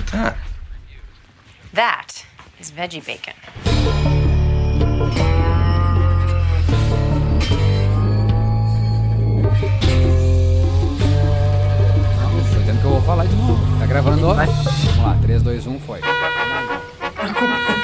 at 0.00 0.06
that. 0.12 0.36
That 1.74 2.26
is 2.58 2.70
veggie 2.70 3.04
bacon. 3.04 3.34
Não, 12.16 12.30
tô 12.30 12.58
dizendo 12.58 12.80
que 12.80 12.86
eu 12.86 12.90
vou 12.90 13.02
falar 13.02 13.26
de 13.26 13.36
novo. 13.36 13.78
Tá 13.78 13.86
gravando? 13.86 14.28
ó? 14.28 14.34
Vamos 14.34 14.96
lá, 14.98 15.18
3, 15.22 15.42
2, 15.42 15.66
1, 15.66 15.80
foi. 15.80 16.00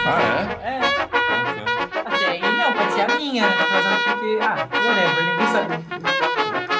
Ah, 0.06 0.58
é? 0.62 0.80
Até 2.06 2.26
aí 2.26 2.40
não, 2.40 2.72
pode 2.72 2.92
ser 2.94 3.02
a 3.02 3.16
minha, 3.16 3.46
né? 3.46 3.56
Tá 3.56 3.66
fazendo 3.66 4.04
porque. 4.04 4.38
Ah, 4.40 4.68
whatever, 4.72 5.24
ninguém 5.26 5.48
sabe. 5.52 6.75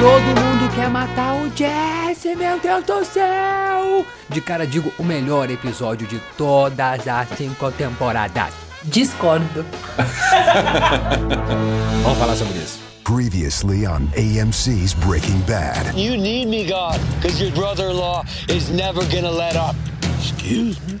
Todo 0.00 0.40
mundo 0.40 0.72
quer 0.76 0.88
matar 0.88 1.34
o 1.34 1.50
Jesse, 1.56 2.36
meu 2.36 2.60
Deus 2.60 2.84
do 2.84 3.04
céu! 3.04 4.06
De 4.28 4.40
cara, 4.40 4.64
digo, 4.64 4.92
o 4.96 5.02
melhor 5.02 5.50
episódio 5.50 6.06
de 6.06 6.20
todas 6.36 7.08
as 7.08 7.28
cinco 7.36 7.72
temporadas. 7.72 8.54
Discordo. 8.84 9.66
Vamos 12.04 12.18
falar 12.18 12.36
sobre 12.36 12.58
isso. 12.58 12.78
Previously 13.02 13.86
on 13.86 14.08
AMC's 14.16 14.94
Breaking 14.94 15.40
Bad. 15.40 15.96
You 15.98 16.16
need 16.16 16.46
me, 16.46 16.64
God, 16.64 17.00
because 17.16 17.42
your 17.42 17.50
brother 17.52 17.90
in 17.90 17.96
law 17.96 18.22
is 18.48 18.70
never 18.70 19.04
gonna 19.06 19.32
let 19.32 19.56
up. 19.56 19.74
Excuse 20.20 20.78
me? 20.86 21.00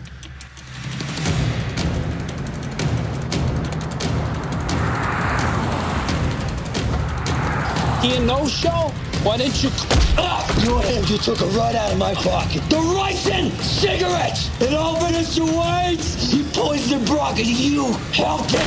A 8.00 8.20
no 8.20 8.46
show? 8.46 8.92
Why 9.24 9.36
didn't 9.38 9.60
you? 9.64 9.70
Ah, 10.16 10.46
your 10.64 10.80
hand 10.80 11.04
just 11.06 11.24
took 11.24 11.40
it 11.40 11.50
right 11.56 11.74
out 11.74 11.90
of 11.90 11.98
my 11.98 12.14
pocket. 12.14 12.62
The 12.70 12.78
Russian 12.78 13.50
cigarettes! 13.60 14.48
And 14.60 14.74
all 14.76 15.00
Vanessa 15.00 15.42
Waits! 15.42 16.30
He 16.30 16.44
poisoned 16.52 17.06
Brock 17.06 17.38
and 17.38 17.48
you 17.48 17.92
helped 18.12 18.52
him! 18.52 18.66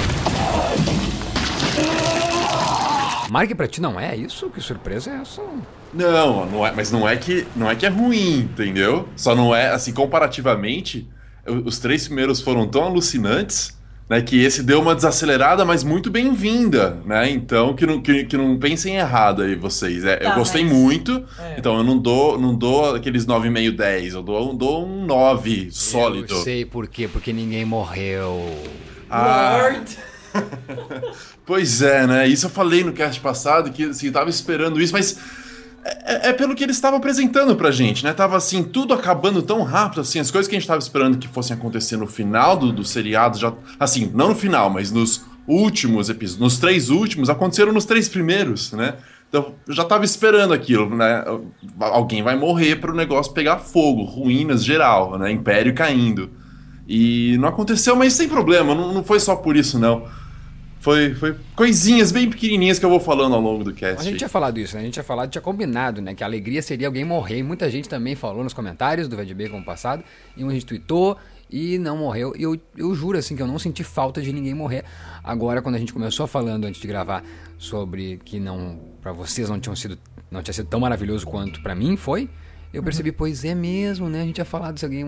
Mark, 3.30 3.56
pra 3.56 3.68
ti 3.68 3.80
não 3.80 3.98
é 3.98 4.18
isso? 4.18 4.50
Que 4.50 4.60
surpresa 4.60 5.12
é 5.12 5.22
essa? 5.22 5.42
Não, 5.94 6.46
não 6.48 6.68
é, 6.68 6.74
mas 6.74 6.92
não 6.92 7.08
é 7.08 7.16
que 7.16 7.48
não 7.56 7.70
é 7.72 7.76
que 7.76 7.86
é 7.86 7.90
ruim, 7.90 8.40
entendeu? 8.40 9.08
Só 9.16 9.34
não 9.34 9.56
é 9.56 9.70
assim 9.70 9.94
comparativamente. 9.94 11.10
Os 11.66 11.80
três 11.80 12.06
primeiros 12.06 12.42
foram 12.42 12.68
tão 12.68 12.84
alucinantes, 12.84 13.80
né, 14.12 14.22
que 14.22 14.44
esse 14.44 14.62
deu 14.62 14.82
uma 14.82 14.94
desacelerada, 14.94 15.64
mas 15.64 15.86
muito 15.86 16.12
bem-vinda, 16.12 16.98
né? 17.06 17.30
Então 17.30 17.74
que 17.74 17.86
não, 17.86 18.02
que, 18.02 18.26
que 18.26 18.36
não 18.36 18.60
pensem 18.60 18.98
errado 18.98 19.42
aí 19.42 19.56
vocês. 19.56 20.04
É, 20.04 20.16
eu 20.18 20.30
Tá, 20.32 20.36
gostei 20.36 20.66
mas- 20.66 20.74
muito, 20.74 21.24
É. 21.40 21.56
então 21.58 21.78
eu 21.78 21.84
não 21.86 21.98
dou 21.98 22.38
não 22.38 22.54
dou 22.54 22.94
aqueles 22.94 23.26
9,5 23.26 23.72
10, 23.74 24.14
eu 24.14 24.22
dou, 24.22 24.54
dou 24.54 24.86
um 24.86 25.06
9 25.06 25.70
sólido. 25.72 26.34
Eu 26.34 26.42
sei 26.44 26.66
por 26.66 26.88
quê, 26.88 27.08
porque 27.08 27.32
ninguém 27.32 27.64
morreu. 27.64 28.54
Ah. 29.10 29.58
Lord. 29.62 29.98
Pois 31.46 31.82
é, 31.82 32.06
né? 32.08 32.28
Isso 32.28 32.46
eu 32.46 32.50
falei 32.50 32.84
no 32.84 32.94
cast 32.94 33.20
passado, 33.20 33.72
que 33.72 33.86
assim, 33.86 34.08
eu 34.08 34.14
tava 34.14 34.30
esperando 34.30 34.80
isso, 34.80 34.94
mas 34.94 35.18
é, 35.84 36.30
é 36.30 36.34
pelo 36.34 36.56
que 36.56 36.64
eles 36.64 36.76
estavam 36.76 37.00
apresentando 37.00 37.56
pra 37.56 37.72
gente, 37.72 38.04
né? 38.04 38.14
Tava 38.14 38.38
assim, 38.38 38.64
tudo 38.64 38.94
acabando 38.94 39.42
tão 39.42 39.64
rápido, 39.64 40.02
assim, 40.02 40.20
as 40.20 40.30
coisas 40.30 40.48
que 40.48 40.56
a 40.56 40.60
gente 40.60 40.68
tava 40.68 40.80
esperando 40.80 41.18
que 41.18 41.28
fossem 41.28 41.56
acontecer 41.56 41.98
no 41.98 42.08
final 42.08 42.56
do, 42.56 42.72
do 42.72 42.84
seriado, 42.84 43.38
já. 43.38 43.54
Assim, 43.80 44.12
não 44.14 44.30
no 44.30 44.36
final, 44.36 44.70
mas 44.70 44.92
nos 44.92 45.26
últimos 45.48 46.10
episódios, 46.10 46.40
nos 46.40 46.60
três 46.60 46.90
últimos, 46.90 47.30
aconteceram 47.30 47.74
nos 47.74 47.86
três 47.86 48.08
primeiros, 48.08 48.72
né? 48.74 48.96
Então, 49.28 49.54
eu 49.66 49.74
já 49.74 49.86
tava 49.86 50.04
esperando 50.04 50.54
aquilo, 50.54 50.94
né? 50.94 51.24
Alguém 51.80 52.22
vai 52.22 52.36
morrer 52.36 52.76
pro 52.76 52.94
negócio 52.94 53.34
pegar 53.34 53.60
fogo, 53.60 54.04
ruínas 54.04 54.64
geral, 54.64 55.18
né? 55.18 55.32
Império 55.32 55.74
caindo. 55.74 56.30
E 56.88 57.38
não 57.38 57.48
aconteceu, 57.48 57.96
mas 57.96 58.14
sem 58.14 58.28
problema, 58.28 58.76
não, 58.76 58.94
não 58.94 59.04
foi 59.04 59.20
só 59.20 59.36
por 59.36 59.56
isso, 59.56 59.80
não. 59.80 60.06
Foi, 60.82 61.14
foi 61.14 61.38
coisinhas 61.56 62.12
bem 62.12 62.28
pequenininhas 62.28 62.80
que 62.80 62.86
eu 62.86 62.90
vou 62.90 63.00
falando 63.00 63.36
ao 63.36 63.42
longo 63.42 63.64
do 63.64 63.72
cast. 63.72 64.02
A 64.02 64.04
gente 64.04 64.18
tinha 64.18 64.30
falado 64.30 64.60
isso, 64.60 64.74
né? 64.76 64.82
A 64.82 64.84
gente 64.84 64.94
tinha 64.94 65.04
falado, 65.04 65.30
tinha 65.30 65.42
combinado, 65.42 66.02
né? 66.02 66.16
Que 66.16 66.24
a 66.24 66.26
alegria 66.26 66.60
seria 66.60 66.88
alguém 66.88 67.06
morrer. 67.06 67.38
E 67.38 67.44
muita 67.44 67.70
gente 67.70 67.88
também 67.88 68.16
falou 68.16 68.44
nos 68.44 68.52
comentários 68.52 69.08
do 69.08 69.16
Veg 69.16 69.32
Bacon 69.36 69.62
passado. 69.62 70.04
E 70.36 70.44
a 70.44 70.50
gente 70.50 70.66
tweetou 70.66 71.18
e 71.52 71.78
não 71.78 71.98
morreu. 71.98 72.34
E 72.36 72.42
eu, 72.42 72.60
eu 72.76 72.96
juro, 72.96 73.16
assim, 73.16 73.36
que 73.36 73.44
eu 73.44 73.48
não 73.48 73.60
senti 73.60 73.84
falta 73.84 74.24
de 74.24 74.34
ninguém 74.34 74.56
morrer. 74.56 74.84
Agora, 75.24 75.62
quando 75.62 75.76
a 75.76 75.78
gente 75.78 75.94
começou 75.94 76.26
falando 76.26 76.66
antes 76.66 76.82
de 76.82 76.88
gravar 76.88 77.24
sobre 77.60 78.20
que 78.26 78.40
não... 78.40 78.80
Pra 79.04 79.12
vocês 79.12 79.48
não 79.50 79.60
tinham 79.60 79.76
sido... 79.76 80.00
Não 80.32 80.42
tinha 80.42 80.54
sido 80.54 80.68
tão 80.68 80.80
maravilhoso 80.80 81.28
quanto 81.28 81.62
pra 81.62 81.76
mim 81.76 81.96
foi... 81.96 82.28
Eu 82.74 82.82
percebi, 82.82 83.12
pois 83.12 83.44
é 83.44 83.54
mesmo, 83.54 84.08
né? 84.08 84.22
A 84.22 84.24
gente 84.24 84.36
tinha 84.36 84.46
falado 84.46 84.80
se 84.80 84.86
alguém, 84.86 85.06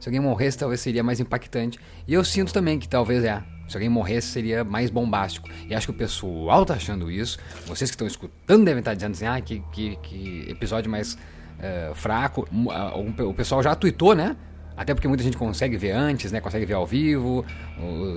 se 0.00 0.08
alguém 0.08 0.18
morresse, 0.18 0.56
talvez 0.56 0.80
seria 0.80 1.02
mais 1.02 1.20
impactante. 1.20 1.78
E 2.08 2.14
eu 2.14 2.24
sinto 2.24 2.54
também 2.54 2.78
que 2.78 2.88
talvez 2.88 3.22
é. 3.22 3.42
Se 3.68 3.76
alguém 3.76 3.88
morresse, 3.88 4.28
seria 4.28 4.64
mais 4.64 4.90
bombástico. 4.90 5.48
E 5.68 5.74
acho 5.74 5.86
que 5.86 5.92
o 5.92 5.96
pessoal 5.96 6.64
tá 6.66 6.74
achando 6.74 7.10
isso. 7.10 7.38
Vocês 7.66 7.90
que 7.90 7.94
estão 7.94 8.06
escutando 8.06 8.64
devem 8.64 8.80
estar 8.80 8.94
dizendo 8.94 9.12
assim, 9.12 9.26
ah, 9.26 9.40
que, 9.40 9.62
que, 9.72 9.96
que 10.02 10.46
episódio 10.48 10.90
mais 10.90 11.16
eh, 11.60 11.92
fraco. 11.94 12.46
Ah, 12.70 12.92
O 12.96 13.28
o 13.28 13.34
pessoal 13.34 13.62
já 13.62 13.74
tweetou, 13.74 14.14
né? 14.14 14.36
Até 14.76 14.94
porque 14.94 15.06
muita 15.06 15.22
gente 15.22 15.36
consegue 15.36 15.76
ver 15.76 15.92
antes, 15.92 16.32
né? 16.32 16.40
Consegue 16.40 16.66
ver 16.66 16.74
ao 16.74 16.86
vivo. 16.86 17.44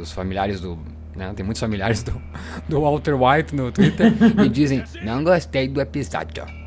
Os 0.02 0.12
familiares 0.12 0.60
do. 0.60 0.80
Né? 1.16 1.32
Tem 1.36 1.46
muitos 1.46 1.60
familiares 1.60 2.04
do, 2.04 2.22
do 2.68 2.82
Walter 2.82 3.14
White 3.14 3.56
no 3.56 3.72
Twitter. 3.72 4.14
e 4.44 4.50
dizem, 4.50 4.84
não 5.04 5.24
gostei 5.24 5.68
do 5.68 5.80
episódio. 5.80 6.65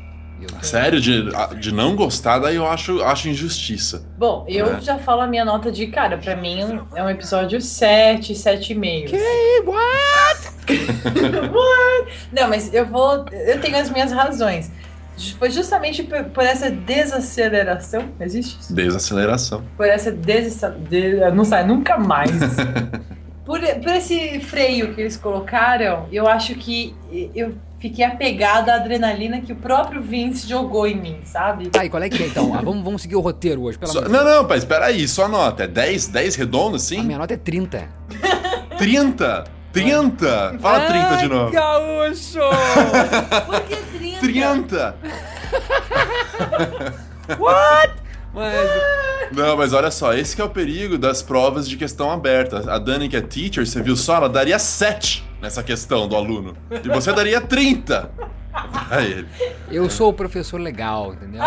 Sério, 0.61 0.99
de, 0.99 1.25
de 1.59 1.71
não 1.71 1.95
gostar, 1.95 2.39
daí 2.39 2.55
eu 2.55 2.67
acho, 2.67 3.01
acho 3.03 3.29
injustiça. 3.29 4.03
Bom, 4.17 4.45
eu 4.47 4.75
É. 4.77 4.81
já 4.81 4.97
falo 4.99 5.21
a 5.21 5.27
minha 5.27 5.45
nota 5.45 5.71
de 5.71 5.87
cara. 5.87 6.17
Pra 6.17 6.35
mim 6.35 6.59
é 6.95 7.03
um 7.03 7.09
episódio 7.09 7.61
7, 7.61 8.33
7,5. 8.33 9.13
Hey, 9.13 9.61
what? 9.65 10.49
What? 11.49 12.11
Não, 12.31 12.47
mas 12.47 12.73
eu 12.73 12.85
vou. 12.85 13.25
Eu 13.31 13.59
tenho 13.59 13.77
as 13.77 13.89
minhas 13.89 14.11
razões. 14.11 14.71
Foi 15.37 15.49
justamente 15.49 16.03
por, 16.03 16.23
por 16.25 16.43
essa 16.43 16.69
desaceleração. 16.69 18.09
Existe 18.19 18.59
isso? 18.59 18.73
Desaceleração. 18.73 19.63
Por 19.75 19.85
essa 19.87 20.11
desaceleração. 20.11 21.35
Não 21.35 21.43
sai 21.43 21.65
nunca 21.65 21.97
mais. 21.97 22.31
por, 23.45 23.59
por 23.59 23.91
esse 23.95 24.39
freio 24.39 24.93
que 24.93 25.01
eles 25.01 25.17
colocaram, 25.17 26.07
eu 26.11 26.27
acho 26.27 26.55
que 26.55 26.95
eu 27.35 27.53
fiquei 27.79 28.03
apegada 28.05 28.73
à 28.73 28.75
adrenalina 28.75 29.41
que 29.41 29.51
o 29.53 29.55
próprio 29.55 30.01
Vince 30.01 30.47
jogou 30.47 30.85
em 30.85 30.99
mim, 30.99 31.19
sabe? 31.23 31.69
Tá, 31.69 31.85
e 31.85 31.89
qual 31.89 32.03
é 32.03 32.09
que 32.09 32.21
é 32.21 32.27
então? 32.27 32.53
Ah, 32.53 32.61
vamos, 32.61 32.83
vamos 32.83 33.01
seguir 33.01 33.15
o 33.15 33.21
roteiro 33.21 33.63
hoje, 33.63 33.77
pelo 33.77 33.91
de 33.91 34.09
não, 34.09 34.23
não, 34.23 34.45
pai, 34.45 34.57
espera 34.57 34.85
aí, 34.85 35.07
só 35.07 35.27
nota. 35.27 35.63
É 35.63 35.67
10, 35.67 36.07
10 36.07 36.35
redondo 36.35 36.73
A 36.73 36.77
assim? 36.77 37.01
minha 37.01 37.17
nota 37.17 37.33
é 37.33 37.37
30. 37.37 37.87
30? 38.77 39.43
30? 39.71 40.57
Fala 40.59 40.85
30 40.87 41.17
de 41.17 41.27
novo. 41.27 41.51
gaúcho! 41.51 42.39
Por 43.45 43.61
que 43.61 43.75
30? 43.97 44.19
30! 44.19 44.95
What? 47.39 47.93
Mas, 48.33 48.69
Não, 49.31 49.57
mas 49.57 49.73
olha 49.73 49.89
só, 49.91 50.13
esse 50.13 50.35
que 50.35 50.41
é 50.41 50.45
o 50.45 50.49
perigo 50.49 50.97
das 50.97 51.21
provas 51.21 51.67
de 51.67 51.77
questão 51.77 52.11
aberta. 52.11 52.71
A 52.71 52.77
Dani, 52.77 53.09
que 53.09 53.17
é 53.17 53.21
teacher, 53.21 53.65
você 53.65 53.81
viu 53.81 53.95
só, 53.95 54.15
ela 54.17 54.29
daria 54.29 54.57
7 54.59 55.28
nessa 55.41 55.63
questão 55.63 56.07
do 56.07 56.15
aluno. 56.15 56.55
E 56.83 56.87
você 56.89 57.11
daria 57.13 57.41
30 57.41 58.11
pra 58.87 59.03
ele. 59.03 59.27
eu 59.71 59.89
sou 59.89 60.09
o 60.09 60.13
professor 60.13 60.59
legal, 60.59 61.13
entendeu? 61.13 61.41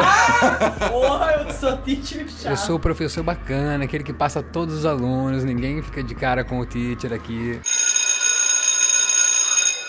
Porra, 0.88 1.44
eu 1.46 1.52
sou 1.52 1.76
teacher 1.78 2.28
chato. 2.28 2.50
Eu 2.50 2.56
sou 2.56 2.76
o 2.76 2.80
professor 2.80 3.22
bacana, 3.22 3.84
aquele 3.84 4.04
que 4.04 4.12
passa 4.12 4.42
todos 4.42 4.74
os 4.74 4.86
alunos, 4.86 5.44
ninguém 5.44 5.82
fica 5.82 6.02
de 6.02 6.14
cara 6.14 6.44
com 6.44 6.58
o 6.60 6.66
teacher 6.66 7.12
aqui. 7.12 7.60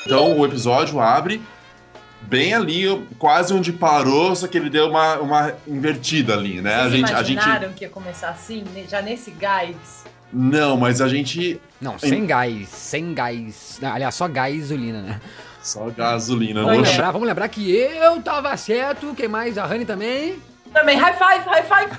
Então 0.05 0.37
o 0.37 0.45
episódio 0.45 0.99
abre 0.99 1.41
bem 2.21 2.53
ali, 2.53 2.85
quase 3.17 3.53
onde 3.53 3.71
parou, 3.71 4.35
só 4.35 4.47
que 4.47 4.57
ele 4.57 4.69
deu 4.69 4.89
uma, 4.89 5.15
uma 5.19 5.53
invertida 5.67 6.33
ali, 6.33 6.61
né? 6.61 6.81
Vocês 6.81 6.93
a 6.93 6.97
gente, 6.97 7.13
a 7.13 7.23
gente. 7.23 7.31
imaginaram 7.33 7.73
que 7.73 7.85
ia 7.85 7.89
começar 7.89 8.29
assim, 8.29 8.63
já 8.89 9.01
nesse 9.01 9.31
gás? 9.31 10.03
Não, 10.33 10.75
mas 10.75 10.99
a 11.01 11.07
gente. 11.07 11.61
Não, 11.79 11.99
sem 11.99 12.25
gás, 12.25 12.67
sem 12.69 13.13
gás. 13.13 13.79
Aliás, 13.83 14.15
só 14.15 14.27
gasolina, 14.27 15.01
né? 15.01 15.21
Só 15.61 15.89
gasolina. 15.89 16.63
Vamos 16.63 16.79
Oxe. 16.79 16.91
lembrar, 16.91 17.11
vamos 17.11 17.27
lembrar 17.27 17.47
que 17.49 17.71
eu 17.71 18.21
tava 18.21 18.55
certo, 18.57 19.13
quem 19.15 19.27
mais? 19.27 19.57
A 19.57 19.65
Rani 19.65 19.85
também. 19.85 20.39
Também, 20.73 20.97
high 20.97 21.13
five, 21.13 21.45
high 21.47 21.63
five. 21.63 21.93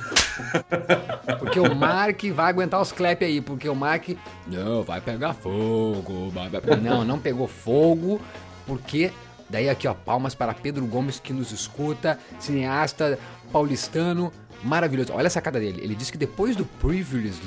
Porque 1.39 1.61
o 1.61 1.75
Mark 1.77 2.21
vai 2.35 2.51
aguentar 2.51 2.81
os 2.81 2.91
clap 2.91 3.23
aí, 3.25 3.41
porque 3.41 3.69
o 3.69 3.75
Mark. 3.75 4.09
Não, 4.49 4.83
vai 4.83 5.01
pegar 5.01 5.33
fogo. 5.33 6.31
vai- 6.31 6.49
vai-" 6.49 6.77
Não, 6.77 7.05
não 7.05 7.19
pegou 7.19 7.47
fogo, 7.47 8.21
porque. 8.67 9.13
Daí 9.49 9.69
aqui, 9.69 9.87
ó, 9.87 9.95
palmas 9.95 10.35
para 10.35 10.53
Pedro 10.55 10.85
Gomes 10.87 11.21
que 11.21 11.33
nos 11.33 11.53
escuta, 11.53 12.19
cineasta 12.41 13.19
paulistano, 13.53 14.33
maravilhoso. 14.65 15.13
Olha 15.15 15.29
a 15.29 15.31
sacada 15.31 15.61
dele. 15.61 15.81
Ele 15.85 15.95
disse 15.95 16.11
que 16.11 16.19
depois 16.19 16.57
do 16.57 16.65
Privilege 16.65 17.39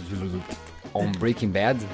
on 0.94 1.12
Breaking 1.12 1.50
Bad, 1.50 1.86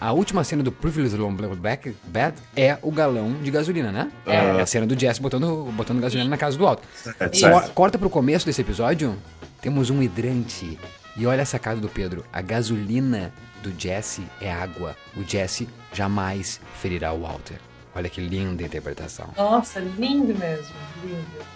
a 0.00 0.12
última 0.12 0.44
cena 0.44 0.62
do 0.62 0.72
Privilege 0.72 1.20
on 1.20 1.34
Breaking 1.34 1.94
Bad 2.04 2.36
é 2.56 2.78
o 2.82 2.90
galão 2.90 3.32
de 3.42 3.50
gasolina, 3.50 3.92
né? 3.92 4.10
É, 4.26 4.60
a 4.60 4.66
cena 4.66 4.86
do 4.86 4.98
Jesse 4.98 5.20
botando, 5.20 5.70
botando 5.72 6.00
gasolina 6.00 6.28
na 6.28 6.36
casa 6.36 6.56
do 6.56 6.66
alto. 6.66 6.82
É, 7.18 7.28
certo. 7.32 7.72
Corta 7.72 7.98
pro 7.98 8.10
começo 8.10 8.44
desse 8.46 8.60
episódio. 8.60 9.16
temos 9.60 9.90
um 9.90 10.02
hidrante. 10.02 10.78
E 11.16 11.26
olha 11.26 11.42
essa 11.42 11.58
cara 11.58 11.76
do 11.78 11.88
Pedro. 11.88 12.24
A 12.32 12.40
gasolina 12.40 13.32
do 13.62 13.72
Jesse 13.78 14.22
é 14.40 14.50
água. 14.50 14.96
O 15.16 15.22
Jesse 15.22 15.68
jamais 15.92 16.60
ferirá 16.80 17.12
o 17.12 17.20
Walter. 17.20 17.58
Olha 17.94 18.08
que 18.08 18.20
linda 18.20 18.62
interpretação. 18.62 19.28
Nossa, 19.36 19.78
lindo 19.78 20.34
mesmo. 20.34 20.74
Lindo. 21.04 21.51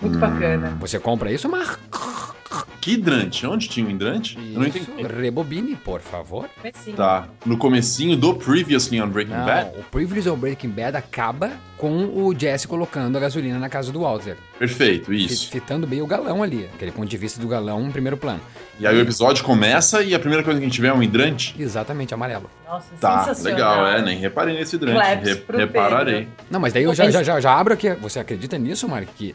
Muito 0.00 0.16
Hum. 0.16 0.20
bacana. 0.20 0.76
Você 0.80 0.98
compra 0.98 1.30
isso, 1.30 1.48
Mar? 1.48 1.78
Que 2.80 2.92
hidrante? 2.94 3.46
Onde 3.46 3.68
tinha 3.68 3.86
um 3.86 3.90
hidrante? 3.90 4.36
Eu 4.38 4.58
não 4.60 4.66
Isso. 4.66 4.78
entendi. 4.78 5.02
Rebobine, 5.06 5.76
por 5.76 6.00
favor. 6.00 6.48
Sim. 6.74 6.92
Tá. 6.94 7.28
No 7.44 7.58
comecinho 7.58 8.16
do 8.16 8.34
Previously 8.34 9.00
on 9.02 9.08
Breaking 9.08 9.34
Não, 9.34 9.44
Bad? 9.44 9.78
o 9.78 9.82
Privilege 9.84 10.28
of 10.30 10.40
Breaking 10.40 10.70
Bad 10.70 10.96
acaba 10.96 11.50
com 11.76 12.06
o 12.06 12.34
Jesse 12.36 12.66
colocando 12.66 13.16
a 13.18 13.20
gasolina 13.20 13.58
na 13.58 13.68
casa 13.68 13.92
do 13.92 14.00
Walter. 14.00 14.36
Perfeito, 14.58 15.12
isso. 15.12 15.50
Fitando 15.50 15.86
bem 15.86 16.00
o 16.00 16.06
galão 16.06 16.42
ali. 16.42 16.68
Aquele 16.74 16.90
ponto 16.90 17.06
de 17.06 17.16
vista 17.18 17.38
do 17.38 17.46
galão 17.46 17.82
em 17.86 17.90
primeiro 17.90 18.16
plano. 18.16 18.40
E 18.78 18.86
aí 18.86 18.96
o 18.96 19.00
episódio 19.00 19.44
começa 19.44 20.02
e 20.02 20.14
a 20.14 20.18
primeira 20.18 20.42
coisa 20.42 20.58
que 20.58 20.64
a 20.64 20.68
gente 20.68 20.80
vê 20.80 20.88
é 20.88 20.94
um 20.94 21.02
hidrante? 21.02 21.54
Exatamente, 21.58 22.14
amarelo. 22.14 22.48
Nossa, 22.66 22.86
Tá, 22.98 23.18
sensacional. 23.24 23.52
legal, 23.82 23.86
é, 23.88 24.00
nem 24.02 24.16
reparei 24.18 24.56
nesse 24.56 24.76
hidrante. 24.76 24.98
Re- 25.22 25.36
pro 25.36 25.58
repararei. 25.58 26.14
Pedro. 26.20 26.30
Não, 26.50 26.58
mas 26.58 26.72
daí 26.72 26.84
eu 26.84 26.94
já, 26.94 27.10
já, 27.10 27.22
já, 27.22 27.38
já 27.40 27.52
abro 27.54 27.74
aqui. 27.74 27.90
Você 27.96 28.18
acredita 28.18 28.56
nisso, 28.56 28.88
Mark? 28.88 29.06
Que 29.14 29.34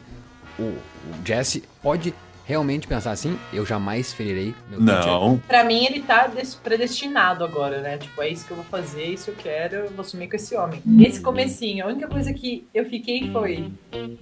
o, 0.58 0.62
o 0.62 0.80
Jesse 1.24 1.62
pode 1.82 2.12
realmente 2.44 2.86
pensar 2.86 3.10
assim? 3.10 3.36
Eu 3.52 3.66
jamais 3.66 4.12
ferirei 4.12 4.54
meu. 4.70 4.80
Não. 4.80 5.38
Pra 5.48 5.64
mim, 5.64 5.84
ele 5.84 6.00
tá 6.02 6.28
des- 6.28 6.54
predestinado 6.54 7.42
agora, 7.44 7.80
né? 7.80 7.98
Tipo, 7.98 8.22
é 8.22 8.28
isso 8.28 8.44
que 8.46 8.52
eu 8.52 8.56
vou 8.56 8.64
fazer, 8.66 9.04
isso 9.04 9.30
eu 9.30 9.34
quero, 9.34 9.74
eu 9.76 9.90
vou 9.90 10.04
sumir 10.04 10.28
com 10.30 10.36
esse 10.36 10.54
homem. 10.54 10.80
Esse 11.00 11.20
comecinho, 11.20 11.84
a 11.84 11.88
única 11.88 12.06
coisa 12.06 12.32
que 12.32 12.64
eu 12.72 12.84
fiquei 12.86 13.32
foi 13.32 13.72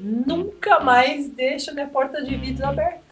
nunca 0.00 0.80
mais 0.80 1.28
deixa 1.28 1.72
minha 1.72 1.86
porta 1.86 2.22
de 2.22 2.34
vidro 2.36 2.66
aberta. 2.66 3.03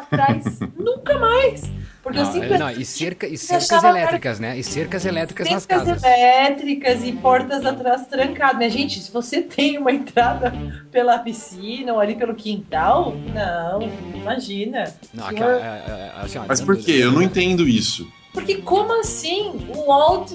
Atrás. 0.00 0.58
nunca 0.76 1.18
mais. 1.18 1.70
Porque 2.02 2.18
eu 2.18 2.24
Não, 2.24 2.32
sempre 2.32 2.54
é, 2.54 2.58
não, 2.58 2.70
e, 2.70 2.84
cerca, 2.84 3.26
e 3.26 3.36
cercas 3.36 3.84
elétricas, 3.84 4.40
né? 4.40 4.58
E 4.58 4.64
cercas 4.64 5.04
elétricas 5.04 5.50
nas 5.50 5.62
cercas 5.64 5.86
casas. 5.86 6.02
elétricas 6.02 7.04
e 7.04 7.12
portas 7.12 7.66
atrás 7.66 8.06
trancadas. 8.06 8.56
Minha 8.56 8.70
gente, 8.70 9.00
se 9.00 9.12
você 9.12 9.42
tem 9.42 9.76
uma 9.76 9.92
entrada 9.92 10.52
pela 10.90 11.18
piscina 11.18 11.92
ou 11.92 12.00
ali 12.00 12.14
pelo 12.14 12.34
quintal, 12.34 13.14
não, 13.34 13.82
imagina. 14.14 14.94
Não, 15.12 15.26
aquela, 15.26 15.52
é, 15.52 16.12
assim, 16.16 16.38
ó, 16.38 16.44
Mas 16.48 16.62
por 16.62 16.76
quê? 16.78 16.92
Eu 16.92 17.12
não 17.12 17.20
entendo 17.20 17.68
isso. 17.68 18.10
Porque 18.32 18.56
como 18.56 18.98
assim? 18.98 19.66
O 19.68 19.86
Walt 19.88 20.32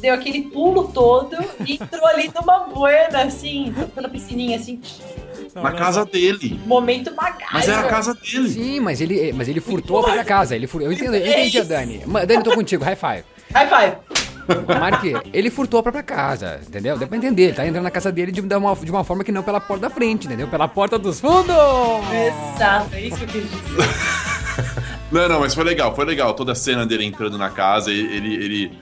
deu 0.00 0.12
aquele 0.12 0.42
pulo 0.42 0.88
todo 0.88 1.36
e 1.66 1.74
entrou 1.74 2.06
ali 2.06 2.30
numa 2.34 2.60
buena, 2.60 3.22
assim, 3.22 3.74
pela 3.94 4.08
piscininha, 4.08 4.58
assim. 4.58 4.80
Na 5.62 5.72
casa 5.72 6.04
dele. 6.04 6.60
Momento 6.66 7.14
MacGyver. 7.14 7.48
Mas 7.52 7.68
é 7.68 7.74
a 7.74 7.84
casa 7.84 8.14
dele. 8.14 8.48
Sim, 8.48 8.80
mas 8.80 9.00
ele, 9.00 9.32
mas 9.32 9.48
ele 9.48 9.60
furtou 9.60 9.98
a 9.98 10.02
própria 10.02 10.24
casa. 10.24 10.54
Ele 10.54 10.66
fur... 10.66 10.82
Eu 10.82 10.92
entendo, 10.92 11.14
eu 11.14 11.26
entendi 11.26 11.58
a 11.58 11.64
Dani. 11.64 12.02
Dani, 12.26 12.42
tô 12.44 12.54
contigo, 12.54 12.84
high 12.84 12.96
five. 12.96 13.24
High 13.52 13.68
five. 13.68 13.96
Mark, 14.78 15.02
ele 15.32 15.50
furtou 15.50 15.80
a 15.80 15.82
própria 15.82 16.02
casa, 16.02 16.60
entendeu? 16.66 16.96
Deu 16.96 17.08
pra 17.08 17.16
entender. 17.16 17.42
Ele 17.44 17.52
tá 17.52 17.66
entrando 17.66 17.84
na 17.84 17.90
casa 17.90 18.12
dele 18.12 18.30
de 18.30 18.40
de 18.40 18.54
uma, 18.54 18.74
de 18.76 18.90
uma 18.90 19.02
forma 19.02 19.24
que 19.24 19.32
não 19.32 19.42
pela 19.42 19.60
porta 19.60 19.88
da 19.88 19.90
frente, 19.90 20.26
entendeu? 20.26 20.46
Pela 20.46 20.68
porta 20.68 20.98
dos 20.98 21.20
fundos! 21.20 21.56
Exato, 22.54 22.94
é 22.94 23.00
isso 23.00 23.16
que 23.16 23.24
eu 23.24 23.28
quis 23.28 23.50
dizer. 23.50 24.16
Não, 25.12 25.28
não, 25.28 25.38
mas 25.38 25.54
foi 25.54 25.62
legal, 25.62 25.94
foi 25.94 26.04
legal. 26.04 26.34
Toda 26.34 26.50
a 26.50 26.54
cena 26.54 26.84
dele 26.84 27.04
entrando 27.04 27.38
na 27.38 27.48
casa, 27.48 27.92
ele, 27.92 28.34
ele 28.34 28.78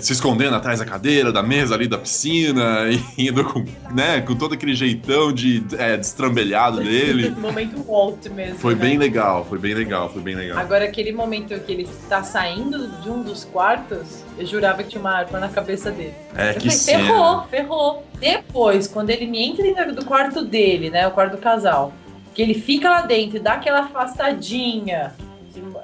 se 0.00 0.12
escondendo 0.12 0.56
atrás 0.56 0.78
da 0.78 0.84
cadeira, 0.84 1.32
da 1.32 1.42
mesa 1.42 1.74
ali 1.74 1.86
da 1.86 1.98
piscina, 1.98 2.88
e 2.90 3.00
indo 3.28 3.44
com, 3.44 3.64
né, 3.92 4.20
com 4.20 4.34
todo 4.34 4.54
aquele 4.54 4.74
jeitão 4.74 5.32
de 5.32 5.64
é, 5.78 5.96
destrambelhado 5.96 6.78
dele. 6.78 7.30
Momento 7.38 7.82
Walt 7.82 8.26
mesmo. 8.26 8.58
Foi 8.58 8.74
né? 8.74 8.80
bem 8.80 8.98
legal, 8.98 9.44
foi 9.44 9.58
bem 9.58 9.74
legal, 9.74 10.10
foi 10.10 10.22
bem 10.22 10.34
legal. 10.34 10.58
Agora, 10.58 10.84
aquele 10.84 11.12
momento 11.12 11.58
que 11.60 11.72
ele 11.72 11.88
tá 12.08 12.22
saindo 12.22 12.88
de 13.00 13.10
um 13.10 13.22
dos 13.22 13.44
quartos, 13.44 14.24
eu 14.38 14.46
jurava 14.46 14.82
que 14.82 14.90
tinha 14.90 15.00
uma 15.00 15.12
arma 15.12 15.38
na 15.38 15.48
cabeça 15.48 15.90
dele. 15.90 16.14
É, 16.36 16.50
Eu 16.50 16.54
que 16.54 16.70
falei, 16.70 17.02
ferrou, 17.04 17.42
ferrou. 17.44 18.06
Depois, 18.18 18.86
quando 18.88 19.10
ele 19.10 19.26
me 19.26 19.42
entra 19.42 19.62
dentro 19.62 19.94
do 19.94 20.04
quarto 20.04 20.44
dele, 20.44 20.90
né? 20.90 21.06
O 21.06 21.10
quarto 21.10 21.32
do 21.32 21.38
casal, 21.38 21.92
que 22.34 22.42
ele 22.42 22.54
fica 22.54 22.90
lá 22.90 23.02
dentro 23.02 23.36
e 23.36 23.40
dá 23.40 23.54
aquela 23.54 23.80
afastadinha. 23.80 25.14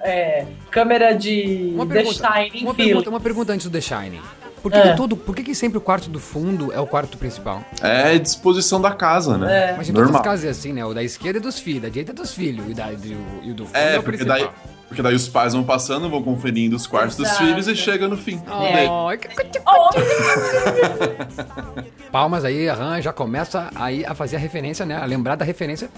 É, 0.02 0.46
câmera 0.70 1.12
de 1.14 1.72
Uma 1.74 1.86
The 1.86 1.94
pergunta, 1.94 2.32
Shining 2.32 2.64
uma 2.64 2.74
pergunta, 2.74 3.10
uma 3.10 3.20
pergunta 3.20 3.52
antes 3.52 3.66
do 3.66 3.72
The 3.72 3.80
Shining. 3.80 4.20
Por 4.62 4.70
que, 4.70 4.76
É. 4.76 4.90
que 4.90 4.96
todo, 4.96 5.16
por 5.16 5.34
que, 5.34 5.42
que 5.42 5.54
sempre 5.54 5.78
o 5.78 5.80
quarto 5.80 6.10
do 6.10 6.20
fundo 6.20 6.70
é 6.70 6.78
o 6.78 6.86
quarto 6.86 7.16
principal? 7.16 7.64
É 7.82 8.18
disposição 8.18 8.78
da 8.78 8.92
casa, 8.92 9.38
né? 9.38 9.70
É. 9.70 9.74
Mas 9.76 9.88
em 9.88 9.92
todas 9.92 10.08
Normal. 10.10 10.20
as 10.20 10.24
casas 10.26 10.44
é 10.44 10.48
assim, 10.50 10.70
né? 10.74 10.84
O 10.84 10.92
da 10.92 11.02
esquerda 11.02 11.38
é 11.38 11.40
dos 11.40 11.58
filhos, 11.58 11.80
da 11.80 11.88
direita 11.88 12.12
é 12.12 12.14
dos 12.14 12.34
filhos, 12.34 12.68
e, 12.68 12.74
da, 12.74 12.90
do, 12.90 13.06
e 13.42 13.50
o 13.52 13.54
do 13.54 13.64
fundo 13.64 13.76
É, 13.78 13.94
é, 13.94 13.98
o 13.98 14.02
porque 14.02 14.18
principal. 14.18 14.38
daí, 14.38 14.50
porque 14.86 15.00
daí 15.02 15.14
os 15.14 15.26
pais 15.28 15.54
vão 15.54 15.64
passando, 15.64 16.10
vão 16.10 16.22
conferindo 16.22 16.76
os 16.76 16.86
quartos 16.86 17.16
dos 17.16 17.26
Exato. 17.26 17.42
filhos 17.46 17.68
e 17.68 17.74
chega 17.74 18.06
no 18.06 18.18
fim. 18.18 18.36
É. 18.50 18.86
Ai, 18.86 19.16
que- 19.16 19.28
Oh, 19.66 19.88
Palmas 22.12 22.44
aí, 22.44 22.68
a 22.68 22.74
Han 22.74 23.00
já 23.00 23.12
começa 23.12 23.70
aí 23.74 24.04
a 24.04 24.14
fazer 24.14 24.36
a 24.36 24.38
referência, 24.38 24.84
né? 24.84 24.96
A 24.96 25.04
lembrar 25.04 25.36
da 25.36 25.44
referência 25.44 25.88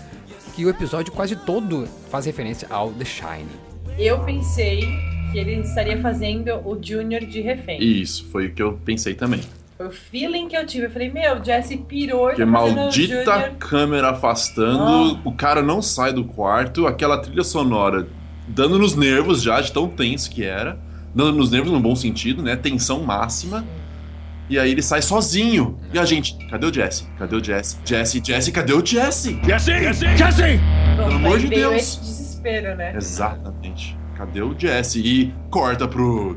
que 0.55 0.65
o 0.65 0.71
episódio 0.71 1.13
quase 1.13 1.35
todo 1.35 1.89
faz 2.11 2.27
referência 2.27 2.69
ao 2.71 2.91
The 2.93 3.05
Shining. 3.05 3.49
Eu 3.99 4.21
pensei 4.21 4.81
que 5.31 5.39
ele 5.39 5.61
estaria 5.61 6.01
fazendo 6.01 6.51
o 6.65 6.79
Junior 6.81 7.25
de 7.25 7.41
refém. 7.41 7.83
Isso, 7.83 8.27
foi 8.27 8.47
o 8.47 8.53
que 8.53 8.63
eu 8.63 8.79
pensei 8.85 9.15
também. 9.15 9.41
Foi 9.77 9.89
o 9.89 9.91
feeling 9.91 10.49
que 10.49 10.57
eu 10.57 10.67
tive. 10.67 10.87
Eu 10.87 10.91
falei, 10.91 11.11
meu, 11.11 11.43
Jesse 11.43 11.77
pirou 11.77 12.27
e 12.31 12.35
Porque 12.35 12.45
tá 12.45 12.51
maldita 12.51 13.25
Junior. 13.25 13.51
câmera 13.59 14.11
afastando, 14.11 15.21
o 15.25 15.33
cara 15.33 15.63
não 15.63 15.81
sai 15.81 16.13
do 16.13 16.25
quarto, 16.25 16.87
aquela 16.87 17.19
trilha 17.19 17.43
sonora 17.45 18.07
dando 18.47 18.79
nos 18.79 18.95
nervos 18.95 19.43
já, 19.43 19.61
de 19.61 19.73
tão 19.73 19.89
tenso 19.89 20.31
que 20.31 20.45
era. 20.45 20.79
Dando 21.15 21.37
nos 21.37 21.51
nervos 21.51 21.71
no 21.71 21.81
bom 21.81 21.95
sentido, 21.95 22.43
né? 22.43 22.57
Tensão 22.57 23.03
máxima. 23.03 23.65
E 24.49 24.59
aí 24.59 24.71
ele 24.71 24.83
sai 24.83 25.01
sozinho. 25.03 25.79
E 25.93 25.99
a 25.99 26.05
gente, 26.05 26.37
cadê 26.49 26.67
o 26.67 26.73
Jesse? 26.73 27.07
Cadê 27.19 27.37
o 27.37 27.45
Jesse? 27.45 27.77
Jesse, 27.85 28.23
Jesse, 28.25 28.53
cadê 28.53 28.73
o 28.73 28.85
Jesse? 28.85 29.39
Jesse! 29.45 29.73
Jesse! 30.17 30.61
Pronto, 30.97 31.09
Pelo 31.09 31.15
amor 31.17 31.39
de 31.39 31.49
Deus. 31.49 32.22
Desespero, 32.43 32.77
né? 32.77 32.95
Exatamente. 32.97 33.97
Cadê 34.17 34.43
o 34.43 34.59
Jesse? 34.59 35.01
E 35.01 35.35
corta 35.51 35.87
pro. 35.87 36.37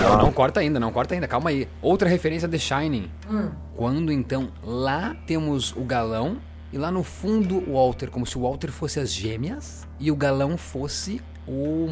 Não, 0.00 0.18
não 0.18 0.32
corta 0.32 0.60
ainda, 0.60 0.78
não 0.78 0.92
corta 0.92 1.14
ainda, 1.14 1.26
calma 1.26 1.50
aí. 1.50 1.66
Outra 1.82 2.08
referência 2.08 2.46
a 2.46 2.50
The 2.50 2.58
Shining. 2.58 3.10
Hum. 3.28 3.50
Quando 3.74 4.12
então 4.12 4.50
lá 4.62 5.16
temos 5.26 5.72
o 5.72 5.82
galão 5.82 6.38
e 6.72 6.78
lá 6.78 6.90
no 6.90 7.02
fundo 7.02 7.58
o 7.68 7.74
Walter, 7.74 8.10
como 8.10 8.26
se 8.26 8.36
o 8.36 8.42
Walter 8.42 8.70
fosse 8.70 9.00
as 9.00 9.10
gêmeas 9.10 9.88
e 9.98 10.10
o 10.10 10.16
galão 10.16 10.56
fosse 10.56 11.20
o 11.46 11.88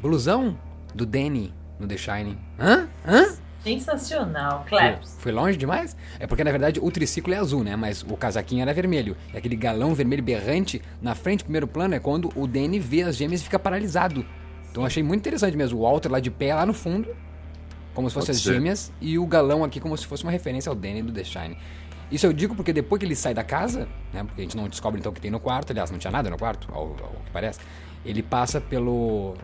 blusão 0.00 0.56
do 0.94 1.04
Danny 1.04 1.52
no 1.78 1.86
The 1.86 1.96
Shining. 1.96 2.38
Hã? 2.58 2.88
Hã? 3.06 3.36
Sensacional, 3.64 4.64
Foi, 4.68 4.78
Claps. 4.78 5.16
foi 5.18 5.32
longe 5.32 5.56
demais? 5.56 5.96
É 6.20 6.26
porque 6.26 6.44
na 6.44 6.50
verdade 6.50 6.78
o 6.80 6.90
triciclo 6.90 7.32
é 7.34 7.38
azul, 7.38 7.64
né? 7.64 7.74
Mas 7.74 8.02
o 8.02 8.16
casaquinho 8.16 8.62
era 8.62 8.72
vermelho. 8.74 9.16
E 9.32 9.36
aquele 9.36 9.56
galão 9.56 9.94
vermelho 9.94 10.22
berrante 10.22 10.80
na 11.00 11.14
frente, 11.14 11.42
primeiro 11.42 11.66
plano, 11.66 11.94
é 11.94 11.98
quando 11.98 12.30
o 12.36 12.46
Danny 12.46 12.78
vê 12.78 13.02
as 13.02 13.16
gêmeas 13.16 13.40
e 13.40 13.44
fica 13.44 13.58
paralisado. 13.58 14.24
Então 14.70 14.82
eu 14.82 14.86
achei 14.86 15.02
muito 15.02 15.20
interessante 15.20 15.56
mesmo. 15.56 15.78
O 15.78 15.82
Walter 15.82 16.10
lá 16.10 16.20
de 16.20 16.30
pé, 16.30 16.54
lá 16.54 16.66
no 16.66 16.74
fundo, 16.74 17.08
como 17.94 18.08
se 18.10 18.14
fossem 18.14 18.32
as 18.34 18.40
ser. 18.40 18.52
gêmeas, 18.54 18.92
e 19.00 19.18
o 19.18 19.26
galão 19.26 19.64
aqui 19.64 19.80
como 19.80 19.96
se 19.96 20.06
fosse 20.06 20.22
uma 20.24 20.32
referência 20.32 20.68
ao 20.68 20.74
Danny 20.76 21.02
do 21.02 21.12
The 21.12 21.24
Shine. 21.24 21.56
Isso 22.12 22.26
eu 22.26 22.32
digo 22.32 22.54
porque 22.54 22.72
depois 22.72 22.98
que 23.00 23.06
ele 23.06 23.16
sai 23.16 23.32
da 23.32 23.42
casa, 23.42 23.88
né? 24.12 24.22
Porque 24.24 24.40
a 24.42 24.44
gente 24.44 24.56
não 24.56 24.68
descobre 24.68 25.00
então 25.00 25.10
o 25.10 25.14
que 25.14 25.20
tem 25.20 25.30
no 25.30 25.40
quarto, 25.40 25.70
aliás, 25.70 25.90
não 25.90 25.98
tinha 25.98 26.10
nada 26.10 26.28
no 26.28 26.36
quarto, 26.36 26.68
ao, 26.72 26.88
ao 26.88 27.22
que 27.24 27.30
parece. 27.32 27.60
Ele 28.04 28.22
passa 28.22 28.60
pelo. 28.60 29.34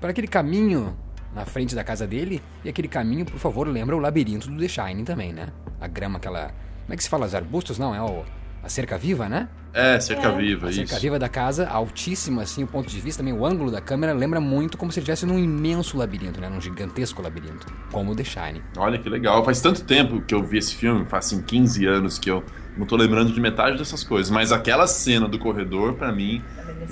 por 0.00 0.10
aquele 0.10 0.26
caminho 0.26 0.96
na 1.34 1.44
frente 1.44 1.74
da 1.74 1.82
casa 1.82 2.06
dele, 2.06 2.42
e 2.64 2.68
aquele 2.68 2.88
caminho, 2.88 3.24
por 3.24 3.38
favor, 3.38 3.66
lembra 3.66 3.96
o 3.96 3.98
labirinto 3.98 4.50
do 4.50 4.58
The 4.58 4.68
Shining 4.68 5.04
também, 5.04 5.32
né? 5.32 5.48
A 5.80 5.86
grama, 5.88 6.18
aquela. 6.18 6.48
Como 6.82 6.94
é 6.94 6.96
que 6.96 7.02
se 7.02 7.08
fala? 7.08 7.26
Os 7.26 7.34
arbustos? 7.34 7.78
Não, 7.78 7.94
é 7.94 8.00
o. 8.02 8.24
A 8.62 8.68
cerca 8.68 8.96
viva, 8.96 9.28
né? 9.28 9.48
É, 9.74 9.98
cerca 9.98 10.30
viva, 10.30 10.68
A 10.68 10.70
isso. 10.70 10.86
cerca 10.86 11.00
viva 11.00 11.18
da 11.18 11.28
casa, 11.28 11.66
altíssima, 11.66 12.42
assim, 12.42 12.62
o 12.62 12.66
ponto 12.66 12.88
de 12.88 13.00
vista, 13.00 13.22
também 13.22 13.32
o 13.36 13.44
ângulo 13.44 13.70
da 13.72 13.80
câmera 13.80 14.12
lembra 14.12 14.38
muito 14.40 14.78
como 14.78 14.92
se 14.92 15.00
ele 15.00 15.02
estivesse 15.10 15.26
num 15.26 15.36
imenso 15.42 15.96
labirinto, 15.96 16.40
né? 16.40 16.48
Num 16.48 16.60
gigantesco 16.60 17.20
labirinto, 17.22 17.66
como 17.90 18.12
o 18.12 18.14
The 18.14 18.22
Shining. 18.22 18.62
Olha 18.76 18.98
que 18.98 19.08
legal. 19.08 19.44
Faz 19.44 19.60
tanto 19.60 19.82
tempo 19.84 20.20
que 20.20 20.32
eu 20.34 20.44
vi 20.44 20.58
esse 20.58 20.74
filme, 20.76 21.04
faz 21.06 21.26
assim 21.26 21.42
15 21.42 21.86
anos 21.86 22.18
que 22.20 22.30
eu 22.30 22.44
não 22.76 22.86
tô 22.86 22.96
lembrando 22.96 23.32
de 23.32 23.40
metade 23.40 23.76
dessas 23.78 24.02
coisas. 24.04 24.30
Mas 24.30 24.52
aquela 24.52 24.86
cena 24.86 25.28
do 25.28 25.38
corredor, 25.38 25.94
pra 25.94 26.10
mim, 26.12 26.42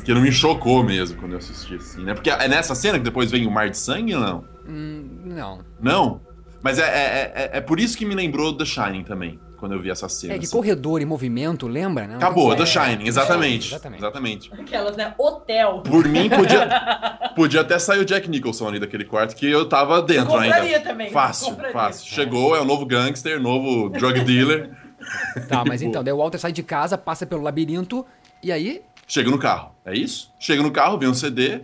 que 0.04 0.12
não 0.12 0.20
me 0.20 0.32
chocou 0.32 0.82
mesmo 0.84 1.16
quando 1.18 1.32
eu 1.32 1.38
assisti 1.38 1.75
assim, 1.75 2.02
né? 2.04 2.14
Porque 2.14 2.30
é 2.30 2.49
nessa 2.49 2.75
cena 2.75 2.99
que 2.99 3.04
depois 3.04 3.30
vem 3.30 3.46
o 3.46 3.50
mar 3.50 3.68
de 3.70 3.78
sangue 3.78 4.14
ou 4.14 4.20
não? 4.20 4.44
Hum, 4.68 5.08
não. 5.25 5.60
Não? 5.80 6.20
Mas 6.62 6.78
é, 6.78 6.82
é, 6.82 7.32
é, 7.34 7.50
é 7.58 7.60
por 7.60 7.80
isso 7.80 7.96
que 7.96 8.04
me 8.04 8.14
lembrou 8.14 8.54
The 8.54 8.66
Shining 8.66 9.02
também, 9.02 9.40
quando 9.56 9.72
eu 9.72 9.80
vi 9.80 9.88
essa 9.90 10.10
cena. 10.10 10.34
É 10.34 10.38
que 10.38 10.44
assim. 10.44 10.54
corredor 10.54 11.00
e 11.00 11.06
movimento, 11.06 11.66
lembra, 11.66 12.06
né? 12.06 12.16
Acabou, 12.16 12.52
É, 12.52 12.56
The 12.56 12.66
Shining, 12.66 13.06
exatamente. 13.08 13.68
Exatamente. 13.68 13.99
Exatamente. 14.02 14.50
Aquelas, 14.52 14.94
né? 14.94 15.14
Hotel. 15.18 15.80
Por 15.82 16.06
mim, 16.06 16.28
podia, 16.28 16.68
podia 17.34 17.60
até 17.62 17.78
sair 17.78 18.00
o 18.00 18.04
Jack 18.04 18.28
Nicholson 18.28 18.68
ali 18.68 18.78
daquele 18.78 19.06
quarto, 19.06 19.34
que 19.34 19.50
eu 19.50 19.66
tava 19.66 20.02
dentro 20.02 20.34
Eu 20.34 20.40
compraria 20.42 20.76
ainda. 20.76 20.80
também, 20.90 21.10
Fácil, 21.10 21.46
compraria. 21.52 21.72
fácil. 21.72 22.06
Chegou, 22.14 22.54
é 22.54 22.60
o 22.60 22.64
novo 22.66 22.84
gangster, 22.84 23.40
novo 23.40 23.88
drug 23.88 24.20
dealer. 24.20 24.70
Tá, 25.49 25.64
mas 25.66 25.83
então, 25.83 26.02
daí 26.04 26.12
o 26.12 26.19
Walter 26.19 26.38
sai 26.38 26.52
de 26.52 26.62
casa, 26.62 26.97
passa 26.99 27.25
pelo 27.26 27.42
labirinto 27.42 28.07
E 28.42 28.50
aí, 28.52 28.83
Chega 29.07 29.30
no 29.30 29.38
carro, 29.38 29.73
é 29.85 29.95
isso? 29.95 30.33
Chega 30.38 30.62
no 30.62 30.71
carro, 30.71 30.97
vê 30.99 31.07
um 31.09 31.14
CD. 31.14 31.62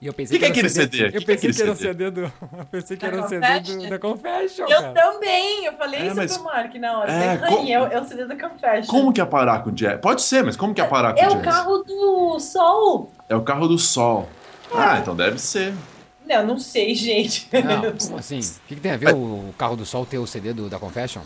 e 0.00 0.06
eu 0.06 0.12
pensei 0.12 0.38
Que 0.38 0.40
que 0.40 0.44
é 0.44 0.48
era 0.48 0.52
aquele 0.52 0.66
o 0.66 0.70
CD? 0.70 0.98
Eu 0.98 1.04
Que 1.06 1.10
que 1.12 1.16
é 1.16 1.26
pensei 1.34 1.52
que 1.52 1.62
era 1.62 1.72
o 1.72 1.76
CD? 1.76 1.88
CD 2.04 2.10
do. 2.10 2.20
Eu 2.58 2.64
pensei 2.70 2.96
que 2.96 3.06
Da 3.06 3.12
era 3.16 3.24
o 3.24 3.28
CD 3.28 3.40
do, 3.40 3.50
Confession? 3.72 3.88
da 3.90 3.98
Confession, 3.98 4.66
Eu 4.68 4.80
cara. 4.80 4.92
também, 4.92 5.64
eu 5.64 5.72
falei 5.78 6.00
É, 6.00 6.06
isso 6.08 6.16
mas- 6.16 6.34
pro 6.36 6.44
Mark 6.44 6.74
na 6.74 6.98
hora. 6.98 7.10
É, 7.12 7.24
É, 7.34 7.36
co- 7.38 7.44
é, 7.66 7.80
o- 7.82 7.86
é 7.86 8.00
o 8.00 8.04
CD 8.04 8.26
da 8.26 8.36
Confession. 8.36 8.90
Como 8.90 9.12
que 9.14 9.20
é 9.20 9.24
parar 9.24 9.62
com 9.62 9.70
o 9.70 9.72
jazz? 9.72 9.98
Pode 10.00 10.20
ser, 10.20 10.44
mas 10.44 10.56
como 10.56 10.74
que 10.74 10.80
é 10.82 10.84
parar 10.86 11.14
com 11.14 11.20
É 11.20 11.26
o 11.28 11.32
o 11.32 11.34
jazz? 11.36 11.44
carro 11.44 11.78
do 11.78 12.38
Sol. 12.38 13.10
É 13.28 13.34
o 13.36 13.42
carro 13.42 13.66
do 13.66 13.78
sol. 13.78 14.28
Ah, 14.74 14.98
então 14.98 15.16
deve 15.16 15.38
ser. 15.38 15.72
Não, 16.26 16.46
não 16.46 16.58
sei, 16.58 16.94
gente. 16.96 17.48
Não, 17.52 17.92
como 17.96 18.18
assim? 18.18 18.40
O 18.40 18.68
que, 18.68 18.74
que 18.74 18.80
tem 18.82 18.92
a 18.92 18.96
ver 18.98 19.14
o 19.14 19.54
carro 19.56 19.74
do 19.76 19.86
Sol 19.86 20.04
ter 20.04 20.18
o 20.18 20.26
CD 20.26 20.52
do, 20.52 20.68
da 20.68 20.78
Confession? 20.78 21.22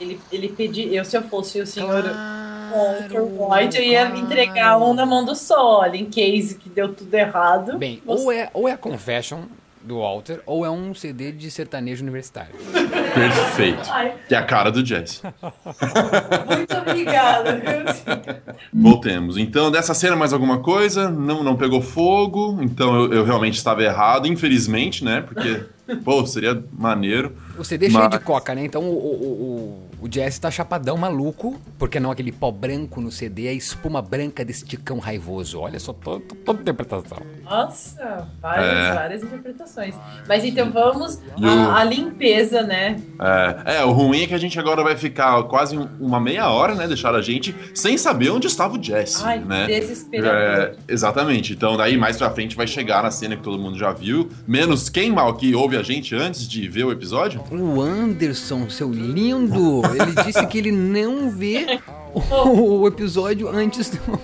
Ele, 0.00 0.18
ele 0.32 0.48
pediu, 0.48 0.90
eu 0.92 1.04
se 1.04 1.14
eu 1.16 1.22
fosse 1.22 1.60
o 1.60 1.66
senhor 1.66 2.02
Walter 2.72 3.08
Claro, 3.10 3.50
White, 3.52 3.76
eu 3.76 3.84
ia 3.84 4.08
entregar 4.16 4.78
um 4.78 4.94
na 4.94 5.04
mão 5.04 5.24
do 5.24 5.34
Sol, 5.34 5.84
em 5.94 6.06
case 6.06 6.54
que 6.54 6.70
deu 6.70 6.94
tudo 6.94 7.12
errado. 7.12 7.76
Bem, 7.78 8.00
Você- 8.06 8.22
ou 8.24 8.32
é, 8.32 8.50
ou 8.54 8.68
é 8.68 8.72
a 8.72 8.78
Confession 8.78 9.42
do 9.82 9.98
Walter, 10.00 10.40
ou 10.46 10.64
é 10.64 10.70
um 10.70 10.94
CD 10.94 11.32
de 11.32 11.50
sertanejo 11.50 12.02
universitário. 12.02 12.54
Perfeito. 13.28 13.88
Ai, 13.90 14.14
Que 14.28 14.34
é 14.34 14.38
a 14.38 14.42
cara 14.44 14.70
do 14.70 14.82
jazz. 14.82 15.22
muito 16.46 16.76
obrigada. 16.76 17.60
Voltemos. 18.72 19.36
Então, 19.36 19.70
dessa 19.70 19.94
cena, 19.94 20.16
mais 20.16 20.32
alguma 20.32 20.60
coisa? 20.60 21.10
Não, 21.10 21.42
não 21.42 21.56
pegou 21.56 21.80
fogo. 21.80 22.58
Então, 22.62 22.94
eu, 23.04 23.12
eu 23.14 23.24
realmente 23.24 23.56
estava 23.56 23.82
errado, 23.82 24.26
infelizmente, 24.26 25.04
né? 25.04 25.20
Porque, 25.22 25.64
pô, 26.04 26.24
seria 26.26 26.62
maneiro. 26.72 27.34
O 27.58 27.64
CD 27.64 27.90
cheio 27.90 28.00
Mas- 28.02 28.10
de 28.10 28.18
coca, 28.20 28.54
né? 28.54 28.64
Então 28.64 28.82
o, 28.82 28.94
o, 28.94 29.84
o, 30.00 30.06
o 30.06 30.10
Jesse 30.12 30.40
tá 30.40 30.50
chapadão 30.50 30.96
maluco, 30.96 31.60
porque 31.78 32.00
não 32.00 32.10
aquele 32.10 32.32
pó 32.32 32.50
branco 32.50 33.00
no 33.02 33.10
CD, 33.10 33.48
a 33.48 33.52
espuma 33.52 34.00
branca 34.00 34.42
desse 34.44 34.64
ticão 34.64 34.98
raivoso. 34.98 35.60
Olha 35.60 35.78
só 35.78 35.92
to- 35.92 36.20
to- 36.20 36.34
toda 36.36 36.60
interpretação. 36.62 37.18
Nossa, 37.44 38.28
várias, 38.40 38.66
É. 38.78 38.94
várias 38.94 39.22
interpretações. 39.22 39.94
Mas 40.26 40.42
então 40.44 40.70
vamos 40.70 41.20
à 41.74 41.84
limpeza, 41.84 42.62
né? 42.62 42.96
É, 43.18 43.76
é, 43.78 43.84
o 43.84 43.90
ruim 43.92 44.22
é 44.22 44.26
que 44.26 44.34
a 44.34 44.38
gente 44.38 44.58
agora 44.58 44.82
vai 44.82 44.96
ficar 44.96 45.42
quase 45.44 45.76
um- 45.76 45.88
uma 46.00 46.20
meia 46.20 46.48
hora, 46.48 46.74
né? 46.74 46.86
Deixar 46.86 47.14
a 47.14 47.20
gente 47.22 47.54
sem 47.74 47.98
saber 47.98 48.30
onde 48.30 48.46
estava 48.46 48.76
o 48.78 48.82
Jesse, 48.82 49.22
Ai, 49.24 49.38
né? 49.40 49.66
desesperador. 49.66 50.32
É, 50.32 50.72
exatamente. 50.88 51.52
Então, 51.52 51.76
daí 51.76 51.96
mais 51.96 52.16
pra 52.16 52.30
frente 52.30 52.56
vai 52.56 52.66
chegar 52.66 53.02
na 53.02 53.10
cena 53.10 53.36
que 53.36 53.42
todo 53.42 53.58
mundo 53.58 53.78
já 53.78 53.92
viu. 53.92 54.28
Menos 54.46 54.88
quem 54.88 55.10
mal 55.12 55.34
que 55.34 55.54
ouve 55.54 55.76
a 55.76 55.82
gente 55.82 56.14
antes 56.14 56.48
de 56.48 56.68
ver 56.68 56.84
o 56.84 56.92
episódio. 56.92 57.42
O 57.50 57.80
Anderson, 57.80 58.68
seu 58.70 58.90
lindo, 58.90 59.82
ele 59.94 60.24
disse 60.24 60.46
que 60.46 60.58
ele 60.58 60.72
não 60.72 61.30
vê 61.30 61.78
o, 62.14 62.86
episódio 62.86 63.48
antes 63.48 63.90
do- 63.90 64.18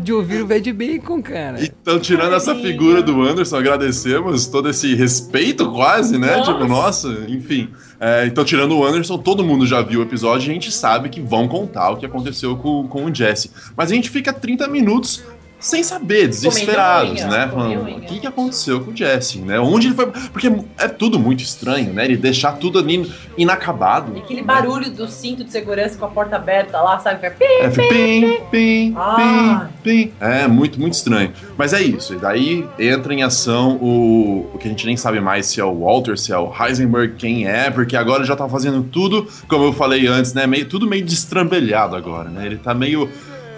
de 0.00 0.12
ouvir 0.12 0.42
o 0.42 0.46
Bad 0.46 0.72
Bacon, 0.72 1.22
cara. 1.22 1.62
Então, 1.62 1.98
tirando 2.00 2.34
essa 2.34 2.54
figura 2.54 3.02
do 3.02 3.22
Anderson, 3.22 3.56
agradecemos 3.56 4.46
todo 4.46 4.68
esse 4.68 4.94
respeito, 4.94 5.70
quase, 5.70 6.18
né? 6.18 6.36
Nossa. 6.36 6.52
Tipo, 6.52 6.66
nossa, 6.66 7.08
enfim. 7.28 7.68
É, 8.00 8.26
então, 8.26 8.44
tirando 8.44 8.76
o 8.76 8.84
Anderson, 8.84 9.18
todo 9.18 9.44
mundo 9.44 9.66
já 9.66 9.80
viu 9.82 10.00
o 10.00 10.02
episódio 10.02 10.46
e 10.48 10.50
a 10.50 10.54
gente 10.54 10.70
sabe 10.72 11.08
que 11.08 11.20
vão 11.20 11.48
contar 11.48 11.90
o 11.90 11.96
que 11.96 12.06
aconteceu 12.06 12.56
com, 12.56 12.86
com 12.88 13.04
o 13.06 13.14
Jesse. 13.14 13.50
Mas 13.76 13.90
a 13.90 13.94
gente 13.94 14.10
fica 14.10 14.32
30 14.32 14.68
minutos 14.68 15.22
sem 15.60 15.82
saber, 15.82 16.28
desesperados, 16.28 17.20
unha, 17.22 17.26
né? 17.26 17.48
Falando, 17.48 17.96
o 17.96 18.00
que, 18.02 18.20
que 18.20 18.26
aconteceu 18.26 18.80
com 18.80 18.92
o 18.92 18.96
Jesse, 18.96 19.38
né? 19.38 19.58
Onde 19.58 19.88
ele 19.88 19.94
foi. 19.94 20.06
Porque 20.06 20.52
é 20.78 20.88
tudo 20.88 21.18
muito 21.18 21.42
estranho, 21.42 21.92
né? 21.92 22.04
Ele 22.04 22.16
deixar 22.16 22.52
tudo 22.52 22.78
ali 22.78 23.10
inacabado. 23.36 24.16
E 24.16 24.20
aquele 24.20 24.40
né? 24.40 24.46
barulho 24.46 24.90
do 24.90 25.08
cinto 25.08 25.42
de 25.42 25.50
segurança 25.50 25.98
com 25.98 26.04
a 26.04 26.08
porta 26.08 26.36
aberta 26.36 26.80
lá, 26.80 26.98
sabe? 26.98 27.20
Vai 27.20 27.30
pim, 27.30 27.44
É, 27.44 27.68
pim, 27.68 28.40
pim, 28.50 28.94
Ah. 28.96 29.68
pim, 29.82 30.06
pim. 30.06 30.12
É, 30.20 30.46
muito, 30.46 30.80
muito 30.80 30.94
estranho. 30.94 31.32
Mas 31.56 31.72
é 31.72 31.82
isso. 31.82 32.14
E 32.14 32.18
daí 32.18 32.64
entra 32.78 33.12
em 33.12 33.22
ação 33.22 33.76
o, 33.80 34.50
o 34.54 34.58
que 34.58 34.68
a 34.68 34.70
gente 34.70 34.86
nem 34.86 34.96
sabe 34.96 35.20
mais 35.20 35.46
se 35.46 35.60
é 35.60 35.64
o 35.64 35.80
Walter, 35.80 36.16
se 36.18 36.32
é 36.32 36.38
o 36.38 36.52
Heisenberg, 36.52 37.14
quem 37.16 37.46
é, 37.48 37.70
porque 37.70 37.96
agora 37.96 38.24
já 38.24 38.36
tá 38.36 38.48
fazendo 38.48 38.82
tudo, 38.84 39.26
como 39.48 39.64
eu 39.64 39.72
falei 39.72 40.06
antes, 40.06 40.32
né? 40.34 40.46
Meio, 40.46 40.66
tudo 40.66 40.86
meio 40.88 41.04
destrambelhado 41.04 41.96
agora, 41.96 42.28
né? 42.28 42.46
Ele 42.46 42.56
tá 42.58 42.72
meio 42.74 43.10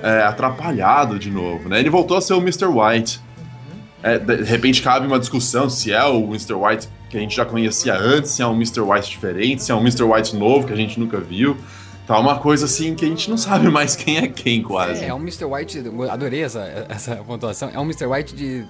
é, 0.02 0.22
atrapalhado 0.22 1.18
de 1.18 1.30
novo, 1.30 1.68
né? 1.68 1.78
Ele 1.78 1.90
voltou 1.90 2.16
a 2.16 2.20
ser 2.20 2.34
o 2.34 2.38
Mr. 2.38 2.66
White. 2.66 3.20
É, 4.02 4.18
de 4.18 4.42
repente 4.44 4.80
cabe 4.80 5.06
uma 5.06 5.18
discussão 5.18 5.68
se 5.68 5.92
é 5.92 6.02
o 6.04 6.24
Mr. 6.24 6.54
White 6.54 6.88
que 7.10 7.18
a 7.18 7.20
gente 7.20 7.36
já 7.36 7.44
conhecia 7.44 7.94
antes, 7.98 8.30
se 8.30 8.40
é 8.40 8.46
um 8.46 8.54
Mr. 8.54 8.80
White 8.80 9.10
diferente, 9.10 9.62
se 9.62 9.72
é 9.72 9.74
um 9.74 9.80
Mr. 9.80 10.04
White 10.04 10.36
novo 10.36 10.66
que 10.66 10.72
a 10.72 10.76
gente 10.76 10.98
nunca 10.98 11.18
viu. 11.18 11.56
Tá 12.06 12.18
uma 12.18 12.38
coisa 12.38 12.64
assim 12.64 12.94
que 12.94 13.04
a 13.04 13.08
gente 13.08 13.28
não 13.28 13.36
sabe 13.36 13.68
mais 13.70 13.94
quem 13.94 14.18
é 14.18 14.28
quem, 14.28 14.62
quase. 14.62 15.04
É, 15.04 15.08
é 15.08 15.14
um 15.14 15.18
Mr. 15.18 15.44
White, 15.44 15.82
adorei 16.10 16.42
essa, 16.42 16.86
essa 16.88 17.16
pontuação, 17.16 17.70
é 17.72 17.78
um 17.78 17.84
Mr. 17.84 18.06
White 18.06 18.34
de 18.34 18.64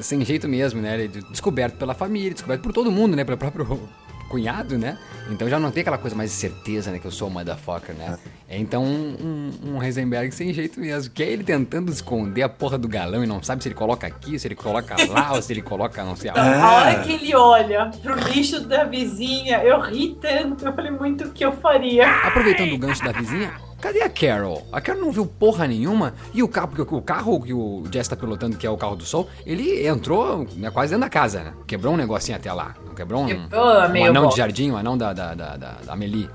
sem 0.00 0.24
jeito 0.24 0.48
mesmo, 0.48 0.80
né? 0.80 1.08
Descoberto 1.30 1.76
pela 1.76 1.94
família, 1.94 2.32
descoberto 2.32 2.62
por 2.62 2.72
todo 2.72 2.90
mundo, 2.90 3.16
né? 3.16 3.24
Pelo 3.24 3.36
próprio 3.36 3.88
cunhado, 4.30 4.78
né? 4.78 4.96
Então 5.28 5.48
já 5.48 5.58
não 5.58 5.72
tem 5.72 5.80
aquela 5.80 5.98
coisa 5.98 6.14
mais 6.14 6.30
de 6.30 6.36
certeza, 6.36 6.92
né? 6.92 7.00
Que 7.00 7.06
eu 7.06 7.10
sou 7.10 7.26
o 7.26 7.30
motherfucker, 7.30 7.94
né? 7.96 8.16
É 8.48 8.56
então 8.56 8.84
um, 8.84 9.16
um, 9.64 9.74
um 9.74 9.82
Heisenberg 9.82 10.32
sem 10.32 10.54
jeito 10.54 10.78
mesmo, 10.80 11.12
que 11.12 11.22
é 11.22 11.26
ele 11.26 11.42
tentando 11.42 11.90
esconder 11.90 12.42
a 12.42 12.48
porra 12.48 12.78
do 12.78 12.88
galão 12.88 13.24
e 13.24 13.26
não 13.26 13.42
sabe 13.42 13.62
se 13.62 13.68
ele 13.68 13.74
coloca 13.74 14.06
aqui, 14.06 14.38
se 14.38 14.46
ele 14.46 14.54
coloca 14.54 14.94
lá, 15.08 15.32
ou 15.34 15.42
se 15.42 15.52
ele 15.52 15.62
coloca 15.62 16.02
não 16.04 16.14
sei 16.14 16.30
aonde. 16.30 16.40
A 16.40 16.72
hora 16.72 17.00
que 17.00 17.12
ele 17.12 17.34
olha 17.34 17.90
pro 18.02 18.14
lixo 18.30 18.60
da 18.60 18.84
vizinha, 18.84 19.62
eu 19.64 19.80
ri 19.80 20.16
tanto, 20.20 20.64
eu 20.64 20.72
falei 20.72 20.92
muito 20.92 21.24
o 21.24 21.30
que 21.32 21.44
eu 21.44 21.52
faria. 21.52 22.08
Aproveitando 22.22 22.72
o 22.72 22.78
gancho 22.78 23.04
da 23.04 23.12
vizinha, 23.12 23.52
cadê 23.80 24.02
a 24.02 24.08
Carol? 24.10 24.66
A 24.70 24.80
Carol 24.80 25.00
não 25.02 25.12
viu 25.12 25.26
porra 25.26 25.66
nenhuma 25.66 26.14
e 26.34 26.42
o 26.42 26.48
carro, 26.48 26.70
o 26.90 27.02
carro 27.02 27.40
que 27.42 27.52
o 27.52 27.84
Jess 27.92 28.08
tá 28.08 28.16
pilotando, 28.16 28.56
que 28.56 28.66
é 28.66 28.70
o 28.70 28.76
carro 28.76 28.96
do 28.96 29.04
sol, 29.04 29.28
ele 29.44 29.86
entrou 29.86 30.46
né, 30.56 30.70
quase 30.70 30.90
dentro 30.90 31.06
da 31.06 31.10
casa, 31.10 31.42
né? 31.42 31.52
Quebrou 31.66 31.94
um 31.94 31.96
negocinho 31.96 32.36
até 32.36 32.52
lá. 32.52 32.74
Não 32.86 32.94
quebrou 32.94 33.22
um, 33.22 33.26
Quebrou 33.26 33.64
um 33.64 34.04
anão 34.06 34.22
bosta. 34.24 34.30
de 34.30 34.36
jardim, 34.36 34.70
um 34.70 34.76
anão 34.76 34.96
da, 34.96 35.12
da, 35.12 35.34
da, 35.34 35.56
da, 35.56 35.72
da 35.84 35.92
Amelie. 35.92 36.28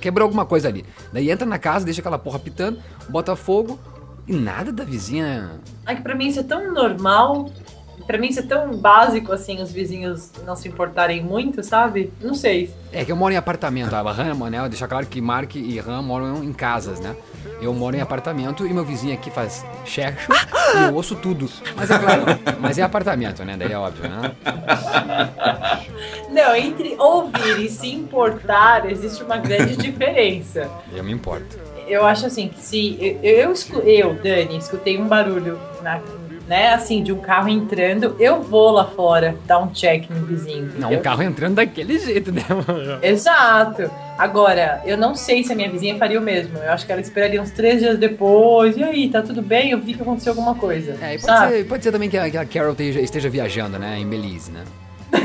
Quebrou 0.00 0.24
alguma 0.26 0.44
coisa 0.44 0.68
ali. 0.68 0.84
Daí 1.12 1.30
entra 1.30 1.46
na 1.46 1.58
casa, 1.58 1.84
deixa 1.84 2.00
aquela 2.00 2.18
porra 2.18 2.38
pitando, 2.38 2.78
bota 3.08 3.34
fogo 3.34 3.78
e 4.26 4.34
nada 4.34 4.70
da 4.70 4.84
vizinha. 4.84 5.52
Ai, 5.86 5.96
que 5.96 6.02
pra 6.02 6.14
mim 6.14 6.26
isso 6.26 6.40
é 6.40 6.42
tão 6.42 6.72
normal. 6.74 7.50
Pra 8.08 8.16
mim 8.16 8.28
isso 8.28 8.40
é 8.40 8.42
tão 8.42 8.74
básico, 8.74 9.34
assim, 9.34 9.60
os 9.60 9.70
vizinhos 9.70 10.32
não 10.46 10.56
se 10.56 10.66
importarem 10.66 11.22
muito, 11.22 11.62
sabe? 11.62 12.10
Não 12.22 12.32
sei. 12.32 12.70
É 12.90 13.04
que 13.04 13.12
eu 13.12 13.16
moro 13.16 13.34
em 13.34 13.36
apartamento. 13.36 13.94
A 13.94 14.00
Ram, 14.00 14.48
né? 14.48 14.66
Deixa 14.66 14.88
claro 14.88 15.04
que 15.04 15.20
Mark 15.20 15.54
e 15.56 15.78
Ram 15.78 16.00
moram 16.00 16.42
em 16.42 16.50
casas, 16.50 17.00
né? 17.00 17.14
Eu 17.60 17.74
moro 17.74 17.94
em 17.94 18.00
apartamento 18.00 18.66
e 18.66 18.72
meu 18.72 18.82
vizinho 18.82 19.12
aqui 19.12 19.30
faz 19.30 19.62
checho 19.84 20.32
e 20.32 20.84
eu 20.84 20.94
ouço 20.94 21.16
tudo. 21.16 21.50
Mas 21.76 21.90
é 21.90 21.98
claro, 21.98 22.22
mas 22.58 22.78
é 22.78 22.82
apartamento, 22.82 23.44
né? 23.44 23.56
Daí 23.58 23.72
é 23.72 23.78
óbvio, 23.78 24.08
né? 24.08 24.34
Não, 26.30 26.56
entre 26.56 26.96
ouvir 26.98 27.60
e 27.60 27.68
se 27.68 27.92
importar, 27.92 28.90
existe 28.90 29.22
uma 29.22 29.36
grande 29.36 29.76
diferença. 29.76 30.70
Eu 30.94 31.04
me 31.04 31.12
importo. 31.12 31.58
Eu 31.86 32.06
acho 32.06 32.24
assim 32.24 32.48
que 32.48 32.60
se 32.60 32.96
eu, 33.22 33.52
eu, 33.52 33.82
eu, 33.82 34.14
Dani, 34.14 34.56
escutei 34.56 34.98
um 34.98 35.06
barulho 35.06 35.58
na, 35.82 36.00
né, 36.48 36.72
assim, 36.72 37.02
de 37.02 37.12
um 37.12 37.18
carro 37.20 37.48
entrando, 37.48 38.16
eu 38.18 38.42
vou 38.42 38.70
lá 38.70 38.86
fora 38.86 39.36
dar 39.46 39.58
um 39.58 39.68
check 39.68 40.08
no 40.10 40.24
vizinho. 40.26 40.64
Não, 40.78 40.88
entendeu? 40.88 40.98
o 40.98 41.02
carro 41.02 41.22
entrando 41.22 41.54
daquele 41.56 41.98
jeito, 41.98 42.32
né? 42.32 42.42
Exato. 43.02 43.90
Agora, 44.16 44.82
eu 44.84 44.96
não 44.96 45.14
sei 45.14 45.44
se 45.44 45.52
a 45.52 45.54
minha 45.54 45.70
vizinha 45.70 45.96
faria 45.96 46.18
o 46.18 46.22
mesmo. 46.22 46.58
Eu 46.58 46.72
acho 46.72 46.84
que 46.86 46.90
ela 46.90 47.00
esperaria 47.00 47.40
uns 47.40 47.50
três 47.52 47.80
dias 47.80 47.98
depois. 47.98 48.76
E 48.76 48.82
aí, 48.82 49.08
tá 49.08 49.22
tudo 49.22 49.40
bem? 49.42 49.70
Eu 49.70 49.78
vi 49.78 49.94
que 49.94 50.02
aconteceu 50.02 50.32
alguma 50.32 50.54
coisa. 50.54 50.96
É, 51.00 51.14
e 51.14 51.18
pode, 51.20 51.48
ser, 51.48 51.66
pode 51.68 51.84
ser 51.84 51.92
também 51.92 52.08
que 52.08 52.16
a, 52.18 52.28
que 52.30 52.36
a 52.36 52.44
Carol 52.44 52.72
esteja, 52.72 53.00
esteja 53.00 53.28
viajando, 53.30 53.78
né? 53.78 53.98
Em 53.98 54.06
Belize, 54.08 54.50
né? 54.50 54.64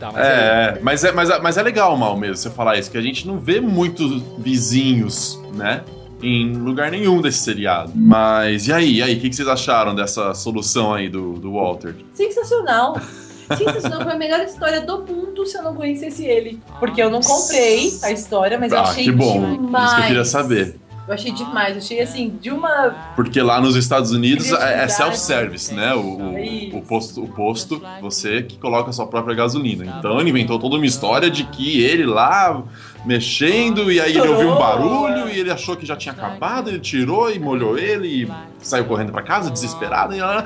tá, 0.00 0.10
mas 0.12 0.26
aí- 0.26 0.32
É, 0.32 0.78
mas 0.82 1.04
é, 1.04 1.12
mas, 1.12 1.30
é, 1.30 1.38
mas 1.40 1.56
é 1.58 1.62
legal, 1.62 1.96
mal 1.96 2.16
mesmo, 2.16 2.36
você 2.36 2.50
falar 2.50 2.78
isso, 2.78 2.90
que 2.90 2.98
a 2.98 3.02
gente 3.02 3.26
não 3.26 3.38
vê 3.38 3.60
muitos 3.60 4.22
vizinhos, 4.38 5.40
né? 5.54 5.82
Em 6.22 6.52
lugar 6.52 6.90
nenhum 6.90 7.20
desse 7.20 7.38
seriado. 7.38 7.92
Mas 7.94 8.66
e 8.66 8.72
aí? 8.72 8.94
E 8.96 9.02
aí? 9.02 9.14
O 9.16 9.20
que, 9.20 9.28
que 9.28 9.36
vocês 9.36 9.46
acharam 9.48 9.94
dessa 9.94 10.34
solução 10.34 10.92
aí 10.92 11.08
do, 11.08 11.34
do 11.34 11.52
Walter? 11.52 11.94
Sensacional. 12.12 13.00
Sensacional. 13.56 14.02
Foi 14.02 14.12
a 14.12 14.18
melhor 14.18 14.40
história 14.40 14.80
do 14.80 14.98
mundo 15.06 15.46
se 15.46 15.56
eu 15.56 15.62
não 15.62 15.74
conhecesse 15.74 16.24
ele. 16.24 16.60
Porque 16.80 17.00
eu 17.02 17.08
não 17.10 17.20
comprei 17.20 17.92
a 18.02 18.10
história, 18.10 18.58
mas 18.58 18.72
eu 18.72 18.78
Ah, 18.78 18.82
achei 18.82 19.04
que 19.04 19.12
bom. 19.12 19.56
demais. 19.56 19.84
Isso 19.86 19.94
que 19.96 20.00
eu 20.02 20.06
queria 20.06 20.24
saber. 20.24 20.80
Eu 21.06 21.14
achei 21.14 21.32
demais. 21.32 21.70
Eu 21.72 21.78
achei 21.78 22.00
assim, 22.02 22.36
de 22.38 22.50
uma. 22.50 22.90
Porque 23.16 23.40
lá 23.40 23.58
nos 23.62 23.76
Estados 23.76 24.10
Unidos 24.12 24.52
é, 24.52 24.84
é 24.84 24.88
self-service, 24.88 25.72
né? 25.72 25.94
O, 25.94 26.00
o, 26.34 26.38
Isso. 26.38 26.76
o 26.76 26.82
posto, 26.82 27.24
o 27.24 27.28
posto, 27.28 27.82
você 28.02 28.42
que 28.42 28.58
coloca 28.58 28.90
a 28.90 28.92
sua 28.92 29.06
própria 29.06 29.34
gasolina. 29.34 29.96
Então 29.98 30.20
ele 30.20 30.28
inventou 30.28 30.58
toda 30.58 30.76
uma 30.76 30.84
história 30.84 31.30
de 31.30 31.44
que 31.44 31.80
ele 31.80 32.04
lá 32.04 32.62
mexendo 33.04 33.90
e 33.90 34.00
aí 34.00 34.16
ele 34.16 34.28
ouviu 34.28 34.50
um 34.52 34.58
barulho 34.58 35.28
e 35.28 35.38
ele 35.38 35.50
achou 35.50 35.76
que 35.76 35.86
já 35.86 35.96
tinha 35.96 36.12
acabado, 36.12 36.68
ele 36.68 36.78
tirou 36.80 37.30
e 37.30 37.38
molhou 37.38 37.78
ele 37.78 38.06
e 38.24 38.28
saiu 38.60 38.84
correndo 38.84 39.12
pra 39.12 39.22
casa 39.22 39.50
desesperado. 39.50 40.14
E, 40.14 40.18
ela- 40.18 40.44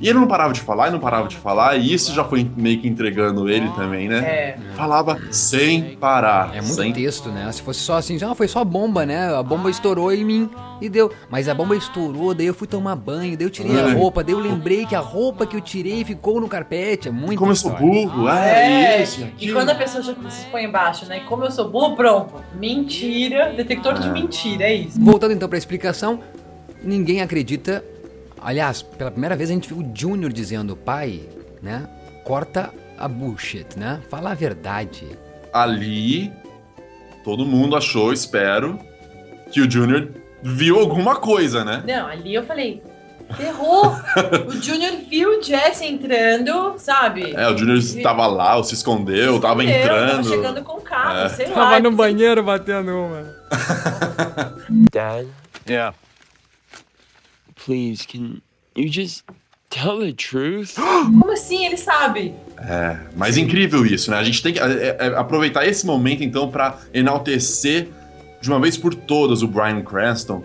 E 0.00 0.08
ele 0.08 0.18
não 0.18 0.26
parava 0.26 0.52
de 0.52 0.60
falar, 0.60 0.88
e 0.88 0.90
não 0.90 0.98
parava 0.98 1.28
de 1.28 1.36
falar, 1.36 1.76
e 1.76 1.92
isso 1.94 2.12
já 2.12 2.24
foi 2.24 2.48
meio 2.56 2.80
que 2.80 2.88
entregando 2.88 3.48
ele 3.48 3.68
também, 3.76 4.08
né? 4.08 4.18
É. 4.18 4.56
Falava 4.74 5.16
sem 5.30 5.94
parar. 5.96 6.50
É 6.56 6.60
muito 6.60 6.74
sem... 6.74 6.92
texto, 6.92 7.28
né? 7.28 7.50
Se 7.52 7.62
fosse 7.62 7.80
só 7.80 7.98
assim, 7.98 8.18
ah, 8.24 8.34
foi 8.34 8.48
só 8.48 8.64
bomba, 8.64 9.06
né? 9.06 9.32
A 9.32 9.42
bomba 9.44 9.70
estourou 9.70 10.12
em 10.12 10.24
mim 10.24 10.50
e 10.80 10.88
deu. 10.88 11.12
Mas 11.30 11.48
a 11.48 11.54
bomba 11.54 11.76
estourou, 11.76 12.34
daí 12.34 12.46
eu 12.46 12.54
fui 12.54 12.66
tomar 12.66 12.96
banho, 12.96 13.36
daí 13.36 13.46
eu 13.46 13.50
tirei 13.50 13.78
a 13.78 13.90
É. 13.90 13.92
roupa, 13.92 14.24
daí 14.24 14.34
eu 14.34 14.40
lembrei 14.40 14.84
que 14.86 14.96
a 14.96 15.00
roupa 15.00 15.46
que 15.46 15.56
eu 15.56 15.60
tirei 15.60 16.04
ficou 16.04 16.40
no 16.40 16.48
carpete. 16.48 17.06
É 17.06 17.12
muito 17.12 17.38
Como 17.38 17.52
eu 17.52 17.56
sou 17.56 17.70
história. 17.72 17.86
burro, 18.08 18.28
é, 18.28 18.96
É, 18.98 19.02
isso, 19.04 19.20
e 19.20 19.24
aquilo. 19.24 19.54
quando 19.54 19.70
a 19.70 19.74
pessoa 19.76 20.02
já 20.02 20.14
se 20.30 20.46
põe 20.46 20.64
embaixo, 20.64 21.06
né? 21.06 21.20
Como 21.28 21.44
eu 21.44 21.50
sou 21.52 21.70
burro, 21.70 21.94
pronto. 21.94 22.34
Mentira, 22.54 23.52
detector 23.56 23.94
de 24.00 24.10
mentira, 24.10 24.64
é 24.64 24.74
isso. 24.74 25.00
Voltando 25.00 25.32
então 25.32 25.48
pra 25.48 25.58
explicação, 25.58 26.18
ninguém 26.82 27.20
acredita. 27.22 27.84
Aliás, 28.44 28.82
pela 28.82 29.10
primeira 29.10 29.36
vez 29.36 29.50
a 29.50 29.52
gente 29.52 29.68
viu 29.68 29.78
o 29.78 29.90
Junior 29.94 30.32
dizendo, 30.32 30.76
pai, 30.76 31.20
né? 31.62 31.88
Corta 32.24 32.70
a 32.98 33.06
bullshit, 33.08 33.66
né? 33.78 34.00
Fala 34.10 34.30
a 34.32 34.34
verdade. 34.34 35.06
Ali, 35.52 36.32
todo 37.24 37.44
mundo 37.46 37.76
achou, 37.76 38.12
espero, 38.12 38.78
que 39.52 39.60
o 39.60 39.70
Junior 39.70 40.08
viu 40.42 40.78
alguma 40.80 41.16
coisa, 41.16 41.64
né? 41.64 41.82
Não, 41.86 42.06
ali 42.06 42.34
eu 42.34 42.42
falei, 42.44 42.82
ferrou. 43.36 43.94
o 44.48 44.52
Junior 44.52 44.92
viu 45.08 45.38
o 45.38 45.42
Jesse 45.42 45.84
entrando, 45.86 46.74
sabe? 46.78 47.32
É, 47.36 47.48
o 47.48 47.56
Junior 47.56 47.76
estava 47.78 48.26
lá, 48.26 48.56
ou 48.56 48.64
se 48.64 48.74
escondeu, 48.74 49.40
tava 49.40 49.62
Escondeu, 49.62 49.82
entrando. 49.84 50.10
Tava 50.10 50.24
chegando 50.24 50.62
com 50.62 50.78
o 50.78 50.80
carro, 50.80 51.18
É. 51.18 51.28
sei 51.28 51.46
lá. 51.48 51.54
Tava 51.54 51.80
no 51.80 51.92
banheiro 51.92 52.42
batendo 52.42 52.90
uma. 52.92 53.22
Dad, 54.92 55.26
Yeah. 55.68 55.94
Please, 57.64 58.06
can 58.06 58.40
you 58.74 58.88
just 58.88 59.24
tell 59.70 60.00
the 60.00 60.12
truth? 60.12 60.74
Como 60.76 61.32
assim? 61.32 61.64
Ele 61.64 61.76
sabe. 61.76 62.34
É, 62.58 62.98
mas 63.16 63.36
incrível 63.36 63.84
isso, 63.86 64.10
né? 64.10 64.18
A 64.18 64.24
gente 64.24 64.42
tem 64.42 64.52
que 64.52 64.58
é, 64.58 64.96
é, 64.98 65.06
aproveitar 65.16 65.66
esse 65.66 65.86
momento, 65.86 66.22
então, 66.22 66.50
pra 66.50 66.78
enaltecer 66.92 67.88
de 68.40 68.48
uma 68.48 68.60
vez 68.60 68.76
por 68.76 68.94
todas 68.94 69.42
o 69.42 69.48
Brian 69.48 69.82
Cranston, 69.82 70.42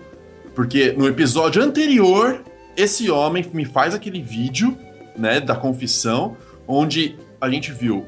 porque 0.54 0.92
no 0.92 1.06
episódio 1.06 1.62
anterior, 1.62 2.42
esse 2.76 3.10
homem 3.10 3.44
me 3.52 3.64
faz 3.64 3.94
aquele 3.94 4.20
vídeo, 4.20 4.76
né, 5.16 5.40
da 5.40 5.56
confissão, 5.56 6.36
onde 6.66 7.16
a 7.40 7.50
gente 7.50 7.72
viu 7.72 8.06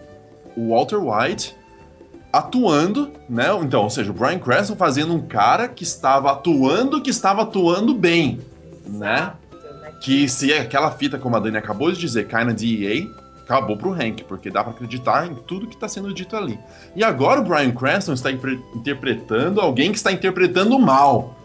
o 0.57 0.71
Walter 0.71 0.99
White 0.99 1.57
atuando, 2.33 3.13
né? 3.29 3.47
Então, 3.63 3.83
ou 3.83 3.91
seja, 3.91 4.11
o 4.11 4.15
Brian 4.15 4.39
Cranston 4.39 4.77
fazendo 4.77 5.13
um 5.13 5.21
cara 5.21 5.67
que 5.67 5.83
estava 5.83 6.31
atuando, 6.31 7.03
que 7.03 7.11
estava 7.11 7.43
atuando 7.43 7.93
bem, 7.95 8.41
né? 8.91 9.33
Que 10.01 10.29
se 10.29 10.53
é 10.53 10.61
aquela 10.61 10.91
fita, 10.91 11.19
como 11.19 11.37
a 11.37 11.41
Dani 11.41 11.57
acabou 11.57 11.91
de 11.93 11.99
dizer, 11.99 12.27
cai 12.27 12.45
na 12.45 12.53
DEA, 12.53 13.07
acabou 13.43 13.77
pro 13.77 13.93
Hank, 13.93 14.25
porque 14.25 14.49
dá 14.49 14.63
pra 14.63 14.73
acreditar 14.73 15.27
em 15.27 15.35
tudo 15.35 15.67
que 15.67 15.77
tá 15.77 15.89
sendo 15.89 16.15
dito 16.15 16.37
ali. 16.37 16.59
E 16.95 17.03
agora 17.03 17.41
o 17.41 17.45
Brian 17.45 17.73
Cranston 17.73 18.13
está 18.13 18.31
interpretando 18.31 19.61
alguém 19.61 19.91
que 19.91 19.99
está 19.99 20.13
interpretando 20.13 20.79
mal. 20.79 21.37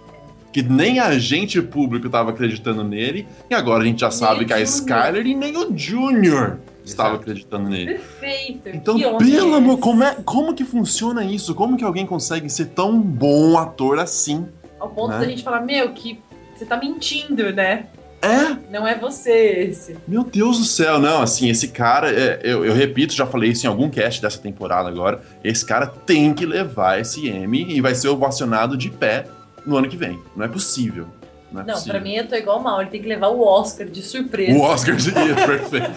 Que 0.53 0.63
nem 0.63 0.99
a 0.99 1.07
agente 1.07 1.61
público 1.61 2.05
estava 2.05 2.29
acreditando 2.29 2.81
nele, 2.81 3.27
e 3.49 3.53
agora 3.53 3.83
a 3.83 3.85
gente 3.85 3.99
já 3.99 4.11
sabe 4.11 4.45
o 4.45 4.47
que 4.47 4.53
a 4.53 4.63
Junior. 4.63 4.73
Skyler 4.73 5.27
e 5.27 5.35
nem 5.35 5.57
o 5.57 5.77
Junior 5.77 6.59
estava 6.85 7.15
acreditando 7.15 7.67
nele. 7.67 7.95
Perfeito. 7.95 8.69
Então, 8.69 8.97
pelo 9.17 9.53
é 9.53 9.57
amor, 9.57 9.79
como, 9.79 10.03
é, 10.03 10.15
como 10.23 10.53
que 10.53 10.63
funciona 10.63 11.25
isso? 11.25 11.53
Como 11.53 11.75
que 11.75 11.83
alguém 11.83 12.05
consegue 12.05 12.49
ser 12.49 12.67
tão 12.67 13.01
bom 13.01 13.57
ator 13.57 13.99
assim? 13.99 14.47
Ao 14.79 14.89
ponto 14.89 15.09
né? 15.09 15.19
da 15.19 15.27
gente 15.27 15.43
falar, 15.43 15.61
meu, 15.61 15.91
que 15.93 16.19
você 16.55 16.65
tá 16.65 16.77
mentindo, 16.77 17.51
né? 17.53 17.87
É, 18.21 18.57
Não 18.71 18.87
é 18.87 18.97
você 18.97 19.31
esse. 19.69 19.95
Meu 20.07 20.23
Deus 20.23 20.57
do 20.57 20.63
céu, 20.65 20.97
não, 20.99 21.21
assim, 21.21 21.47
esse 21.49 21.67
cara, 21.67 22.09
é, 22.09 22.39
eu, 22.43 22.65
eu 22.65 22.73
repito, 22.73 23.13
já 23.13 23.25
falei 23.27 23.51
isso 23.51 23.67
em 23.67 23.69
algum 23.69 23.87
cast 23.89 24.19
dessa 24.21 24.39
temporada 24.39 24.89
agora, 24.89 25.21
esse 25.43 25.63
cara 25.63 25.85
tem 25.85 26.33
que 26.33 26.43
levar 26.45 26.99
esse 26.99 27.27
M 27.27 27.65
e 27.69 27.79
vai 27.81 27.93
ser 27.93 28.07
ovacionado 28.07 28.75
de 28.75 28.89
pé 28.89 29.25
no 29.65 29.77
ano 29.77 29.87
que 29.87 29.97
vem. 29.97 30.19
Não 30.35 30.43
é 30.43 30.47
possível. 30.47 31.07
Não, 31.51 31.61
é 31.61 31.65
Não, 31.65 31.73
possível. 31.75 31.93
pra 31.93 32.01
mim 32.01 32.15
eu 32.15 32.27
tô 32.27 32.35
igual 32.35 32.59
mal. 32.59 32.81
Ele 32.81 32.89
tem 32.89 33.01
que 33.01 33.07
levar 33.07 33.27
o 33.27 33.41
Oscar 33.45 33.85
de 33.87 34.01
surpresa. 34.01 34.57
O 34.57 34.61
Oscar 34.61 34.95
de 34.95 35.11
perfeito. 35.45 35.91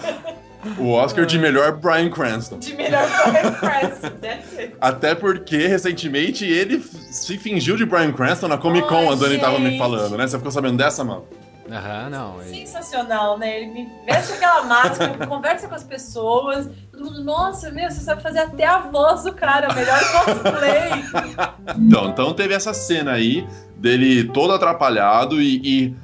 O 0.77 0.91
Oscar 0.91 1.25
de 1.25 1.39
melhor 1.39 1.73
Brian 1.77 2.09
Cranston. 2.09 2.59
De 2.59 2.73
melhor 2.73 3.07
Brian 3.07 3.51
Cranston. 3.53 4.09
That's 4.21 4.59
it. 4.59 4.75
Até 4.81 5.15
porque, 5.15 5.67
recentemente, 5.67 6.45
ele 6.45 6.79
se 6.79 7.37
fingiu 7.37 7.77
de 7.77 7.85
Brian 7.85 8.11
Cranston 8.11 8.47
na 8.47 8.57
Comic 8.57 8.87
Con, 8.87 8.97
Ai, 8.97 9.13
a 9.13 9.15
Dani 9.15 9.39
tava 9.39 9.59
me 9.59 9.69
gente. 9.69 9.79
falando, 9.79 10.17
né? 10.17 10.27
Você 10.27 10.37
ficou 10.37 10.51
sabendo 10.51 10.77
dessa, 10.77 11.03
mano? 11.03 11.25
Aham, 11.71 12.09
não. 12.09 12.41
Sensacional, 12.41 13.37
né? 13.37 13.61
Ele 13.61 13.71
me 13.71 13.89
veste 14.05 14.33
aquela 14.33 14.63
máscara, 14.63 15.15
conversa 15.27 15.67
com 15.67 15.75
as 15.75 15.83
pessoas. 15.83 16.67
Todo 16.91 17.05
mundo, 17.05 17.23
nossa, 17.23 17.69
meu, 17.69 17.89
você 17.89 18.01
sabe 18.01 18.23
fazer 18.23 18.39
até 18.39 18.65
a 18.65 18.79
voz 18.79 19.23
do 19.23 19.33
cara, 19.33 19.71
o 19.71 19.75
melhor 19.75 19.99
cosplay. 19.99 20.89
Então, 21.77 22.09
então 22.09 22.33
teve 22.33 22.53
essa 22.53 22.73
cena 22.73 23.11
aí 23.11 23.47
dele 23.77 24.25
todo 24.29 24.51
atrapalhado 24.51 25.41
e, 25.41 25.61
e 25.63 25.95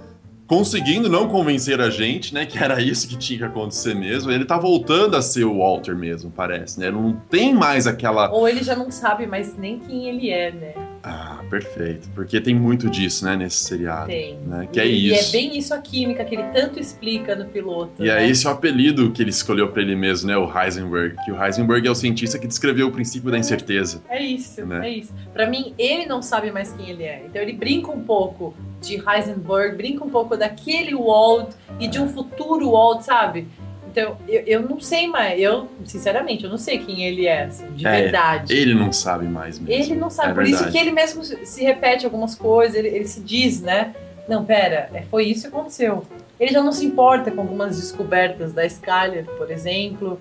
conseguindo 0.47 1.09
não 1.09 1.27
convencer 1.27 1.79
a 1.81 1.89
gente, 1.89 2.33
né, 2.33 2.45
que 2.45 2.57
era 2.57 2.81
isso 2.81 3.07
que 3.07 3.17
tinha 3.17 3.39
que 3.39 3.45
acontecer 3.45 3.95
mesmo. 3.95 4.31
Ele 4.31 4.45
tá 4.45 4.57
voltando 4.57 5.15
a 5.15 5.21
ser 5.21 5.43
o 5.45 5.57
Walter 5.57 5.95
mesmo, 5.95 6.31
parece, 6.31 6.79
né? 6.79 6.91
Não 6.91 7.13
tem 7.29 7.53
mais 7.53 7.87
aquela 7.87 8.31
Ou 8.31 8.47
ele 8.47 8.63
já 8.63 8.75
não 8.75 8.91
sabe 8.91 9.25
mais 9.27 9.57
nem 9.57 9.79
quem 9.79 10.07
ele 10.07 10.29
é, 10.29 10.51
né? 10.51 10.73
Ah, 11.07 11.43
perfeito, 11.51 12.09
porque 12.15 12.41
tem 12.41 12.55
muito 12.55 12.89
disso, 12.89 13.25
né, 13.25 13.35
nesse 13.35 13.57
seriado, 13.63 14.07
Tem. 14.07 14.39
né? 14.39 14.67
Que 14.71 14.79
é 14.79 14.87
e, 14.87 15.11
isso. 15.11 15.35
E 15.35 15.37
é 15.37 15.41
bem 15.41 15.55
isso 15.55 15.71
a 15.71 15.77
química 15.77 16.25
que 16.25 16.33
ele 16.33 16.45
tanto 16.45 16.79
explica 16.79 17.35
no 17.35 17.45
piloto. 17.45 18.03
E 18.03 18.07
né? 18.07 18.23
é 18.25 18.27
esse 18.27 18.47
o 18.47 18.49
apelido 18.49 19.11
que 19.11 19.21
ele 19.21 19.29
escolheu 19.29 19.67
pra 19.71 19.83
ele 19.83 19.95
mesmo, 19.95 20.27
né? 20.27 20.35
O 20.35 20.49
Heisenberg. 20.51 21.15
Que 21.23 21.31
o 21.31 21.43
Heisenberg 21.43 21.87
é 21.87 21.91
o 21.91 21.95
cientista 21.95 22.39
que 22.39 22.47
descreveu 22.47 22.87
o 22.87 22.91
princípio 22.91 23.29
da 23.29 23.37
incerteza. 23.37 24.01
É 24.09 24.19
isso, 24.19 24.65
Né? 24.65 24.87
é 24.87 24.97
isso. 24.97 25.13
Pra 25.31 25.47
mim, 25.47 25.75
ele 25.77 26.07
não 26.07 26.23
sabe 26.23 26.51
mais 26.51 26.73
quem 26.73 26.89
ele 26.89 27.03
é. 27.03 27.23
Então 27.23 27.39
ele 27.39 27.53
brinca 27.53 27.91
um 27.91 28.01
pouco 28.01 28.55
de 28.85 28.95
Heisenberg, 28.95 29.75
brinca 29.75 30.03
um 30.03 30.09
pouco 30.09 30.35
daquele 30.37 30.95
Walt 30.95 31.51
e 31.79 31.87
de 31.87 31.99
um 31.99 32.07
futuro 32.07 32.71
Walt, 32.71 33.01
sabe? 33.01 33.47
Então, 33.91 34.17
eu, 34.27 34.41
eu 34.45 34.61
não 34.61 34.79
sei 34.79 35.07
mais. 35.07 35.39
Eu, 35.39 35.69
sinceramente, 35.85 36.43
eu 36.43 36.49
não 36.49 36.57
sei 36.57 36.79
quem 36.79 37.03
ele 37.05 37.27
é, 37.27 37.43
assim, 37.45 37.65
de 37.71 37.87
É, 37.87 38.01
verdade. 38.01 38.53
Ele 38.53 38.73
não 38.73 38.91
sabe 38.91 39.25
mais 39.25 39.57
mesmo. 39.57 39.93
Ele 39.93 39.99
não 39.99 40.09
sabe. 40.09 40.31
É 40.31 40.33
Por 40.33 40.43
isso 40.43 40.51
verdade. 40.63 40.71
que 40.71 40.77
ele 40.77 40.91
mesmo 40.91 41.23
se 41.23 41.63
repete 41.63 42.05
algumas 42.05 42.35
coisas, 42.35 42.75
ele, 42.75 42.89
ele 42.89 43.07
se 43.07 43.21
diz, 43.21 43.61
né? 43.61 43.95
Não, 44.27 44.43
pera, 44.43 44.89
é, 44.93 45.01
foi 45.03 45.25
isso 45.25 45.41
que 45.41 45.47
aconteceu. 45.47 46.03
Ele 46.37 46.51
já 46.51 46.61
não 46.61 46.73
se 46.73 46.85
importa 46.85 47.31
com 47.31 47.39
algumas 47.41 47.79
descobertas 47.79 48.51
da 48.51 48.65
Skyler, 48.65 49.25
por 49.37 49.49
exemplo. 49.49 50.19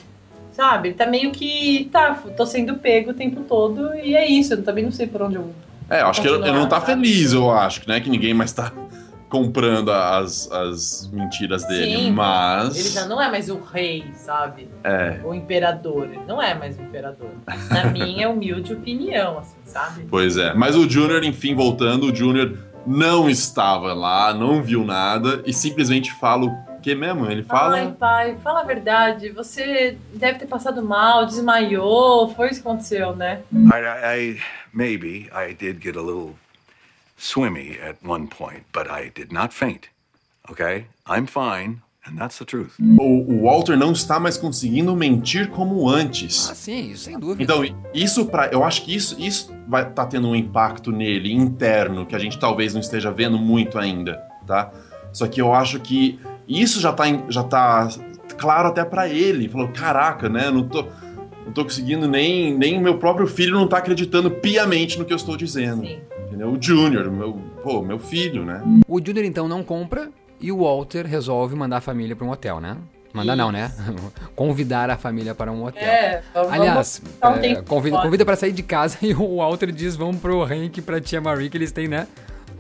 Sabe? 0.53 0.91
Ele 0.91 0.95
tá 0.95 1.07
meio 1.07 1.33
que. 1.33 1.89
Tá, 1.91 2.15
tô 2.37 2.47
sendo 2.47 2.77
pego 2.77 3.11
o 3.11 3.15
tempo 3.15 3.41
todo 3.43 3.93
e 3.97 4.15
é 4.15 4.25
isso. 4.25 4.55
Eu 4.55 4.63
também 4.63 4.85
não 4.85 4.93
sei 4.93 5.09
por 5.09 5.23
onde 5.23 5.35
eu. 5.35 5.51
É, 5.89 6.03
eu 6.03 6.07
acho 6.07 6.21
que 6.21 6.29
ele, 6.29 6.37
ele 6.37 6.53
não 6.53 6.69
tá 6.69 6.81
Continuar, 6.81 7.03
feliz, 7.03 7.33
eu 7.33 7.51
acho, 7.51 7.83
né? 7.89 8.01
Que 8.01 8.11
ninguém 8.11 8.35
mais 8.35 8.53
tá 8.53 8.73
comprando 9.29 9.91
as, 9.91 10.51
as 10.51 11.11
mentiras 11.13 11.65
dele. 11.67 11.97
Sim, 11.97 12.11
mas. 12.13 12.77
Ele 12.77 12.89
já 12.89 13.07
não 13.07 13.21
é 13.21 13.31
mais 13.31 13.49
o 13.49 13.59
rei, 13.59 14.05
sabe? 14.15 14.69
É. 14.83 15.21
O 15.25 15.35
imperador. 15.35 16.05
Ele 16.05 16.23
não 16.27 16.41
é 16.41 16.55
mais 16.55 16.79
o 16.79 16.83
imperador. 16.83 17.31
Na 17.71 17.85
minha 17.91 18.29
humilde 18.31 18.73
opinião, 18.73 19.39
assim, 19.39 19.57
sabe? 19.65 20.07
Pois 20.09 20.37
é. 20.37 20.55
Mas 20.55 20.77
o 20.77 20.89
Junior, 20.89 21.23
enfim, 21.25 21.55
voltando, 21.55 22.11
o 22.11 22.15
Junior 22.15 22.57
não 22.87 23.29
estava 23.29 23.93
lá, 23.93 24.33
não 24.35 24.63
viu 24.63 24.85
nada 24.85 25.43
e 25.47 25.53
simplesmente 25.53 26.13
fala 26.13 26.47
o 26.47 26.65
que 26.81 26.95
mesmo? 26.95 27.31
Ele 27.31 27.43
fala. 27.43 27.77
Ai, 27.77 27.95
pai, 27.99 28.37
fala 28.43 28.61
a 28.61 28.65
verdade. 28.65 29.31
Você 29.31 29.97
deve 30.13 30.39
ter 30.39 30.47
passado 30.47 30.83
mal, 30.83 31.25
desmaiou. 31.25 32.29
Foi 32.35 32.51
isso 32.51 32.63
que 32.63 32.69
aconteceu, 32.69 33.17
né? 33.17 33.41
I, 33.53 34.35
I 34.35 34.41
maybe 34.75 35.31
I 35.33 35.53
did 35.53 35.81
get 35.81 35.97
a 35.97 36.03
little 36.03 36.35
swimmy 37.17 37.79
at 37.81 37.97
one 38.03 38.27
point, 38.27 38.65
but 38.73 38.91
I 38.91 39.11
did 39.15 39.33
not 39.33 39.53
faint. 39.53 39.89
Okay, 40.51 40.87
I'm 41.07 41.27
fine, 41.27 41.81
and 42.05 42.19
that's 42.19 42.39
the 42.39 42.45
truth. 42.45 42.75
O, 42.79 43.03
o 43.03 43.43
Walter 43.45 43.77
não 43.77 43.93
está 43.93 44.21
mais 44.21 44.37
conseguindo 44.37 44.95
mentir 44.95 45.49
como 45.49 45.89
antes. 45.89 46.51
Ah, 46.51 46.55
sim, 46.55 46.95
sem 46.95 47.19
dúvida. 47.19 47.43
Então, 47.43 47.65
isso 47.95 48.27
para, 48.27 48.53
eu 48.53 48.63
acho 48.63 48.85
que 48.85 48.95
isso 48.95 49.17
isso 49.19 49.55
vai 49.67 49.89
tá 49.91 50.05
tendo 50.05 50.29
um 50.29 50.37
impacto 50.37 50.93
nele 50.93 51.33
interno 51.33 52.05
que 52.05 52.15
a 52.15 52.19
gente 52.19 52.39
talvez 52.39 52.75
não 52.75 52.81
esteja 52.81 53.11
vendo 53.11 53.39
muito 53.39 53.79
ainda, 53.79 54.23
tá? 54.47 54.71
Só 55.13 55.27
que 55.27 55.41
eu 55.41 55.55
acho 55.55 55.81
que 55.81 56.21
isso 56.47 56.79
já 56.79 56.93
tá 56.93 57.05
já 57.29 57.43
tá 57.43 57.89
claro 58.37 58.69
até 58.69 58.85
pra 58.85 59.09
ele. 59.09 59.49
Falou, 59.49 59.69
caraca, 59.69 60.29
né? 60.29 60.51
Não 60.51 60.69
tô 60.69 60.87
não 61.45 61.53
tô 61.53 61.65
conseguindo 61.65 62.09
nem 62.09 62.57
nem 62.57 62.81
meu 62.81 62.99
próprio 62.99 63.27
filho 63.27 63.55
não 63.55 63.67
tá 63.67 63.79
acreditando 63.79 64.31
piamente 64.31 64.99
no 64.99 65.05
que 65.05 65.13
eu 65.13 65.17
estou 65.17 65.37
dizendo. 65.37 65.83
Sim. 65.83 65.99
Entendeu? 66.27 66.51
O 66.51 66.59
Junior, 66.61 67.11
meu, 67.11 67.35
pô, 67.63 67.83
meu 67.83 67.99
filho, 67.99 68.45
né? 68.45 68.63
O 68.89 68.99
Junior 69.05 69.25
então 69.25 69.47
não 69.47 69.63
compra 69.63 70.11
e 70.41 70.51
o 70.51 70.59
Walter 70.59 71.07
resolve 71.07 71.55
mandar 71.55 71.79
a 71.79 71.81
família 71.81 72.17
para 72.17 72.27
um 72.27 72.31
hotel, 72.31 72.61
né? 72.61 72.77
Mandar 73.13 73.37
não, 73.37 73.53
né? 73.53 73.71
Convidar 74.35 74.91
a 74.91 74.97
família 74.97 75.35
para 75.35 75.53
um 75.53 75.65
hotel. 75.65 75.83
É, 75.83 76.23
vamos 76.35 76.53
Aliás, 76.53 77.03
um 77.23 77.29
é, 77.29 77.63
convida, 77.63 78.03
convida 78.03 78.25
para 78.25 78.35
sair 78.35 78.53
de 78.53 78.63
casa 78.65 78.99
e 79.07 79.15
o 79.15 79.37
Walter 79.37 79.71
diz: 79.71 79.95
vamos 79.95 80.21
pro 80.21 80.43
Hank 80.43 80.83
pra 80.83 81.01
tia 81.01 81.21
Marie, 81.21 81.49
que 81.49 81.57
eles 81.57 81.71
têm, 81.71 81.87
né? 81.87 82.09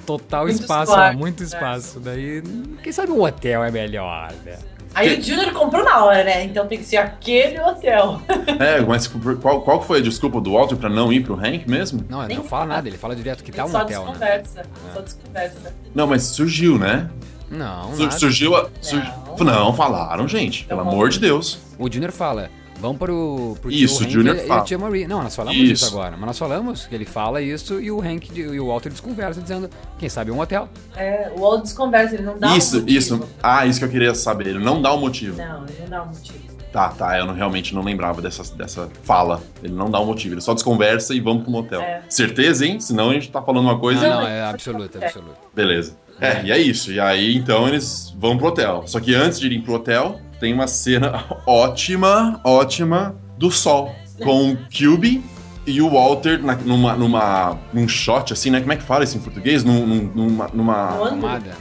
Total 0.06 0.44
Muito 0.44 0.60
espaço, 0.60 1.16
muito 1.16 1.40
né? 1.40 1.46
espaço. 1.46 1.98
Daí, 1.98 2.42
quem 2.82 2.92
sabe 2.92 3.10
um 3.10 3.22
hotel 3.22 3.64
é 3.64 3.70
melhor, 3.70 4.32
né? 4.44 4.58
Aí 4.94 5.18
o 5.18 5.22
Junior 5.22 5.52
comprou 5.52 5.84
na 5.84 6.04
hora, 6.04 6.22
né? 6.22 6.44
Então 6.44 6.66
tem 6.66 6.78
que 6.78 6.84
ser 6.84 6.98
aquele 6.98 7.60
hotel. 7.60 8.20
É, 8.60 8.80
mas 8.80 9.06
qual, 9.42 9.62
qual 9.62 9.80
que 9.80 9.86
foi 9.86 9.98
a 9.98 10.02
desculpa 10.02 10.40
do 10.40 10.52
Walter 10.52 10.76
pra 10.76 10.88
não 10.88 11.12
ir 11.12 11.24
pro 11.24 11.34
Hank 11.34 11.68
mesmo? 11.68 12.04
Não, 12.08 12.22
ele 12.24 12.34
não 12.36 12.44
fala 12.44 12.66
nada, 12.66 12.88
ele 12.88 12.96
fala 12.96 13.16
direto 13.16 13.42
que 13.42 13.50
dá 13.50 13.64
um 13.64 13.68
só 13.68 13.82
hotel, 13.82 14.00
né? 14.04 14.06
desconversa. 14.12 14.62
Só 14.94 15.00
desconversa. 15.00 15.74
Não, 15.94 16.06
mas 16.06 16.22
surgiu, 16.22 16.78
né? 16.78 17.10
Não, 17.50 17.92
Sur- 17.94 18.04
nada. 18.06 18.18
surgiu 18.18 18.56
a. 18.56 18.68
sur- 18.80 19.02
Não. 19.38 19.44
Não. 19.44 19.74
falaram, 19.74 20.26
gente. 20.28 20.64
Pelo 20.64 20.80
Então, 20.80 20.92
amor 20.92 21.08
de 21.08 21.18
Deus. 21.20 21.58
O 21.78 21.90
Junior 21.92 22.12
fala, 22.12 22.48
vamos 22.84 22.98
pro, 22.98 23.56
pro 23.60 23.70
Isso, 23.70 23.98
tio 23.98 24.06
o 24.06 24.10
Junior 24.10 24.36
e 24.36 24.46
fala. 24.46 24.62
tia 24.62 24.78
Marie. 24.78 25.06
Não, 25.06 25.22
nós 25.22 25.34
falamos 25.34 25.58
isso. 25.60 25.72
Isso. 25.84 25.86
agora, 25.86 26.16
mas 26.16 26.26
nós 26.26 26.38
falamos 26.38 26.86
que 26.86 26.94
ele 26.94 27.04
fala 27.04 27.40
isso 27.42 27.80
e 27.80 27.90
o 27.90 28.00
Hank 28.00 28.30
e 28.38 28.60
o 28.60 28.66
Walter 28.68 28.90
desconversa 28.90 29.40
dizendo, 29.40 29.68
quem 29.98 30.08
sabe 30.08 30.30
um 30.30 30.40
hotel. 30.40 30.68
É, 30.96 31.30
o 31.36 31.40
Walt 31.40 31.62
desconversa, 31.62 32.14
ele 32.14 32.24
não 32.24 32.38
dá 32.38 32.52
um 32.52 32.56
isso, 32.56 32.76
motivo. 32.80 32.98
isso. 32.98 33.28
Ah, 33.42 33.66
isso 33.66 33.78
que 33.78 33.84
eu 33.84 33.90
queria 33.90 34.14
saber. 34.14 34.48
Ele 34.48 34.58
não 34.64 34.80
dá 34.80 34.92
o 34.92 34.98
motivo. 35.00 35.36
Não, 35.38 35.64
ele 35.64 35.78
não 35.82 35.88
dá 35.88 36.02
um 36.02 36.06
motivo. 36.06 36.54
Tá, 36.72 36.88
tá. 36.88 37.16
Eu 37.16 37.26
não- 37.26 37.34
realmente 37.34 37.72
não 37.72 37.82
lembrava 37.84 38.20
dessa, 38.20 38.42
dessa 38.56 38.88
fala. 39.04 39.40
Ele 39.62 39.72
não 39.72 39.88
dá 39.90 40.00
o 40.00 40.06
motivo. 40.06 40.34
Ele 40.34 40.40
só 40.40 40.52
desconversa 40.54 41.14
e 41.14 41.20
vamos 41.20 41.44
pro 41.44 41.52
motel. 41.52 41.80
É. 41.80 42.02
Certeza, 42.08 42.66
hein? 42.66 42.80
Senão 42.80 43.10
a 43.10 43.14
gente 43.14 43.30
tá 43.30 43.40
falando 43.40 43.64
uma 43.66 43.78
coisa. 43.78 44.00
Não, 44.08 44.20
Não, 44.22 44.26
é 44.26 44.38
é- 44.40 44.44
absoluto, 44.44 44.98
é. 44.98 45.06
absoluto. 45.06 45.36
Beleza. 45.54 45.96
É, 46.20 46.42
e 46.44 46.50
é 46.50 46.58
isso. 46.58 46.92
E 46.92 46.98
aí, 46.98 47.36
então, 47.36 47.68
eles 47.68 48.12
vão 48.18 48.36
pro 48.36 48.48
hotel. 48.48 48.82
Só 48.86 48.98
que 48.98 49.14
antes 49.14 49.38
de 49.38 49.46
irem 49.46 49.60
pro 49.60 49.74
hotel, 49.74 50.20
tem 50.44 50.52
uma 50.52 50.66
cena 50.66 51.24
ótima, 51.46 52.38
ótima 52.44 53.14
do 53.38 53.50
sol. 53.50 53.94
Com 54.22 54.52
o 54.52 54.56
Cube 54.70 55.24
e 55.66 55.80
o 55.80 55.90
Walter 55.90 56.38
na- 56.42 56.54
numa, 56.54 56.94
numa, 56.94 57.58
num 57.72 57.88
shot, 57.88 58.32
assim, 58.34 58.50
né? 58.50 58.60
Como 58.60 58.72
é 58.72 58.76
que 58.76 58.82
fala 58.82 59.04
isso 59.04 59.16
em 59.16 59.20
português? 59.20 59.64
Num- 59.64 59.86
num- 59.86 60.10
numa, 60.14 60.48
No 60.48 60.56
numa, 60.56 60.90
ângulo, 60.96 61.10
Tomada. 61.10 61.56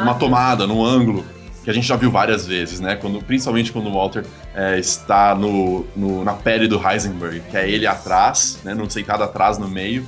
numa 0.00 0.14
tomada, 0.14 0.66
num 0.66 0.82
ângulo. 0.82 1.24
Que 1.62 1.68
a 1.70 1.72
gente 1.72 1.86
já 1.86 1.96
viu 1.96 2.10
várias 2.10 2.46
vezes, 2.46 2.80
né? 2.80 2.96
Quando, 2.96 3.22
principalmente 3.22 3.70
quando 3.72 3.88
o 3.88 3.92
Walter 3.92 4.24
é, 4.54 4.78
está 4.78 5.34
no, 5.34 5.86
no- 5.94 6.24
na 6.24 6.32
pele 6.32 6.66
do 6.66 6.80
Heisenberg. 6.82 7.40
Que 7.50 7.56
é 7.58 7.68
ele 7.70 7.86
atrás, 7.86 8.58
né? 8.64 8.72
Num 8.74 8.88
sentado 8.88 9.22
atrás 9.22 9.58
no 9.58 9.68
meio. 9.68 10.06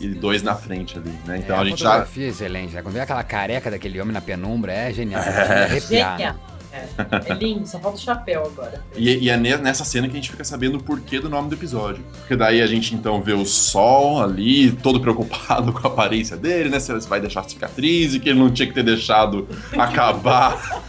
E 0.00 0.08
dois 0.08 0.42
na 0.42 0.54
frente 0.54 0.96
ali, 0.98 1.12
né? 1.26 1.38
Então 1.38 1.56
é, 1.56 1.60
a 1.60 1.64
gente 1.64 1.80
já... 1.80 1.90
fotografia 1.90 2.26
é 2.26 2.28
excelente. 2.30 2.74
né? 2.74 2.82
Quando 2.82 2.94
vê 2.94 3.00
aquela 3.00 3.22
careca 3.22 3.70
daquele 3.70 4.00
homem 4.00 4.12
na 4.14 4.20
penumbra, 4.20 4.72
é 4.72 4.92
genial. 4.92 5.20
É. 5.26 5.64
Arrepiar. 5.64 6.16
Genial. 6.18 6.34
É, 6.78 7.32
é 7.32 7.34
lindo, 7.34 7.66
só 7.66 7.78
falta 7.78 7.96
o 7.96 8.00
chapéu 8.00 8.44
agora. 8.46 8.82
E, 8.96 9.24
e 9.24 9.30
é 9.30 9.36
ne- 9.36 9.56
nessa 9.56 9.84
cena 9.84 10.06
que 10.08 10.12
a 10.12 10.16
gente 10.16 10.30
fica 10.30 10.44
sabendo 10.44 10.78
o 10.78 10.82
porquê 10.82 11.18
do 11.20 11.28
nome 11.28 11.48
do 11.48 11.54
episódio. 11.54 12.04
Porque 12.18 12.36
daí 12.36 12.60
a 12.62 12.66
gente 12.66 12.94
então 12.94 13.20
vê 13.22 13.32
o 13.32 13.44
Sol 13.44 14.22
ali, 14.22 14.72
todo 14.72 15.00
preocupado 15.00 15.72
com 15.74 15.86
a 15.86 15.90
aparência 15.90 16.36
dele, 16.36 16.68
né? 16.68 16.78
Se 16.80 16.92
ele 16.92 17.00
vai 17.00 17.20
deixar 17.20 17.42
cicatriz 17.48 18.14
e 18.14 18.20
que 18.20 18.28
ele 18.30 18.38
não 18.38 18.50
tinha 18.50 18.68
que 18.68 18.74
ter 18.74 18.82
deixado 18.82 19.48
acabar. 19.76 20.82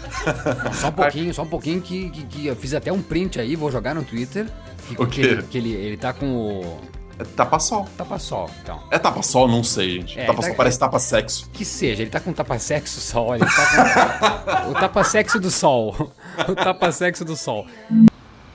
Só 0.74 0.90
um 0.90 0.92
pouquinho, 0.92 1.34
só 1.34 1.44
um 1.44 1.48
pouquinho 1.48 1.82
que, 1.82 2.10
que, 2.10 2.24
que 2.26 2.48
eu 2.48 2.56
fiz 2.56 2.74
até 2.74 2.92
um 2.92 3.02
print 3.02 3.40
aí, 3.40 3.56
vou 3.56 3.72
jogar 3.72 3.96
no 3.96 4.04
Twitter. 4.04 4.48
Que, 4.88 5.02
O 5.02 5.06
que 5.06 5.22
ele, 5.22 5.44
que 5.44 5.58
ele, 5.58 5.72
ele 5.72 5.98
tá 5.98 6.12
com 6.14 6.26
o 6.28 6.82
É 7.20 7.24
tapa-sol. 7.26 7.86
tapa-sol, 7.98 8.50
então. 8.64 8.82
É 8.90 8.98
tapa-sol? 8.98 9.48
Não 9.48 9.62
sei, 9.64 9.92
gente. 10.00 10.18
É, 10.18 10.26
tapa-sol 10.26 10.52
tá- 10.52 10.58
parece 10.58 10.80
tapa-sexo. 10.80 11.50
Que 11.52 11.66
seja, 11.66 12.02
ele 12.02 12.10
tá 12.10 12.20
com 12.22 12.32
tapa-sexo 12.32 13.02
sol, 13.02 13.36
ele 13.36 13.46
tá 13.46 14.64
com 14.64 14.72
o 14.72 14.74
tapa-sexo 14.74 15.38
do 15.40 15.52
sol. 15.52 16.14
O 16.48 16.56
tapa-sexo 16.56 17.26
do 17.26 17.36
sol. 17.36 17.68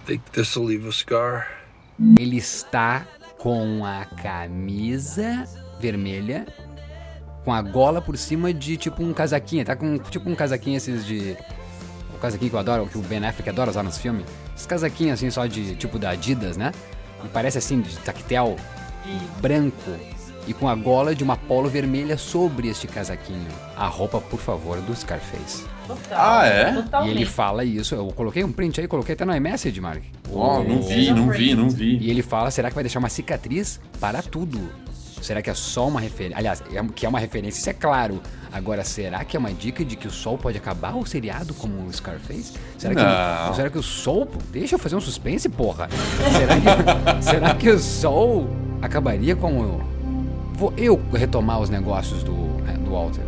Think 0.07 0.23
this'll 0.33 0.65
leave 0.65 0.89
a 0.89 0.93
scar? 0.93 1.47
Ele 2.19 2.39
está 2.39 3.07
com 3.39 3.85
a 3.85 4.07
camisa 4.07 5.45
vermelha, 5.79 6.47
com 7.45 7.53
a 7.53 7.61
gola 7.61 8.01
por 8.01 8.17
cima 8.17 8.53
de 8.55 8.77
tipo 8.79 9.03
um 9.03 9.13
casaquinho. 9.13 9.65
Tá 9.65 9.77
com 9.77 9.99
tipo 9.99 10.29
um 10.31 10.35
casaquinho 10.35 10.79
esses 10.79 11.05
de. 11.05 11.37
O 12.15 12.19
casaquinho 12.19 12.51
que 12.51 12.57
eu 12.57 12.61
adoro, 12.61 12.87
que 12.87 12.97
o 12.97 13.03
Ben 13.03 13.25
Affleck 13.27 13.49
adora 13.51 13.71
usar 13.71 13.83
nos 13.83 13.99
filmes. 13.99 14.25
Esses 14.55 14.67
casaquinhos 14.67 15.15
assim, 15.15 15.31
só 15.31 15.45
de 15.47 15.77
tipo 15.77 15.99
da 15.99 16.11
Adidas, 16.11 16.57
né? 16.57 16.73
E 17.25 17.29
parece 17.29 17.59
assim, 17.59 17.81
de 17.81 17.97
tactel 17.99 18.57
branco. 19.41 19.91
E 20.47 20.53
com 20.53 20.69
a 20.69 20.75
gola 20.75 21.15
de 21.15 21.25
uma 21.25 21.39
polo 21.39 21.71
vermelha 21.71 22.19
sobre 22.19 22.69
este 22.69 22.87
casaquinho. 22.87 23.49
A 23.75 23.87
roupa, 23.87 24.21
por 24.21 24.39
favor, 24.39 24.79
do 24.83 24.95
Scarface. 24.95 25.65
Total. 25.87 26.19
Ah, 26.19 26.47
é? 26.47 26.71
E 26.71 26.75
Totalmente. 26.83 27.17
ele 27.17 27.25
fala 27.25 27.65
isso. 27.65 27.95
Eu 27.95 28.09
coloquei 28.09 28.45
um 28.45 28.53
print 28.53 28.79
aí, 28.81 28.87
coloquei 28.87 29.15
até 29.15 29.25
no 29.25 29.35
iMessage, 29.35 29.81
Mark. 29.81 30.03
Ó, 30.31 30.63
não 30.63 30.83
vi, 30.83 31.11
não 31.13 31.31
vi, 31.31 31.55
não 31.55 31.71
vi. 31.71 31.97
E 31.99 32.11
ele 32.11 32.23
fala, 32.23 32.51
será 32.51 32.69
que 32.69 32.75
vai 32.75 32.85
deixar 32.85 32.99
uma 32.99 33.09
cicatriz 33.09 33.81
para 33.99 34.21
tudo? 34.23 34.61
Será 35.25 35.41
que 35.41 35.49
é 35.49 35.55
só 35.55 35.89
uma 35.89 36.01
referência? 36.01 36.37
Aliás, 36.37 36.63
é- 36.71 36.83
que 36.95 37.07
é 37.07 37.09
uma 37.09 37.19
referência, 37.19 37.59
isso 37.59 37.71
é 37.71 37.73
claro. 37.73 38.21
Agora, 38.53 38.85
será 38.85 39.25
que 39.25 39.35
é 39.37 39.41
uma 39.41 39.53
dica 39.55 39.83
de 39.83 39.97
que 39.97 40.07
o 40.07 40.11
Sol 40.11 40.37
pode 40.37 40.59
acabar 40.59 40.95
o 40.95 41.07
seriado 41.07 41.55
como 41.55 41.87
o 41.87 41.91
Scarface? 41.93 42.53
Será 42.77 42.95
que, 42.95 43.03
Não. 43.03 43.55
será 43.55 43.71
que 43.71 43.79
o 43.79 43.83
Sol... 43.83 44.29
Deixa 44.51 44.75
eu 44.75 44.79
fazer 44.79 44.97
um 44.97 45.01
suspense, 45.01 45.49
porra. 45.49 45.89
Será 45.91 46.61
que, 46.61 47.23
será 47.25 47.55
que 47.55 47.71
o 47.71 47.79
Sol 47.79 48.51
acabaria 48.83 49.35
com 49.35 49.59
o... 49.61 49.83
Vou 50.53 50.75
eu 50.77 51.01
retomar 51.15 51.59
os 51.59 51.71
negócios 51.71 52.23
do, 52.23 52.33
né, 52.63 52.75
do 52.75 52.91
Walter. 52.91 53.23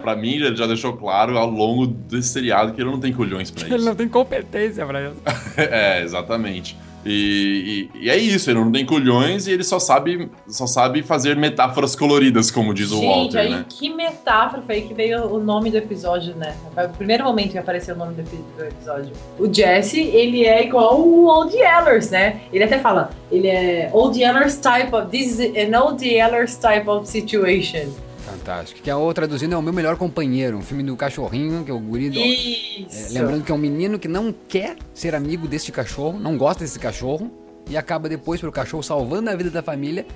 Pra 0.00 0.14
mim, 0.14 0.34
ele 0.34 0.54
já 0.54 0.66
deixou 0.66 0.92
claro 0.96 1.36
ao 1.38 1.48
longo 1.50 1.86
desse 1.86 2.28
seriado 2.28 2.72
que 2.72 2.80
ele 2.80 2.90
não 2.90 3.00
tem 3.00 3.12
culhões 3.12 3.50
pra 3.50 3.64
Ele 3.66 3.76
isso. 3.76 3.84
não 3.84 3.94
tem 3.96 4.08
competência 4.08 4.84
pra 4.86 5.02
isso. 5.08 5.16
é, 5.56 6.02
exatamente. 6.02 6.76
E, 7.06 7.90
e- 7.94 8.04
e 8.06 8.10
é 8.10 8.16
isso, 8.16 8.50
ele 8.50 8.58
não 8.60 8.72
tem 8.72 8.84
culhões 8.86 9.46
e 9.46 9.52
ele 9.52 9.62
só 9.62 9.78
sabe, 9.78 10.30
só 10.48 10.66
sabe 10.66 11.02
fazer 11.02 11.36
metáforas 11.36 11.94
coloridas, 11.94 12.50
como 12.50 12.72
diz 12.72 12.90
o 12.90 12.96
Gente, 12.96 13.06
Walter, 13.06 13.38
aí 13.40 13.50
né? 13.50 13.64
que 13.68 13.90
metáfora 13.90 14.62
foi 14.62 14.76
aí 14.76 14.82
que 14.82 14.94
veio 14.94 15.26
o 15.26 15.38
nome 15.38 15.70
do 15.70 15.76
episódio, 15.76 16.34
né? 16.34 16.54
Foi 16.74 16.86
o 16.86 16.90
primeiro 16.90 17.24
momento 17.24 17.52
que 17.52 17.58
apareceu 17.58 17.94
o 17.94 17.98
nome 17.98 18.14
do, 18.14 18.22
do 18.22 18.64
episódio. 18.64 19.12
O 19.38 19.52
Jesse, 19.52 20.00
ele 20.00 20.44
é 20.46 20.64
igual 20.64 20.98
o 21.00 21.26
Old 21.26 21.54
Yellers, 21.54 22.10
né? 22.10 22.40
Ele 22.52 22.64
até 22.64 22.78
fala, 22.78 23.10
ele 23.30 23.48
é 23.48 23.90
Old 23.92 24.18
Yellers 24.18 24.56
type 24.56 24.94
of, 24.94 25.08
this 25.10 25.38
is 25.38 25.40
an 25.56 25.78
Old 25.78 26.02
Yellers 26.06 26.56
type 26.56 26.88
of 26.88 27.06
situation. 27.08 27.88
Fantástico. 28.24 28.80
Que 28.82 28.90
a 28.90 28.96
outra 28.96 29.26
traduzindo 29.26 29.54
é 29.54 29.56
o 29.58 29.62
meu 29.62 29.72
melhor 29.72 29.96
companheiro, 29.96 30.56
um 30.56 30.62
filme 30.62 30.82
do 30.82 30.96
cachorrinho, 30.96 31.64
que 31.64 31.70
é 31.70 31.74
o 31.74 31.78
guri 31.78 32.10
do... 32.10 32.18
É, 32.18 33.08
lembrando 33.10 33.44
que 33.44 33.52
é 33.52 33.54
um 33.54 33.58
menino 33.58 33.98
que 33.98 34.08
não 34.08 34.32
quer 34.48 34.76
ser 34.94 35.14
amigo 35.14 35.46
deste 35.46 35.70
cachorro, 35.70 36.18
não 36.18 36.36
gosta 36.38 36.64
desse 36.64 36.78
cachorro, 36.78 37.30
e 37.68 37.76
acaba 37.76 38.08
depois 38.08 38.40
pelo 38.40 38.52
cachorro 38.52 38.82
salvando 38.82 39.30
a 39.30 39.36
vida 39.36 39.50
da 39.50 39.62
família, 39.62 40.06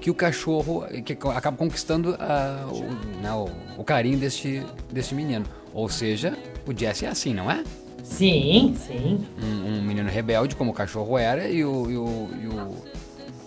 que 0.00 0.10
o 0.10 0.14
cachorro 0.14 0.84
que 1.04 1.14
acaba 1.34 1.56
conquistando 1.56 2.10
o, 2.10 3.20
né, 3.22 3.32
o- 3.32 3.80
o 3.80 3.84
carinho 3.84 4.18
deste, 4.18 4.62
deste 4.92 5.14
menino. 5.14 5.46
Ou 5.72 5.88
seja, 5.88 6.36
o 6.66 6.78
Jesse 6.78 7.06
é 7.06 7.08
assim, 7.08 7.32
não 7.32 7.50
é? 7.50 7.64
Sim, 8.02 8.74
sim. 8.86 9.24
Um, 9.42 9.78
um 9.78 9.82
menino 9.82 10.08
rebelde, 10.10 10.54
como 10.54 10.70
o 10.72 10.74
cachorro 10.74 11.16
era, 11.16 11.48
e 11.48 11.64
o, 11.64 11.90
e 11.90 11.96
o, 11.96 12.28
e 12.42 12.46
o, 12.48 12.76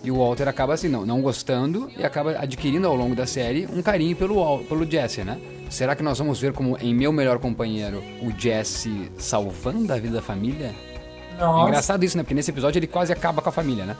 e 0.02 0.10
o 0.10 0.18
Walter 0.18 0.48
acaba 0.48 0.74
assim, 0.74 0.88
não, 0.88 1.04
não 1.04 1.20
gostando, 1.20 1.90
e 1.96 2.04
acaba 2.04 2.32
adquirindo 2.38 2.86
ao 2.86 2.94
longo 2.94 3.14
da 3.14 3.26
série 3.26 3.66
um 3.66 3.82
carinho 3.82 4.16
pelo, 4.16 4.58
pelo 4.64 4.88
Jesse, 4.88 5.24
né? 5.24 5.38
Será 5.70 5.94
que 5.94 6.02
nós 6.02 6.18
vamos 6.18 6.40
ver 6.40 6.52
como 6.52 6.78
em 6.78 6.94
Meu 6.94 7.12
Melhor 7.12 7.38
Companheiro 7.38 8.02
o 8.22 8.30
Jesse 8.36 9.10
salvando 9.18 9.92
a 9.92 9.96
vida 9.96 10.14
da 10.14 10.22
família? 10.22 10.74
É 11.36 11.40
Nossa. 11.40 11.68
engraçado 11.68 12.04
isso, 12.04 12.16
né? 12.16 12.22
Porque 12.22 12.34
nesse 12.34 12.50
episódio 12.50 12.78
ele 12.78 12.86
quase 12.86 13.12
acaba 13.12 13.42
com 13.42 13.48
a 13.48 13.52
família, 13.52 13.84
né? 13.84 13.96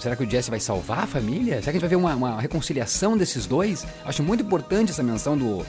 Será 0.00 0.14
que 0.14 0.24
o 0.24 0.30
Jesse 0.30 0.50
vai 0.50 0.60
salvar 0.60 1.04
a 1.04 1.06
família? 1.06 1.60
Será 1.60 1.64
que 1.64 1.70
a 1.70 1.72
gente 1.72 1.80
vai 1.80 1.90
ver 1.90 1.96
uma, 1.96 2.14
uma 2.14 2.40
reconciliação 2.40 3.16
desses 3.16 3.46
dois? 3.46 3.86
Acho 4.04 4.22
muito 4.22 4.42
importante 4.42 4.90
essa 4.90 5.02
menção 5.02 5.36
do 5.36 5.64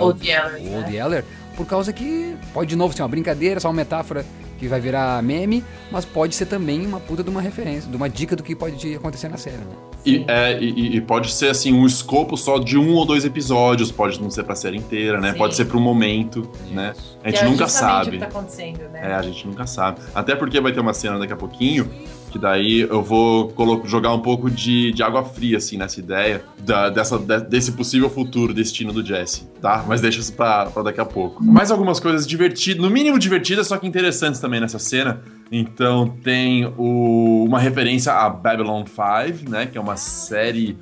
Old 0.00 0.26
Yeller, 0.26 0.74
Old 0.74 0.90
né? 0.90 0.96
Yeller, 0.96 1.24
por 1.56 1.66
causa 1.66 1.92
que 1.92 2.36
pode 2.52 2.70
de 2.70 2.76
novo 2.76 2.94
ser 2.94 3.02
uma 3.02 3.08
brincadeira, 3.08 3.60
só 3.60 3.68
uma 3.68 3.74
metáfora 3.74 4.24
que 4.60 4.68
vai 4.68 4.78
virar 4.78 5.20
meme, 5.22 5.64
mas 5.90 6.04
pode 6.04 6.34
ser 6.34 6.44
também 6.46 6.86
uma 6.86 7.00
puta 7.00 7.24
de 7.24 7.30
uma 7.30 7.40
referência, 7.40 7.90
de 7.90 7.96
uma 7.96 8.08
dica 8.08 8.36
do 8.36 8.42
que 8.42 8.54
pode 8.54 8.94
acontecer 8.94 9.28
na 9.30 9.38
série, 9.38 9.56
né? 9.56 9.74
E, 10.04 10.24
é, 10.28 10.58
e- 10.62 10.96
e 10.96 11.00
pode 11.00 11.32
ser 11.32 11.48
assim, 11.48 11.72
um 11.72 11.86
escopo 11.86 12.36
só 12.36 12.58
de 12.58 12.76
um 12.78 12.92
ou 12.94 13.04
dois 13.06 13.24
episódios, 13.24 13.90
pode 13.90 14.20
não 14.20 14.30
ser 14.30 14.44
pra 14.44 14.54
série 14.54 14.76
inteira, 14.76 15.18
né? 15.20 15.32
Sim. 15.32 15.38
Pode 15.38 15.54
ser 15.56 15.64
pro 15.64 15.80
momento, 15.80 16.48
né? 16.70 16.92
A 17.24 17.30
gente 17.30 17.38
Que 17.40 17.44
é 17.44 17.48
nunca 17.48 17.66
sabe. 17.68 18.08
o 18.08 18.12
que 18.12 18.18
tá 18.18 18.26
acontecendo, 18.26 18.80
né? 18.92 19.00
É, 19.10 19.14
a 19.14 19.22
gente 19.22 19.46
nunca 19.46 19.66
sabe. 19.66 20.00
Até 20.14 20.34
porque 20.36 20.60
vai 20.60 20.72
ter 20.72 20.80
uma 20.80 20.92
cena 20.94 21.18
daqui 21.18 21.32
a 21.32 21.36
pouquinho, 21.36 21.90
que 22.30 22.38
daí 22.38 22.80
eu 22.80 23.02
vou 23.02 23.52
jogar 23.84 24.12
um 24.14 24.20
pouco 24.20 24.50
de, 24.50 24.92
de 24.92 25.02
água 25.02 25.24
fria, 25.24 25.56
assim, 25.58 25.76
nessa 25.76 25.98
ideia 26.00 26.42
da- 26.58 26.88
dessa, 26.90 27.18
de- 27.18 27.40
desse 27.48 27.72
possível 27.72 28.08
futuro 28.08 28.54
destino 28.54 28.92
do 28.92 29.04
Jesse, 29.04 29.48
tá? 29.60 29.84
Mas 29.86 30.00
deixa 30.00 30.20
isso 30.20 30.32
pra, 30.32 30.66
pra 30.66 30.82
daqui 30.82 31.00
a 31.00 31.04
pouco. 31.04 31.42
Mais 31.44 31.70
algumas 31.70 31.98
coisas 32.00 32.26
divertidas, 32.26 32.80
no 32.82 32.88
mínimo 32.88 33.18
divertidas, 33.18 33.66
só 33.66 33.76
que 33.76 33.86
interessantes 33.86 34.40
também 34.40 34.60
nessa 34.60 34.78
cena. 34.78 35.20
Então 35.52 36.08
tem 36.22 36.66
o- 36.78 37.44
uma 37.46 37.58
referência 37.58 38.12
a 38.12 38.30
Babylon 38.30 38.84
5, 38.86 39.50
né? 39.50 39.66
Que 39.66 39.76
é 39.76 39.80
uma 39.80 39.96
série 39.96 40.78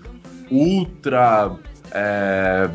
ultra. 0.50 1.52
é, 1.92 2.68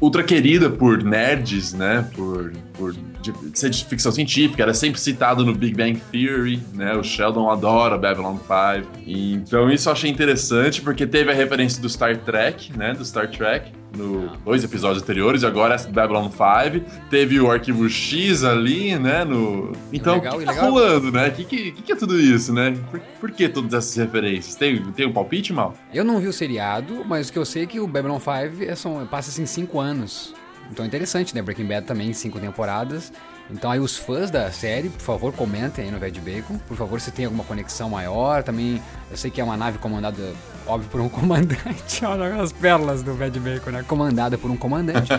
ultra 0.00 0.22
querida 0.22 0.68
por 0.70 1.02
nerds, 1.02 1.72
né? 1.72 2.08
Por, 2.14 2.52
por 2.76 2.94
de 3.32 3.58
ser 3.58 3.70
de 3.70 3.84
ficção 3.84 4.12
científica, 4.12 4.62
era 4.62 4.74
sempre 4.74 5.00
citado 5.00 5.44
no 5.44 5.54
Big 5.54 5.74
Bang 5.74 6.00
Theory, 6.10 6.62
né? 6.74 6.94
O 6.94 7.02
Sheldon 7.02 7.50
adora 7.50 7.96
Babylon 7.96 8.36
5. 8.36 8.88
E, 9.06 9.34
então 9.34 9.70
isso 9.70 9.88
eu 9.88 9.92
achei 9.92 10.10
interessante, 10.10 10.80
porque 10.80 11.06
teve 11.06 11.30
a 11.30 11.34
referência 11.34 11.80
do 11.80 11.88
Star 11.88 12.16
Trek, 12.18 12.76
né? 12.76 12.92
Do 12.92 13.04
Star 13.04 13.30
Trek, 13.30 13.72
no 13.96 14.28
dois 14.44 14.64
episódios 14.64 15.02
anteriores, 15.02 15.42
e 15.42 15.46
agora 15.46 15.74
é 15.74 15.90
Babylon 15.90 16.30
5. 16.30 16.84
Teve 17.10 17.40
o 17.40 17.50
arquivo 17.50 17.88
X 17.88 18.44
ali, 18.44 18.98
né? 18.98 19.24
No... 19.24 19.72
Então, 19.92 20.14
Legal, 20.14 20.36
o 20.36 20.38
que 20.38 20.44
tá 20.44 20.52
legal. 20.52 20.70
rolando, 20.70 21.12
né? 21.12 21.28
O 21.28 21.32
que, 21.32 21.44
que, 21.44 21.72
que 21.72 21.82
que 21.82 21.92
é 21.92 21.96
tudo 21.96 22.18
isso, 22.20 22.52
né? 22.52 22.76
Por, 22.90 23.00
por 23.20 23.30
que 23.30 23.48
todas 23.48 23.72
essas 23.72 23.96
referências? 23.96 24.54
Tem, 24.54 24.82
tem 24.92 25.06
um 25.06 25.12
palpite, 25.12 25.52
Mal? 25.52 25.74
Eu 25.92 26.04
não 26.04 26.20
vi 26.20 26.26
o 26.26 26.32
seriado, 26.32 27.04
mas 27.06 27.28
o 27.28 27.32
que 27.32 27.38
eu 27.38 27.44
sei 27.44 27.62
é 27.62 27.66
que 27.66 27.80
o 27.80 27.86
Babylon 27.86 28.18
5 28.18 28.62
é, 28.62 28.74
são, 28.74 29.06
passa 29.06 29.30
assim 29.30 29.46
cinco 29.46 29.80
anos. 29.80 30.34
Então 30.70 30.84
é 30.84 30.88
interessante, 30.88 31.34
né? 31.34 31.42
Breaking 31.42 31.66
Bad 31.66 31.86
também, 31.86 32.12
cinco 32.12 32.38
temporadas. 32.38 33.12
Então 33.50 33.70
aí 33.70 33.80
os 33.80 33.96
fãs 33.96 34.30
da 34.30 34.50
série, 34.52 34.90
por 34.90 35.00
favor, 35.00 35.32
comentem 35.32 35.86
aí 35.86 35.90
no 35.90 35.98
Ved 35.98 36.20
Bacon. 36.20 36.58
Por 36.58 36.76
favor, 36.76 37.00
se 37.00 37.10
tem 37.10 37.24
alguma 37.24 37.44
conexão 37.44 37.88
maior. 37.88 38.42
Também, 38.42 38.82
eu 39.10 39.16
sei 39.16 39.30
que 39.30 39.40
é 39.40 39.44
uma 39.44 39.56
nave 39.56 39.78
comandada, 39.78 40.34
óbvio, 40.66 40.90
por 40.90 41.00
um 41.00 41.08
comandante. 41.08 42.04
Olha 42.04 42.42
as 42.42 42.52
pérolas 42.52 43.02
do 43.02 43.14
Ved 43.14 43.40
Bacon, 43.40 43.70
né? 43.70 43.82
Comandada 43.88 44.36
por 44.36 44.50
um 44.50 44.56
comandante. 44.56 45.10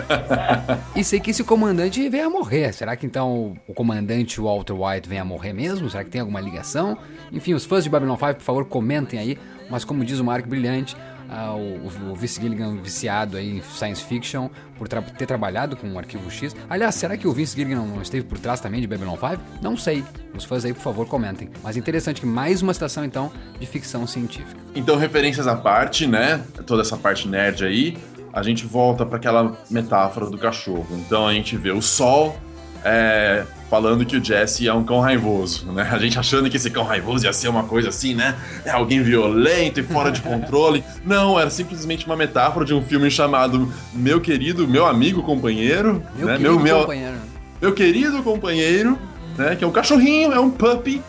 e 0.95 1.03
sei 1.03 1.19
que 1.19 1.31
esse 1.31 1.43
comandante 1.43 2.07
vem 2.07 2.21
a 2.21 2.29
morrer. 2.29 2.71
Será 2.71 2.95
que 2.95 3.05
então 3.05 3.55
o 3.67 3.73
comandante 3.73 4.39
Walter 4.39 4.73
White 4.73 5.09
vem 5.09 5.17
a 5.19 5.25
morrer 5.25 5.53
mesmo? 5.53 5.89
Será 5.89 6.03
que 6.03 6.11
tem 6.11 6.21
alguma 6.21 6.39
ligação? 6.39 6.99
Enfim, 7.31 7.55
os 7.55 7.65
fãs 7.65 7.83
de 7.83 7.89
Babylon 7.89 8.15
5, 8.15 8.35
por 8.35 8.43
favor, 8.43 8.65
comentem 8.65 9.19
aí. 9.19 9.39
Mas 9.71 9.83
como 9.83 10.03
diz 10.03 10.19
o 10.19 10.23
Mark 10.23 10.47
Brilhante, 10.47 10.97
ah, 11.29 11.53
o, 11.53 12.11
o, 12.11 12.15
Vince 12.15 12.41
Gilligan 12.41 12.75
viciado 12.77 13.37
aí 13.37 13.57
em 13.57 13.61
science 13.61 14.03
fiction 14.03 14.49
por 14.77 14.87
tra- 14.87 15.01
ter 15.01 15.25
trabalhado 15.25 15.75
com 15.77 15.91
o 15.91 15.97
Arquivo 15.97 16.29
X. 16.31 16.55
Aliás, 16.69 16.95
será 16.95 17.15
que 17.17 17.27
o 17.27 17.31
Vince 17.31 17.55
Gilligan 17.55 17.81
não 17.81 18.01
esteve 18.01 18.25
por 18.25 18.39
trás 18.39 18.59
também 18.59 18.81
de 18.81 18.87
Babylon 18.87 19.15
5? 19.15 19.41
Não 19.61 19.77
sei. 19.77 20.03
Os 20.35 20.43
fãs 20.43 20.65
aí, 20.65 20.73
por 20.73 20.81
favor, 20.81 21.07
comentem. 21.07 21.49
Mas 21.63 21.77
interessante 21.77 22.21
que 22.21 22.27
mais 22.27 22.61
uma 22.61 22.73
citação, 22.73 23.03
então, 23.05 23.31
de 23.59 23.65
ficção 23.65 24.05
científica. 24.07 24.59
Então, 24.75 24.97
referências 24.97 25.47
à 25.47 25.55
parte, 25.55 26.07
né? 26.07 26.43
Toda 26.65 26.81
essa 26.81 26.97
parte 26.97 27.27
nerd 27.27 27.63
aí, 27.63 27.97
a 28.31 28.43
gente 28.43 28.65
volta 28.65 29.05
para 29.05 29.17
aquela 29.17 29.57
metáfora 29.69 30.29
do 30.29 30.37
cachorro. 30.37 30.87
Então 30.91 31.27
a 31.27 31.33
gente 31.33 31.57
vê 31.57 31.71
o 31.71 31.81
sol 31.81 32.37
é, 32.83 33.43
falando 33.69 34.05
que 34.05 34.17
o 34.17 34.23
Jesse 34.23 34.67
é 34.67 34.73
um 34.73 34.83
cão 34.83 34.99
raivoso, 34.99 35.71
né? 35.71 35.87
A 35.91 35.97
gente 35.99 36.17
achando 36.17 36.49
que 36.49 36.57
esse 36.57 36.69
cão 36.69 36.83
raivoso 36.83 37.25
ia 37.25 37.33
ser 37.33 37.47
uma 37.47 37.63
coisa 37.63 37.89
assim, 37.89 38.15
né? 38.15 38.35
É 38.65 38.71
alguém 38.71 39.01
violento 39.01 39.79
e 39.79 39.83
fora 39.83 40.11
de 40.11 40.21
controle. 40.21 40.83
Não, 41.05 41.39
era 41.39 41.49
simplesmente 41.49 42.05
uma 42.05 42.15
metáfora 42.15 42.65
de 42.65 42.73
um 42.73 42.81
filme 42.81 43.09
chamado 43.11 43.71
Meu 43.93 44.19
Querido, 44.19 44.67
Meu 44.67 44.85
Amigo 44.85 45.21
Companheiro, 45.21 46.03
Meu 46.15 46.27
né? 46.27 46.37
querido 46.37 46.55
meu, 46.55 46.59
meu, 46.59 46.79
companheiro. 46.81 47.17
meu 47.61 47.73
querido 47.73 48.23
companheiro, 48.23 48.97
né? 49.37 49.55
Que 49.55 49.63
é 49.63 49.67
um 49.67 49.71
cachorrinho, 49.71 50.33
é 50.33 50.39
um 50.39 50.49
puppy. 50.49 51.01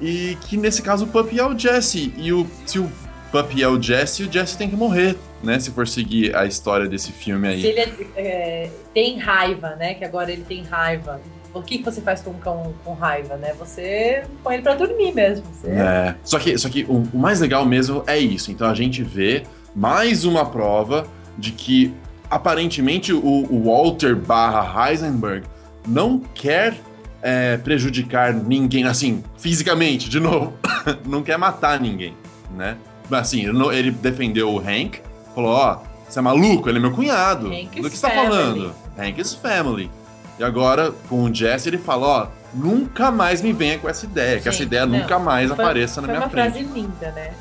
E 0.00 0.36
que 0.42 0.56
nesse 0.56 0.80
caso 0.80 1.04
o 1.04 1.08
puppy 1.08 1.40
é 1.40 1.46
o 1.46 1.58
Jesse. 1.58 2.12
E 2.16 2.32
o, 2.32 2.46
se 2.64 2.78
o 2.78 2.88
puppy 3.32 3.62
é 3.62 3.68
o 3.68 3.80
Jesse, 3.80 4.22
o 4.22 4.32
Jesse 4.32 4.56
tem 4.56 4.70
que 4.70 4.76
morrer, 4.76 5.18
né? 5.42 5.58
Se 5.58 5.70
for 5.70 5.86
seguir 5.86 6.34
a 6.36 6.46
história 6.46 6.88
desse 6.88 7.12
filme 7.12 7.48
aí. 7.48 7.60
Se 7.60 7.66
ele 7.68 7.80
é- 7.80 7.94
é, 8.16 8.70
tem 8.92 9.18
raiva, 9.18 9.76
né? 9.76 9.94
Que 9.94 10.04
agora 10.04 10.30
ele 10.30 10.44
tem 10.46 10.62
raiva. 10.62 11.20
O 11.54 11.62
que, 11.62 11.82
você 11.82 12.00
faz 12.00 12.20
com 12.20 12.30
um 12.30 12.38
cão 12.38 12.74
com 12.84 12.92
raiva, 12.92 13.36
né? 13.36 13.54
Você 13.58 14.22
põe 14.44 14.54
ele 14.54 14.62
pra 14.62 14.74
dormir 14.74 15.12
mesmo. 15.14 15.44
Você... 15.52 15.70
É. 15.70 16.14
Só 16.22 16.38
que, 16.38 16.56
só 16.58 16.68
que 16.68 16.84
o, 16.84 17.02
o 17.12 17.18
mais 17.18 17.40
legal 17.40 17.64
mesmo 17.64 18.04
é 18.06 18.18
isso. 18.18 18.50
Então 18.52 18.68
a 18.68 18.74
gente 18.74 19.02
vê 19.02 19.44
mais 19.74 20.24
uma 20.24 20.44
prova 20.44 21.06
de 21.36 21.52
que 21.52 21.94
aparentemente 22.30 23.12
o, 23.12 23.46
o 23.50 23.64
Walter 23.64 24.14
barra 24.14 24.90
Heisenberg 24.90 25.46
não 25.86 26.18
quer 26.18 26.76
é, 27.22 27.56
prejudicar 27.56 28.34
ninguém, 28.34 28.84
assim, 28.84 29.22
fisicamente, 29.38 30.08
de 30.08 30.20
novo. 30.20 30.52
não 31.06 31.22
quer 31.22 31.38
matar 31.38 31.80
ninguém, 31.80 32.14
né? 32.56 32.76
Mas 33.08 33.20
assim, 33.20 33.46
ele 33.72 33.90
defendeu 33.90 34.52
o 34.52 34.58
Hank, 34.58 35.00
falou, 35.42 35.52
ó, 35.56 35.78
você 36.08 36.18
é 36.18 36.22
maluco? 36.22 36.68
Ele 36.68 36.78
é 36.78 36.80
meu 36.80 36.90
cunhado. 36.92 37.46
Hank's 37.48 37.82
Do 37.82 37.90
que 37.90 37.96
você 37.96 38.06
tá 38.08 38.10
family. 38.14 38.28
falando? 38.30 38.74
Hank's 38.98 39.34
family. 39.34 39.90
E 40.38 40.44
agora, 40.44 40.92
com 41.08 41.24
o 41.24 41.34
Jesse, 41.34 41.68
ele 41.68 41.78
fala, 41.78 42.06
ó, 42.06 42.26
nunca 42.54 43.10
mais 43.10 43.42
me 43.42 43.52
venha 43.52 43.78
com 43.78 43.88
essa 43.88 44.04
ideia, 44.06 44.40
que 44.40 44.48
essa 44.48 44.58
Gente, 44.58 44.66
ideia 44.68 44.86
não. 44.86 44.98
nunca 44.98 45.18
mais 45.18 45.50
Foi- 45.52 45.64
apareça 45.64 46.00
na 46.00 46.06
foi 46.08 46.14
minha 46.16 46.24
uma 46.26 46.30
frente. 46.30 46.52
frase 46.52 46.64
linda, 46.64 47.10
né? 47.12 47.32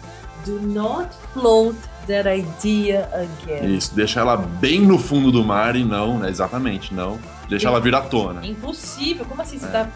Do 0.45 0.60
not 0.62 1.10
float 1.33 1.77
that 2.07 2.27
idea 2.29 3.10
again. 3.13 3.75
Isso, 3.75 3.93
deixa 3.95 4.19
ela 4.21 4.38
bem 4.38 4.81
no 4.81 4.97
fundo 4.97 5.31
do 5.31 5.43
mar 5.43 5.75
e 5.75 5.83
não, 5.83 6.17
né, 6.19 6.29
exatamente, 6.29 6.93
não. 6.93 7.19
Deixa 7.49 7.67
ela 7.67 7.79
vir 7.79 7.93
à 7.95 8.01
tona. 8.01 8.41
É 8.43 8.47
impossível. 8.47 9.25
Como 9.25 9.41
assim? 9.41 9.57
Você 9.60 9.67
tá 9.67 9.88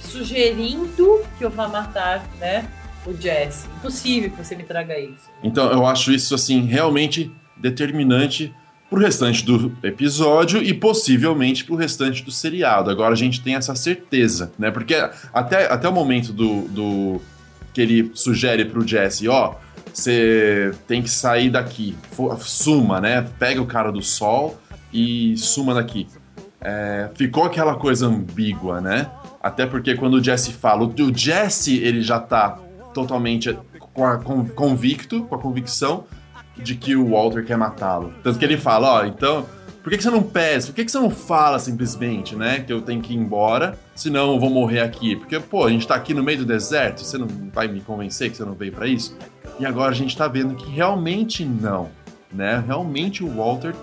sugerindo 0.00 1.20
que 1.38 1.44
eu 1.44 1.50
vá 1.50 1.68
matar, 1.68 2.24
né? 2.40 2.66
O 3.06 3.12
Jesse. 3.14 3.66
Impossível 3.78 4.30
que 4.30 4.36
você 4.44 4.54
me 4.56 4.64
traga 4.64 4.98
isso. 4.98 5.30
Então 5.42 5.70
eu 5.70 5.86
acho 5.86 6.12
isso, 6.12 6.34
assim, 6.34 6.66
realmente 6.66 7.30
determinante 7.60 8.54
pro 8.88 8.98
restante 8.98 9.44
do 9.44 9.72
episódio 9.82 10.62
e 10.62 10.72
possivelmente 10.72 11.64
pro 11.64 11.76
restante 11.76 12.24
do 12.24 12.30
seriado. 12.30 12.90
Agora 12.90 13.12
a 13.12 13.16
gente 13.16 13.40
tem 13.42 13.54
essa 13.54 13.74
certeza, 13.74 14.52
né? 14.58 14.70
Porque 14.70 14.94
até, 15.32 15.70
até 15.70 15.88
o 15.88 15.92
momento 15.92 16.32
do, 16.32 16.62
do 16.68 17.20
que 17.72 17.80
ele 17.80 18.10
sugere 18.14 18.64
pro 18.64 18.86
Jesse, 18.86 19.28
ó, 19.28 19.54
você 19.92 20.72
tem 20.86 21.02
que 21.02 21.10
sair 21.10 21.50
daqui, 21.50 21.96
suma, 22.40 23.00
né? 23.00 23.26
Pega 23.38 23.60
o 23.60 23.66
cara 23.66 23.92
do 23.92 24.02
sol 24.02 24.58
e 24.92 25.36
suma 25.36 25.74
daqui. 25.74 26.06
É, 26.60 27.10
ficou 27.14 27.44
aquela 27.44 27.74
coisa 27.74 28.06
ambígua, 28.06 28.80
né? 28.80 29.10
Até 29.42 29.66
porque 29.66 29.94
quando 29.94 30.14
o 30.14 30.24
Jesse 30.24 30.52
fala, 30.52 30.84
o 30.84 30.94
o 31.02 31.16
Jesse 31.16 31.76
ele 31.78 32.02
já 32.02 32.18
tá 32.18 32.58
totalmente 32.94 33.56
convicto, 34.54 35.24
com 35.24 35.34
a 35.34 35.38
convicção 35.38 36.04
de 36.62 36.74
que 36.74 36.96
o 36.96 37.10
Walter 37.10 37.44
quer 37.44 37.56
matá-lo. 37.56 38.12
Tanto 38.22 38.38
que 38.38 38.44
ele 38.44 38.56
fala, 38.56 39.00
ó, 39.02 39.04
então, 39.06 39.46
por 39.82 39.90
que, 39.90 39.96
que 39.96 40.02
você 40.02 40.10
não 40.10 40.22
pede? 40.22 40.66
Por 40.66 40.74
que, 40.74 40.84
que 40.84 40.90
você 40.90 40.98
não 40.98 41.10
fala 41.10 41.58
simplesmente, 41.58 42.36
né? 42.36 42.60
Que 42.60 42.72
eu 42.72 42.80
tenho 42.82 43.00
que 43.00 43.14
ir 43.14 43.16
embora, 43.16 43.78
senão 43.94 44.32
eu 44.34 44.40
vou 44.40 44.50
morrer 44.50 44.80
aqui. 44.80 45.16
Porque, 45.16 45.38
pô, 45.40 45.64
a 45.64 45.70
gente 45.70 45.86
tá 45.86 45.94
aqui 45.94 46.12
no 46.12 46.22
meio 46.22 46.38
do 46.38 46.44
deserto, 46.46 47.00
você 47.02 47.16
não 47.16 47.26
vai 47.52 47.68
me 47.68 47.80
convencer 47.80 48.30
que 48.30 48.36
você 48.36 48.44
não 48.44 48.54
veio 48.54 48.72
pra 48.72 48.86
isso? 48.86 49.16
E 49.58 49.64
agora 49.66 49.90
a 49.90 49.94
gente 49.94 50.16
tá 50.16 50.28
vendo 50.28 50.54
que 50.54 50.70
realmente 50.70 51.44
não, 51.44 51.88
né? 52.32 52.62
Realmente 52.66 53.24
o 53.24 53.28
Walter 53.28 53.74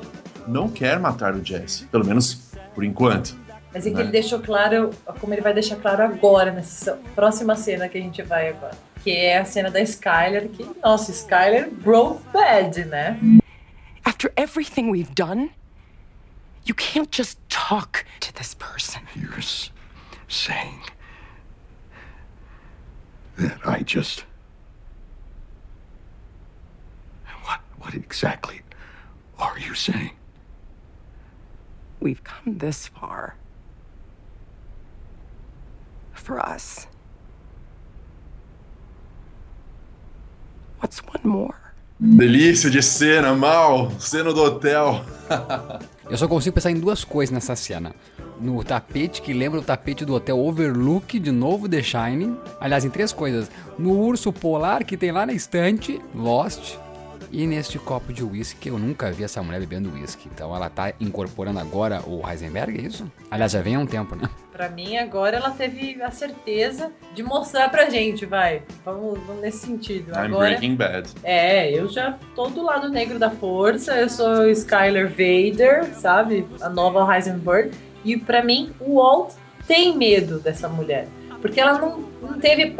não 0.47 0.69
quer 0.69 0.99
matar 0.99 1.33
o 1.33 1.43
Jesse. 1.43 1.85
Pelo 1.87 2.05
menos 2.05 2.51
por 2.73 2.83
enquanto. 2.83 3.35
Mas 3.73 3.85
é 3.85 3.89
que 3.89 3.95
Né? 3.95 4.03
ele 4.03 4.11
deixou 4.11 4.39
claro, 4.39 4.91
como 5.19 5.33
ele 5.33 5.41
vai 5.41 5.53
deixar 5.53 5.75
claro 5.75 6.03
agora, 6.03 6.51
nessa 6.51 6.97
próxima 7.13 7.55
cena 7.55 7.89
que 7.89 7.97
a 7.97 8.01
gente 8.01 8.21
vai 8.21 8.49
agora. 8.49 8.73
Que 9.05 9.11
é 9.11 9.37
a 9.37 9.45
cena 9.45 9.69
da 9.69 9.79
Skyler, 9.85 10.49
que, 10.49 10.63
nossa, 10.81 11.11
Skyler 11.11 11.69
broke 11.69 12.23
bad, 12.33 12.85
né? 12.85 13.19
After 14.03 14.33
everything 14.35 14.89
we've 14.89 15.13
done, 15.13 15.51
you 16.65 16.73
can't 16.73 17.11
just 17.11 17.37
talk 17.47 18.03
to 18.19 18.33
this 18.33 18.55
person. 18.55 19.03
You're 19.15 19.43
saying 20.27 20.81
that 23.37 23.59
I 23.63 23.83
just. 23.83 24.25
What? 27.43 27.59
What 27.77 27.93
exactly 27.93 28.61
are 29.37 29.59
you 29.59 29.75
saying? 29.75 30.13
We've 31.99 32.23
come 32.23 32.57
this 32.57 32.87
far. 32.87 33.35
For 36.15 36.39
us. 36.39 36.87
What's 40.81 41.01
one 41.01 41.23
more? 41.23 41.55
Delícia 41.99 42.69
de 42.69 42.83
cena, 42.83 43.33
mal. 43.33 43.91
Cena 43.99 44.33
do 44.33 44.41
hotel. 44.41 45.03
Eu 46.09 46.17
só 46.17 46.27
consigo 46.27 46.53
pensar 46.53 46.71
em 46.71 46.79
duas 46.79 47.03
coisas 47.03 47.33
nessa 47.33 47.55
cena. 47.55 47.95
No 48.39 48.63
tapete, 48.63 49.21
que 49.21 49.33
lembra 49.33 49.59
o 49.59 49.63
tapete 49.63 50.03
do 50.03 50.13
hotel 50.13 50.37
Overlook, 50.37 51.17
de 51.17 51.31
novo 51.31 51.69
The 51.69 51.81
Shining. 51.81 52.37
Aliás, 52.59 52.83
em 52.83 52.89
três 52.89 53.13
coisas. 53.13 53.49
No 53.79 53.91
urso 53.97 54.31
polar 54.31 54.83
que 54.83 54.97
tem 54.97 55.11
lá 55.11 55.25
na 55.25 55.33
estante, 55.33 56.01
Lost. 56.13 56.77
E 57.31 57.47
neste 57.47 57.79
copo 57.79 58.13
de 58.13 58.23
uísque, 58.23 58.69
eu 58.69 58.77
nunca 58.77 59.11
vi 59.11 59.23
essa 59.23 59.41
mulher 59.41 59.59
bebendo 59.59 59.91
uísque. 59.91 60.29
Então 60.33 60.55
ela 60.55 60.69
tá 60.69 60.93
incorporando 60.99 61.59
agora 61.59 62.03
o 62.05 62.27
Heisenberg, 62.27 62.77
é 62.77 62.81
isso? 62.81 63.09
Aliás, 63.31 63.51
já 63.51 63.61
vem 63.61 63.75
há 63.75 63.79
um 63.79 63.85
tempo, 63.85 64.15
né? 64.15 64.29
Pra 64.55 64.69
mim, 64.69 64.95
agora 64.95 65.35
ela 65.35 65.49
teve 65.49 66.01
a 66.01 66.09
certeza 66.11 66.89
de 67.13 67.21
mostrar 67.21 67.67
pra 67.69 67.89
gente, 67.89 68.25
vai. 68.25 68.61
Vamos, 68.85 69.19
vamos 69.27 69.41
nesse 69.41 69.65
sentido. 69.65 70.13
I'm 70.13 70.17
agora, 70.27 70.47
Breaking 70.51 70.75
Bad. 70.77 71.09
É, 71.25 71.77
eu 71.77 71.89
já 71.89 72.17
tô 72.33 72.47
do 72.47 72.63
lado 72.63 72.87
negro 72.87 73.19
da 73.19 73.29
força, 73.29 73.95
eu 73.99 74.09
sou 74.09 74.49
Skyler 74.49 75.09
Vader, 75.09 75.93
sabe? 75.95 76.47
A 76.61 76.69
nova 76.69 77.13
Heisenberg. 77.13 77.71
E 78.05 78.15
pra 78.15 78.41
mim, 78.41 78.71
o 78.79 78.95
Walt 78.95 79.33
tem 79.67 79.97
medo 79.97 80.39
dessa 80.39 80.69
mulher. 80.69 81.09
Porque 81.41 81.59
ela 81.59 81.77
não, 81.77 81.99
não 82.21 82.39
teve, 82.39 82.73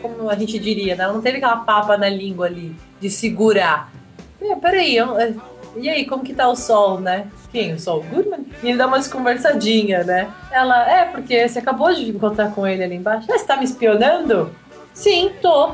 como 0.00 0.30
a 0.30 0.36
gente 0.36 0.56
diria, 0.56 0.94
né? 0.94 1.02
ela 1.02 1.12
não 1.14 1.20
teve 1.20 1.38
aquela 1.38 1.56
papa 1.56 1.98
na 1.98 2.08
língua 2.08 2.46
ali 2.46 2.76
de 3.00 3.10
segurar. 3.10 3.92
É, 4.40 4.54
peraí, 4.54 4.96
eu- 4.96 5.18
é, 5.18 5.34
e 5.76 5.88
aí, 5.88 6.06
como 6.06 6.22
que 6.22 6.34
tá 6.34 6.48
o 6.48 6.56
sol, 6.56 7.00
né? 7.00 7.26
Quem? 7.50 7.74
O 7.74 7.78
Sol 7.78 8.02
Goodman? 8.02 8.46
E 8.62 8.68
ele 8.68 8.78
dá 8.78 8.86
umas 8.86 9.06
conversadinhas, 9.06 10.06
né? 10.06 10.30
Ela, 10.50 10.90
é, 10.90 11.04
porque 11.04 11.46
você 11.46 11.58
acabou 11.58 11.92
de 11.92 12.08
encontrar 12.08 12.52
com 12.52 12.66
ele 12.66 12.82
ali 12.82 12.96
embaixo. 12.96 13.26
Ah, 13.30 13.38
você 13.38 13.46
tá 13.46 13.56
me 13.56 13.64
espionando? 13.64 14.50
Sim, 14.94 15.32
tô. 15.40 15.72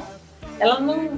Ela 0.59 0.81
não, 0.81 1.11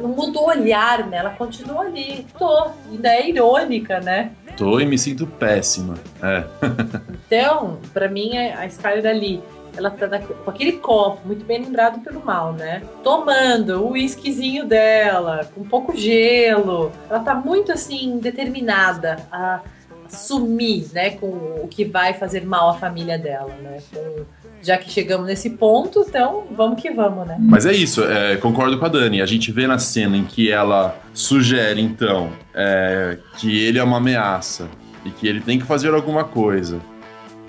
não 0.00 0.08
mudou 0.08 0.44
o 0.44 0.48
olhar, 0.48 1.06
né? 1.06 1.18
Ela 1.18 1.30
continua 1.30 1.82
ali. 1.82 2.26
Tô. 2.38 2.70
Ainda 2.90 3.08
é 3.08 3.28
irônica, 3.28 4.00
né? 4.00 4.32
Tô 4.56 4.80
e 4.80 4.86
me 4.86 4.98
sinto 4.98 5.26
péssima. 5.26 5.94
É. 6.22 6.44
Então, 7.28 7.80
pra 7.92 8.08
mim, 8.08 8.38
a 8.38 8.64
Skyler 8.66 9.04
ali, 9.04 9.42
ela 9.76 9.90
tá 9.90 10.06
da- 10.06 10.18
com 10.18 10.50
aquele 10.50 10.72
copo, 10.72 11.20
muito 11.26 11.44
bem 11.44 11.62
lembrado 11.62 12.00
pelo 12.00 12.24
mal, 12.24 12.52
né? 12.52 12.82
Tomando 13.02 13.84
o 13.84 13.90
uísquezinho 13.92 14.64
dela, 14.66 15.48
com 15.54 15.62
pouco 15.64 15.96
gelo. 15.96 16.90
Ela 17.10 17.20
tá 17.20 17.34
muito, 17.34 17.72
assim, 17.72 18.18
determinada 18.18 19.16
a 19.30 19.60
sumir, 20.08 20.86
né? 20.92 21.10
Com 21.10 21.26
o 21.26 21.68
que 21.70 21.84
vai 21.84 22.14
fazer 22.14 22.44
mal 22.44 22.70
à 22.70 22.74
família 22.74 23.18
dela, 23.18 23.54
né? 23.62 23.78
Com- 23.92 24.24
já 24.62 24.76
que 24.78 24.90
chegamos 24.90 25.26
nesse 25.26 25.50
ponto, 25.50 26.04
então 26.08 26.44
vamos 26.50 26.80
que 26.80 26.90
vamos, 26.90 27.26
né? 27.26 27.36
Mas 27.38 27.66
é 27.66 27.72
isso, 27.72 28.02
é, 28.02 28.36
concordo 28.36 28.78
com 28.78 28.84
a 28.86 28.88
Dani. 28.88 29.20
A 29.22 29.26
gente 29.26 29.52
vê 29.52 29.66
na 29.66 29.78
cena 29.78 30.16
em 30.16 30.24
que 30.24 30.50
ela 30.50 30.96
sugere, 31.14 31.80
então, 31.80 32.30
é, 32.54 33.18
que 33.36 33.64
ele 33.64 33.78
é 33.78 33.84
uma 33.84 33.98
ameaça 33.98 34.66
e 35.04 35.10
que 35.10 35.28
ele 35.28 35.40
tem 35.40 35.58
que 35.58 35.64
fazer 35.64 35.92
alguma 35.94 36.24
coisa. 36.24 36.80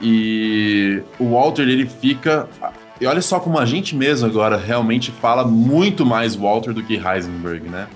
E 0.01 1.01
o 1.19 1.31
Walter, 1.31 1.63
ele 1.63 1.87
fica. 1.87 2.47
E 2.99 3.05
olha 3.05 3.21
só 3.21 3.39
como 3.39 3.59
a 3.59 3.65
gente 3.65 3.95
mesmo 3.95 4.27
agora 4.27 4.57
realmente 4.57 5.11
fala 5.11 5.45
muito 5.45 6.05
mais 6.05 6.35
Walter 6.35 6.73
do 6.73 6.83
que 6.83 6.95
Heisenberg, 6.95 7.67
né? 7.69 7.87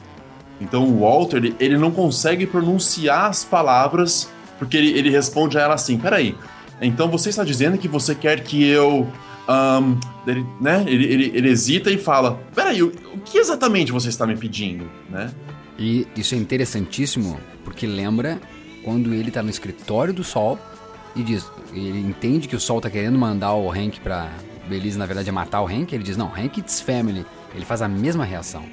Então 0.59 0.83
o 0.83 0.99
Walter, 0.99 1.53
ele, 1.59 1.77
não 1.77 1.89
consegue 1.89 2.45
pronunciar 2.45 3.25
as 3.25 3.43
palavras, 3.43 4.29
porque 4.59 4.77
ele, 4.77 4.89
ele 4.97 5.09
responde 5.09 5.57
a 5.57 5.61
ela 5.61 5.73
assim: 5.73 5.97
peraí, 5.97 6.35
então 6.79 7.09
você 7.09 7.29
está 7.29 7.43
dizendo 7.43 7.77
que 7.77 7.87
você 7.87 8.13
quer 8.13 8.43
que 8.43 8.63
eu. 8.63 9.07
ahn, 9.47 9.97
ele, 10.27 10.45
né? 10.59 10.83
ele, 10.87 11.05
ele, 11.05 11.31
ele 11.33 11.49
hesita 11.49 11.89
e 11.89 11.97
fala: 11.97 12.39
peraí, 12.53 12.83
o, 12.83 12.91
o 13.13 13.19
que 13.19 13.39
exatamente 13.39 13.91
você 13.91 14.09
está 14.09 14.27
me 14.27 14.37
pedindo, 14.37 14.89
né? 15.09 15.31
E 15.79 16.07
isso 16.15 16.35
é 16.35 16.37
interessantíssimo 16.37 17.39
porque 17.63 17.87
lembra 17.87 18.39
quando 18.83 19.13
ele 19.13 19.31
tá 19.31 19.41
no 19.41 19.49
escritório 19.49 20.13
do 20.13 20.23
Sol 20.23 20.59
e 21.15 21.23
diz, 21.23 21.49
ele 21.73 21.99
entende 21.99 22.47
que 22.47 22.55
o 22.55 22.59
Sol 22.59 22.79
tá 22.79 22.89
querendo 22.89 23.17
mandar 23.17 23.53
o 23.53 23.69
Hank 23.71 23.99
pra 23.99 24.29
Belize, 24.67 24.97
na 24.97 25.05
verdade, 25.05 25.29
é 25.29 25.31
matar 25.31 25.61
o 25.61 25.67
Hank, 25.67 25.93
ele 25.93 26.03
diz, 26.03 26.15
não, 26.15 26.27
Hank 26.27 26.59
it's 26.59 26.79
family. 26.79 27.25
Ele 27.53 27.65
faz 27.65 27.81
a 27.81 27.87
mesma 27.87 28.23
reação. 28.23 28.63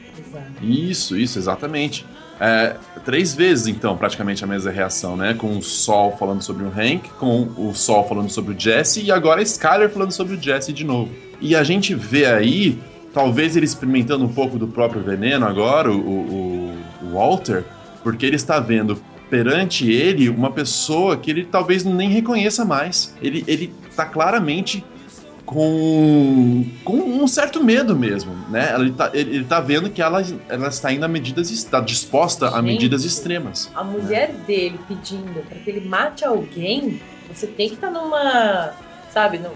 Isso, 0.62 1.16
isso, 1.16 1.38
exatamente. 1.38 2.07
É, 2.40 2.77
três 3.05 3.35
vezes, 3.35 3.66
então, 3.66 3.96
praticamente 3.96 4.44
a 4.44 4.46
mesma 4.46 4.70
reação, 4.70 5.16
né? 5.16 5.35
Com 5.35 5.59
o 5.59 5.62
Sol 5.62 6.16
falando 6.16 6.42
sobre 6.42 6.64
o 6.64 6.68
Hank, 6.68 7.09
com 7.18 7.48
o 7.57 7.74
Sol 7.74 8.07
falando 8.07 8.31
sobre 8.31 8.55
o 8.55 8.59
Jesse 8.59 9.03
e 9.03 9.11
agora 9.11 9.40
a 9.40 9.42
Skyler 9.42 9.90
falando 9.90 10.12
sobre 10.12 10.37
o 10.37 10.40
Jesse 10.40 10.72
de 10.72 10.85
novo. 10.85 11.11
E 11.40 11.57
a 11.57 11.64
gente 11.64 11.94
vê 11.94 12.27
aí, 12.27 12.79
talvez 13.12 13.57
ele 13.57 13.66
experimentando 13.66 14.24
um 14.24 14.33
pouco 14.33 14.57
do 14.57 14.68
próprio 14.68 15.03
veneno 15.03 15.46
agora, 15.46 15.90
o, 15.90 15.98
o, 15.98 16.77
o 17.03 17.14
Walter, 17.14 17.64
porque 18.05 18.24
ele 18.24 18.37
está 18.37 18.61
vendo 18.61 19.03
perante 19.30 19.90
ele 19.90 20.28
uma 20.28 20.50
pessoa 20.50 21.16
que 21.16 21.30
ele 21.30 21.44
talvez 21.44 21.84
nem 21.84 22.08
reconheça 22.10 22.64
mais. 22.64 23.14
Ele, 23.22 23.44
ele 23.46 23.72
tá 23.96 24.04
claramente 24.06 24.84
com, 25.44 26.64
com 26.84 26.94
um 26.96 27.26
certo 27.26 27.62
medo 27.64 27.96
mesmo, 27.96 28.34
né? 28.50 28.74
Ele 28.78 28.92
tá, 28.92 29.10
ele, 29.14 29.36
ele 29.36 29.44
tá 29.44 29.60
vendo 29.60 29.88
que 29.90 30.02
ela, 30.02 30.22
ela 30.48 30.68
está 30.68 30.92
indo 30.92 31.04
a 31.04 31.08
medidas, 31.08 31.50
está 31.50 31.80
disposta 31.80 32.48
a 32.48 32.56
Gente. 32.56 32.62
medidas 32.64 33.04
extremas. 33.04 33.70
A 33.74 33.82
mulher 33.82 34.32
dele 34.46 34.78
pedindo 34.86 35.42
para 35.48 35.58
que 35.58 35.70
ele 35.70 35.88
mate 35.88 36.24
alguém, 36.24 37.00
você 37.32 37.46
tem 37.46 37.68
que 37.68 37.74
estar 37.76 37.90
numa, 37.90 38.72
sabe, 39.10 39.38
num, 39.38 39.50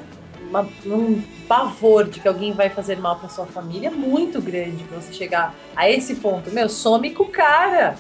uma- 0.49 0.67
num 0.85 1.23
pavor 1.47 2.09
de 2.09 2.21
que 2.21 2.29
alguém 2.29 2.53
vai 2.53 2.71
fazer 2.71 2.97
mal 2.97 3.17
para 3.17 3.29
sua 3.29 3.45
família 3.47 3.91
muito 3.91 4.41
grande 4.41 4.85
pra 4.85 4.99
você 4.99 5.13
chegar 5.13 5.55
a 5.77 5.91
esse 5.91 6.15
ponto. 6.17 6.51
Meu, 6.51 6.69
some 6.71 7.11
com 7.11 7.25
o 7.25 7.29
cara, 7.29 7.97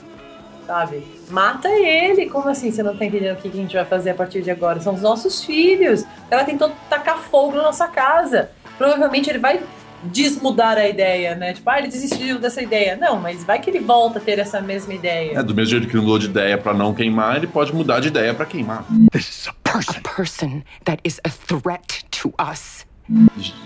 sabe? 0.66 1.05
Mata 1.31 1.68
ele. 1.68 2.29
Como 2.29 2.48
assim? 2.48 2.70
Você 2.70 2.83
não 2.83 2.96
tá 2.96 3.05
entendendo 3.05 3.38
o 3.38 3.40
que 3.40 3.48
a 3.48 3.51
gente 3.51 3.75
vai 3.75 3.85
fazer 3.85 4.11
a 4.11 4.14
partir 4.14 4.42
de 4.42 4.51
agora? 4.51 4.81
São 4.81 4.94
os 4.94 5.03
nossos 5.03 5.44
filhos. 5.44 6.03
O 6.03 6.31
cara 6.31 6.44
tentou 6.44 6.70
tacar 6.88 7.18
fogo 7.18 7.57
na 7.57 7.62
nossa 7.62 7.87
casa. 7.88 8.51
Provavelmente 8.79 9.31
ele 9.31 9.38
vai 9.38 9.62
desmudar 10.05 10.77
a 10.77 10.88
ideia, 10.88 11.35
né? 11.35 11.53
Tipo, 11.53 11.70
ah, 11.70 11.79
ele 11.79 11.88
desistiu 11.88 12.38
dessa 12.38 12.61
ideia. 12.61 12.96
Não, 12.96 13.20
mas 13.20 13.44
vai 13.44 13.61
que 13.61 13.70
ele 13.70 13.79
volta 13.81 14.18
a 14.18 14.22
ter 14.22 14.38
essa 14.38 14.61
mesma 14.61 14.94
ideia. 14.94 15.38
É, 15.38 15.42
do 15.42 15.55
mesmo 15.55 15.70
jeito 15.70 15.87
que 15.87 15.94
ele 15.94 16.03
mudou 16.03 16.18
de 16.18 16.27
ideia 16.27 16.59
pra 16.59 16.75
não 16.75 16.92
queimar, 16.92 17.37
ele 17.37 17.46
pode 17.46 17.75
mudar 17.75 18.01
de 18.01 18.09
ideia 18.09 18.35
pra 18.35 18.44
queimar. 18.44 18.85
This 19.12 19.29
is 19.29 19.48
a 19.48 19.55
person. 19.62 20.01
A 20.05 20.16
person 20.16 20.62
that 20.85 21.01
is 21.05 21.20
a 21.25 21.29
threat 21.29 22.05
to 22.11 22.33
us. 22.40 22.87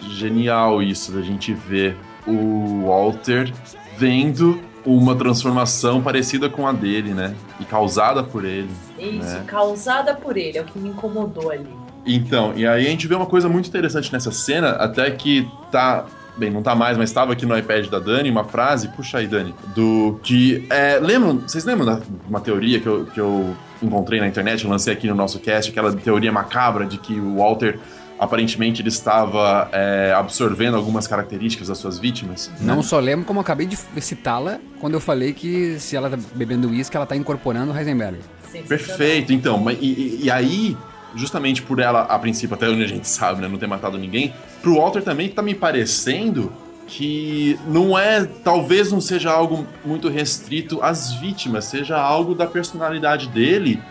Genial 0.02 0.82
isso 0.82 1.12
da 1.12 1.22
gente 1.22 1.52
ver 1.54 1.96
o 2.26 2.85
Walter 2.87 3.52
vendo 3.96 4.61
uma 4.87 5.16
transformação 5.16 6.01
parecida 6.01 6.49
com 6.49 6.66
a 6.66 6.72
dele, 6.72 7.12
né? 7.12 7.35
E 7.59 7.64
causada 7.64 8.22
por 8.22 8.44
ele. 8.44 8.70
Isso, 8.99 9.18
né? 9.18 9.44
causada 9.46 10.14
por 10.14 10.37
ele, 10.37 10.59
é 10.59 10.62
o 10.62 10.64
que 10.64 10.79
me 10.79 10.90
incomodou 10.90 11.51
ali. 11.51 11.68
Então, 12.07 12.53
e 12.55 12.64
aí 12.64 12.87
a 12.87 12.90
gente 12.90 13.09
vê 13.09 13.16
uma 13.16 13.27
coisa 13.27 13.49
muito 13.49 13.68
interessante 13.68 14.12
nessa 14.12 14.31
cena, 14.31 14.70
até 14.70 15.11
que 15.11 15.49
tá. 15.70 16.07
Bem, 16.38 16.51
não 16.51 16.62
tá 16.62 16.75
mais, 16.75 16.99
mas 16.99 17.09
estava 17.09 17.33
aqui 17.33 17.46
no 17.46 17.57
iPad 17.57 17.87
da 17.88 17.99
Dani, 17.99 18.31
uma 18.31 18.44
frase, 18.44 18.88
puxa 18.88 19.18
aí, 19.18 19.27
Dani, 19.27 19.55
do 19.75 20.20
que. 20.22 20.66
É, 20.68 20.99
lembram, 21.01 21.38
vocês 21.38 21.64
lembram 21.64 21.87
da 21.87 22.01
uma 22.29 22.40
teoria 22.40 22.79
que 22.79 22.87
eu, 22.87 23.07
que 23.07 23.18
eu 23.18 23.57
encontrei 23.83 24.20
na 24.20 24.29
internet, 24.29 24.62
eu 24.62 24.70
lancei 24.70 24.92
aqui 24.92 25.09
no 25.09 25.14
nosso 25.14 25.40
cast, 25.40 25.70
aquela 25.70 25.92
teoria 25.94 26.31
macabra 26.31 26.85
de 26.85 26.99
que 26.99 27.18
o 27.18 27.38
Walter 27.38 27.79
aparentemente 28.18 28.83
ele 28.83 28.88
estava 28.88 29.68
é, 29.72 30.12
absorvendo 30.16 30.76
algumas 30.76 31.07
características 31.07 31.68
das 31.68 31.79
suas 31.79 31.98
vítimas? 31.98 32.50
Não 32.61 32.83
só 32.83 32.98
lembro, 32.98 33.24
como 33.26 33.38
eu 33.38 33.42
acabei 33.42 33.66
de 33.66 33.76
citá-la 34.00 34.59
quando 34.81 34.94
eu 34.94 35.00
falei 35.00 35.33
que 35.33 35.79
se 35.79 35.96
ela 35.96 36.09
tá 36.11 36.18
bebendo 36.35 36.68
uísque, 36.68 36.96
ela 36.96 37.07
tá 37.07 37.16
incorporando 37.16 37.72
o 37.72 37.76
Heisenberg. 37.79 38.18
Sensacional. 38.50 38.68
Perfeito, 38.68 39.33
então, 39.33 39.70
e, 39.70 39.74
e- 39.74 40.20
e 40.24 40.31
aí, 40.31 40.76
justamente 41.14 41.61
por 41.62 41.79
ela, 41.79 42.02
a 42.02 42.18
princípio, 42.18 42.55
até 42.55 42.68
onde 42.68 42.85
a 42.85 42.88
gente 42.88 43.09
sabe, 43.09 43.40
né, 43.42 43.48
não 43.48 43.59
ter 43.59 43.66
matado 43.66 43.98
ninguém, 43.98 44.33
pro 44.62 44.76
Walter 44.76 45.02
também 45.02 45.29
tá 45.29 45.42
me 45.42 45.55
parecendo 45.55 46.52
que 46.87 47.59
não 47.66 47.98
é, 47.98 48.24
talvez 48.44 48.92
não 48.92 49.00
seja 49.00 49.31
algo 49.33 49.66
muito 49.85 50.09
restrito 50.09 50.81
às 50.81 51.12
vítimas, 51.14 51.64
seja 51.64 51.98
algo 51.98 52.33
da 52.35 52.46
personalidade 52.46 53.29
dele, 53.29 53.83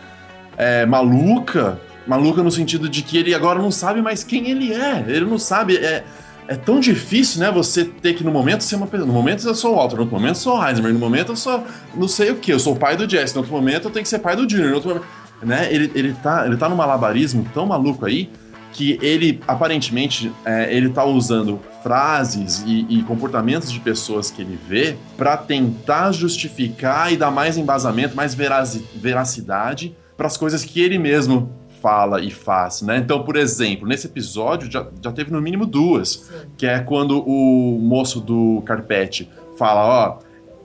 é, 0.58 0.86
maluca, 0.86 1.78
maluca 2.08 2.44
no 2.44 2.52
sentido 2.52 2.88
de 2.88 3.02
que 3.02 3.18
ele 3.18 3.34
agora 3.34 3.60
não 3.60 3.72
sabe 3.72 4.02
mais 4.02 4.24
quem 4.24 4.50
ele 4.50 4.74
é, 4.74 5.04
ele 5.08 5.26
não 5.26 5.40
sabe, 5.40 5.78
é, 5.78 6.04
é 6.48 6.56
tão 6.56 6.80
difícil, 6.80 7.40
né, 7.40 7.52
você 7.52 7.86
ter 7.86 8.14
que 8.14 8.24
no 8.24 8.32
momento 8.32 8.64
ser 8.64 8.76
uma 8.76 8.88
pessoa, 8.88 9.08
no 9.08 9.14
momento 9.14 9.48
eu 9.48 9.56
sou 9.56 9.74
o 9.74 9.76
Walter, 9.76 9.96
no 9.96 10.02
outro 10.02 10.16
momento 10.16 10.36
eu 10.36 10.42
sou 10.42 10.58
o 10.58 10.68
Heisenberg, 10.68 10.94
no 10.94 11.00
momento 11.00 11.32
eu 11.32 11.36
sou 11.36 11.64
não 11.96 12.08
sei 12.08 12.32
o 12.32 12.36
que, 12.36 12.52
eu 12.52 12.60
sou 12.60 12.74
o 12.74 12.78
pai 12.78 12.96
do 12.96 13.10
Jesse, 13.10 13.34
no 13.34 13.42
outro 13.42 13.56
momento 13.56 13.88
eu 13.88 13.92
tenho 13.92 14.04
que 14.04 14.10
ser 14.10 14.20
pai 14.20 14.36
do 14.36 14.48
Junior, 14.48 14.70
no 14.70 14.76
outro 14.76 14.90
momento, 14.90 15.08
né, 15.42 15.68
ele, 15.72 15.92
ele, 15.96 16.14
tá, 16.14 16.46
ele 16.46 16.58
tá 16.58 16.70
num 16.70 16.76
malabarismo 16.76 17.46
tão 17.54 17.66
maluco 17.66 18.06
aí, 18.06 18.30
que 18.76 19.00
ele, 19.02 19.40
aparentemente, 19.48 20.30
é, 20.44 20.76
ele 20.76 20.90
tá 20.90 21.06
usando 21.06 21.62
frases 21.82 22.62
e, 22.68 22.86
e 22.90 23.04
comportamentos 23.04 23.72
de 23.72 23.80
pessoas 23.80 24.30
que 24.30 24.42
ele 24.42 24.60
vê 24.68 24.98
para 25.16 25.38
tentar 25.38 26.12
justificar 26.12 27.12
e 27.12 27.16
dar 27.16 27.32
mais 27.32 27.58
embasamento, 27.58 28.18
mais 28.18 28.36
veracidade 28.36 29.96
para 30.18 30.28
as 30.28 30.36
coisas 30.36 30.66
que 30.66 30.82
ele 30.82 31.00
mesmo 31.00 31.50
fala 31.86 32.20
e 32.20 32.32
faz, 32.32 32.82
né? 32.82 32.98
Então, 32.98 33.24
por 33.24 33.36
exemplo, 33.36 33.88
nesse 33.88 34.08
episódio 34.08 34.72
já, 34.72 34.88
já 35.04 35.12
teve 35.12 35.32
no 35.32 35.40
mínimo 35.40 35.68
duas, 35.68 36.32
que 36.58 36.66
é 36.66 36.80
quando 36.80 37.20
o 37.20 37.78
moço 37.80 38.20
do 38.20 38.64
carpete 38.66 39.30
fala, 39.56 39.86
ó, 39.86 40.20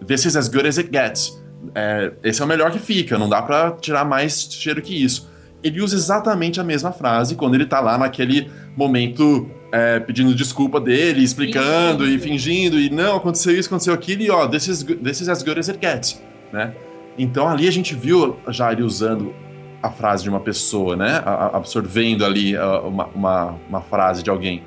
this 0.06 0.24
is 0.24 0.34
as 0.34 0.48
good 0.48 0.66
as 0.66 0.78
it 0.78 0.88
gets. 0.90 1.38
É, 1.74 2.10
esse 2.24 2.40
é 2.40 2.44
o 2.46 2.48
melhor 2.48 2.70
que 2.70 2.78
fica, 2.78 3.18
não 3.18 3.28
dá 3.28 3.42
pra 3.42 3.72
tirar 3.72 4.02
mais 4.02 4.48
cheiro 4.50 4.80
que 4.80 4.94
isso. 4.94 5.28
Ele 5.62 5.82
usa 5.82 5.94
exatamente 5.94 6.58
a 6.58 6.64
mesma 6.64 6.90
frase 6.90 7.34
quando 7.34 7.54
ele 7.54 7.66
tá 7.66 7.80
lá 7.80 7.98
naquele 7.98 8.50
momento 8.74 9.46
é, 9.70 10.00
pedindo 10.00 10.34
desculpa 10.34 10.80
dele, 10.80 11.22
explicando 11.22 12.08
e 12.08 12.18
fingindo, 12.18 12.80
e 12.80 12.88
não, 12.88 13.16
aconteceu 13.16 13.54
isso, 13.54 13.68
aconteceu 13.68 13.92
aquilo, 13.92 14.22
e 14.22 14.30
ó, 14.30 14.48
this 14.48 14.68
is, 14.68 14.82
this 14.82 15.20
is 15.20 15.28
as 15.28 15.42
good 15.42 15.60
as 15.60 15.68
it 15.68 15.78
gets, 15.82 16.22
né? 16.50 16.72
Então 17.18 17.46
ali 17.46 17.68
a 17.68 17.70
gente 17.70 17.94
viu 17.94 18.38
já 18.48 18.72
ele 18.72 18.82
usando 18.82 19.34
a 19.82 19.90
frase 19.90 20.22
de 20.24 20.28
uma 20.30 20.40
pessoa, 20.40 20.96
né? 20.96 21.22
A- 21.24 21.56
Absorvendo 21.56 22.24
ali 22.24 22.56
uma, 22.84 23.06
uma, 23.14 23.54
uma 23.68 23.80
frase 23.80 24.22
de 24.22 24.30
alguém. 24.30 24.62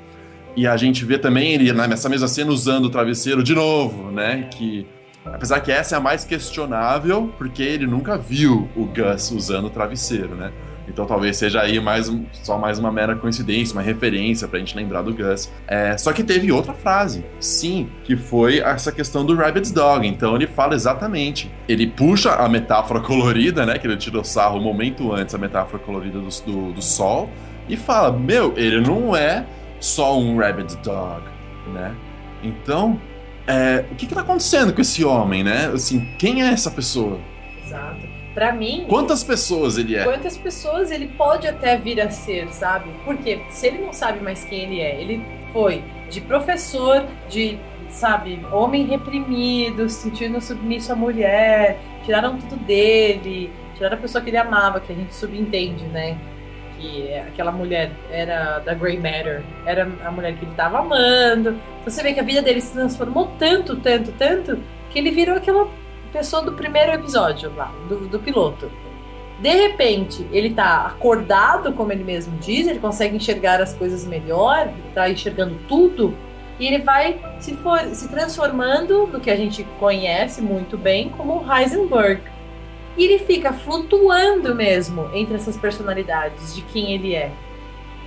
E 0.56 0.66
a 0.66 0.76
gente 0.76 1.04
vê 1.04 1.18
também 1.18 1.52
ele 1.52 1.72
né, 1.72 1.86
nessa 1.86 2.08
mesma 2.08 2.28
cena 2.28 2.50
usando 2.52 2.84
o 2.86 2.90
travesseiro 2.90 3.42
de 3.42 3.54
novo, 3.54 4.10
né? 4.10 4.48
Que 4.50 4.86
apesar 5.24 5.60
que 5.60 5.72
essa 5.72 5.96
é 5.96 5.98
a 5.98 6.00
mais 6.00 6.24
questionável, 6.24 7.32
porque 7.38 7.62
ele 7.62 7.86
nunca 7.86 8.16
viu 8.18 8.68
o 8.76 8.84
Gus 8.84 9.30
usando 9.30 9.66
o 9.66 9.70
travesseiro, 9.70 10.34
né? 10.34 10.52
Então 10.86 11.06
talvez 11.06 11.36
seja 11.36 11.60
aí 11.62 11.80
mais 11.80 12.08
um- 12.08 12.24
só 12.32 12.58
mais 12.58 12.78
uma 12.78 12.92
mera 12.92 13.16
coincidência, 13.16 13.74
uma 13.74 13.82
referência 13.82 14.46
pra 14.46 14.58
gente 14.58 14.76
lembrar 14.76 15.02
do 15.02 15.14
Gus. 15.14 15.50
É, 15.66 15.96
só 15.96 16.12
que 16.12 16.22
teve 16.22 16.52
outra 16.52 16.74
frase, 16.74 17.24
sim, 17.40 17.88
que 18.04 18.16
foi 18.16 18.58
essa 18.58 18.92
questão 18.92 19.24
do 19.24 19.34
Rabbit's 19.34 19.70
Dog. 19.70 20.06
Então 20.06 20.34
ele 20.36 20.46
fala 20.46 20.74
exatamente. 20.74 21.50
Ele 21.68 21.86
puxa 21.86 22.34
a 22.34 22.48
metáfora 22.48 23.00
colorida, 23.04 23.64
né? 23.64 23.78
Que 23.78 23.86
ele 23.86 23.96
tirou 23.96 24.22
sarro 24.22 24.58
um 24.58 24.62
momento 24.62 25.12
antes, 25.12 25.34
a 25.34 25.38
metáfora 25.38 25.82
colorida 25.82 26.18
do, 26.18 26.28
do, 26.44 26.72
do 26.74 26.82
sol, 26.82 27.30
e 27.68 27.76
fala: 27.76 28.12
Meu, 28.12 28.52
ele 28.56 28.80
não 28.80 29.16
é 29.16 29.46
só 29.80 30.18
um 30.18 30.36
Rabbit's 30.38 30.76
Dog, 30.76 31.22
né? 31.72 31.94
Então, 32.42 33.00
é, 33.46 33.84
o 33.90 33.94
que 33.94 34.06
que 34.06 34.14
tá 34.14 34.20
acontecendo 34.20 34.72
com 34.72 34.80
esse 34.82 35.02
homem, 35.04 35.42
né? 35.42 35.70
Assim, 35.72 36.06
quem 36.18 36.42
é 36.42 36.48
essa 36.48 36.70
pessoa? 36.70 37.18
Exato. 37.64 38.13
Pra 38.34 38.52
mim, 38.52 38.84
Quantas 38.88 39.22
pessoas 39.22 39.78
ele 39.78 39.94
é? 39.96 40.02
quantas 40.02 40.36
pessoas 40.36 40.90
ele 40.90 41.06
pode 41.06 41.46
até 41.46 41.76
vir 41.76 42.00
a 42.00 42.10
ser, 42.10 42.48
sabe? 42.52 42.90
Porque 43.04 43.38
se 43.48 43.68
ele 43.68 43.78
não 43.78 43.92
sabe 43.92 44.20
mais 44.20 44.44
quem 44.44 44.62
ele 44.64 44.80
é, 44.80 45.00
ele 45.00 45.24
foi 45.52 45.82
de 46.10 46.20
professor, 46.20 47.04
de, 47.28 47.56
sabe, 47.88 48.44
homem 48.50 48.86
reprimido, 48.86 49.88
se 49.88 50.02
sentindo 50.02 50.40
submisso 50.40 50.92
à 50.92 50.96
mulher, 50.96 51.78
tiraram 52.04 52.36
tudo 52.38 52.56
dele, 52.64 53.52
tiraram 53.76 53.96
a 53.96 54.00
pessoa 54.00 54.22
que 54.22 54.30
ele 54.30 54.36
amava, 54.36 54.80
que 54.80 54.92
a 54.92 54.96
gente 54.96 55.14
subentende, 55.14 55.84
né? 55.84 56.18
Que 56.76 57.06
é- 57.06 57.20
aquela 57.20 57.52
mulher 57.52 57.92
era 58.10 58.58
da 58.58 58.74
Grey 58.74 58.96
Matter, 58.96 59.44
era 59.64 59.88
a 60.04 60.10
mulher 60.10 60.34
que 60.36 60.44
ele 60.44 60.54
tava 60.56 60.80
amando. 60.80 61.50
Então 61.50 61.92
você 61.92 62.02
vê 62.02 62.12
que 62.12 62.18
a 62.20 62.24
vida 62.24 62.42
dele 62.42 62.60
se 62.60 62.72
transformou 62.72 63.28
tanto, 63.38 63.76
tanto, 63.76 64.10
tanto, 64.12 64.58
que 64.90 64.98
ele 64.98 65.12
virou 65.12 65.36
aquela 65.36 65.68
pessoa 66.14 66.40
do 66.40 66.52
primeiro 66.52 66.92
episódio 66.92 67.52
lá, 67.56 67.74
do, 67.88 68.06
do 68.06 68.20
piloto. 68.20 68.70
De 69.40 69.50
repente, 69.50 70.24
ele 70.30 70.54
tá 70.54 70.86
acordado, 70.86 71.72
como 71.72 71.90
ele 71.90 72.04
mesmo 72.04 72.38
diz, 72.38 72.68
ele 72.68 72.78
consegue 72.78 73.16
enxergar 73.16 73.60
as 73.60 73.74
coisas 73.74 74.06
melhor, 74.06 74.72
tá 74.94 75.10
enxergando 75.10 75.56
tudo, 75.66 76.16
e 76.58 76.68
ele 76.68 76.78
vai 76.78 77.20
se, 77.40 77.54
for, 77.56 77.80
se 77.86 78.08
transformando 78.08 79.08
no 79.08 79.18
que 79.18 79.28
a 79.28 79.34
gente 79.34 79.64
conhece 79.80 80.40
muito 80.40 80.78
bem 80.78 81.08
como 81.08 81.44
Heisenberg. 81.52 82.22
E 82.96 83.04
ele 83.04 83.18
fica 83.18 83.52
flutuando 83.52 84.54
mesmo 84.54 85.10
entre 85.12 85.34
essas 85.34 85.56
personalidades 85.56 86.54
de 86.54 86.62
quem 86.62 86.92
ele 86.92 87.12
é. 87.12 87.32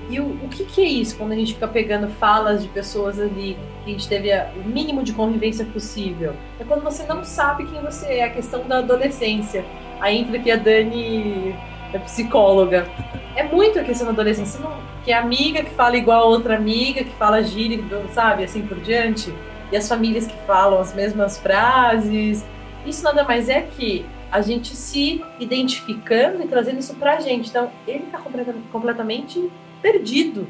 E 0.10 0.18
o, 0.22 0.28
o 0.46 0.48
que, 0.48 0.64
que 0.64 0.82
é 0.82 0.88
isso 0.88 1.18
quando 1.18 1.34
a 1.34 1.36
gente 1.36 1.56
fica 1.56 1.68
pegando 1.68 2.08
falas 2.08 2.64
de 2.64 2.70
pessoas 2.70 3.20
ali 3.20 3.58
a 3.88 3.92
gente 3.94 4.08
teve 4.08 4.30
o 4.34 4.68
mínimo 4.68 5.04
de 5.04 5.14
convivência 5.14 5.66
possível? 5.66 6.34
É 6.60 6.64
quando 6.64 6.84
você 6.84 7.04
não 7.04 7.24
sabe 7.24 7.66
quem 7.66 7.82
você 7.82 8.06
é, 8.16 8.24
a 8.24 8.30
questão 8.30 8.68
da 8.68 8.80
adolescência. 8.80 9.66
Aí 10.00 10.18
entra 10.18 10.38
aqui 10.38 10.52
a 10.52 10.56
Dani, 10.56 11.56
é 11.94 12.00
psicóloga. 12.00 12.88
É 13.36 13.44
muito 13.44 13.80
a 13.80 13.84
questão 13.84 14.08
da 14.08 14.14
adolescência, 14.14 14.60
não, 14.60 14.78
que 15.04 15.12
é 15.12 15.16
amiga 15.16 15.64
que 15.64 15.72
fala 15.72 15.96
igual 15.96 16.24
a 16.24 16.26
outra 16.26 16.56
amiga, 16.56 17.04
que 17.04 17.12
fala 17.12 17.42
gíria, 17.44 17.84
sabe, 18.12 18.44
assim 18.44 18.62
por 18.62 18.80
diante. 18.80 19.34
E 19.72 19.78
as 19.78 19.88
famílias 19.88 20.26
que 20.28 20.36
falam 20.46 20.80
as 20.80 20.94
mesmas 20.94 21.38
frases. 21.38 22.46
Isso 22.86 23.04
nada 23.04 23.24
mais 23.24 23.50
é 23.50 23.62
que 23.62 24.06
a 24.32 24.42
gente 24.42 24.76
se 24.76 25.24
identificando 25.40 26.44
e 26.44 26.48
trazendo 26.48 26.80
isso 26.80 26.96
pra 26.96 27.20
gente. 27.20 27.50
Então, 27.50 27.70
ele 27.88 28.06
tá 28.12 28.18
completa- 28.18 28.56
completamente 28.72 29.52
perdido 29.82 30.48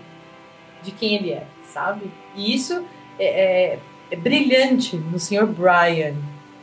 de 0.81 0.91
quem 0.91 1.15
ele 1.15 1.31
é, 1.31 1.45
sabe? 1.63 2.11
E 2.35 2.53
isso 2.53 2.83
é, 3.19 3.73
é- 3.73 3.79
é 4.11 4.15
brilhante 4.15 4.95
no 4.95 5.19
Sr. 5.19 5.45
Brian, 5.45 6.15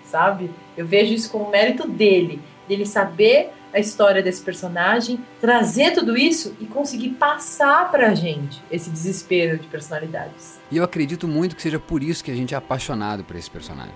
sabe? 0.04 0.50
Eu 0.76 0.86
vejo 0.86 1.12
isso 1.12 1.30
como 1.30 1.50
mérito 1.50 1.86
dele, 1.88 2.40
dele 2.68 2.86
saber 2.86 3.50
a 3.72 3.78
história 3.80 4.22
desse 4.22 4.40
personagem, 4.40 5.18
trazer 5.40 5.92
tudo 5.92 6.16
isso 6.16 6.54
e 6.60 6.64
conseguir 6.64 7.10
passar 7.10 7.90
pra 7.90 8.14
gente 8.14 8.62
esse 8.70 8.88
desespero 8.88 9.58
de 9.58 9.66
personalidades. 9.66 10.58
E 10.70 10.76
eu 10.76 10.84
acredito 10.84 11.26
muito 11.26 11.56
que 11.56 11.62
seja 11.62 11.78
por 11.78 12.02
isso 12.02 12.22
que 12.22 12.30
a 12.30 12.34
gente 12.36 12.54
é 12.54 12.56
apaixonado 12.56 13.24
por 13.24 13.34
esse 13.36 13.50
personagem. 13.50 13.92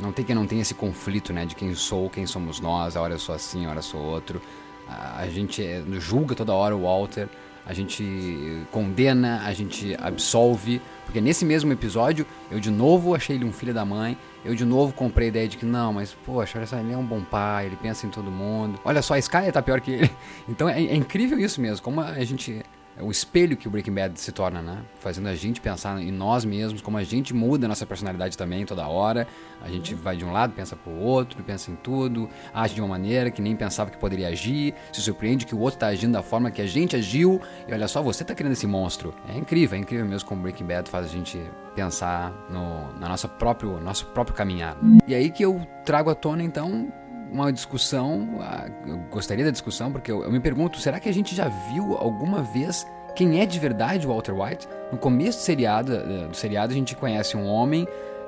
Não 0.00 0.12
tem 0.12 0.24
que 0.24 0.34
não 0.34 0.46
tem 0.46 0.60
esse 0.60 0.72
conflito, 0.74 1.30
né, 1.30 1.44
de 1.44 1.54
quem 1.54 1.74
sou, 1.74 2.08
quem 2.08 2.26
somos 2.26 2.58
nós, 2.58 2.96
a 2.96 3.02
hora 3.02 3.12
eu 3.14 3.18
sou 3.18 3.34
assim, 3.34 3.66
a 3.66 3.68
hora 3.68 3.80
eu 3.80 3.82
sou 3.82 4.00
outro. 4.00 4.40
A, 4.88 5.18
a 5.20 5.28
gente 5.28 5.62
é- 5.62 5.82
julga 5.98 6.34
toda 6.34 6.54
hora 6.54 6.74
o 6.74 6.82
Walter, 6.84 7.28
a 7.66 7.74
gente 7.74 8.64
condena, 8.72 9.42
a 9.44 9.52
gente 9.52 9.94
absolve, 10.00 10.80
porque 11.10 11.20
nesse 11.20 11.44
mesmo 11.44 11.72
episódio 11.72 12.24
eu 12.52 12.60
de 12.60 12.70
novo 12.70 13.16
achei 13.16 13.34
ele 13.34 13.44
um 13.44 13.52
filho 13.52 13.74
da 13.74 13.84
mãe, 13.84 14.16
eu 14.44 14.54
de 14.54 14.64
novo 14.64 14.92
comprei 14.92 15.26
a 15.26 15.28
ideia 15.28 15.48
de 15.48 15.56
que 15.56 15.66
não, 15.66 15.92
mas 15.92 16.16
poxa, 16.24 16.56
olha 16.56 16.66
só, 16.68 16.78
ele 16.78 16.92
é 16.92 16.96
um 16.96 17.04
bom 17.04 17.20
pai, 17.20 17.66
ele 17.66 17.74
pensa 17.74 18.06
em 18.06 18.10
todo 18.10 18.30
mundo. 18.30 18.78
Olha 18.84 19.02
só, 19.02 19.14
a 19.14 19.18
Sky 19.18 19.50
tá 19.52 19.60
pior 19.60 19.80
que 19.80 19.90
ele. 19.90 20.10
Então 20.48 20.68
é, 20.68 20.80
é 20.80 20.94
incrível 20.94 21.36
isso 21.36 21.60
mesmo, 21.60 21.82
como 21.82 22.00
a 22.00 22.22
gente 22.22 22.64
o 23.02 23.10
espelho 23.10 23.56
que 23.56 23.68
o 23.68 23.70
Breaking 23.70 23.94
Bad 23.94 24.20
se 24.20 24.32
torna, 24.32 24.60
né? 24.62 24.78
Fazendo 24.98 25.28
a 25.28 25.34
gente 25.34 25.60
pensar 25.60 26.00
em 26.00 26.10
nós 26.10 26.44
mesmos, 26.44 26.82
como 26.82 26.96
a 26.96 27.04
gente 27.04 27.34
muda 27.34 27.66
a 27.66 27.68
nossa 27.68 27.86
personalidade 27.86 28.36
também 28.36 28.64
toda 28.64 28.86
hora. 28.86 29.26
A 29.62 29.68
gente 29.68 29.94
vai 29.94 30.16
de 30.16 30.24
um 30.24 30.32
lado, 30.32 30.52
pensa 30.52 30.74
pro 30.74 30.92
outro, 30.92 31.42
pensa 31.42 31.70
em 31.70 31.76
tudo, 31.76 32.28
age 32.54 32.74
de 32.74 32.80
uma 32.80 32.88
maneira 32.88 33.30
que 33.30 33.42
nem 33.42 33.54
pensava 33.54 33.90
que 33.90 33.98
poderia 33.98 34.28
agir, 34.28 34.74
se 34.92 35.00
surpreende 35.02 35.44
que 35.44 35.54
o 35.54 35.58
outro 35.58 35.80
tá 35.80 35.88
agindo 35.88 36.12
da 36.12 36.22
forma 36.22 36.50
que 36.50 36.62
a 36.62 36.66
gente 36.66 36.96
agiu, 36.96 37.40
e 37.68 37.72
olha 37.72 37.86
só, 37.86 38.02
você 38.02 38.24
tá 38.24 38.34
criando 38.34 38.52
esse 38.52 38.66
monstro. 38.66 39.14
É 39.28 39.36
incrível, 39.36 39.76
é 39.76 39.80
incrível 39.80 40.06
mesmo 40.06 40.28
como 40.28 40.42
Breaking 40.42 40.66
Bad 40.66 40.88
faz 40.88 41.04
a 41.04 41.08
gente 41.08 41.38
pensar 41.74 42.32
no 42.50 42.92
na 42.98 43.08
nossa 43.08 43.28
próprio, 43.28 43.80
nosso 43.80 44.06
próprio 44.06 44.34
caminhar. 44.34 44.76
E 45.06 45.14
aí 45.14 45.30
que 45.30 45.44
eu 45.44 45.66
trago 45.84 46.10
à 46.10 46.14
tona 46.14 46.42
então 46.42 46.92
uma 47.30 47.52
discussão, 47.52 48.40
eu 48.86 48.98
gostaria 49.10 49.44
da 49.44 49.50
discussão, 49.50 49.92
porque 49.92 50.10
eu, 50.10 50.22
eu 50.22 50.32
me 50.32 50.40
pergunto, 50.40 50.78
será 50.78 50.98
que 50.98 51.08
a 51.08 51.12
gente 51.12 51.34
já 51.34 51.48
viu 51.48 51.96
alguma 51.96 52.42
vez 52.42 52.86
quem 53.14 53.40
é 53.40 53.46
de 53.46 53.58
verdade 53.58 54.06
o 54.06 54.10
Walter 54.10 54.34
White? 54.34 54.68
No 54.92 54.98
começo 54.98 55.38
do 55.38 55.42
seriado, 55.42 55.94
eh, 55.94 56.26
do 56.28 56.36
seriado 56.36 56.72
a 56.72 56.76
gente 56.76 56.94
conhece 56.96 57.36
um 57.36 57.46
homem 57.46 57.86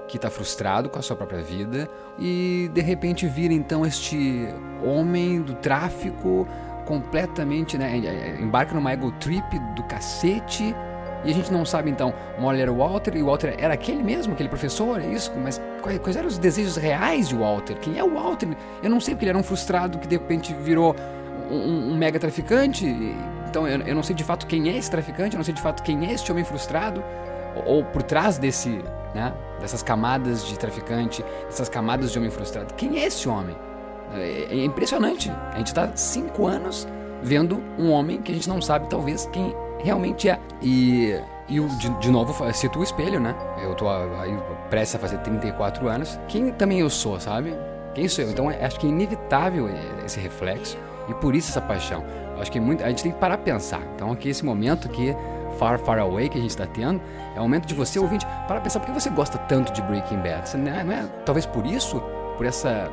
que 0.08 0.16
está 0.16 0.28
frustrado 0.30 0.90
com 0.90 0.98
a 0.98 1.02
sua 1.02 1.16
própria 1.16 1.42
vida 1.42 1.88
e 2.18 2.70
de 2.72 2.80
repente 2.80 3.26
vira 3.26 3.54
então 3.54 3.86
este 3.86 4.46
homem 4.84 5.40
do 5.40 5.54
tráfico 5.54 6.46
completamente, 6.84 7.78
né, 7.78 8.00
eh, 8.04 8.06
eh, 8.06 8.42
embarca 8.42 8.74
numa 8.74 8.92
ego 8.92 9.12
trip 9.12 9.58
do 9.74 9.82
cacete 9.84 10.74
e 11.24 11.30
a 11.30 11.34
gente 11.34 11.52
não 11.52 11.64
sabe 11.64 11.90
então, 11.90 12.12
ele 12.50 12.62
era 12.62 12.72
o 12.72 12.78
Walter 12.78 13.16
e 13.16 13.22
o 13.22 13.26
Walter 13.26 13.54
era 13.58 13.74
aquele 13.74 14.02
mesmo, 14.02 14.32
aquele 14.32 14.48
professor, 14.48 15.00
é 15.00 15.06
isso? 15.06 15.32
Mas 15.36 15.60
quais, 15.80 16.16
eram 16.16 16.28
os 16.28 16.38
desejos 16.38 16.76
reais 16.76 17.28
de 17.28 17.36
Walter? 17.36 17.78
Quem 17.78 17.98
é 17.98 18.04
o 18.04 18.14
Walter? 18.14 18.48
Eu 18.82 18.90
não 18.90 19.00
sei 19.00 19.14
porque 19.14 19.24
ele 19.24 19.30
era 19.30 19.38
um 19.38 19.42
frustrado 19.42 19.98
que 19.98 20.08
de 20.08 20.16
repente 20.16 20.52
virou 20.52 20.96
um, 21.50 21.92
um 21.92 21.96
mega 21.96 22.18
traficante. 22.18 22.86
Então 23.48 23.68
eu, 23.68 23.80
eu 23.82 23.94
não 23.94 24.02
sei 24.02 24.16
de 24.16 24.24
fato 24.24 24.46
quem 24.46 24.68
é 24.68 24.76
esse 24.76 24.90
traficante, 24.90 25.34
eu 25.34 25.38
não 25.38 25.44
sei 25.44 25.54
de 25.54 25.62
fato 25.62 25.82
quem 25.82 26.06
é 26.06 26.12
este 26.12 26.32
homem 26.32 26.44
frustrado. 26.44 27.02
Ou, 27.54 27.76
ou 27.76 27.84
por 27.84 28.02
trás 28.02 28.38
desse, 28.38 28.82
né, 29.14 29.32
dessas 29.60 29.82
camadas 29.82 30.44
de 30.46 30.58
traficante, 30.58 31.24
dessas 31.44 31.68
camadas 31.68 32.10
de 32.10 32.18
homem 32.18 32.30
frustrado. 32.30 32.74
Quem 32.74 32.98
é 32.98 33.06
esse 33.06 33.28
homem? 33.28 33.56
É, 34.14 34.48
é 34.50 34.64
impressionante. 34.64 35.30
A 35.52 35.58
gente 35.58 35.68
está 35.68 35.90
cinco 35.94 36.46
anos 36.46 36.88
vendo 37.22 37.62
um 37.78 37.90
homem 37.90 38.20
que 38.20 38.32
a 38.32 38.34
gente 38.34 38.48
não 38.48 38.60
sabe, 38.60 38.88
talvez, 38.88 39.28
quem 39.32 39.54
realmente 39.82 40.28
é. 40.28 40.38
E, 40.60 41.18
e 41.48 41.60
de, 41.60 41.88
de 41.88 42.10
novo, 42.10 42.34
cito 42.52 42.78
o 42.78 42.82
espelho, 42.82 43.20
né? 43.20 43.34
Eu 43.62 43.74
tô 43.74 43.88
aí 43.88 44.36
prestes 44.70 44.96
a 44.96 44.98
fazer 44.98 45.18
34 45.18 45.86
anos. 45.88 46.18
Quem 46.28 46.50
também 46.52 46.80
eu 46.80 46.90
sou, 46.90 47.18
sabe? 47.20 47.54
Quem 47.94 48.08
sou 48.08 48.24
eu? 48.24 48.30
Então, 48.30 48.50
é- 48.50 48.64
acho 48.64 48.78
que 48.78 48.86
é 48.86 48.90
inevitável 48.90 49.68
esse 50.04 50.18
reflexo 50.18 50.78
e 51.08 51.14
por 51.14 51.34
isso 51.34 51.50
essa 51.50 51.60
paixão. 51.60 52.04
Acho 52.40 52.50
que 52.50 52.58
é 52.58 52.60
muito, 52.60 52.82
a 52.82 52.88
gente 52.88 53.02
tem 53.02 53.12
que 53.12 53.18
parar 53.18 53.34
a 53.34 53.38
pensar. 53.38 53.82
Então, 53.94 54.10
aqui, 54.10 54.28
esse 54.28 54.44
momento 54.44 54.88
que 54.88 55.14
Far, 55.58 55.78
Far 55.78 55.98
Away 55.98 56.28
que 56.28 56.38
a 56.38 56.40
gente 56.40 56.50
está 56.50 56.66
tendo, 56.66 57.00
é 57.36 57.38
o 57.38 57.42
momento 57.42 57.66
de 57.66 57.74
você, 57.74 57.98
ouvinte, 57.98 58.24
parar 58.48 58.58
a 58.58 58.62
pensar 58.62 58.80
por 58.80 58.86
que 58.86 58.92
você 59.00 59.10
gosta 59.10 59.36
tanto 59.36 59.72
de 59.72 59.82
Breaking 59.82 60.18
Bad. 60.18 60.56
Não, 60.56 60.72
é, 60.72 60.84
não 60.84 60.92
é 60.92 61.04
talvez 61.24 61.44
por 61.44 61.66
isso, 61.66 62.02
por 62.36 62.46
essa 62.46 62.90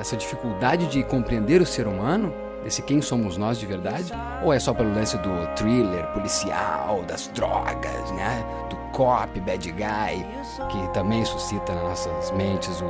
essa 0.00 0.16
dificuldade 0.16 0.86
de 0.86 1.02
compreender 1.04 1.60
o 1.60 1.66
ser 1.66 1.86
humano, 1.86 2.32
desse 2.62 2.82
quem 2.82 3.00
somos 3.00 3.36
nós 3.36 3.58
de 3.58 3.66
verdade, 3.66 4.12
ou 4.42 4.52
é 4.52 4.58
só 4.58 4.72
pelo 4.74 4.92
lance 4.94 5.16
do 5.18 5.30
thriller 5.56 6.06
policial, 6.08 7.02
das 7.06 7.28
drogas, 7.28 8.10
né? 8.12 8.44
Do 8.68 8.76
cop, 8.92 9.38
bad 9.40 9.70
guy, 9.72 10.26
que 10.68 10.88
também 10.92 11.24
suscita 11.24 11.72
nas 11.74 11.84
nossas 11.84 12.30
mentes 12.32 12.80
o, 12.80 12.86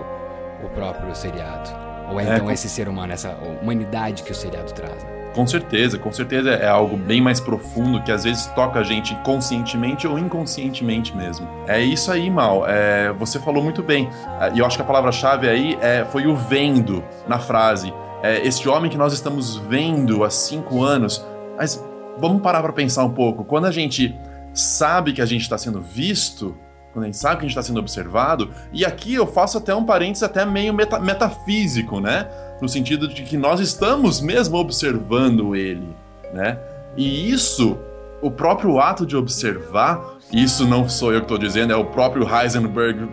o 0.64 0.68
próprio 0.75 1.14
seriado? 1.14 1.71
Ou 2.11 2.18
é, 2.21 2.25
É, 2.25 2.35
então 2.35 2.47
com- 2.47 2.51
esse 2.53 2.68
ser 2.68 2.89
humano, 2.89 3.12
essa 3.12 3.37
humanidade 3.62 4.23
que 4.23 4.33
o 4.33 4.35
seriado 4.35 4.73
traz? 4.73 5.03
né? 5.05 5.21
Com 5.33 5.47
certeza, 5.47 5.97
com 5.97 6.11
certeza 6.11 6.51
é 6.51 6.66
algo 6.68 6.97
bem 6.97 7.21
mais 7.21 7.39
profundo 7.39 8.03
que 8.03 8.11
às 8.11 8.25
vezes 8.25 8.47
toca 8.47 8.81
a 8.81 8.83
gente 8.83 9.14
conscientemente 9.23 10.05
ou 10.05 10.18
inconscientemente 10.18 11.16
mesmo. 11.16 11.47
É 11.68 11.81
isso 11.81 12.11
aí, 12.11 12.29
Mal. 12.29 12.64
É, 12.66 13.12
você 13.12 13.39
falou 13.39 13.62
muito 13.62 13.81
bem. 13.81 14.11
E 14.53 14.59
eu 14.59 14.66
acho 14.66 14.75
que 14.77 14.83
a 14.83 14.85
palavra-chave 14.85 15.49
aí 15.49 15.79
é, 15.81 16.05
foi 16.05 16.27
o 16.27 16.35
vendo 16.35 17.05
na 17.29 17.39
frase. 17.39 17.95
É, 18.23 18.47
este 18.47 18.68
homem 18.68 18.91
que 18.91 18.99
nós 18.99 19.12
estamos 19.12 19.57
vendo 19.57 20.25
há 20.25 20.31
cinco 20.31 20.83
anos. 20.83 21.25
Mas 21.57 21.83
vamos 22.18 22.43
parar 22.43 22.62
para 22.62 22.73
pensar 22.73 23.05
um 23.05 23.11
pouco. 23.11 23.45
Quando 23.45 23.66
a 23.66 23.71
gente 23.71 24.14
sabe 24.53 25.12
que 25.12 25.23
a 25.23 25.27
gente 25.27 25.43
está 25.43 25.57
sendo 25.57 25.81
visto, 25.81 26.57
quando 26.93 27.05
a 27.05 27.07
gente 27.07 27.16
sabe 27.16 27.37
que 27.37 27.41
a 27.41 27.49
gente 27.49 27.51
está 27.57 27.62
sendo 27.62 27.81
observado, 27.81 28.51
e 28.73 28.85
aqui 28.85 29.14
eu 29.14 29.27
faço 29.27 29.59
até 29.59 29.75
um 29.75 29.85
parênteses 29.85 30.23
até 30.23 30.45
meio 30.45 30.75
meta- 30.75 30.99
metafísico, 30.99 32.01
né? 32.01 32.29
no 32.61 32.68
sentido 32.68 33.09
de 33.09 33.23
que 33.23 33.37
nós 33.37 33.59
estamos 33.61 34.21
mesmo 34.21 34.59
observando 34.59 35.57
ele, 35.57 35.97
né? 36.35 36.59
E 36.97 37.31
isso, 37.31 37.79
o 38.21 38.31
próprio 38.31 38.79
ato 38.79 39.07
de 39.07 39.16
observar, 39.16 40.18
isso 40.31 40.66
não 40.66 40.89
sou 40.89 41.12
eu 41.12 41.21
que 41.21 41.25
estou 41.25 41.39
dizendo, 41.39 41.73
é 41.73 41.77
o 41.77 41.87
próprio 41.87 42.29
Heisenberg 42.29 43.09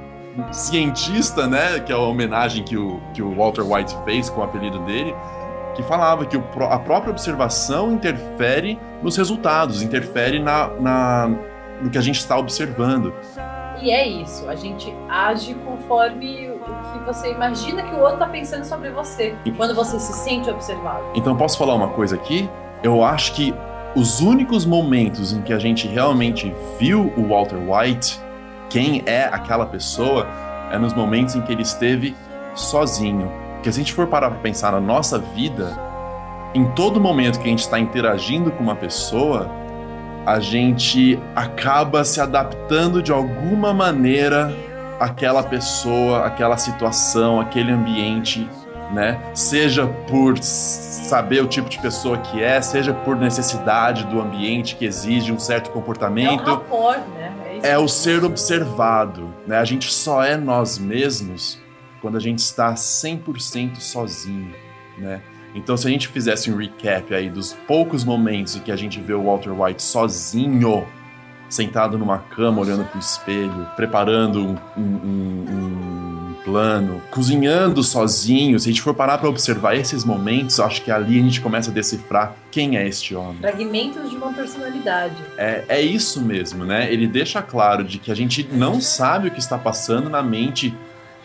cientista, 0.51 1.47
né? 1.47 1.79
Que 1.79 1.91
é 1.91 1.95
a 1.95 1.99
homenagem 1.99 2.63
que 2.63 2.77
o, 2.77 3.01
que 3.13 3.21
o 3.21 3.35
Walter 3.35 3.63
White 3.63 3.95
fez 4.05 4.29
com 4.29 4.41
o 4.41 4.43
apelido 4.43 4.79
dele, 4.79 5.15
que 5.75 5.83
falava 5.83 6.25
que 6.25 6.38
o, 6.38 6.43
a 6.69 6.79
própria 6.79 7.11
observação 7.11 7.91
interfere 7.91 8.79
nos 9.01 9.15
resultados, 9.15 9.81
interfere 9.81 10.39
na, 10.39 10.67
na, 10.79 11.29
no 11.81 11.89
que 11.89 11.97
a 11.97 12.01
gente 12.01 12.19
está 12.19 12.38
observando. 12.38 13.13
E 13.81 13.91
é 13.91 14.07
isso, 14.07 14.49
a 14.49 14.55
gente 14.55 14.91
age 15.07 15.53
conforme 15.53 16.49
o 16.49 16.59
que 16.59 17.05
você 17.05 17.31
imagina 17.31 17.83
que 17.83 17.93
o 17.93 17.99
outro 17.99 18.17
tá 18.17 18.27
pensando 18.27 18.65
sobre 18.65 18.89
você. 18.89 19.35
Quando 19.55 19.75
você 19.75 19.99
se 19.99 20.13
sente 20.13 20.49
observado. 20.49 21.03
Então, 21.13 21.35
posso 21.35 21.57
falar 21.57 21.75
uma 21.75 21.89
coisa 21.89 22.15
aqui? 22.15 22.49
Eu 22.81 23.03
acho 23.03 23.33
que 23.33 23.53
os 23.95 24.19
únicos 24.19 24.65
momentos 24.65 25.31
em 25.31 25.41
que 25.41 25.53
a 25.53 25.59
gente 25.59 25.88
realmente 25.88 26.53
viu 26.79 27.13
o 27.15 27.27
Walter 27.27 27.57
White, 27.57 28.19
quem 28.70 29.03
é 29.05 29.26
aquela 29.26 29.65
pessoa, 29.65 30.28
é 30.72 30.78
nos 30.78 30.93
momentos 30.93 31.36
em 31.36 31.41
que 31.41 31.51
ele 31.51 31.61
esteve 31.61 32.15
sozinho. 32.55 33.32
Porque 33.55 33.72
se 33.72 33.80
a 33.80 33.84
gente 33.84 33.93
for 33.93 34.07
parar 34.07 34.30
para 34.30 34.39
pensar 34.39 34.72
na 34.72 34.80
nossa 34.80 35.18
vida, 35.18 35.78
em 36.53 36.65
todo 36.72 36.99
momento 36.99 37.39
que 37.39 37.47
a 37.47 37.49
gente 37.49 37.59
está 37.59 37.80
interagindo 37.80 38.51
com 38.51 38.63
uma 38.63 38.76
pessoa, 38.76 39.49
a 40.26 40.39
gente 40.39 41.20
acaba 41.36 42.03
se 42.03 42.20
adaptando 42.20 43.01
de 43.01 43.11
alguma 43.11 43.74
maneira 43.74 44.53
àquela 44.99 45.43
pessoa, 45.43 46.26
àquela 46.26 46.57
situação, 46.57 47.39
aquele 47.39 47.72
ambiente, 47.72 48.49
né? 48.91 49.20
Seja 49.34 49.88
por 50.07 50.38
saber 50.38 51.41
o 51.41 51.47
tipo 51.47 51.70
de 51.70 51.80
pessoa 51.80 52.18
que 52.18 52.43
é, 52.43 52.61
seja 52.61 52.93
por 52.93 53.15
necessidade 53.15 54.05
do 54.05 54.20
ambiente 54.20 54.76
que 54.76 54.86
exige 54.86 55.32
um 55.32 55.39
certo 55.39 55.68
É 55.68 55.70
um 55.70 55.74
comportamento 55.74 56.43
rapport, 56.43 56.99
né? 56.99 57.16
É 57.64 57.78
o 57.78 57.88
ser 57.88 58.24
observado, 58.24 59.34
né? 59.45 59.58
A 59.58 59.66
gente 59.66 59.91
só 59.91 60.24
é 60.24 60.36
nós 60.38 60.78
mesmos 60.78 61.60
quando 62.01 62.18
a 62.18 62.20
gente 62.20 62.39
está 62.39 62.74
100% 62.74 63.80
sozinho, 63.80 64.53
né? 64.97 65.22
Então, 65.55 65.76
se 65.76 65.88
a 65.88 65.89
gente 65.89 66.08
fizesse 66.08 66.51
um 66.51 66.58
recap 66.58 67.14
aí 67.16 67.30
dos 67.30 67.53
poucos 67.68 68.03
momentos 68.03 68.55
em 68.55 68.60
que 68.60 68.72
a 68.72 68.76
gente 68.76 68.99
vê 69.01 69.14
o 69.14 69.24
Walter 69.24 69.49
White 69.51 69.82
sozinho, 69.82 70.86
sentado 71.49 71.97
numa 71.97 72.20
cama, 72.20 72.62
olhando 72.62 72.86
pro 72.86 72.99
espelho, 72.99 73.66
preparando 73.76 74.39
um, 74.45 74.55
um- 74.78 74.82
um- 74.82 75.45
um 75.49 76.16
plano, 76.47 77.01
cozinhando 77.11 77.83
sozinho, 77.83 78.57
se 78.57 78.69
a 78.69 78.71
gente 78.71 78.81
for 78.81 78.93
parar 78.93 79.17
para 79.17 79.27
observar 79.27 79.75
esses 79.75 80.05
momentos, 80.05 80.61
acho 80.61 80.81
que 80.81 80.89
ali 80.89 81.19
a 81.19 81.21
gente 81.21 81.41
começa 81.41 81.69
a 81.69 81.73
decifrar 81.73 82.37
quem 82.49 82.77
é 82.77 82.87
este 82.87 83.13
homem. 83.13 83.39
Fragmentos 83.41 84.09
de 84.09 84.15
uma 84.15 84.31
personalidade. 84.31 85.21
É, 85.37 85.65
é 85.67 85.81
isso 85.81 86.21
mesmo, 86.21 86.63
né? 86.63 86.89
Ele 86.89 87.05
deixa 87.05 87.41
claro 87.41 87.83
de 87.83 87.99
que 87.99 88.09
a 88.09 88.15
gente 88.15 88.47
não 88.49 88.79
sabe 88.79 89.27
o 89.27 89.31
que 89.31 89.39
está 89.39 89.57
passando 89.57 90.09
na 90.09 90.23
mente 90.23 90.73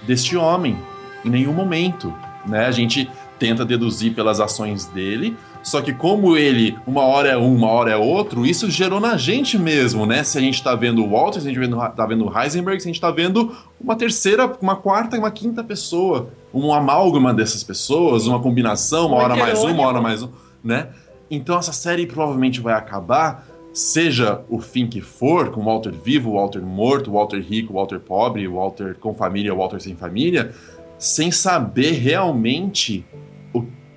deste 0.02 0.36
homem 0.36 0.76
em 1.24 1.30
nenhum 1.30 1.52
momento, 1.52 2.12
né? 2.44 2.66
A 2.66 2.72
gente 2.72 3.08
tenta 3.38 3.64
deduzir 3.64 4.14
pelas 4.14 4.40
ações 4.40 4.86
dele, 4.86 5.36
só 5.62 5.80
que 5.80 5.92
como 5.92 6.36
ele 6.36 6.76
uma 6.86 7.02
hora 7.02 7.28
é 7.30 7.36
um, 7.36 7.54
uma 7.54 7.68
hora 7.68 7.90
é 7.92 7.96
outro, 7.96 8.44
isso 8.44 8.70
gerou 8.70 8.98
na 9.00 9.16
gente 9.16 9.56
mesmo, 9.58 10.04
né? 10.04 10.24
Se 10.24 10.36
a 10.36 10.40
gente 10.40 10.62
tá 10.62 10.74
vendo 10.74 11.04
o 11.04 11.08
Walter, 11.10 11.40
se 11.40 11.46
a 11.46 11.50
gente 11.50 11.58
vendo- 11.60 11.76
tá 11.90 12.04
vendo 12.06 12.26
o 12.26 12.38
Heisenberg, 12.38 12.80
se 12.82 12.88
a 12.88 12.92
gente 12.92 13.00
tá 13.00 13.10
vendo 13.10 13.52
uma 13.80 13.94
terceira, 13.96 14.50
uma 14.60 14.76
quarta 14.76 15.16
e 15.16 15.18
uma 15.18 15.30
quinta 15.30 15.62
pessoa, 15.62 16.30
um 16.52 16.72
amálgama 16.72 17.32
dessas 17.32 17.62
pessoas, 17.62 18.26
uma 18.26 18.40
combinação, 18.40 19.06
uma 19.08 19.16
Um 19.16 19.20
hora 19.20 19.36
mais 19.36 19.62
um, 19.62 19.70
uma 19.72 19.82
hora 19.86 20.00
mais 20.00 20.22
um, 20.22 20.28
né? 20.64 20.88
Então 21.30 21.58
essa 21.58 21.72
série 21.72 22.06
provavelmente 22.06 22.60
vai 22.60 22.74
acabar, 22.74 23.46
seja 23.72 24.42
o 24.50 24.60
fim 24.60 24.86
que 24.86 25.00
for, 25.00 25.50
com 25.50 25.60
o 25.60 25.64
Walter 25.64 25.92
vivo, 25.92 26.30
o 26.30 26.34
Walter 26.34 26.60
morto, 26.60 27.10
o 27.10 27.14
Walter 27.14 27.40
rico, 27.40 27.72
o 27.72 27.76
Walter 27.76 28.00
pobre, 28.00 28.46
o 28.46 28.56
Walter 28.56 28.96
com 29.00 29.14
família, 29.14 29.54
o 29.54 29.56
Walter 29.56 29.80
sem 29.80 29.96
família, 29.96 30.52
sem 30.98 31.30
saber 31.30 31.92
realmente 31.92 33.04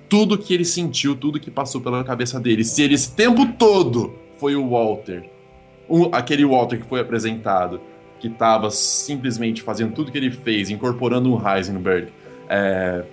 tudo 0.08 0.38
que 0.38 0.54
ele 0.54 0.64
sentiu, 0.64 1.16
tudo 1.16 1.40
que 1.40 1.50
passou 1.50 1.80
pela 1.80 2.02
cabeça 2.04 2.38
dele. 2.40 2.64
Se 2.64 2.82
ele 2.82 2.94
esse 2.94 3.12
tempo 3.12 3.46
todo 3.58 4.14
foi 4.38 4.54
o 4.56 4.68
Walter, 4.70 5.28
aquele 6.12 6.44
Walter 6.44 6.78
que 6.78 6.86
foi 6.86 7.00
apresentado, 7.00 7.80
que 8.18 8.28
estava 8.28 8.70
simplesmente 8.70 9.62
fazendo 9.62 9.92
tudo 9.92 10.10
que 10.10 10.18
ele 10.18 10.30
fez, 10.30 10.70
incorporando 10.70 11.34
o 11.34 11.48
Heisenberg, 11.48 12.08
é, 12.48 13.04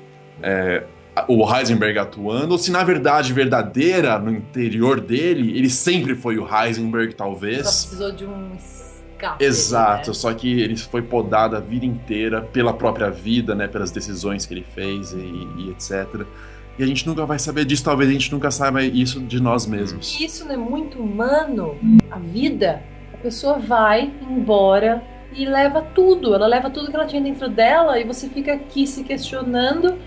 é, 0.42 0.84
o 1.28 1.56
Heisenberg 1.56 2.00
atuando, 2.00 2.54
ou 2.54 2.58
se 2.58 2.72
na 2.72 2.84
verdade 2.84 3.34
verdadeira, 3.34 4.18
no 4.18 4.32
interior 4.32 5.00
dele, 5.00 5.58
ele 5.58 5.70
sempre 5.70 6.16
foi 6.16 6.38
o 6.38 6.48
Heisenberg, 6.48 7.12
Só 7.12 7.18
talvez. 7.18 7.62
precisou 7.62 8.12
de 8.12 8.26
um 8.26 8.56
escape. 8.56 9.44
Exato, 9.44 10.10
né? 10.10 10.14
só 10.14 10.34
que 10.34 10.62
ele 10.62 10.76
foi 10.78 11.02
podado 11.02 11.56
a 11.56 11.60
vida 11.60 11.86
inteira 11.86 12.42
pela 12.42 12.74
própria 12.74 13.10
vida, 13.10 13.54
né, 13.54 13.68
pelas 13.68 13.92
decisões 13.92 14.46
que 14.46 14.54
ele 14.54 14.66
fez 14.74 15.14
e, 15.14 15.48
e 15.58 15.70
etc. 15.72 16.26
E 16.78 16.84
a 16.84 16.88
gente 16.88 17.06
nunca 17.06 17.26
vai 17.26 17.38
saber 17.38 17.66
disso, 17.66 17.84
talvez 17.84 18.10
a 18.10 18.14
gente 18.14 18.32
nunca 18.32 18.50
saiba 18.50 18.84
isso 18.84 19.20
de 19.20 19.40
nós 19.40 19.68
mesmos. 19.68 20.20
Isso 20.20 20.46
não 20.46 20.54
é 20.54 20.58
muito 20.58 21.00
humano. 21.00 21.78
A 22.10 22.18
vida, 22.18 22.82
a 23.14 23.18
pessoa 23.18 23.60
vai 23.60 24.12
embora 24.28 25.04
e 25.36 25.46
leva 25.46 25.82
tudo. 25.82 26.34
Ela 26.34 26.48
leva 26.48 26.70
tudo 26.70 26.90
que 26.90 26.96
ela 26.96 27.06
tinha 27.06 27.22
dentro 27.22 27.48
dela 27.50 28.00
e 28.00 28.04
você 28.04 28.28
fica 28.28 28.54
aqui 28.54 28.88
se 28.88 29.04
questionando 29.04 29.98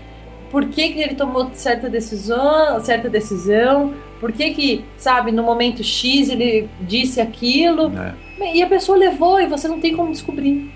por 0.49 0.65
que, 0.65 0.89
que 0.89 0.99
ele 0.99 1.15
tomou 1.15 1.49
certa 1.53 1.89
decisão, 1.89 2.79
certa 2.79 3.09
decisão, 3.09 3.93
por 4.19 4.31
que 4.31 4.51
que, 4.51 4.85
sabe, 4.97 5.31
no 5.31 5.43
momento 5.43 5.83
X 5.83 6.29
ele 6.29 6.69
disse 6.81 7.19
aquilo. 7.19 7.89
né? 7.89 8.15
E 8.53 8.61
a 8.61 8.67
pessoa 8.67 8.97
levou 8.97 9.39
e 9.41 9.47
você 9.47 9.67
não 9.67 9.79
tem 9.79 9.95
como 9.95 10.11
descobrir. 10.11 10.71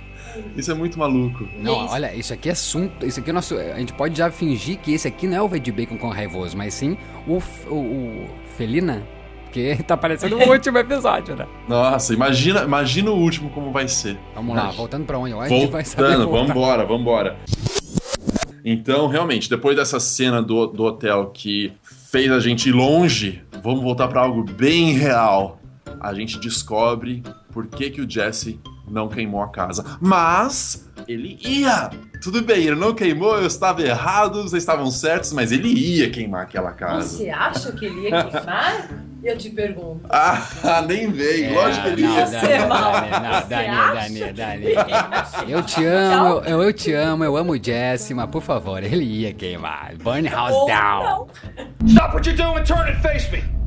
Isso 0.55 0.71
é 0.71 0.73
muito 0.73 0.97
maluco. 0.99 1.47
Não, 1.59 1.85
isso. 1.85 1.93
olha, 1.93 2.15
isso 2.15 2.33
aqui 2.33 2.49
é 2.49 2.51
assunto. 2.51 3.05
Isso 3.05 3.19
aqui 3.19 3.29
é 3.29 3.33
nosso. 3.33 3.55
A 3.57 3.79
gente 3.79 3.93
pode 3.93 4.17
já 4.17 4.29
fingir 4.31 4.77
que 4.79 4.93
esse 4.93 5.07
aqui 5.07 5.27
não 5.27 5.37
é 5.37 5.41
o 5.41 5.47
Verde 5.47 5.71
Bacon 5.71 5.97
com 5.97 6.09
raivoso, 6.09 6.57
mas 6.57 6.73
sim 6.73 6.97
o, 7.27 7.41
o, 7.69 7.75
o 7.75 8.29
Felina. 8.57 9.03
Que 9.51 9.75
tá 9.83 9.97
parecendo 9.97 10.37
o 10.37 10.47
último 10.49 10.77
episódio, 10.77 11.35
né? 11.35 11.45
Nossa, 11.67 12.13
imagina, 12.13 12.61
imagina 12.63 13.11
o 13.11 13.17
último 13.17 13.49
como 13.49 13.71
vai 13.71 13.87
ser. 13.87 14.17
Vamos 14.33 14.55
lá, 14.55 14.71
voltando 14.71 15.05
pra 15.05 15.17
onde? 15.17 15.31
Eu 15.31 15.41
acho 15.41 15.49
que 15.49 15.55
a 15.55 15.59
gente 15.59 15.71
vai 15.71 15.83
saber 15.85 16.03
Voltando, 16.17 16.29
voltar. 16.29 16.53
vambora, 16.53 16.85
vambora. 16.85 17.37
Então, 18.63 19.07
realmente, 19.07 19.49
depois 19.49 19.75
dessa 19.75 19.99
cena 19.99 20.41
do, 20.41 20.67
do 20.67 20.83
hotel 20.83 21.31
que 21.33 21.73
fez 22.11 22.31
a 22.31 22.39
gente 22.39 22.69
ir 22.69 22.71
longe, 22.71 23.41
vamos 23.63 23.81
voltar 23.81 24.07
pra 24.07 24.21
algo 24.21 24.43
bem 24.43 24.93
real. 24.93 25.59
A 25.99 26.13
gente 26.13 26.39
descobre 26.39 27.23
por 27.51 27.67
que, 27.67 27.89
que 27.89 28.01
o 28.01 28.09
Jesse 28.09 28.59
não 28.91 29.07
queimou 29.07 29.41
a 29.41 29.49
casa. 29.49 29.97
Mas 29.99 30.87
ele 31.07 31.39
ia! 31.41 31.89
Tudo 32.21 32.41
bem, 32.43 32.65
ele 32.65 32.75
não 32.75 32.93
queimou, 32.93 33.37
eu 33.37 33.47
estava 33.47 33.81
errado, 33.81 34.43
vocês 34.43 34.61
estavam 34.61 34.91
certos, 34.91 35.33
mas 35.33 35.51
ele 35.51 35.69
ia 35.69 36.09
queimar 36.11 36.43
aquela 36.43 36.71
casa. 36.71 37.07
Você 37.17 37.29
acha 37.31 37.71
que 37.71 37.85
ele 37.85 38.09
ia 38.09 38.23
queimar? 38.25 38.89
Eu 39.23 39.37
te 39.37 39.49
pergunto. 39.49 40.01
Ah, 40.11 40.81
nem 40.87 41.11
veio, 41.11 41.45
É, 41.45 41.53
lógico 41.53 41.83
que 41.85 41.89
ele 41.93 42.01
não, 42.03 42.15
ia. 42.15 42.25
Dani, 42.25 42.47
é 42.47 42.59
não, 42.67 43.33
Você 43.41 43.47
Dani, 43.47 43.67
acha 43.69 43.93
Dani, 43.95 44.19
que 44.19 44.33
Dani. 44.33 45.51
Eu 45.51 45.63
te 45.63 45.85
amo, 45.85 46.39
eu, 46.45 46.61
eu 46.63 46.73
te 46.73 46.93
amo, 46.93 47.23
eu 47.23 47.37
amo 47.37 47.53
o 47.53 47.63
Jesse, 47.63 48.13
mas 48.13 48.29
por 48.29 48.41
favor, 48.41 48.83
ele 48.83 49.03
ia 49.03 49.33
queimar. 49.33 49.93
Burn 49.97 50.27
house 50.27 50.53
Ou 50.53 50.67
down. 50.67 51.27
não. 51.81 51.87
Stop 51.87 52.13
what 52.15 52.27
you're 52.29 52.35
doing 52.37 52.59
and 52.59 52.65
turn 52.65 52.87
and 52.89 52.99
face 53.01 53.31
me! 53.31 53.60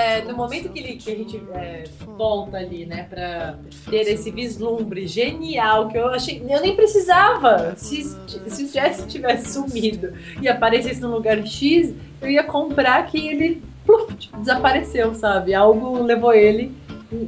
É, 0.00 0.22
no 0.22 0.34
momento 0.34 0.70
que, 0.70 0.78
ele- 0.78 0.96
que 0.96 1.10
a 1.12 1.14
gente 1.14 1.40
é, 1.54 1.84
volta 2.16 2.56
ali, 2.56 2.86
né, 2.86 3.06
pra 3.10 3.56
ter 3.90 4.08
esse 4.08 4.30
vislumbre 4.30 5.06
genial 5.06 5.88
que 5.88 5.98
eu 5.98 6.08
achei. 6.08 6.42
Eu 6.48 6.60
nem 6.62 6.74
precisava. 6.74 7.74
Se, 7.76 8.02
se 8.46 8.64
o 8.64 8.68
Jesse 8.68 9.06
tivesse 9.06 9.52
sumido 9.52 10.12
e 10.40 10.48
aparecesse 10.48 11.00
no 11.00 11.10
lugar 11.12 11.44
X, 11.46 11.92
eu 12.22 12.30
ia 12.30 12.42
comprar 12.42 13.04
que 13.06 13.18
ele 13.28 13.62
pluf, 13.84 14.14
desapareceu, 14.38 15.14
sabe? 15.14 15.52
Algo 15.54 16.02
levou 16.02 16.32
ele. 16.32 16.72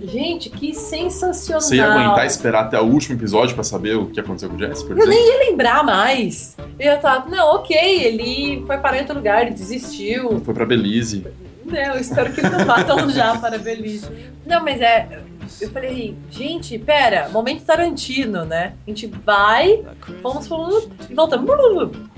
Gente, 0.04 0.50
que 0.50 0.74
sensacional. 0.74 1.60
Você 1.60 1.76
ia 1.76 1.86
aguentar 1.86 2.26
esperar 2.26 2.64
até 2.64 2.80
o 2.80 2.84
último 2.84 3.14
episódio 3.16 3.54
pra 3.54 3.62
saber 3.62 3.96
o 3.96 4.06
que 4.06 4.18
aconteceu 4.18 4.48
com 4.48 4.56
o 4.56 4.58
Jesse, 4.58 4.82
por 4.84 4.92
Eu 4.98 5.04
exemplo? 5.04 5.10
nem 5.10 5.28
ia 5.28 5.50
lembrar 5.50 5.84
mais. 5.84 6.56
Eu 6.78 6.86
ia 6.86 6.96
estar, 6.96 7.28
não, 7.28 7.56
ok, 7.56 7.76
ele 7.76 8.64
foi 8.66 8.76
parar 8.78 8.96
em 8.96 9.00
outro 9.02 9.14
lugar, 9.16 9.42
ele 9.42 9.52
desistiu, 9.54 10.40
Foi 10.40 10.52
pra 10.52 10.66
Belize. 10.66 11.24
Não, 11.68 11.98
espero 11.98 12.32
que 12.32 12.42
não 12.42 12.66
tão 12.84 13.08
já 13.10 13.36
para 13.36 13.58
Belize. 13.58 14.08
Não, 14.46 14.62
mas 14.64 14.80
é. 14.80 15.22
Eu 15.60 15.70
falei, 15.70 16.16
gente, 16.30 16.78
pera, 16.78 17.28
momento 17.30 17.64
Tarantino, 17.64 18.44
né? 18.44 18.74
A 18.86 18.90
gente 18.90 19.06
vai, 19.06 19.84
vamos 20.22 20.46
e 21.08 21.14
voltamos. 21.14 21.50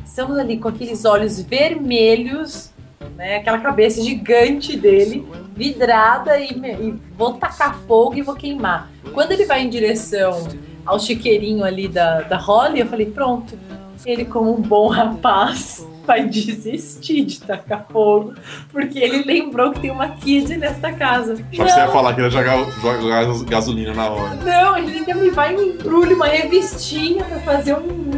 Estamos 0.05 0.39
ali 0.39 0.59
com 0.59 0.69
aqueles 0.69 1.05
olhos 1.05 1.41
vermelhos, 1.41 2.73
né? 3.17 3.37
Aquela 3.37 3.59
cabeça 3.59 4.03
gigante 4.03 4.77
dele, 4.77 5.27
vidrada, 5.55 6.39
e, 6.39 6.51
e 6.51 7.01
vou 7.17 7.35
tacar 7.35 7.79
fogo 7.87 8.15
e 8.17 8.23
vou 8.23 8.35
queimar. 8.35 8.91
Quando 9.13 9.33
ele 9.33 9.45
vai 9.45 9.63
em 9.63 9.71
direção 9.71 10.49
ao 10.85 10.99
chiqueirinho 10.99 11.65
ali 11.65 11.87
da, 11.87 12.23
da 12.23 12.37
Holly, 12.37 12.81
eu 12.81 12.87
falei, 12.87 13.07
pronto. 13.07 13.59
Ele, 14.07 14.25
como 14.25 14.57
um 14.57 14.63
bom 14.63 14.89
rapaz, 14.89 15.87
vai 16.07 16.27
desistir 16.27 17.25
de 17.25 17.41
tacar 17.41 17.87
fogo, 17.93 18.33
porque 18.73 18.99
ele 18.99 19.23
lembrou 19.25 19.73
que 19.73 19.81
tem 19.81 19.91
uma 19.91 20.09
kid 20.09 20.57
nesta 20.57 20.91
casa. 20.93 21.37
Só 21.37 21.43
que 21.43 21.57
você 21.71 21.79
ia 21.81 21.89
falar 21.89 22.15
que 22.15 22.21
ele 22.21 22.27
ia 22.29 22.31
jogar, 22.31 22.71
jogar 22.81 23.25
gas- 23.27 23.43
gasolina 23.43 23.93
na 23.95 24.09
hora. 24.09 24.35
Não, 24.37 24.77
ele 24.79 24.99
ainda 24.99 25.15
me 25.15 25.31
vai 25.31 25.53
e 25.53 25.57
me 25.57 25.63
embrulha 25.75 26.15
uma 26.17 26.27
revistinha 26.27 27.25
pra 27.25 27.39
fazer 27.41 27.75
um- 27.75 28.11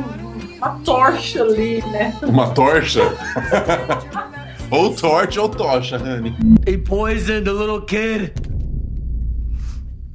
uma 0.56 0.78
torcha 0.84 1.42
ali, 1.42 1.82
né? 1.90 2.16
Uma 2.22 2.50
torcha? 2.50 3.02
ou 4.70 4.94
torte 4.94 5.38
ou 5.40 5.48
tocha, 5.48 5.96
honey. 5.98 6.32
He 6.66 6.78
poisoned 6.78 7.48
a 7.48 7.52
little 7.52 7.82
kid. 7.82 8.32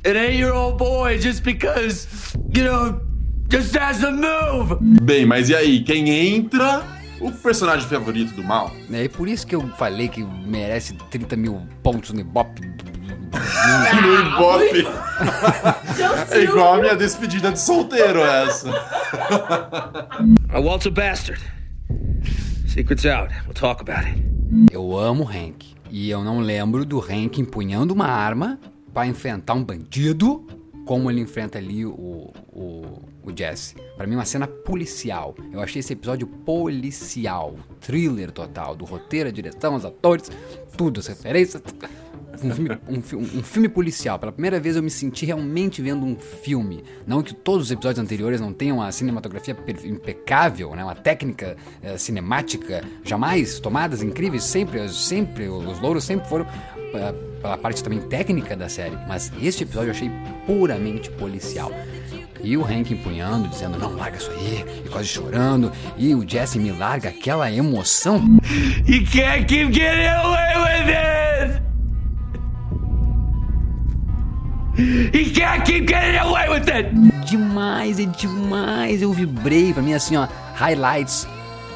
An 0.06 0.16
eight-year-old 0.16 0.78
boy 0.78 1.18
just 1.20 1.44
because, 1.44 2.08
you 2.56 2.64
know, 2.64 3.02
just 3.50 3.76
has 3.78 4.04
a 4.04 4.12
move. 4.12 4.78
Bem, 5.02 5.26
mas 5.26 5.50
e 5.50 5.56
aí? 5.56 5.84
Quem 5.84 6.10
entra? 6.10 6.84
O 7.20 7.32
personagem 7.32 7.88
favorito 7.88 8.36
do 8.36 8.44
mal? 8.44 8.72
É 8.92 9.06
e 9.06 9.10
por 9.10 9.28
isso 9.28 9.46
que 9.48 9.56
eu 9.56 9.68
falei 9.76 10.08
que 10.08 10.24
merece 10.24 10.94
30 11.10 11.36
mil 11.36 11.62
pontos 11.82 12.12
no 12.12 12.20
Ibope. 12.20 12.62
No 12.62 14.20
Ibope. 14.20 14.88
É 16.32 16.44
igual 16.44 16.76
a 16.76 16.78
minha 16.82 16.96
despedida 16.96 17.52
de 17.52 17.60
solteiro 17.60 18.20
essa. 18.20 18.70
Uh, 20.54 20.62
Walt's 20.62 20.86
a 20.88 20.92
bastard. 20.92 21.42
Secret's 22.68 23.06
out. 23.06 23.34
We'll 23.46 23.54
talk 23.54 23.82
about 23.82 24.08
it. 24.08 24.24
Eu 24.72 24.98
amo 24.98 25.24
o 25.24 25.28
Hank. 25.28 25.76
E 25.90 26.10
eu 26.10 26.24
não 26.24 26.40
lembro 26.40 26.86
do 26.86 27.00
Hank 27.00 27.40
empunhando 27.40 27.94
uma 27.94 28.08
arma 28.08 28.60
pra 28.94 29.08
enfrentar 29.08 29.54
um 29.56 29.64
bandido 29.64 30.46
como 30.88 31.12
ele 31.12 31.20
enfrenta 31.20 31.58
ali 31.58 31.86
o, 31.86 32.32
o, 32.54 32.84
o 33.22 33.38
Jesse. 33.38 33.76
Pra 33.98 34.08
mim, 34.08 34.16
uma 34.16 34.26
cena 34.26 34.48
policial. 34.48 35.36
Eu 35.52 35.62
achei 35.62 35.82
esse 35.82 35.92
episódio 35.94 36.26
policial. 36.26 37.56
Thriller 37.82 38.32
total. 38.32 38.74
Do 38.74 38.86
roteiro, 38.86 39.28
a 39.28 39.32
direção, 39.32 39.76
os 39.76 39.84
atores, 39.84 40.32
tudo, 40.78 41.02
as 41.02 41.08
referências. 41.08 41.62
Um 42.44 42.52
filme, 42.52 42.78
um, 42.88 43.40
um 43.40 43.44
filme 43.44 43.70
policial. 43.70 44.20
Pela 44.20 44.32
primeira 44.32 44.60
vez 44.60 44.76
eu 44.76 44.84
me 44.84 44.90
senti 44.90 45.26
realmente 45.26 45.82
vendo 45.82 46.06
um 46.06 46.16
filme. 46.16 46.84
Não 47.06 47.22
que 47.22 47.34
todos 47.34 47.68
os 47.68 47.72
episódios 47.72 48.04
anteriores 48.04 48.40
não 48.40 48.54
tenham 48.54 48.78
uma 48.78 48.92
cinematografia 48.92 49.56
impecável, 49.86 50.76
né? 50.76 50.84
uma 50.84 50.96
técnica 50.96 51.56
eh, 51.82 51.98
cinemática 51.98 52.84
jamais 53.04 53.60
tomadas 53.60 54.02
incríveis, 54.02 54.44
sempre, 54.44 54.88
sempre, 54.90 55.48
os 55.48 55.80
louros 55.80 56.04
sempre 56.04 56.28
foram 56.28 56.46
eh, 56.94 57.14
pela 57.42 57.58
parte 57.58 57.84
também 57.84 58.00
técnica 58.02 58.56
da 58.56 58.70
série. 58.70 58.98
Mas 59.08 59.32
este 59.42 59.64
episódio 59.64 59.90
eu 59.90 59.96
achei 59.96 60.12
puramente 60.46 61.10
policial. 61.12 61.72
E 62.42 62.56
o 62.56 62.64
Hank 62.64 62.94
empunhando, 62.94 63.48
dizendo, 63.48 63.78
não, 63.80 63.96
larga 63.96 64.18
isso 64.18 64.30
aí, 64.32 64.64
e 64.86 64.90
quase 64.90 65.08
chorando. 65.08 65.72
E 65.98 66.14
o 66.14 66.28
Jesse 66.28 66.60
me 66.60 66.72
larga 66.72 67.10
aquela 67.10 67.52
emoção. 67.52 68.18
You 68.86 69.06
can't 69.12 69.46
keep 69.46 69.74
getting 69.74 70.08
away 70.08 70.56
with 70.56 70.96
it! 70.96 71.77
You 74.78 75.34
can't 75.34 75.64
keep 75.66 75.88
getting 75.88 76.18
away 76.20 76.50
with 76.50 76.70
it! 76.70 76.90
demais, 77.26 78.00
é 78.00 78.06
demais. 78.06 79.02
Eu 79.02 79.12
vibrei. 79.12 79.74
Pra 79.74 79.82
mim, 79.82 79.94
assim, 79.94 80.16
ó, 80.18 80.28
highlights 80.56 81.28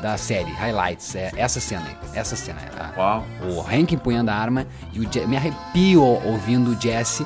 da 0.01 0.17
série. 0.17 0.51
Highlights. 0.51 1.15
É 1.15 1.31
essa 1.35 1.59
cena 1.59 1.83
aí. 1.87 1.95
Essa 2.13 2.35
cena. 2.35 2.59
A- 2.79 2.99
Uau. 2.99 3.25
O 3.49 3.61
Hank 3.61 3.93
empunhando 3.95 4.29
a 4.29 4.35
arma 4.35 4.67
e 4.93 4.99
o 4.99 5.07
Je 5.11 5.25
me 5.25 5.35
arrepio 5.35 6.03
ouvindo 6.03 6.71
o 6.71 6.79
Jesse. 6.81 7.25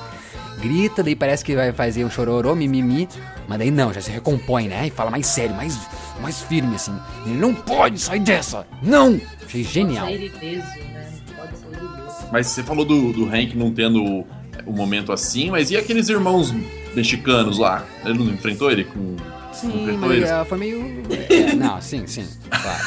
Grita, 0.61 1.03
daí 1.03 1.15
parece 1.15 1.43
que 1.43 1.53
vai 1.55 1.73
fazer 1.73 2.05
um 2.05 2.09
chororô, 2.09 2.55
mimimi. 2.55 3.09
Mas 3.47 3.59
daí 3.59 3.69
não, 3.69 3.93
já 3.93 3.99
se 4.01 4.09
recompõe, 4.09 4.67
né? 4.69 4.87
E 4.87 4.89
fala 4.89 5.11
mais 5.11 5.27
sério, 5.27 5.53
mais, 5.55 5.77
mais 6.21 6.41
firme, 6.41 6.75
assim. 6.75 6.97
Ele 7.25 7.35
não 7.35 7.53
pode 7.53 7.99
sair 7.99 8.21
dessa! 8.21 8.65
Não! 8.81 9.19
Achei 9.45 9.63
genial. 9.63 10.05
Sair 10.05 10.31
ileso, 10.41 10.67
né? 10.93 11.11
Pode 11.35 11.57
sair 11.57 11.73
ileso. 11.73 12.27
Mas 12.31 12.47
você 12.47 12.63
falou 12.63 12.85
do, 12.85 13.11
do 13.13 13.25
Hank 13.25 13.55
não 13.55 13.71
tendo 13.71 14.25
o, 14.65 14.71
momento 14.71 15.11
assim, 15.11 15.49
mas 15.51 15.71
e 15.71 15.77
aqueles 15.77 16.09
irmãos 16.09 16.53
mexicanos 16.95 17.57
lá? 17.57 17.83
Ele 18.03 18.17
não 18.19 18.25
enfrentou 18.33 18.71
ele 18.71 18.83
com. 18.85 19.15
Sim, 19.53 19.97
mas 19.99 20.11
eles? 20.11 20.29
é, 20.29 20.45
foi 20.45 20.57
meio. 20.57 21.03
é, 21.29 21.53
não, 21.55 21.81
sim, 21.81 22.05
sim, 22.07 22.27
claro. 22.49 22.83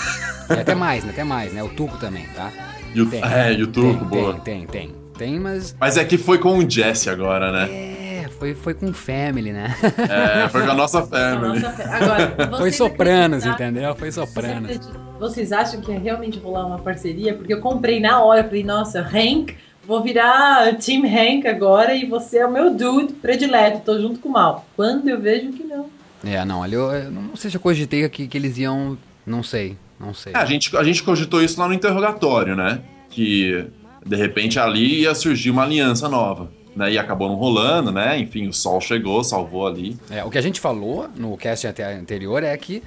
E 0.50 0.60
até 0.60 0.74
mais, 0.74 1.04
né? 1.04 1.10
Até 1.10 1.24
mais, 1.24 1.52
né? 1.52 1.62
O 1.62 1.68
Tuco 1.68 1.96
também, 1.98 2.26
tá? 2.34 2.50
E 2.94 3.00
o- 3.02 3.08
é, 3.14 3.52
e 3.54 3.62
o 3.62 3.66
Tuco, 3.66 3.98
tem, 3.98 4.08
boa. 4.08 4.34
Tem, 4.34 4.66
tem, 4.66 4.66
tem. 4.66 4.94
Tem, 5.16 5.40
mas. 5.40 5.74
Mas 5.80 5.96
é 5.96 6.04
que 6.04 6.16
foi 6.16 6.38
com 6.38 6.58
o 6.58 6.70
Jesse 6.70 7.10
agora, 7.10 7.50
né? 7.50 7.68
É, 7.70 8.28
foi, 8.38 8.54
foi 8.54 8.72
com 8.74 8.92
Family, 8.92 9.52
né? 9.52 9.74
É, 10.08 10.48
foi 10.48 10.62
com 10.62 10.70
a 10.70 10.74
nossa 10.74 11.02
family. 11.08 11.58
Nossa, 11.60 11.82
agora, 11.84 12.56
Foi 12.56 12.70
Sopranos, 12.70 13.44
entendeu? 13.44 13.94
Foi 13.96 14.12
Sopranos. 14.12 14.78
Vocês 15.18 15.50
acham 15.50 15.80
que 15.80 15.90
ia 15.90 15.98
realmente 15.98 16.38
rolar 16.38 16.66
uma 16.66 16.78
parceria? 16.78 17.34
Porque 17.34 17.52
eu 17.52 17.60
comprei 17.60 17.98
na 17.98 18.22
hora, 18.22 18.40
eu 18.42 18.44
falei, 18.44 18.62
nossa, 18.62 19.00
Hank, 19.00 19.56
vou 19.89 20.03
virar 20.03 20.76
Team 20.76 21.03
Hank 21.05 21.49
agora 21.49 21.95
e 21.95 22.05
você 22.05 22.39
é 22.39 22.47
o 22.47 22.53
meu 22.53 22.74
dude 22.74 23.14
predileto, 23.14 23.80
tô 23.80 23.99
junto 23.99 24.20
com 24.20 24.28
o 24.28 24.32
mal. 24.32 24.66
Quando 24.76 25.09
eu 25.09 25.18
vejo 25.18 25.51
que 25.53 25.64
não. 25.64 25.86
É, 26.22 26.45
não, 26.45 26.62
ali 26.62 26.74
eu, 26.74 26.93
eu 26.93 27.11
não 27.11 27.34
sei 27.34 27.51
se 27.51 27.57
eu 27.57 27.61
cogitei 27.61 28.07
que, 28.11 28.28
que 28.28 28.36
eles 28.36 28.59
iam. 28.59 28.99
Não 29.24 29.43
sei, 29.43 29.78
não 29.99 30.12
sei. 30.12 30.34
É, 30.34 30.36
a, 30.36 30.45
gente, 30.45 30.76
a 30.76 30.84
gente 30.84 31.03
cogitou 31.03 31.43
isso 31.43 31.59
lá 31.59 31.66
no 31.66 31.72
interrogatório, 31.72 32.55
né? 32.55 32.82
Que 33.09 33.66
de 34.05 34.16
repente 34.16 34.59
ali 34.59 35.01
ia 35.03 35.14
surgir 35.14 35.51
uma 35.51 35.62
aliança 35.62 36.07
nova. 36.07 36.51
Né? 36.76 36.93
E 36.93 36.99
acabou 36.99 37.28
não 37.28 37.36
rolando, 37.36 37.91
né? 37.91 38.18
Enfim, 38.18 38.47
o 38.47 38.53
sol 38.53 38.82
chegou, 38.82 39.24
salvou 39.24 39.66
ali. 39.66 39.97
É, 40.11 40.22
o 40.22 40.30
que 40.30 40.36
a 40.36 40.43
gente 40.43 40.61
falou 40.61 41.09
no 41.16 41.34
cast 41.39 41.66
até 41.66 41.95
anterior 41.95 42.43
é 42.43 42.55
que 42.59 42.82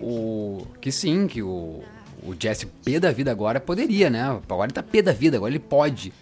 o 0.00 0.66
que 0.80 0.90
sim, 0.90 1.28
que 1.28 1.42
o, 1.42 1.80
o 2.24 2.34
Jesse 2.38 2.66
P 2.66 2.98
da 2.98 3.12
vida 3.12 3.30
agora 3.30 3.60
poderia, 3.60 4.10
né? 4.10 4.22
Agora 4.48 4.66
ele 4.66 4.72
tá 4.72 4.82
P 4.82 5.00
da 5.00 5.12
vida, 5.12 5.36
agora 5.36 5.52
ele 5.52 5.60
pode. 5.60 6.12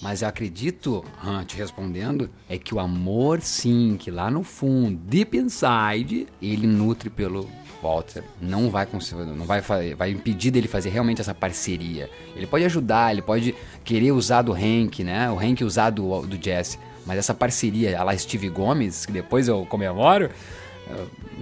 Mas 0.00 0.22
eu 0.22 0.28
acredito, 0.28 1.04
Han, 1.22 1.44
te 1.44 1.56
respondendo, 1.56 2.30
é 2.48 2.56
que 2.56 2.74
o 2.74 2.80
amor 2.80 3.42
sim, 3.42 3.96
que 3.98 4.10
lá 4.10 4.30
no 4.30 4.42
fundo, 4.42 4.96
deep 4.96 5.36
inside, 5.36 6.26
ele 6.40 6.66
nutre 6.66 7.10
pelo 7.10 7.46
Walter. 7.82 8.24
Não 8.40 8.70
vai 8.70 8.86
conseguir, 8.86 9.24
não 9.24 9.44
vai, 9.44 9.60
vai 9.60 10.10
impedir 10.10 10.50
dele 10.50 10.68
fazer 10.68 10.88
realmente 10.88 11.20
essa 11.20 11.34
parceria. 11.34 12.08
Ele 12.34 12.46
pode 12.46 12.64
ajudar, 12.64 13.12
ele 13.12 13.22
pode 13.22 13.54
querer 13.84 14.12
usar 14.12 14.42
do 14.42 14.52
Hank, 14.52 15.04
né? 15.04 15.30
O 15.30 15.38
Hank 15.38 15.62
usar 15.64 15.90
do, 15.90 16.22
do 16.22 16.42
Jesse. 16.42 16.78
Mas 17.04 17.18
essa 17.18 17.34
parceria, 17.34 17.98
a 17.98 18.02
lá 18.02 18.16
Steve 18.16 18.48
Gomes, 18.48 19.06
que 19.06 19.12
depois 19.12 19.48
eu 19.48 19.66
comemoro, 19.66 20.30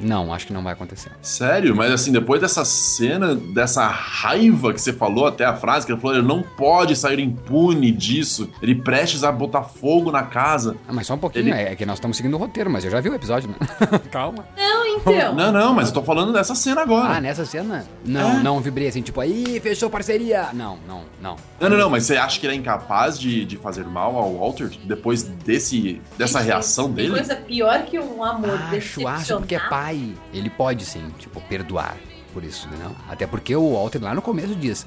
não, 0.01 0.33
acho 0.33 0.47
que 0.47 0.53
não 0.53 0.63
vai 0.63 0.73
acontecer. 0.75 1.11
Sério? 1.21 1.75
Mas 1.75 1.91
assim, 1.91 2.13
depois 2.13 2.41
dessa 2.41 2.65
cena, 2.65 3.35
dessa 3.35 3.87
raiva 3.87 4.73
que 4.73 4.81
você 4.81 4.93
falou, 4.93 5.27
até 5.27 5.45
a 5.45 5.57
frase 5.57 5.85
que 5.87 5.93
ele 5.93 6.01
falou, 6.01 6.17
ele 6.17 6.27
não 6.27 6.41
pode 6.43 6.95
sair 6.95 7.19
impune 7.21 7.91
disso. 7.91 8.49
Ele 8.63 8.75
prestes 8.77 9.25
a 9.25 9.33
botar 9.33 9.63
fogo 9.63 10.13
na 10.13 10.23
casa. 10.23 10.77
Ah, 10.87 10.93
mas 10.93 11.07
só 11.07 11.15
um 11.15 11.19
pouquinho, 11.19 11.49
Ele- 11.49 11.51
é 11.53 11.75
que 11.75 11.85
nós 11.85 11.97
estamos 11.97 12.17
seguindo 12.17 12.35
o 12.35 12.39
roteiro, 12.39 12.71
mas 12.71 12.85
eu 12.85 12.91
já 12.91 13.01
vi 13.01 13.09
o 13.09 13.15
episódio, 13.15 13.49
né? 13.51 13.57
Calma. 14.13 14.45
Não, 14.57 14.87
então. 14.87 15.35
Não, 15.35 15.51
não, 15.53 15.75
mas 15.75 15.89
eu 15.89 15.95
tô 15.95 16.03
falando 16.03 16.33
dessa 16.33 16.55
cena 16.55 16.83
agora. 16.83 17.17
Ah, 17.17 17.21
nessa 17.21 17.45
cena? 17.45 17.85
Não, 18.05 18.39
É. 18.39 18.43
não 18.43 18.61
vibrei 18.61 18.87
assim, 18.89 19.03
tipo, 19.03 19.21
aí, 19.21 19.59
fechou 19.61 19.91
parceria. 19.91 20.49
Não, 20.53 20.79
não, 20.87 21.03
não. 21.21 21.37
Não, 21.61 21.69
não, 21.71 21.77
não, 21.77 21.91
mas 21.91 22.05
você 22.05 22.17
acha 22.17 22.39
que 22.39 22.47
ele 22.47 22.55
é 22.55 22.57
incapaz 22.57 23.19
de, 23.19 23.45
de 23.45 23.57
fazer 23.57 23.85
mal 23.85 24.17
ao 24.17 24.33
Walter 24.37 24.71
depois 24.85 25.25
desse, 25.25 26.01
dessa 26.17 26.39
Gente, 26.39 26.47
reação 26.49 26.91
dele? 26.91 27.11
coisa 27.11 27.35
pior 27.35 27.83
que 27.85 27.99
um 27.99 28.23
amor 28.23 28.59
Acho, 28.73 29.07
acho 29.09 29.38
porque 29.41 29.55
é 29.55 29.61
pai. 29.61 30.15
Ele 30.33 30.51
pode 30.51 30.85
sim, 30.85 31.09
tipo, 31.19 31.41
perdoar 31.43 31.97
por 32.33 32.45
isso, 32.45 32.69
não? 32.83 32.95
Até 33.09 33.27
porque 33.27 33.55
o 33.57 33.75
Walter 33.75 34.03
lá 34.03 34.15
no 34.15 34.23
começo 34.23 34.55
diz: 34.55 34.87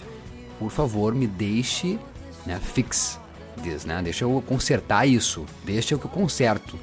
por 0.59 0.71
favor, 0.71 1.13
me 1.13 1.27
deixe, 1.27 1.99
né, 2.45 2.59
fix 2.61 3.19
this, 3.63 3.85
né? 3.85 4.01
Deixa 4.03 4.23
eu 4.23 4.43
consertar 4.47 5.07
isso. 5.07 5.45
Deixa 5.63 5.93
eu 5.93 5.99
que 5.99 6.05
eu 6.05 6.11
conserto. 6.11 6.79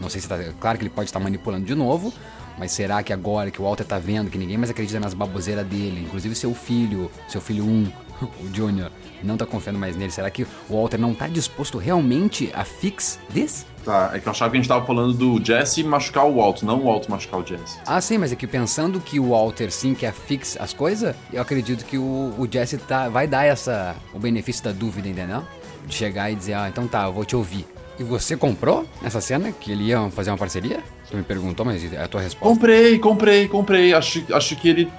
Não 0.00 0.08
sei 0.08 0.20
se 0.20 0.28
tá. 0.28 0.36
Claro 0.60 0.78
que 0.78 0.84
ele 0.84 0.90
pode 0.90 1.08
estar 1.08 1.20
manipulando 1.20 1.66
de 1.66 1.74
novo, 1.74 2.12
mas 2.58 2.72
será 2.72 3.02
que 3.02 3.12
agora 3.12 3.50
que 3.50 3.60
o 3.60 3.64
Walter 3.64 3.84
tá 3.84 3.98
vendo 3.98 4.30
que 4.30 4.38
ninguém 4.38 4.56
mais 4.56 4.70
acredita 4.70 5.00
nas 5.00 5.14
baboseiras 5.14 5.66
dele, 5.66 6.02
inclusive 6.02 6.34
seu 6.34 6.54
filho, 6.54 7.10
seu 7.28 7.40
filho 7.40 7.64
1, 7.64 7.92
o 8.40 8.54
Junior, 8.54 8.90
não 9.22 9.36
tá 9.36 9.46
confiando 9.46 9.78
mais 9.78 9.96
nele, 9.96 10.10
será 10.10 10.30
que 10.30 10.44
o 10.44 10.48
Walter 10.70 10.98
não 10.98 11.14
tá 11.14 11.28
disposto 11.28 11.78
realmente 11.78 12.50
a 12.54 12.64
fix 12.64 13.18
this? 13.32 13.66
Tá, 13.84 14.10
é 14.12 14.18
que 14.18 14.26
eu 14.26 14.32
achava 14.32 14.50
que 14.50 14.56
a 14.56 14.60
gente 14.60 14.68
tava 14.68 14.84
falando 14.84 15.12
do 15.14 15.44
Jesse 15.44 15.84
machucar 15.84 16.26
o 16.26 16.36
Walter, 16.36 16.66
não 16.66 16.80
o 16.80 16.84
Walter 16.84 17.10
machucar 17.10 17.40
o 17.40 17.46
Jesse. 17.46 17.78
Ah, 17.86 18.00
sim, 18.00 18.18
mas 18.18 18.32
é 18.32 18.36
que 18.36 18.46
pensando 18.46 19.00
que 19.00 19.20
o 19.20 19.30
Walter 19.30 19.70
sim 19.70 19.94
quer 19.94 20.12
fix 20.12 20.56
as 20.60 20.72
coisas, 20.72 21.14
eu 21.32 21.40
acredito 21.40 21.84
que 21.84 21.96
o, 21.96 22.34
o 22.36 22.48
Jesse 22.50 22.78
tá, 22.78 23.08
vai 23.08 23.28
dar 23.28 23.44
essa 23.44 23.94
o 24.12 24.18
benefício 24.18 24.64
da 24.64 24.72
dúvida, 24.72 25.08
entendeu? 25.08 25.44
De 25.86 25.94
chegar 25.94 26.30
e 26.32 26.34
dizer, 26.34 26.54
ah, 26.54 26.68
então 26.68 26.88
tá, 26.88 27.04
eu 27.04 27.12
vou 27.12 27.24
te 27.24 27.36
ouvir. 27.36 27.64
E 27.98 28.02
você 28.02 28.36
comprou 28.36 28.86
essa 29.02 29.20
cena 29.20 29.52
que 29.52 29.72
ele 29.72 29.84
ia 29.84 30.10
fazer 30.10 30.30
uma 30.30 30.36
parceria? 30.36 30.80
Tu 31.08 31.16
me 31.16 31.22
perguntou, 31.22 31.64
mas 31.64 31.92
é 31.92 32.02
a 32.02 32.08
tua 32.08 32.20
resposta. 32.20 32.54
Comprei, 32.54 32.98
comprei, 32.98 33.48
comprei. 33.48 33.94
Acho, 33.94 34.22
acho 34.34 34.56
que 34.56 34.68
ele, 34.68 34.92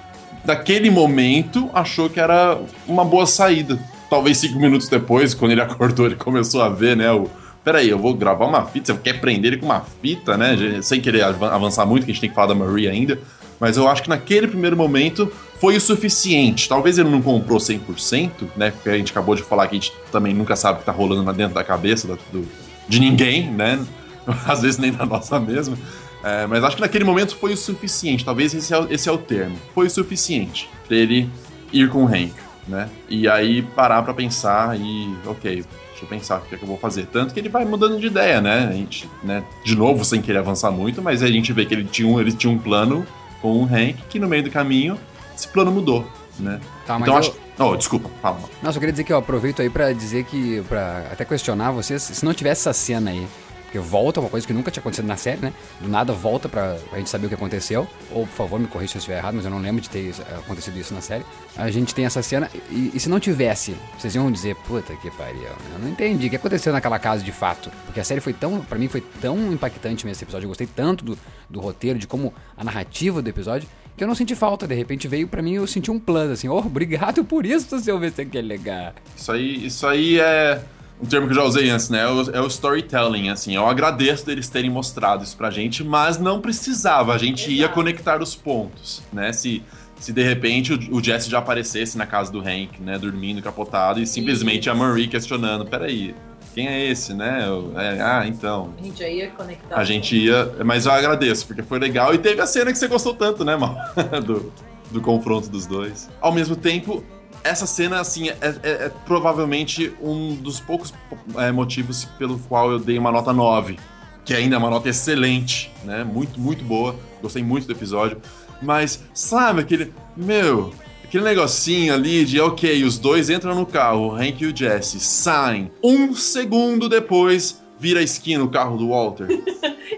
naquele 0.44 0.90
momento, 0.90 1.68
achou 1.72 2.08
que 2.08 2.20
era 2.20 2.58
uma 2.86 3.04
boa 3.04 3.26
saída. 3.26 3.78
Talvez 4.10 4.38
cinco 4.38 4.58
minutos 4.58 4.88
depois, 4.88 5.34
quando 5.34 5.52
ele 5.52 5.60
acordou, 5.62 6.06
ele 6.06 6.16
começou 6.16 6.62
a 6.62 6.68
ver, 6.68 6.96
né? 6.96 7.10
O. 7.12 7.28
Peraí, 7.64 7.90
eu 7.90 7.98
vou 7.98 8.14
gravar 8.14 8.46
uma 8.46 8.64
fita. 8.64 8.94
Você 8.94 8.98
quer 9.00 9.20
prender 9.20 9.52
ele 9.52 9.60
com 9.60 9.66
uma 9.66 9.82
fita, 10.00 10.38
né? 10.38 10.56
Sem 10.80 11.00
querer 11.00 11.22
avan- 11.22 11.50
avançar 11.50 11.84
muito, 11.84 12.04
que 12.06 12.10
a 12.10 12.14
gente 12.14 12.20
tem 12.22 12.30
que 12.30 12.34
falar 12.34 12.46
da 12.48 12.54
Marie 12.54 12.88
ainda. 12.88 13.18
Mas 13.60 13.76
eu 13.76 13.86
acho 13.88 14.02
que 14.04 14.08
naquele 14.08 14.46
primeiro 14.46 14.76
momento 14.76 15.30
foi 15.60 15.76
o 15.76 15.80
suficiente. 15.80 16.68
Talvez 16.68 16.96
ele 16.96 17.10
não 17.10 17.20
comprou 17.20 17.58
100%, 17.58 18.30
né? 18.56 18.70
Porque 18.70 18.88
a 18.88 18.96
gente 18.96 19.10
acabou 19.10 19.34
de 19.34 19.42
falar 19.42 19.66
que 19.66 19.76
a 19.76 19.80
gente 19.80 19.92
também 20.10 20.32
nunca 20.32 20.56
sabe 20.56 20.76
o 20.76 20.80
que 20.80 20.86
tá 20.86 20.92
rolando 20.92 21.24
lá 21.24 21.32
dentro 21.32 21.54
da 21.54 21.64
cabeça 21.64 22.06
do- 22.32 22.48
de 22.88 23.00
ninguém, 23.00 23.50
né? 23.50 23.78
Às 24.46 24.62
vezes 24.62 24.78
nem 24.78 24.92
da 24.92 25.04
nossa 25.04 25.38
mesma. 25.38 25.76
É, 26.22 26.46
mas 26.46 26.64
acho 26.64 26.76
que 26.76 26.82
naquele 26.82 27.04
momento 27.04 27.36
foi 27.36 27.52
o 27.52 27.56
suficiente. 27.56 28.24
Talvez 28.24 28.52
esse 28.54 28.72
é, 28.74 28.78
o- 28.78 28.86
esse 28.92 29.08
é 29.08 29.12
o 29.12 29.18
termo. 29.18 29.56
Foi 29.74 29.86
o 29.86 29.90
suficiente 29.90 30.68
pra 30.86 30.96
ele 30.96 31.28
ir 31.72 31.88
com 31.88 32.04
o 32.04 32.06
Hank, 32.08 32.32
né? 32.66 32.88
E 33.08 33.28
aí 33.28 33.62
parar 33.62 34.02
pra 34.02 34.12
pensar 34.12 34.78
e, 34.78 35.14
ok, 35.26 35.64
deixa 35.90 36.04
eu 36.04 36.08
pensar 36.08 36.38
o 36.38 36.40
que 36.42 36.54
é 36.54 36.58
que 36.58 36.64
eu 36.64 36.68
vou 36.68 36.78
fazer. 36.78 37.06
Tanto 37.06 37.32
que 37.32 37.40
ele 37.40 37.48
vai 37.48 37.64
mudando 37.64 37.98
de 38.00 38.06
ideia, 38.08 38.40
né? 38.40 38.66
A 38.68 38.72
gente, 38.72 39.08
né? 39.22 39.44
De 39.64 39.76
novo, 39.76 40.04
sem 40.04 40.20
querer 40.20 40.38
avançar 40.38 40.70
muito, 40.70 41.00
mas 41.00 41.22
a 41.22 41.28
gente 41.28 41.52
vê 41.52 41.64
que 41.64 41.74
ele 41.74 41.84
tinha 41.84 42.08
um, 42.08 42.20
ele 42.20 42.32
tinha 42.32 42.52
um 42.52 42.58
plano 42.58 43.06
com 43.40 43.62
o 43.62 43.64
Hank, 43.64 43.94
que 44.08 44.18
no 44.18 44.26
meio 44.26 44.42
do 44.42 44.50
caminho 44.50 44.98
esse 45.36 45.46
plano 45.46 45.70
mudou, 45.70 46.04
né? 46.38 46.58
Tá, 46.84 46.94
mas 46.98 47.02
então 47.02 47.14
eu- 47.14 47.18
acho. 47.20 47.32
Oh, 47.60 47.76
desculpa, 47.76 48.08
fala. 48.22 48.38
Não, 48.62 48.72
só 48.72 48.78
queria 48.78 48.92
dizer 48.92 49.02
que 49.04 49.12
eu 49.12 49.16
aproveito 49.18 49.60
aí 49.62 49.68
pra 49.68 49.92
dizer 49.92 50.24
que, 50.24 50.62
pra 50.68 51.06
até 51.12 51.24
questionar 51.24 51.72
vocês, 51.72 52.00
se 52.02 52.24
não 52.24 52.32
tivesse 52.32 52.60
essa 52.68 52.72
cena 52.72 53.10
aí, 53.10 53.26
porque 53.68 53.78
volta, 53.78 54.18
uma 54.18 54.30
coisa 54.30 54.46
que 54.46 54.52
nunca 54.52 54.70
tinha 54.70 54.80
acontecido 54.80 55.06
na 55.06 55.16
série, 55.18 55.42
né? 55.42 55.52
Do 55.78 55.88
nada 55.88 56.10
volta 56.10 56.48
pra, 56.48 56.76
pra 56.88 56.98
gente 56.98 57.10
saber 57.10 57.26
o 57.26 57.28
que 57.28 57.34
aconteceu. 57.34 57.86
Ou, 58.10 58.26
por 58.26 58.32
favor, 58.32 58.58
me 58.58 58.66
corrija 58.66 58.92
se 58.92 58.96
eu 58.96 59.00
estiver 59.00 59.18
errado, 59.18 59.34
mas 59.34 59.44
eu 59.44 59.50
não 59.50 59.58
lembro 59.58 59.82
de 59.82 59.90
ter 59.90 60.14
acontecido 60.38 60.78
isso 60.78 60.94
na 60.94 61.02
série. 61.02 61.22
A 61.54 61.70
gente 61.70 61.94
tem 61.94 62.06
essa 62.06 62.22
cena, 62.22 62.50
e, 62.70 62.92
e 62.94 62.98
se 62.98 63.10
não 63.10 63.20
tivesse, 63.20 63.76
vocês 63.98 64.14
iam 64.14 64.32
dizer, 64.32 64.56
puta 64.56 64.96
que 64.96 65.10
pariu, 65.10 65.42
né? 65.42 65.56
eu 65.74 65.78
não 65.80 65.88
entendi 65.90 66.28
o 66.28 66.30
que 66.30 66.36
aconteceu 66.36 66.72
naquela 66.72 66.98
casa 66.98 67.22
de 67.22 67.30
fato. 67.30 67.70
Porque 67.84 68.00
a 68.00 68.04
série 68.04 68.22
foi 68.22 68.32
tão, 68.32 68.58
pra 68.62 68.78
mim 68.78 68.88
foi 68.88 69.02
tão 69.20 69.52
impactante 69.52 70.06
nesse 70.06 70.24
episódio, 70.24 70.46
eu 70.46 70.48
gostei 70.48 70.66
tanto 70.66 71.04
do, 71.04 71.18
do 71.50 71.60
roteiro, 71.60 71.98
de 71.98 72.06
como 72.06 72.32
a 72.56 72.64
narrativa 72.64 73.20
do 73.20 73.28
episódio, 73.28 73.68
que 73.98 74.02
eu 74.02 74.08
não 74.08 74.14
senti 74.14 74.34
falta, 74.34 74.66
de 74.66 74.74
repente 74.74 75.06
veio 75.06 75.28
pra 75.28 75.42
mim, 75.42 75.54
eu 75.54 75.66
senti 75.66 75.90
um 75.90 75.98
plano, 75.98 76.32
assim, 76.32 76.48
oh, 76.48 76.56
obrigado 76.64 77.22
por 77.22 77.44
isso, 77.44 77.78
seu 77.80 77.98
VC 77.98 78.24
que 78.24 78.38
é 78.38 78.42
legal. 78.42 78.94
Isso 79.14 79.30
aí, 79.30 79.66
isso 79.66 79.86
aí 79.86 80.18
é 80.18 80.62
um 81.00 81.06
termo 81.06 81.26
que 81.26 81.32
eu 81.32 81.36
já 81.36 81.44
usei 81.44 81.70
antes, 81.70 81.88
né? 81.88 82.02
É 82.02 82.08
o, 82.08 82.30
é 82.30 82.40
o 82.40 82.46
storytelling, 82.46 83.28
assim. 83.28 83.54
Eu 83.54 83.66
agradeço 83.66 84.26
deles 84.26 84.48
terem 84.48 84.70
mostrado 84.70 85.22
isso 85.22 85.36
pra 85.36 85.50
gente, 85.50 85.84
mas 85.84 86.18
não 86.18 86.40
precisava. 86.40 87.14
A 87.14 87.18
gente 87.18 87.50
ia 87.50 87.68
conectar 87.68 88.20
os 88.22 88.34
pontos, 88.34 89.02
né? 89.12 89.32
Se, 89.32 89.62
se 89.98 90.12
de 90.12 90.22
repente 90.22 90.72
o, 90.72 90.96
o 90.96 91.02
Jesse 91.02 91.30
já 91.30 91.38
aparecesse 91.38 91.96
na 91.96 92.06
casa 92.06 92.32
do 92.32 92.40
Hank, 92.40 92.80
né? 92.80 92.98
Dormindo, 92.98 93.40
capotado, 93.40 94.00
e 94.00 94.06
simplesmente 94.06 94.68
a 94.68 94.74
Marie 94.74 95.06
questionando: 95.08 95.64
peraí, 95.64 96.14
quem 96.54 96.66
é 96.66 96.86
esse, 96.90 97.14
né? 97.14 97.44
Eu- 97.46 97.72
é, 97.78 98.00
ah, 98.00 98.24
então. 98.26 98.74
A 98.78 98.82
gente 98.82 99.02
ia 99.04 99.30
conectar. 99.30 99.76
A 99.76 99.84
gente 99.84 100.16
ia. 100.16 100.52
Mas 100.64 100.86
eu 100.86 100.92
agradeço, 100.92 101.46
porque 101.46 101.62
foi 101.62 101.78
legal. 101.78 102.12
E 102.12 102.18
teve 102.18 102.40
a 102.40 102.46
cena 102.46 102.72
que 102.72 102.78
você 102.78 102.88
gostou 102.88 103.14
tanto, 103.14 103.44
né, 103.44 103.54
Mal? 103.56 103.76
do, 104.26 104.52
do 104.90 105.00
confronto 105.00 105.48
dos 105.48 105.64
dois. 105.66 106.10
Ao 106.20 106.32
mesmo 106.32 106.56
tempo, 106.56 107.04
essa 107.44 107.66
cena, 107.66 108.00
assim, 108.00 108.28
é, 108.28 108.36
é- 108.40 108.58
é 108.86 108.92
provavelmente 109.06 109.92
um 110.00 110.34
dos 110.34 110.60
poucos 110.60 110.92
é, 111.36 111.50
motivos 111.52 112.04
pelo 112.18 112.38
qual 112.40 112.70
eu 112.72 112.78
dei 112.78 112.98
uma 112.98 113.10
nota 113.12 113.32
9. 113.32 113.78
Que 114.24 114.34
ainda 114.34 114.56
é 114.56 114.58
uma 114.58 114.68
nota 114.68 114.88
excelente, 114.90 115.72
né? 115.84 116.04
Muito, 116.04 116.38
muito 116.38 116.62
boa. 116.64 116.94
Gostei 117.22 117.42
muito 117.42 117.66
do 117.66 117.72
episódio. 117.72 118.20
Mas, 118.60 119.02
sabe, 119.14 119.60
aquele. 119.62 119.94
Meu. 120.16 120.72
Aquele 121.04 121.24
negocinho 121.24 121.94
ali 121.94 122.26
de, 122.26 122.38
ok, 122.38 122.84
os 122.84 122.98
dois 122.98 123.30
entram 123.30 123.54
no 123.54 123.64
carro, 123.64 124.08
o 124.08 124.14
Hank 124.14 124.42
e 124.44 124.46
o 124.46 124.54
Jesse, 124.54 125.00
saem. 125.00 125.70
Um 125.82 126.14
segundo 126.14 126.86
depois, 126.86 127.62
vira 127.80 128.00
a 128.00 128.02
esquina 128.02 128.44
o 128.44 128.48
carro 128.50 128.76
do 128.76 128.90
Walter. 128.90 129.26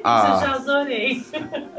Ah. 0.04 0.34
Isso 0.38 0.44
eu 0.44 0.48
já 0.48 0.54
adorei. 0.54 1.24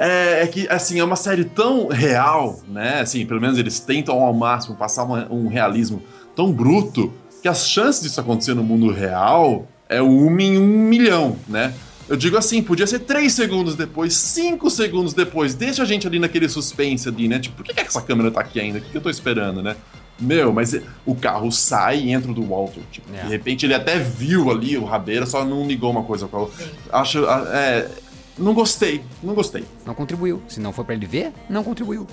É, 0.03 0.41
é 0.43 0.47
que, 0.47 0.67
assim, 0.67 0.99
é 0.99 1.03
uma 1.03 1.15
série 1.15 1.43
tão 1.45 1.87
real, 1.87 2.59
né? 2.67 3.01
Assim, 3.01 3.23
pelo 3.25 3.39
menos 3.39 3.57
eles 3.59 3.79
tentam 3.79 4.19
ao 4.21 4.33
máximo 4.33 4.75
passar 4.75 5.03
uma- 5.03 5.27
um 5.31 5.47
realismo 5.47 6.01
tão 6.35 6.51
bruto 6.51 7.13
que 7.41 7.47
as 7.47 7.67
chances 7.69 8.01
disso 8.01 8.19
acontecer 8.19 8.53
no 8.55 8.63
mundo 8.63 8.91
real 8.91 9.67
é 9.87 10.01
uma 10.01 10.41
em 10.41 10.57
um 10.57 10.65
milhão, 10.65 11.35
né? 11.47 11.73
Eu 12.09 12.17
digo 12.17 12.35
assim, 12.35 12.61
podia 12.63 12.87
ser 12.87 12.99
três 12.99 13.33
segundos 13.33 13.75
depois, 13.75 14.15
cinco 14.15 14.69
segundos 14.69 15.13
depois, 15.13 15.53
deixa 15.53 15.83
a 15.83 15.85
gente 15.85 16.07
ali 16.07 16.17
naquele 16.19 16.49
suspense 16.49 17.07
ali, 17.07 17.27
né? 17.27 17.39
Tipo, 17.39 17.57
por 17.57 17.63
que, 17.65 17.73
que 17.73 17.81
essa 17.81 18.01
câmera 18.01 18.31
tá 18.31 18.41
aqui 18.41 18.59
ainda? 18.59 18.79
O 18.79 18.81
que, 18.81 18.89
que 18.89 18.97
eu 18.97 19.01
tô 19.01 19.09
esperando, 19.09 19.61
né? 19.61 19.75
Meu, 20.19 20.51
mas 20.51 20.75
o 21.05 21.15
carro 21.15 21.51
sai 21.51 21.99
e 21.99 22.11
entra 22.11 22.31
do 22.33 22.43
Walter. 22.43 22.81
Tipo, 22.91 23.07
É. 23.15 23.23
De 23.23 23.29
repente 23.29 23.65
ele 23.65 23.73
até 23.73 23.97
viu 23.97 24.51
ali 24.51 24.77
o 24.77 24.83
Rabeira, 24.83 25.25
só 25.25 25.45
não 25.45 25.65
ligou 25.67 25.89
uma 25.91 26.03
coisa 26.03 26.27
com 26.27 26.37
a 26.37 26.39
outra. 26.41 26.65
Acho. 26.91 27.25
É, 27.53 27.87
não 28.37 28.53
gostei, 28.53 29.03
não 29.21 29.33
gostei. 29.33 29.65
Não 29.85 29.93
contribuiu. 29.93 30.41
Se 30.47 30.59
não 30.59 30.71
for 30.71 30.85
pra 30.85 30.95
ele 30.95 31.05
ver, 31.05 31.33
não 31.49 31.63
contribuiu. 31.63 32.07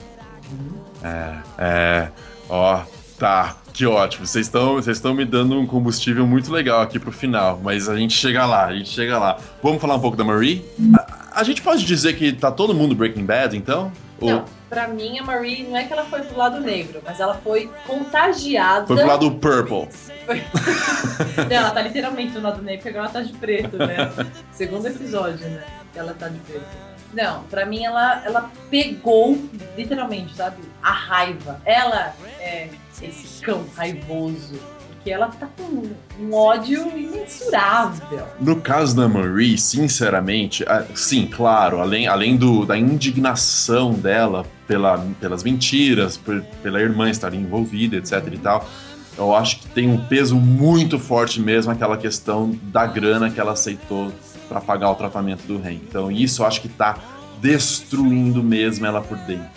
É, 1.59 2.09
ó, 2.49 2.83
tá, 3.19 3.57
que 3.73 3.87
ótimo. 3.87 4.27
Vocês 4.27 4.47
estão 4.47 4.75
vocês 4.75 4.97
estão 4.97 5.15
me 5.15 5.25
dando 5.25 5.59
um 5.59 5.67
combustível 5.67 6.27
muito 6.27 6.53
legal 6.53 6.81
aqui 6.83 6.99
pro 6.99 7.13
final, 7.13 7.61
mas 7.63 7.89
a 7.89 7.97
gente 7.97 8.15
chega 8.15 8.45
lá, 8.47 8.67
a 8.67 8.75
gente 8.75 8.89
chega 8.89 9.19
lá. 9.19 9.39
Vamos 9.63 9.81
falar 9.81 9.97
um 9.97 10.01
pouco 10.01 10.17
da 10.17 10.25
Marie? 10.25 10.65
A, 10.99 11.41
a 11.41 11.43
gente 11.45 11.63
pode 11.63 11.85
dizer 11.85 12.15
que 12.17 12.33
tá 12.33 12.51
todo 12.51 12.75
mundo 12.75 12.95
Breaking 12.95 13.25
Bad, 13.25 13.57
então? 13.57 13.93
Ou 14.21 14.31
Não, 14.31 14.45
pra 14.69 14.89
mim 14.89 15.19
a 15.19 15.23
Marie 15.23 15.63
não 15.63 15.77
é 15.77 15.85
que 15.85 15.93
ela 15.93 16.05
foi 16.05 16.23
pro 16.23 16.37
lado 16.37 16.61
negro, 16.61 17.01
mas 17.05 17.21
ela 17.21 17.35
foi 17.35 17.71
contagiada. 17.87 18.87
foi 18.87 18.97
pro 18.97 19.07
lado 19.07 19.31
Purple? 19.33 19.89
Não, 21.49 21.57
ela 21.57 21.71
tá 21.71 21.81
literalmente 21.81 22.33
do 22.33 22.41
lado 22.41 22.61
negro, 22.61 22.83
porque 22.83 22.89
agora 22.89 23.05
ela 23.05 23.13
tá 23.13 23.23
de 23.23 23.33
preto, 23.39 23.77
né? 23.79 24.13
Segundo 24.53 24.87
episódio, 24.87 25.49
né? 25.49 25.63
Ela 25.95 26.15
tá 26.15 26.29
de 26.29 26.39
preto. 26.41 26.65
Não, 27.13 27.43
pra 27.45 27.65
mim 27.65 27.85
ela, 27.85 28.23
ela 28.25 28.51
pegou, 28.71 29.39
literalmente, 29.77 30.35
sabe? 30.37 30.57
A 30.83 30.93
raiva. 30.93 31.61
Ela 31.65 32.15
é 32.41 32.69
esse 33.03 33.43
cão 33.43 33.65
raivoso. 33.77 34.59
Porque 34.93 35.11
ela 35.11 35.29
tá 35.29 35.49
com 35.57 35.85
um 36.21 36.35
ódio 36.35 36.87
imensurável. 36.99 38.27
No 38.41 38.61
caso 38.61 38.95
da 38.97 39.09
Marie, 39.09 39.57
sinceramente, 39.57 40.65
sim, 40.95 41.27
claro, 41.27 41.81
além, 41.81 42.07
além 42.09 42.37
do, 42.37 42.67
da 42.67 42.77
indignação 42.77 43.93
dela 43.95 44.45
pela, 44.67 44.99
pelas 45.21 45.43
mentiras, 45.43 46.17
por- 46.17 46.43
pela 46.63 46.81
irmã 46.81 47.09
estar 47.09 47.33
envolvida, 47.33 47.97
etc 47.97 48.29
e 48.33 48.39
tal, 48.39 48.69
eu 49.17 49.35
acho 49.35 49.61
que 49.61 49.69
tem 49.69 49.89
um 49.89 50.05
peso 50.07 50.37
muito 50.37 50.99
forte 50.99 51.41
mesmo 51.41 51.73
aquela 51.73 51.97
questão 51.97 52.57
da 52.65 52.87
grana 52.87 53.31
que 53.31 53.41
ela 53.41 53.53
aceitou 53.53 54.13
para 54.49 54.61
pagar 54.61 54.91
o 54.91 54.95
tratamento 54.95 55.43
do 55.47 55.57
Hank. 55.57 55.83
Então 55.89 56.11
isso 56.11 56.43
eu 56.43 56.47
acho 56.47 56.61
que 56.61 56.69
tá 56.69 56.99
destruindo 57.41 58.43
mesmo 58.43 58.87
ela 58.87 59.01
por 59.01 59.17
dentro, 59.19 59.49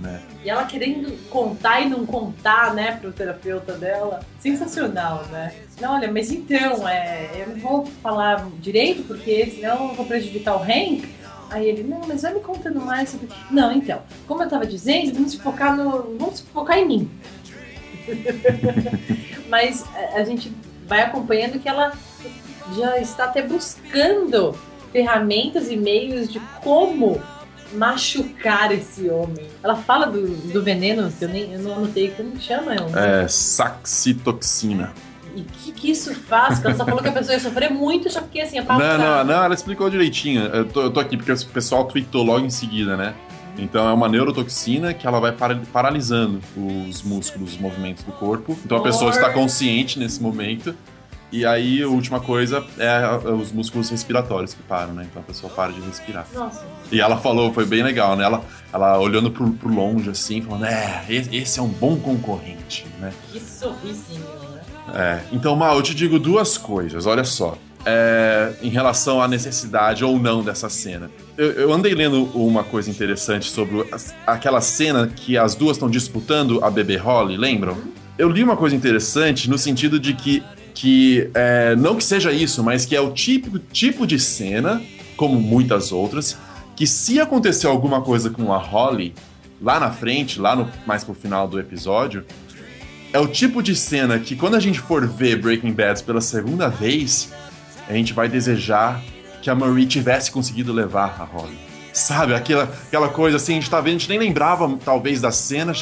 né? 0.00 0.20
E 0.44 0.50
ela 0.50 0.64
querendo 0.64 1.16
contar 1.30 1.80
e 1.80 1.88
não 1.88 2.04
contar, 2.04 2.74
né, 2.74 2.98
pro 3.00 3.10
terapeuta 3.10 3.72
dela. 3.72 4.20
Sensacional, 4.38 5.24
né? 5.32 5.54
Não, 5.80 5.94
olha, 5.94 6.12
mas 6.12 6.30
então, 6.30 6.86
é, 6.86 7.30
eu 7.34 7.48
não 7.48 7.56
vou 7.56 7.86
falar 8.02 8.46
direito, 8.60 9.02
porque 9.04 9.46
senão 9.46 9.88
eu 9.88 9.94
vou 9.94 10.04
prejudicar 10.04 10.56
o 10.56 10.62
Hank. 10.62 11.08
Aí 11.50 11.66
ele, 11.66 11.82
não, 11.82 12.00
mas 12.06 12.22
vai 12.22 12.34
me 12.34 12.40
contando 12.40 12.80
mais 12.80 13.08
sobre. 13.08 13.28
Não, 13.50 13.72
então, 13.72 14.02
como 14.26 14.42
eu 14.42 14.48
tava 14.48 14.66
dizendo, 14.66 15.14
vamos 15.14 15.34
focar 15.34 15.74
no. 15.74 16.16
Vamos 16.18 16.40
focar 16.40 16.78
em 16.78 16.86
mim. 16.86 17.10
mas 19.48 19.84
a 20.14 20.24
gente 20.24 20.52
vai 20.86 21.02
acompanhando 21.02 21.58
que 21.58 21.68
ela 21.68 21.92
já 22.76 22.98
está 22.98 23.24
até 23.24 23.42
buscando 23.42 24.54
ferramentas 24.92 25.70
e 25.70 25.76
meios 25.76 26.28
de 26.32 26.40
como 26.62 27.20
machucar 27.72 28.70
esse 28.72 29.08
homem. 29.08 29.46
Ela 29.62 29.74
fala 29.76 30.06
do, 30.06 30.26
do 30.52 30.62
veneno, 30.62 31.10
que 31.10 31.24
eu, 31.24 31.28
nem, 31.28 31.52
eu 31.52 31.60
não 31.60 31.74
anotei 31.74 32.10
como 32.10 32.38
chama. 32.40 32.74
Eu, 32.74 32.96
É 32.96 33.26
saxitoxina. 33.28 34.92
E 35.36 35.40
o 35.40 35.44
que, 35.44 35.72
que 35.72 35.90
isso 35.90 36.14
faz? 36.14 36.64
Ela 36.64 36.74
só 36.76 36.84
falou 36.84 37.02
que 37.02 37.08
a 37.08 37.12
pessoa 37.12 37.34
ia 37.34 37.40
sofrer 37.40 37.68
muito, 37.70 38.06
eu 38.06 38.12
já 38.12 38.22
fiquei 38.22 38.42
assim, 38.42 38.56
Não, 38.56 38.62
apavorada. 38.64 39.24
não, 39.24 39.24
não, 39.36 39.44
ela 39.44 39.54
explicou 39.54 39.90
direitinho. 39.90 40.42
Eu 40.44 40.64
tô, 40.66 40.82
eu 40.82 40.90
tô 40.92 41.00
aqui 41.00 41.16
porque 41.16 41.32
o 41.32 41.46
pessoal 41.46 41.84
tweetou 41.86 42.22
logo 42.22 42.46
em 42.46 42.50
seguida, 42.50 42.96
né? 42.96 43.14
Então 43.58 43.88
é 43.88 43.92
uma 43.92 44.08
neurotoxina 44.08 44.94
que 44.94 45.06
ela 45.06 45.18
vai 45.20 45.32
para- 45.32 45.60
paralisando 45.72 46.40
os 46.56 47.02
músculos, 47.02 47.52
os 47.54 47.58
movimentos 47.58 48.04
do 48.04 48.12
corpo. 48.12 48.56
Então 48.64 48.78
a 48.78 48.82
pessoa 48.82 49.10
está 49.10 49.30
consciente 49.30 49.98
nesse 49.98 50.22
momento. 50.22 50.74
E 51.32 51.44
aí 51.44 51.82
a 51.82 51.88
última 51.88 52.20
coisa 52.20 52.64
é 52.78 52.88
a- 52.88 53.16
os 53.18 53.50
músculos 53.50 53.90
respiratórios 53.90 54.54
que 54.54 54.62
param, 54.62 54.92
né? 54.94 55.06
Então 55.10 55.20
a 55.20 55.24
pessoa 55.24 55.52
para 55.52 55.72
de 55.72 55.80
respirar. 55.80 56.26
Nossa, 56.32 56.64
E 56.92 57.00
ela 57.00 57.16
falou, 57.16 57.52
foi 57.52 57.64
bem 57.66 57.82
legal, 57.82 58.14
né? 58.16 58.24
Ela, 58.24 58.44
ela 58.72 58.98
olhando 58.98 59.30
pro, 59.30 59.50
pro 59.52 59.68
longe 59.72 60.08
assim, 60.10 60.40
falando: 60.42 60.66
É, 60.66 61.04
esse 61.08 61.34
esse 61.36 61.58
é 61.58 61.62
um 61.62 61.68
bom 61.68 61.96
concorrente, 61.96 62.86
né? 63.00 63.12
que 63.32 63.40
sorrisinho, 63.40 64.20
né? 64.54 64.60
É, 64.94 65.20
então, 65.32 65.56
Mal, 65.56 65.76
eu 65.76 65.82
te 65.82 65.94
digo 65.94 66.18
duas 66.18 66.56
coisas, 66.56 67.06
olha 67.06 67.24
só. 67.24 67.56
É, 67.86 68.54
em 68.62 68.70
relação 68.70 69.20
à 69.20 69.28
necessidade 69.28 70.02
ou 70.04 70.18
não 70.18 70.42
dessa 70.42 70.70
cena. 70.70 71.10
Eu, 71.36 71.50
eu 71.52 71.72
andei 71.72 71.94
lendo 71.94 72.24
uma 72.34 72.64
coisa 72.64 72.88
interessante 72.88 73.50
sobre 73.50 73.86
as- 73.92 74.14
aquela 74.26 74.62
cena 74.62 75.06
que 75.06 75.36
as 75.36 75.54
duas 75.54 75.76
estão 75.76 75.90
disputando 75.90 76.64
a 76.64 76.70
bebê 76.70 76.96
Holly, 76.96 77.36
lembram? 77.36 77.76
Eu 78.16 78.30
li 78.30 78.42
uma 78.42 78.56
coisa 78.56 78.74
interessante 78.74 79.50
no 79.50 79.58
sentido 79.58 80.00
de 80.00 80.14
que, 80.14 80.42
que 80.74 81.30
é, 81.32 81.76
não 81.76 81.96
que 81.96 82.04
seja 82.04 82.32
isso, 82.32 82.62
mas 82.62 82.84
que 82.84 82.96
é 82.96 83.00
o 83.00 83.12
típico 83.12 83.58
tipo 83.58 84.06
de 84.06 84.18
cena, 84.18 84.82
como 85.16 85.40
muitas 85.40 85.92
outras, 85.92 86.36
que 86.74 86.86
se 86.86 87.20
acontecer 87.20 87.68
alguma 87.68 88.02
coisa 88.02 88.28
com 88.28 88.52
a 88.52 88.58
Holly, 88.58 89.14
lá 89.62 89.78
na 89.78 89.92
frente, 89.92 90.40
lá 90.40 90.56
no, 90.56 90.68
mais 90.84 91.04
pro 91.04 91.14
final 91.14 91.46
do 91.46 91.60
episódio, 91.60 92.24
é 93.12 93.18
o 93.20 93.28
tipo 93.28 93.62
de 93.62 93.76
cena 93.76 94.18
que 94.18 94.34
quando 94.34 94.56
a 94.56 94.60
gente 94.60 94.80
for 94.80 95.06
ver 95.06 95.40
Breaking 95.40 95.72
Bad 95.72 96.02
pela 96.02 96.20
segunda 96.20 96.68
vez, 96.68 97.32
a 97.88 97.92
gente 97.92 98.12
vai 98.12 98.28
desejar 98.28 99.00
que 99.40 99.48
a 99.48 99.54
Marie 99.54 99.86
tivesse 99.86 100.32
conseguido 100.32 100.72
levar 100.72 101.16
a 101.20 101.24
Holly. 101.24 101.73
Sabe, 101.94 102.34
aquela, 102.34 102.64
aquela 102.64 103.08
coisa 103.08 103.36
assim, 103.36 103.52
a 103.52 103.54
gente 103.54 103.70
tá 103.70 103.80
vendo, 103.80 103.94
a 103.94 103.98
gente 103.98 104.08
nem 104.08 104.18
lembrava 104.18 104.76
talvez 104.84 105.20
da 105.20 105.30
cena, 105.30 105.72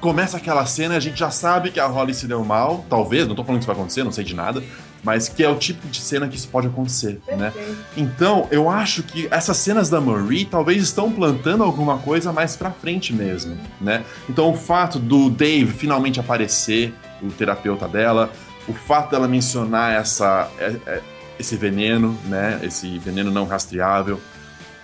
começa 0.00 0.36
aquela 0.36 0.64
cena 0.64 0.96
a 0.96 1.00
gente 1.00 1.18
já 1.18 1.28
sabe 1.30 1.72
que 1.72 1.80
a 1.80 1.86
Holly 1.86 2.14
se 2.14 2.28
deu 2.28 2.44
mal, 2.44 2.84
talvez, 2.88 3.26
não 3.26 3.34
tô 3.34 3.42
falando 3.42 3.58
que 3.58 3.64
isso 3.64 3.66
vai 3.66 3.76
acontecer, 3.76 4.04
não 4.04 4.12
sei 4.12 4.22
de 4.22 4.32
nada, 4.32 4.62
mas 5.02 5.28
que 5.28 5.42
é 5.42 5.48
o 5.48 5.56
tipo 5.56 5.88
de 5.88 6.00
cena 6.00 6.28
que 6.28 6.36
isso 6.36 6.46
pode 6.48 6.68
acontecer, 6.68 7.20
né? 7.36 7.52
Então, 7.96 8.46
eu 8.52 8.70
acho 8.70 9.02
que 9.02 9.26
essas 9.30 9.56
cenas 9.56 9.90
da 9.90 10.00
Marie 10.00 10.44
talvez 10.44 10.82
estão 10.84 11.10
plantando 11.10 11.64
alguma 11.64 11.98
coisa 11.98 12.32
mais 12.32 12.54
pra 12.56 12.70
frente 12.70 13.12
mesmo, 13.12 13.58
né? 13.80 14.04
Então, 14.28 14.50
o 14.50 14.56
fato 14.56 15.00
do 15.00 15.28
Dave 15.28 15.72
finalmente 15.72 16.20
aparecer, 16.20 16.94
o 17.20 17.28
terapeuta 17.30 17.88
dela, 17.88 18.30
o 18.68 18.72
fato 18.72 19.10
dela 19.10 19.26
mencionar 19.26 19.92
essa, 19.94 20.48
é- 20.60 20.76
é- 20.86 21.02
esse 21.40 21.56
veneno, 21.56 22.16
né? 22.26 22.60
Esse 22.62 22.98
veneno 23.00 23.30
não 23.32 23.46
rastreável, 23.46 24.20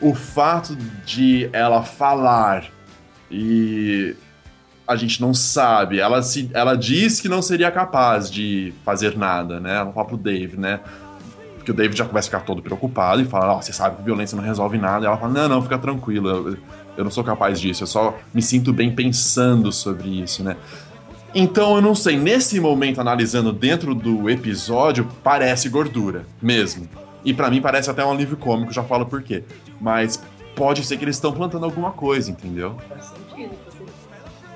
o 0.02 0.14
fato 0.14 0.76
de 1.06 1.48
ela 1.52 1.82
falar 1.82 2.64
e 3.30 4.14
a 4.86 4.96
gente 4.96 5.20
não 5.20 5.32
sabe. 5.32 6.00
Ela, 6.00 6.22
se, 6.22 6.50
ela 6.52 6.74
diz 6.76 7.20
que 7.20 7.28
não 7.28 7.40
seria 7.40 7.70
capaz 7.70 8.30
de 8.30 8.74
fazer 8.84 9.16
nada, 9.16 9.60
né? 9.60 9.76
Ela 9.76 9.92
fala 9.92 10.06
pro 10.06 10.16
Dave, 10.16 10.58
né? 10.58 10.80
Porque 11.56 11.70
o 11.70 11.74
Dave 11.74 11.96
já 11.96 12.04
começa 12.04 12.26
a 12.26 12.30
ficar 12.30 12.44
todo 12.44 12.60
preocupado 12.60 13.22
e 13.22 13.24
fala: 13.24 13.54
Ó, 13.54 13.62
você 13.62 13.72
sabe 13.72 13.96
que 13.96 14.02
violência 14.02 14.36
não 14.36 14.42
resolve 14.42 14.76
nada. 14.76 15.04
E 15.04 15.06
ela 15.06 15.16
fala: 15.16 15.32
Não, 15.32 15.48
não, 15.48 15.62
fica 15.62 15.78
tranquila, 15.78 16.32
eu, 16.32 16.58
eu 16.96 17.04
não 17.04 17.10
sou 17.10 17.22
capaz 17.22 17.60
disso, 17.60 17.84
eu 17.84 17.86
só 17.86 18.18
me 18.34 18.42
sinto 18.42 18.72
bem 18.72 18.92
pensando 18.92 19.70
sobre 19.70 20.22
isso, 20.22 20.42
né? 20.42 20.56
Então 21.34 21.76
eu 21.76 21.80
não 21.80 21.94
sei, 21.94 22.18
nesse 22.18 22.60
momento, 22.60 23.00
analisando 23.00 23.52
dentro 23.52 23.94
do 23.94 24.28
episódio, 24.28 25.08
parece 25.22 25.68
gordura, 25.68 26.26
mesmo. 26.42 26.86
E 27.24 27.32
pra 27.32 27.48
mim 27.48 27.62
parece 27.62 27.88
até 27.88 28.04
um 28.04 28.10
alívio 28.10 28.36
cômico, 28.36 28.72
já 28.72 28.82
falo 28.82 29.06
por 29.06 29.22
quê. 29.22 29.44
Mas 29.82 30.22
pode 30.54 30.84
ser 30.84 30.96
que 30.96 31.04
eles 31.04 31.16
estão 31.16 31.32
plantando 31.32 31.64
alguma 31.64 31.90
coisa, 31.90 32.30
entendeu? 32.30 32.76
Faz 32.88 33.06
sentido, 33.06 33.50
faz 33.64 33.74
sentido. 33.74 33.92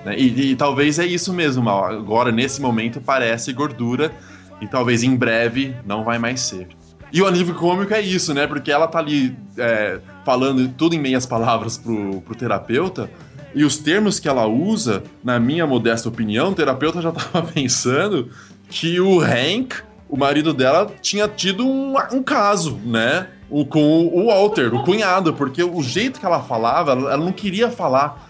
né? 0.05 0.17
E, 0.17 0.53
e 0.53 0.57
talvez 0.57 1.01
é 1.01 1.05
isso 1.05 1.33
mesmo, 1.33 1.65
Mal. 1.65 1.87
Agora, 1.87 2.31
nesse 2.31 2.63
momento, 2.63 3.01
parece 3.01 3.53
gordura 3.53 4.13
e 4.61 4.69
talvez 4.69 5.03
em 5.03 5.17
breve 5.17 5.75
não 5.85 6.05
vai 6.05 6.19
mais 6.19 6.41
ser. 6.41 6.69
E 7.13 7.21
o 7.21 7.27
alívio 7.27 7.55
cômico 7.55 7.93
é 7.93 8.01
isso, 8.01 8.33
né? 8.33 8.47
Porque 8.47 8.71
ela 8.71 8.87
tá 8.87 9.01
ali 9.01 9.37
é, 9.59 9.99
falando 10.25 10.69
tudo 10.69 10.95
em 10.95 11.01
meias 11.01 11.27
palavras 11.27 11.77
pro, 11.77 12.21
pro 12.21 12.35
terapeuta 12.37 13.11
e 13.55 13.65
os 13.65 13.79
termos 13.79 14.21
que 14.21 14.29
ela 14.29 14.47
usa, 14.47 15.03
na 15.25 15.41
minha 15.41 15.67
modesta 15.67 16.11
opinião, 16.11 16.51
o 16.51 16.55
terapeuta 16.55 17.01
já 17.01 17.11
tava 17.13 17.43
pensando 17.43 18.31
que 18.69 19.01
o 19.01 19.19
Hank, 19.19 19.77
o 20.09 20.17
marido 20.17 20.53
dela, 20.53 20.93
tinha 21.01 21.27
tido 21.27 21.67
um, 21.67 21.95
um 22.13 22.23
caso, 22.23 22.79
né? 22.85 23.29
O, 23.49 23.65
com 23.65 24.07
o 24.07 24.27
Walter, 24.27 24.75
o 24.75 24.83
cunhado, 24.83 25.33
porque 25.33 25.63
o 25.63 25.81
jeito 25.83 26.19
que 26.19 26.27
ela 26.27 26.43
falava, 26.43 26.93
ela 26.93 27.17
não 27.17 27.33
queria 27.33 27.71
falar. 27.71 28.25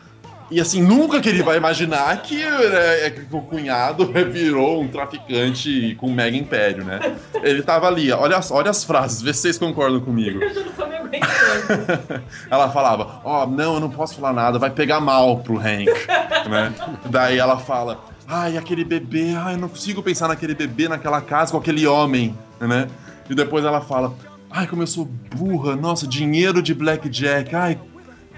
E 0.51 0.61
assim, 0.61 0.81
nunca 0.81 1.21
que 1.21 1.29
ele 1.29 1.43
vai 1.43 1.57
imaginar 1.57 2.23
que, 2.23 2.37
né, 2.37 3.11
que 3.11 3.35
o 3.35 3.41
cunhado 3.41 4.07
virou 4.31 4.81
um 4.83 4.87
traficante 4.89 5.97
com 5.99 6.07
um 6.09 6.13
mega 6.13 6.37
império, 6.37 6.85
né? 6.85 7.01
Ele 7.43 7.63
tava 7.63 7.89
ali, 7.89 8.13
olha, 8.13 8.37
as- 8.37 8.51
olha 8.53 8.71
as 8.71 8.85
frases, 8.85 9.21
vê 9.23 9.33
se 9.35 9.41
vocês 9.41 9.59
concordam 9.59 10.01
comigo. 10.01 10.41
Eu 10.41 10.55
já 10.55 10.61
não 10.63 10.73
tô 10.73 10.87
me 10.87 10.97
aguentando. 10.97 12.23
Ela 12.49 12.71
falava, 12.71 13.21
ó, 13.25 13.45
não, 13.47 13.75
eu 13.75 13.81
não 13.81 13.91
posso 13.91 14.15
falar 14.17 14.33
nada, 14.33 14.59
vai 14.59 14.71
pegar 14.71 15.01
mal 15.01 15.39
pro 15.39 15.59
Hank, 15.59 15.87
né? 16.49 16.73
Daí 17.07 17.39
ela 17.39 17.57
fala, 17.59 17.99
ai, 18.29 18.57
aquele 18.57 18.85
bebê, 18.85 19.35
ai, 19.37 19.55
eu 19.55 19.59
não 19.59 19.69
consigo 19.69 20.01
pensar 20.03 20.29
naquele 20.29 20.55
bebê 20.55 20.89
naquela 20.89 21.21
casa 21.21 21.51
com 21.51 21.59
aquele 21.59 21.87
homem, 21.89 22.37
né? 22.61 22.87
E 23.29 23.35
depois 23.35 23.65
ela 23.65 23.81
fala, 23.81 24.15
ai, 24.57 24.67
como 24.67 24.83
eu 24.83 24.87
sou 24.87 25.05
burra, 25.05 25.77
nossa, 25.77 26.07
dinheiro 26.07 26.63
de 26.63 26.73
blackjack, 26.73 27.55
ai, 27.55 27.79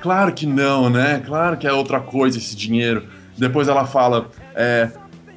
claro 0.00 0.32
que 0.32 0.46
não, 0.46 0.90
né? 0.90 1.22
Claro 1.24 1.56
que 1.56 1.64
é 1.64 1.72
outra 1.72 2.00
coisa 2.00 2.38
esse 2.38 2.56
dinheiro. 2.56 3.06
Depois 3.36 3.68
ela 3.68 3.86
fala, 3.86 4.28
é, 4.52 4.90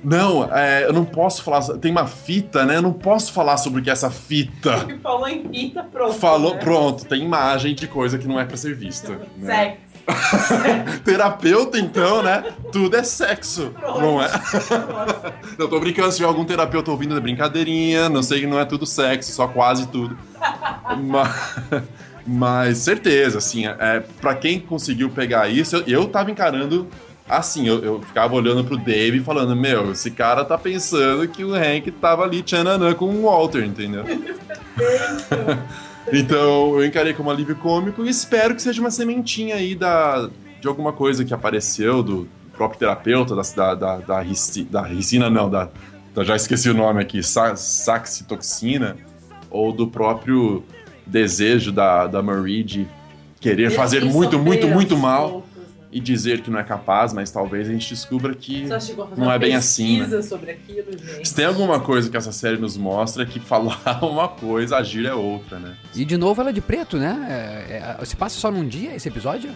não, 0.04 0.52
é, 0.52 0.84
eu 0.84 0.92
não 0.92 1.06
posso 1.06 1.44
falar, 1.44 1.62
tem 1.78 1.92
uma 1.92 2.08
fita, 2.08 2.66
né? 2.66 2.78
Eu 2.78 2.82
não 2.82 2.94
posso 2.94 3.32
falar 3.32 3.58
sobre 3.58 3.80
o 3.80 3.84
que 3.84 3.92
é 3.92 3.94
essa 3.94 4.10
fita. 4.10 4.88
Falou 5.04 5.28
em 5.28 5.48
fita, 5.50 5.84
pronto. 5.84 6.14
Falou, 6.14 6.56
né? 6.56 6.60
pronto, 6.60 7.06
tem 7.06 7.24
imagem 7.24 7.76
de 7.76 7.88
coisa 7.88 8.18
que 8.18 8.28
não 8.28 8.40
é 8.40 8.46
pra 8.46 8.58
ser 8.58 8.74
vista. 8.74 9.20
né? 9.38 9.56
Sexo. 9.56 9.91
Terapeuta, 11.04 11.80
então, 11.80 12.22
né? 12.22 12.54
Tudo 12.72 12.96
é 12.96 13.04
sexo, 13.04 13.74
não 13.82 14.22
é? 14.22 14.28
Pronto. 14.68 15.34
Eu 15.58 15.68
tô 15.68 15.80
brincando, 15.80 16.12
se 16.12 16.18
tiver 16.18 16.28
algum 16.28 16.46
terapeuta 16.46 16.92
ouvindo, 16.92 17.18
é 17.18 17.20
brincadeirinha, 17.20 18.10
não 18.10 18.24
sei 18.24 18.42
que 18.42 18.48
não 18.48 18.60
é 18.60 18.66
tudo 18.66 18.86
sexo, 18.86 19.32
só 19.32 19.48
quase 19.48 19.88
tudo. 19.88 20.18
Mas, 20.98 21.84
mas 22.26 22.78
certeza, 22.80 23.38
assim, 23.38 23.68
é, 23.68 24.04
pra 24.20 24.36
quem 24.36 24.60
conseguiu 24.60 25.10
pegar 25.10 25.50
isso, 25.50 25.76
eu, 25.78 25.84
eu 25.88 26.08
tava 26.08 26.32
encarando 26.32 26.88
assim, 27.30 27.66
eu, 27.66 27.82
eu 27.82 28.02
ficava 28.02 28.36
olhando 28.36 28.64
pro 28.64 28.76
Dave 28.76 29.20
e 29.20 29.24
falando, 29.24 29.56
meu, 29.56 29.94
esse 29.94 30.12
cara 30.12 30.44
tá 30.44 30.58
pensando 30.58 31.26
que 31.30 31.46
o 31.46 31.56
Hank 31.56 31.90
tava 31.92 32.24
ali 32.24 32.44
tchananã 32.44 32.94
com 32.94 33.06
o 33.06 33.24
Walter, 33.24 33.64
entendeu? 33.64 34.04
Então 36.12 36.76
eu 36.80 36.86
encarei 36.86 37.14
como 37.14 37.30
alívio 37.30 37.56
cômico 37.56 38.06
e 38.06 38.10
espero 38.10 38.56
que 38.56 38.62
seja 38.62 38.80
uma 38.82 38.92
sementinha 38.92 39.56
aí 39.56 39.76
da, 39.76 40.30
de 40.60 40.68
alguma 40.68 40.92
coisa 40.94 41.24
que 41.26 41.34
apareceu 41.34 42.02
do 42.02 42.28
próprio 42.56 42.80
terapeuta, 42.80 43.36
da, 43.36 43.42
da, 43.56 43.76
da, 43.76 43.98
da, 43.98 44.20
rici- 44.22 44.64
da 44.64 44.82
ricina, 44.82 45.30
não, 45.30 45.50
da, 45.50 45.70
da- 46.14 46.24
já 46.24 46.36
esqueci 46.36 46.70
o 46.70 46.74
nome 46.74 47.02
aqui, 47.02 47.22
sa, 47.24 47.56
saxitoxina, 47.56 48.98
ou 49.50 49.72
do 49.72 49.88
próprio 49.88 50.64
desejo 51.06 51.72
da, 51.72 52.08
da 52.08 52.22
Marie 52.22 52.64
de 52.64 52.88
querer 53.40 53.72
fazer 53.72 54.00
muito, 54.06 54.38
muito, 54.40 54.68
muito 54.68 54.98
mal? 54.98 55.46
E 55.92 56.00
dizer 56.00 56.42
que 56.42 56.50
não 56.50 56.60
é 56.60 56.64
capaz, 56.64 57.14
mas 57.14 57.30
talvez 57.32 57.68
a 57.68 57.72
gente 57.72 57.90
descubra 57.90 58.34
que 58.34 58.66
Você 58.66 58.88
chegou 58.88 59.06
a 59.06 59.08
fazer 59.10 59.22
não 59.22 59.28
uma 59.28 59.36
é 59.36 59.40
bem 59.40 59.56
assim, 59.56 60.00
né? 60.00 60.22
sobre 60.22 60.52
aquilo, 60.52 60.92
gente. 60.92 61.28
Se 61.28 61.36
tem 61.36 61.46
alguma 61.46 61.80
coisa 61.80 62.10
que 62.10 62.16
essa 62.16 62.32
série 62.32 62.58
nos 62.58 62.78
mostra 62.78 63.24
é 63.24 63.26
que 63.26 63.40
falar 63.40 63.80
uma 64.02 64.28
coisa, 64.28 64.78
agir 64.78 65.06
é 65.06 65.14
outra, 65.14 65.60
né? 65.60 65.76
E 65.94 66.06
de 66.06 66.18
novo 66.18 66.40
ela 66.40 66.52
é 66.52 66.54
de 66.54 66.62
preto, 66.62 66.98
né? 66.98 67.28
É, 67.70 68.02
é, 68.02 68.06
se 68.06 68.16
passa 68.16 68.40
só 68.40 68.50
num 68.50 68.68
dia 68.68 68.96
esse 68.96 69.10
episódio? 69.10 69.52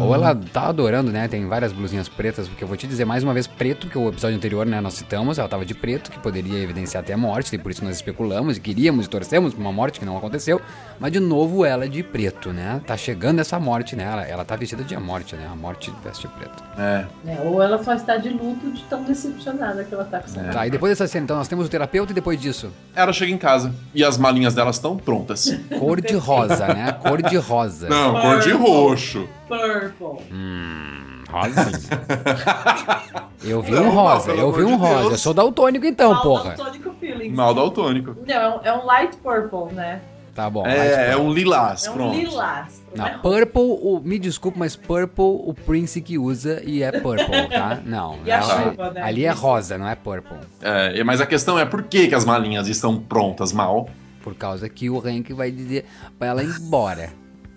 Ou 0.00 0.14
ela 0.14 0.34
tá 0.34 0.68
adorando, 0.68 1.10
né? 1.10 1.26
Tem 1.26 1.46
várias 1.46 1.72
blusinhas 1.72 2.08
pretas, 2.08 2.46
porque 2.46 2.62
eu 2.62 2.68
vou 2.68 2.76
te 2.76 2.86
dizer 2.86 3.04
mais 3.04 3.24
uma 3.24 3.34
vez 3.34 3.46
preto, 3.46 3.88
que 3.88 3.98
o 3.98 4.08
episódio 4.08 4.36
anterior, 4.36 4.64
né, 4.64 4.80
nós 4.80 4.94
citamos, 4.94 5.38
ela 5.38 5.48
tava 5.48 5.64
de 5.64 5.74
preto, 5.74 6.10
que 6.10 6.18
poderia 6.20 6.58
evidenciar 6.58 7.02
até 7.02 7.14
a 7.14 7.16
morte, 7.16 7.54
e 7.54 7.58
por 7.58 7.72
isso 7.72 7.84
nós 7.84 7.96
especulamos 7.96 8.56
e 8.56 8.60
queríamos 8.60 9.06
e 9.06 9.08
torcemos 9.08 9.52
por 9.52 9.60
uma 9.60 9.72
morte 9.72 9.98
que 9.98 10.06
não 10.06 10.16
aconteceu. 10.16 10.60
Mas 10.98 11.12
de 11.12 11.20
novo 11.20 11.64
ela 11.64 11.84
é 11.84 11.88
de 11.88 12.02
preto, 12.02 12.52
né? 12.52 12.80
Tá 12.86 12.96
chegando 12.96 13.40
essa 13.40 13.58
morte, 13.58 13.96
né? 13.96 14.26
Ela, 14.28 14.44
tá 14.44 14.56
vestida 14.56 14.82
de 14.84 14.96
morte, 14.96 15.34
né? 15.36 15.48
A 15.50 15.56
morte 15.56 15.92
veste 16.02 16.28
preto. 16.28 16.62
É. 16.78 17.04
É, 17.26 17.40
ou 17.42 17.62
ela 17.62 17.82
só 17.82 17.94
está 17.94 18.16
de 18.16 18.28
luto 18.30 18.70
de 18.70 18.82
tão 18.84 19.02
decepcionada 19.02 19.84
que 19.84 19.92
ela 19.94 20.04
tá 20.04 20.18
com 20.20 20.26
essa 20.26 20.40
É. 20.40 20.50
Tá, 20.50 20.66
e 20.66 20.70
depois 20.70 20.90
dessa 20.92 21.06
cena, 21.10 21.24
então, 21.24 21.36
nós 21.36 21.48
temos 21.48 21.66
o 21.66 21.68
terapeuta 21.68 22.12
e 22.12 22.14
depois 22.14 22.40
disso, 22.40 22.70
Ela 22.94 23.12
chega 23.12 23.32
em 23.32 23.38
casa 23.38 23.74
e 23.94 24.04
as 24.04 24.16
malinhas 24.18 24.54
delas 24.54 24.76
estão 24.76 24.96
prontas. 24.96 25.58
cor 25.78 26.00
de 26.00 26.14
rosa, 26.14 26.66
né? 26.68 26.92
Cor 26.92 27.22
de 27.22 27.36
rosa. 27.36 27.88
Não, 27.88 28.20
cor 28.20 28.40
de 28.40 28.52
roxo. 28.52 29.28
Purple. 29.48 30.24
Rosinha. 31.30 32.00
Eu 33.42 33.60
vi 33.60 33.72
Não, 33.72 33.86
um 33.86 33.90
rosa, 33.90 34.32
não, 34.32 34.38
eu 34.38 34.52
vi 34.52 34.62
um 34.62 34.68
de 34.68 34.74
rosa. 34.76 34.98
Deus. 35.00 35.12
Eu 35.12 35.18
sou 35.18 35.34
daltônico 35.34 35.84
então, 35.84 36.12
Mal 36.12 36.22
porra. 36.22 36.54
Daltônico 36.54 36.94
Feelings. 37.00 37.34
Mal 37.36 37.54
daltônico. 37.54 38.16
Não, 38.26 38.34
é 38.34 38.48
um, 38.48 38.60
é 38.62 38.72
um 38.72 38.84
light 38.86 39.16
purple, 39.16 39.74
né? 39.74 40.00
Tá 40.34 40.50
bom. 40.50 40.66
É, 40.66 41.12
é 41.12 41.16
um 41.16 41.32
lilás, 41.32 41.86
É 41.86 41.90
um 41.90 41.94
pronto. 41.94 42.16
lilás. 42.16 42.82
Não, 42.94 43.18
purple, 43.20 43.62
o, 43.62 44.00
me 44.04 44.18
desculpe, 44.18 44.58
mas 44.58 44.74
purple 44.74 45.24
o 45.24 45.54
Prince 45.54 46.00
que 46.00 46.18
usa 46.18 46.60
e 46.64 46.82
é 46.82 46.90
purple, 46.90 47.46
tá? 47.48 47.80
Não. 47.84 48.18
E 48.24 48.30
a 48.32 48.38
é- 48.38 48.42
chuva, 48.42 48.90
né? 48.90 49.02
Ali 49.02 49.24
é 49.24 49.30
rosa, 49.30 49.78
não 49.78 49.88
é 49.88 49.94
purple. 49.94 50.38
É, 50.60 51.04
mas 51.04 51.20
a 51.20 51.26
questão 51.26 51.56
é 51.56 51.64
por 51.64 51.84
que, 51.84 52.08
que 52.08 52.14
as 52.14 52.24
malinhas 52.24 52.66
estão 52.66 52.98
prontas, 52.98 53.52
mal? 53.52 53.88
Por 54.22 54.34
causa 54.34 54.68
que 54.68 54.90
o 54.90 54.98
Hank 54.98 55.32
vai 55.32 55.52
dizer 55.52 55.84
pra 56.18 56.28
ela 56.28 56.42
ir 56.42 56.48
embora. 56.48 57.10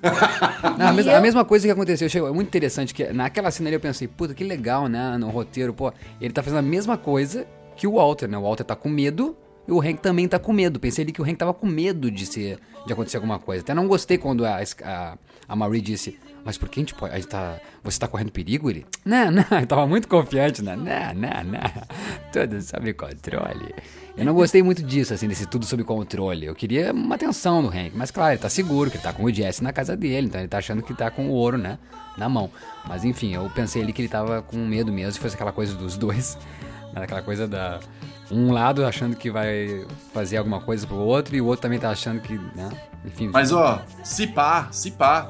Não, 0.77 0.87
a, 0.89 0.93
mesma, 0.93 1.13
a 1.13 1.21
mesma 1.21 1.43
coisa 1.45 1.65
que 1.65 1.71
aconteceu, 1.71 2.07
chegou, 2.07 2.29
é 2.29 2.31
muito 2.31 2.47
interessante 2.47 2.93
que 2.93 3.11
naquela 3.11 3.49
cena 3.49 3.69
ali 3.69 3.75
eu 3.75 3.79
pensei, 3.79 4.07
puta, 4.07 4.35
que 4.35 4.43
legal, 4.43 4.87
né, 4.87 5.17
no 5.17 5.29
roteiro, 5.29 5.73
pô, 5.73 5.91
ele 6.21 6.31
tá 6.31 6.43
fazendo 6.43 6.59
a 6.59 6.63
mesma 6.63 6.95
coisa 6.97 7.47
que 7.75 7.87
o 7.87 7.93
Walter, 7.93 8.27
né, 8.27 8.37
o 8.37 8.43
Walter 8.43 8.63
tá 8.63 8.75
com 8.75 8.89
medo 8.89 9.35
e 9.67 9.71
o 9.71 9.81
Hank 9.81 9.97
também 9.97 10.27
tá 10.27 10.39
com 10.39 10.53
medo. 10.53 10.79
Pensei 10.79 11.03
ali 11.03 11.11
que 11.11 11.21
o 11.21 11.25
Hank 11.25 11.35
tava 11.35 11.53
com 11.53 11.67
medo 11.67 12.09
de 12.09 12.25
ser 12.25 12.59
de 12.85 12.93
acontecer 12.93 13.17
alguma 13.17 13.37
coisa. 13.37 13.61
Até 13.61 13.73
não 13.73 13.87
gostei 13.87 14.17
quando 14.17 14.45
a, 14.45 14.59
a, 14.83 15.17
a 15.47 15.55
Marie 15.55 15.81
disse, 15.81 16.17
mas 16.47 16.57
por 16.57 16.69
que 16.69 16.79
a 16.79 16.81
gente 16.81 16.95
pode. 16.95 17.13
A 17.13 17.17
gente 17.17 17.27
tá, 17.27 17.59
você 17.83 17.99
tá 17.99 18.07
correndo 18.07 18.31
perigo? 18.31 18.69
Ele. 18.69 18.85
Não, 19.03 19.29
não, 19.29 19.43
eu 19.59 19.67
tava 19.67 19.85
muito 19.85 20.07
confiante, 20.07 20.63
né? 20.63 20.77
Não, 20.77 21.13
não, 21.13 21.43
não. 21.43 21.87
Tudo 22.31 22.61
sob 22.61 22.93
controle. 22.93 23.75
Eu 24.15 24.25
não 24.25 24.33
gostei 24.33 24.63
muito 24.63 24.81
disso, 24.81 25.13
assim, 25.13 25.27
desse 25.27 25.45
tudo 25.45 25.65
sob 25.65 25.83
controle. 25.83 26.45
Eu 26.45 26.55
queria 26.55 26.93
uma 26.93 27.15
atenção 27.15 27.61
do 27.61 27.67
Hank. 27.67 27.91
Mas 27.93 28.11
claro, 28.11 28.31
ele 28.31 28.41
tá 28.41 28.47
seguro 28.47 28.89
que 28.89 28.95
ele 28.95 29.03
tá 29.03 29.11
com 29.11 29.25
o 29.25 29.33
Jesse 29.33 29.61
na 29.61 29.73
casa 29.73 29.97
dele, 29.97 30.27
então 30.27 30.39
ele 30.39 30.47
tá 30.47 30.59
achando 30.59 30.81
que 30.81 30.93
tá 30.93 31.11
com 31.11 31.27
o 31.27 31.31
ouro, 31.31 31.57
né? 31.57 31.77
Na 32.17 32.29
mão. 32.29 32.49
Mas 32.87 33.03
enfim, 33.03 33.33
eu 33.33 33.49
pensei 33.53 33.81
ali 33.81 33.91
que 33.91 34.01
ele 34.01 34.09
tava 34.09 34.41
com 34.41 34.57
medo 34.57 34.91
mesmo, 34.91 35.11
se 35.11 35.19
fosse 35.19 35.35
aquela 35.35 35.51
coisa 35.51 35.75
dos 35.75 35.97
dois. 35.97 36.37
Né? 36.93 37.03
Aquela 37.03 37.21
coisa 37.21 37.45
da. 37.45 37.81
Um 38.31 38.51
lado 38.51 38.85
achando 38.85 39.15
que 39.15 39.31
vai 39.31 39.85
fazer 40.13 40.37
alguma 40.37 40.59
coisa 40.59 40.85
pro 40.85 40.97
outro 40.97 41.35
e 41.35 41.41
o 41.41 41.45
outro 41.45 41.61
também 41.61 41.79
tá 41.79 41.89
achando 41.89 42.19
que, 42.19 42.33
né? 42.55 42.69
Enfim. 43.05 43.29
Mas 43.31 43.51
ó, 43.53 43.81
se 44.03 44.27
pá, 44.27 44.67
se 44.71 44.91
pá. 44.91 45.29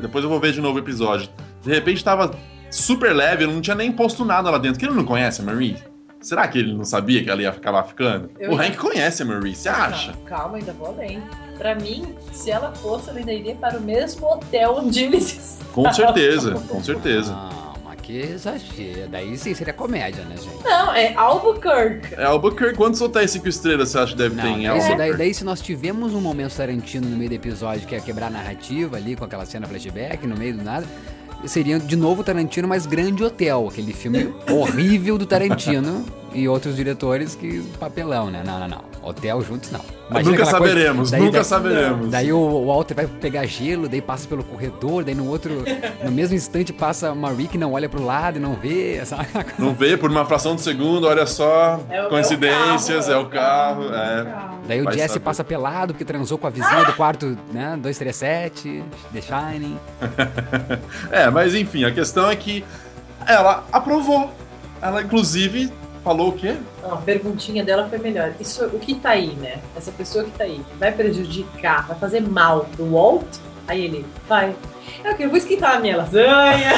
Depois 0.00 0.24
eu 0.24 0.30
vou 0.30 0.40
ver 0.40 0.52
de 0.52 0.60
novo 0.60 0.76
o 0.76 0.80
episódio. 0.80 1.28
De 1.62 1.72
repente 1.72 2.02
tava 2.02 2.32
super 2.70 3.14
leve, 3.14 3.44
eu 3.44 3.48
não 3.52 3.60
tinha 3.60 3.76
nem 3.76 3.92
posto 3.92 4.24
nada 4.24 4.50
lá 4.50 4.58
dentro. 4.58 4.78
Que 4.78 4.86
ele 4.86 4.94
não 4.94 5.04
conhece 5.04 5.40
a 5.40 5.44
Marie? 5.44 5.76
Será 6.20 6.48
que 6.48 6.58
ele 6.58 6.72
não 6.74 6.84
sabia 6.84 7.22
que 7.22 7.30
ela 7.30 7.40
ia 7.40 7.50
acabar 7.50 7.84
ficando? 7.84 8.30
Eu- 8.40 8.50
O 8.52 8.56
Hank 8.60 8.76
conhece 8.76 9.22
a 9.22 9.24
Marie, 9.24 9.54
você 9.54 9.68
acha? 9.68 10.10
Não, 10.12 10.22
calma, 10.22 10.56
ainda 10.56 10.72
vou 10.72 10.88
além. 10.88 11.22
Pra 11.56 11.74
mim, 11.76 12.16
se 12.32 12.50
ela 12.50 12.72
fosse, 12.72 13.08
ela 13.10 13.20
ainda 13.20 13.32
iria 13.32 13.54
para 13.54 13.78
o 13.78 13.80
mesmo 13.80 14.26
hotel 14.26 14.76
onde 14.78 15.04
eles 15.04 15.32
estavam. 15.32 15.72
Com 15.84 15.92
certeza, 15.92 16.54
com 16.68 16.82
certeza. 16.82 17.32
Mas 17.32 17.65
que 18.06 18.20
exagero. 18.20 19.08
Daí 19.10 19.36
sim 19.36 19.52
seria 19.52 19.72
comédia, 19.72 20.22
né, 20.24 20.36
gente? 20.36 20.62
Não, 20.64 20.94
é 20.94 21.12
Albuquerque. 21.14 22.14
É 22.14 22.24
Albuquerque, 22.24 22.76
quantos 22.76 23.00
hotéis 23.00 23.32
5 23.32 23.48
estrelas 23.48 23.88
você 23.88 23.98
acha 23.98 24.12
que 24.12 24.18
deve 24.18 24.36
ter 24.36 24.42
Não, 24.42 24.50
em 24.50 24.56
daí, 24.58 24.66
Albuquerque? 24.68 24.96
daí, 24.98 25.16
daí 25.16 25.34
se 25.34 25.42
nós 25.44 25.60
tivemos 25.60 26.14
um 26.14 26.20
momento 26.20 26.54
Tarantino 26.54 27.08
no 27.08 27.16
meio 27.16 27.30
do 27.30 27.34
episódio 27.34 27.86
que 27.86 27.96
é 27.96 28.00
quebrar 28.00 28.28
a 28.28 28.30
narrativa 28.30 28.96
ali 28.96 29.16
com 29.16 29.24
aquela 29.24 29.44
cena 29.44 29.66
flashback 29.66 30.24
no 30.24 30.36
meio 30.36 30.54
do 30.56 30.62
nada, 30.62 30.86
seria 31.46 31.80
de 31.80 31.96
novo 31.96 32.22
Tarantino, 32.22 32.68
mas 32.68 32.86
Grande 32.86 33.24
Hotel, 33.24 33.66
aquele 33.68 33.92
filme 33.92 34.32
horrível 34.50 35.18
do 35.18 35.26
Tarantino 35.26 36.04
e 36.36 36.48
outros 36.48 36.76
diretores 36.76 37.34
que 37.34 37.60
papelão, 37.80 38.30
né? 38.30 38.42
Não, 38.44 38.58
não, 38.60 38.68
não. 38.68 38.84
Hotel 39.02 39.40
juntos 39.42 39.70
não. 39.70 39.80
Nunca 40.08 40.20
aquela 40.20 40.36
coisa- 40.36 40.50
saberemos, 40.50 41.12
nunca 41.12 41.44
saberemos. 41.44 42.10
Daí 42.10 42.32
o 42.32 42.38
o 42.38 42.66
Walter 42.66 42.94
vai 42.94 43.06
pegar 43.06 43.44
gelo, 43.46 43.88
daí 43.88 44.00
passa 44.00 44.26
pelo 44.28 44.42
corredor, 44.44 45.04
daí 45.04 45.14
no 45.14 45.28
outro, 45.28 45.64
no 46.04 46.10
mesmo 46.10 46.34
instante 46.34 46.72
passa 46.72 47.10
a 47.10 47.14
Marie 47.14 47.46
que 47.48 47.56
não 47.58 47.72
olha 47.72 47.88
pro 47.88 48.04
lado 48.04 48.36
e 48.38 48.40
não 48.40 48.54
vê, 48.54 49.00
sabe? 49.04 49.26
Não 49.58 49.72
vê 49.74 49.96
por 49.96 50.10
uma 50.10 50.24
fração 50.24 50.54
de 50.56 50.60
segundo, 50.62 51.06
olha 51.06 51.26
só. 51.26 51.80
É 51.88 52.04
o- 52.04 52.08
coincidências, 52.08 53.08
é 53.08 53.12
é 53.12 53.16
o 53.16 53.22
o 53.22 53.26
carro. 53.28 53.88
carro, 53.88 53.94
é. 53.94 54.26
Daí 54.68 54.80
o 54.80 54.90
Jesse 54.92 55.08
saber. 55.14 55.20
passa 55.20 55.44
pelado 55.44 55.92
porque 55.94 56.04
transou 56.04 56.36
com 56.38 56.46
a 56.46 56.50
vizinha 56.50 56.84
do 56.84 56.92
quarto, 56.92 57.36
né? 57.52 57.76
237, 57.80 58.82
The 59.12 59.20
Shining. 59.22 59.78
É, 61.10 61.30
mas 61.30 61.54
enfim, 61.54 61.84
a 61.84 61.90
questão 61.92 62.30
é 62.30 62.36
que 62.36 62.64
ela 63.26 63.64
aprovou. 63.72 64.32
Ela, 64.82 65.02
inclusive, 65.02 65.72
falou 66.06 66.28
o 66.28 66.32
quê? 66.32 66.54
Não, 66.80 66.92
a 66.92 66.96
perguntinha 66.98 67.64
dela 67.64 67.88
foi 67.88 67.98
melhor. 67.98 68.32
Isso, 68.38 68.64
o 68.66 68.78
que 68.78 68.94
tá 68.94 69.10
aí, 69.10 69.34
né? 69.34 69.58
Essa 69.74 69.90
pessoa 69.90 70.22
que 70.22 70.30
tá 70.30 70.44
aí 70.44 70.64
vai 70.78 70.92
prejudicar, 70.92 71.84
vai 71.84 71.98
fazer 71.98 72.20
mal 72.20 72.64
pro 72.76 72.88
Walt? 72.88 73.26
Aí 73.66 73.84
ele 73.84 74.06
vai. 74.28 74.54
É 75.02 75.10
o 75.10 75.16
que? 75.16 75.24
Eu 75.24 75.28
vou 75.28 75.36
esquentar 75.36 75.74
a 75.74 75.80
minha 75.80 75.96
lasanha. 75.96 76.70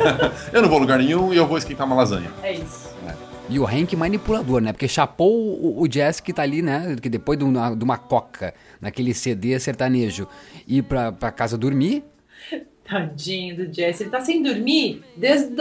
Eu 0.50 0.62
não 0.62 0.68
vou 0.70 0.78
a 0.78 0.80
lugar 0.80 0.98
nenhum 0.98 1.30
e 1.30 1.36
eu 1.36 1.46
vou 1.46 1.58
esquentar 1.58 1.86
uma 1.86 1.94
lasanha. 1.94 2.30
É 2.42 2.54
isso. 2.54 2.88
E 3.50 3.58
o 3.58 3.66
Hank 3.66 3.94
manipulador, 3.96 4.62
né? 4.62 4.72
Porque 4.72 4.88
chapou 4.88 5.30
o, 5.30 5.82
o 5.82 5.92
Jesse 5.92 6.22
que 6.22 6.32
tá 6.32 6.42
ali, 6.42 6.62
né? 6.62 6.96
Que 7.02 7.10
depois 7.10 7.38
de 7.38 7.44
uma, 7.44 7.74
de 7.74 7.84
uma 7.84 7.98
coca, 7.98 8.54
naquele 8.80 9.12
CD 9.12 9.58
sertanejo, 9.60 10.26
ir 10.66 10.82
pra, 10.82 11.12
pra 11.12 11.30
casa 11.30 11.58
dormir. 11.58 12.02
Tadinho 12.90 13.56
do 13.56 13.72
Jesse. 13.72 14.02
Ele 14.02 14.10
tá 14.10 14.20
sem 14.20 14.42
dormir 14.42 15.02
desde 15.16 15.54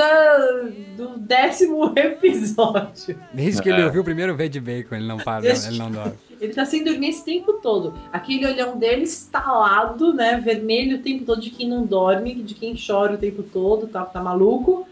do 0.97 1.17
décimo 1.19 1.93
episódio. 1.95 3.19
Desde 3.33 3.61
que 3.61 3.69
É. 3.69 3.73
ele 3.73 3.83
ouviu 3.83 4.01
o 4.01 4.03
primeiro 4.03 4.35
V 4.35 4.49
de 4.49 4.59
Bacon, 4.59 4.95
ele 4.95 5.07
não 5.07 5.17
para, 5.17 5.45
ele 5.45 5.77
não 5.77 5.91
dorme. 5.91 6.13
Ele 6.39 6.53
tá 6.53 6.63
sem 6.63 6.85
dormir 6.85 7.09
esse 7.09 7.25
tempo 7.25 7.51
todo. 7.61 7.93
Aquele 8.13 8.45
olhão 8.47 8.77
dele 8.79 9.03
estalado, 9.03 10.13
né? 10.13 10.39
Vermelho 10.41 10.95
o 10.95 11.01
tempo 11.01 11.25
todo 11.25 11.41
de 11.41 11.49
quem 11.49 11.67
não 11.67 11.85
dorme, 11.85 12.33
de 12.33 12.53
quem 12.55 12.73
chora 12.77 13.15
o 13.15 13.17
tempo 13.17 13.43
todo, 13.43 13.87
tá, 13.87 14.05
tá 14.05 14.23
maluco. 14.23 14.87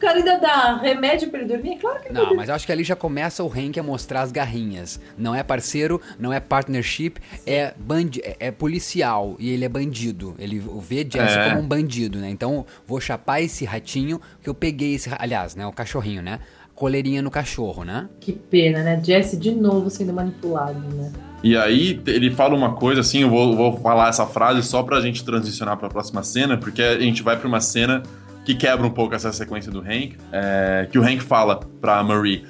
O 0.00 0.02
cara 0.02 0.16
ainda 0.16 0.38
dá 0.38 0.78
remédio 0.78 1.28
pra 1.28 1.40
ele 1.40 1.48
dormir? 1.48 1.72
É 1.74 1.76
claro 1.76 2.00
que 2.00 2.08
ele 2.08 2.14
Não, 2.18 2.34
mas 2.34 2.48
eu 2.48 2.54
acho 2.54 2.64
que 2.64 2.72
ali 2.72 2.82
já 2.82 2.96
começa 2.96 3.44
o 3.44 3.52
Hank 3.52 3.78
a 3.78 3.82
mostrar 3.82 4.22
as 4.22 4.32
garrinhas. 4.32 4.98
Não 5.18 5.34
é 5.34 5.42
parceiro, 5.42 6.00
não 6.18 6.32
é 6.32 6.40
partnership, 6.40 7.18
é, 7.46 7.74
bandi 7.78 8.18
é, 8.24 8.34
é 8.40 8.50
policial 8.50 9.36
e 9.38 9.50
ele 9.50 9.62
é 9.62 9.68
bandido. 9.68 10.34
Ele 10.38 10.58
vê 10.80 11.06
Jesse 11.06 11.36
É. 11.38 11.50
como 11.50 11.60
um 11.60 11.68
bandido, 11.68 12.18
né? 12.18 12.30
Então 12.30 12.64
vou 12.86 12.98
chapar 12.98 13.42
esse 13.42 13.66
ratinho 13.66 14.18
que 14.42 14.48
eu 14.48 14.54
peguei 14.54 14.94
esse. 14.94 15.10
Aliás, 15.18 15.54
né? 15.54 15.66
O 15.66 15.72
cachorrinho, 15.72 16.22
né? 16.22 16.40
Coleirinha 16.74 17.20
no 17.20 17.30
cachorro, 17.30 17.84
né? 17.84 18.08
Que 18.20 18.32
pena, 18.32 18.82
né? 18.82 18.98
Jesse 19.04 19.36
de 19.36 19.50
novo 19.50 19.90
sendo 19.90 20.14
manipulado, 20.14 20.80
né? 20.96 21.12
E 21.42 21.54
aí 21.54 22.00
ele 22.06 22.30
fala 22.30 22.54
uma 22.56 22.72
coisa 22.72 23.02
assim, 23.02 23.20
eu 23.20 23.28
vou, 23.28 23.54
vou 23.54 23.76
falar 23.80 24.08
essa 24.08 24.24
frase 24.24 24.62
só 24.62 24.82
pra 24.82 24.98
gente 25.02 25.22
transicionar 25.22 25.76
pra 25.76 25.90
próxima 25.90 26.22
cena, 26.22 26.56
porque 26.56 26.80
a 26.80 26.98
gente 26.98 27.22
vai 27.22 27.36
pra 27.36 27.46
uma 27.46 27.60
cena 27.60 28.02
que 28.50 28.54
quebra 28.56 28.84
um 28.86 28.90
pouco 28.90 29.14
essa 29.14 29.32
sequência 29.32 29.70
do 29.70 29.80
Hank, 29.80 30.16
é, 30.32 30.88
que 30.90 30.98
o 30.98 31.02
Hank 31.02 31.20
fala 31.20 31.60
pra 31.80 32.02
Marie. 32.02 32.44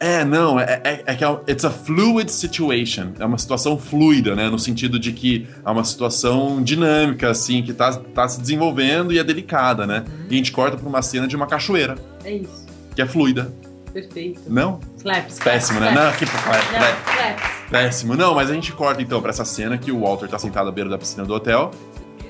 É, 0.00 0.24
não, 0.24 0.58
é, 0.58 0.80
é, 0.82 1.02
é 1.06 1.14
que 1.14 1.24
é, 1.24 1.40
it's 1.48 1.64
a 1.64 1.70
fluid 1.70 2.30
situation. 2.32 3.12
É 3.20 3.24
uma 3.24 3.38
situação 3.38 3.78
fluida, 3.78 4.34
né? 4.34 4.48
No 4.50 4.58
sentido 4.58 4.98
de 4.98 5.12
que 5.12 5.46
é 5.64 5.70
uma 5.70 5.84
situação 5.84 6.60
dinâmica, 6.62 7.30
assim, 7.30 7.62
que 7.62 7.72
tá, 7.72 7.92
tá 7.92 8.26
se 8.28 8.40
desenvolvendo 8.40 9.12
e 9.12 9.18
é 9.18 9.24
delicada, 9.24 9.86
né? 9.86 10.04
E 10.28 10.34
a 10.34 10.36
gente 10.36 10.50
corta 10.50 10.76
pra 10.76 10.88
uma 10.88 11.02
cena 11.02 11.28
de 11.28 11.36
uma 11.36 11.46
cachoeira, 11.46 11.94
É 12.24 12.32
isso. 12.34 12.66
que 12.96 13.02
é 13.02 13.06
fluida. 13.06 13.52
Perfeito. 13.92 14.40
Não? 14.48 14.80
Slaps. 14.96 15.38
Péssimo, 15.38 15.78
né? 15.78 15.90
slaps, 15.92 16.04
Não, 16.10 16.18
que 16.18 16.24
slaps. 16.24 16.72
Não, 16.72 17.14
slaps. 17.14 17.42
Péssimo. 17.70 18.16
Não, 18.16 18.34
mas 18.34 18.50
a 18.50 18.54
gente 18.54 18.72
corta 18.72 19.02
então 19.02 19.20
pra 19.20 19.30
essa 19.30 19.44
cena 19.44 19.76
que 19.78 19.92
o 19.92 20.00
Walter 20.00 20.28
tá 20.28 20.38
sentado 20.38 20.68
à 20.68 20.72
beira 20.72 20.88
da 20.88 20.98
piscina 20.98 21.24
do 21.24 21.34
hotel. 21.34 21.70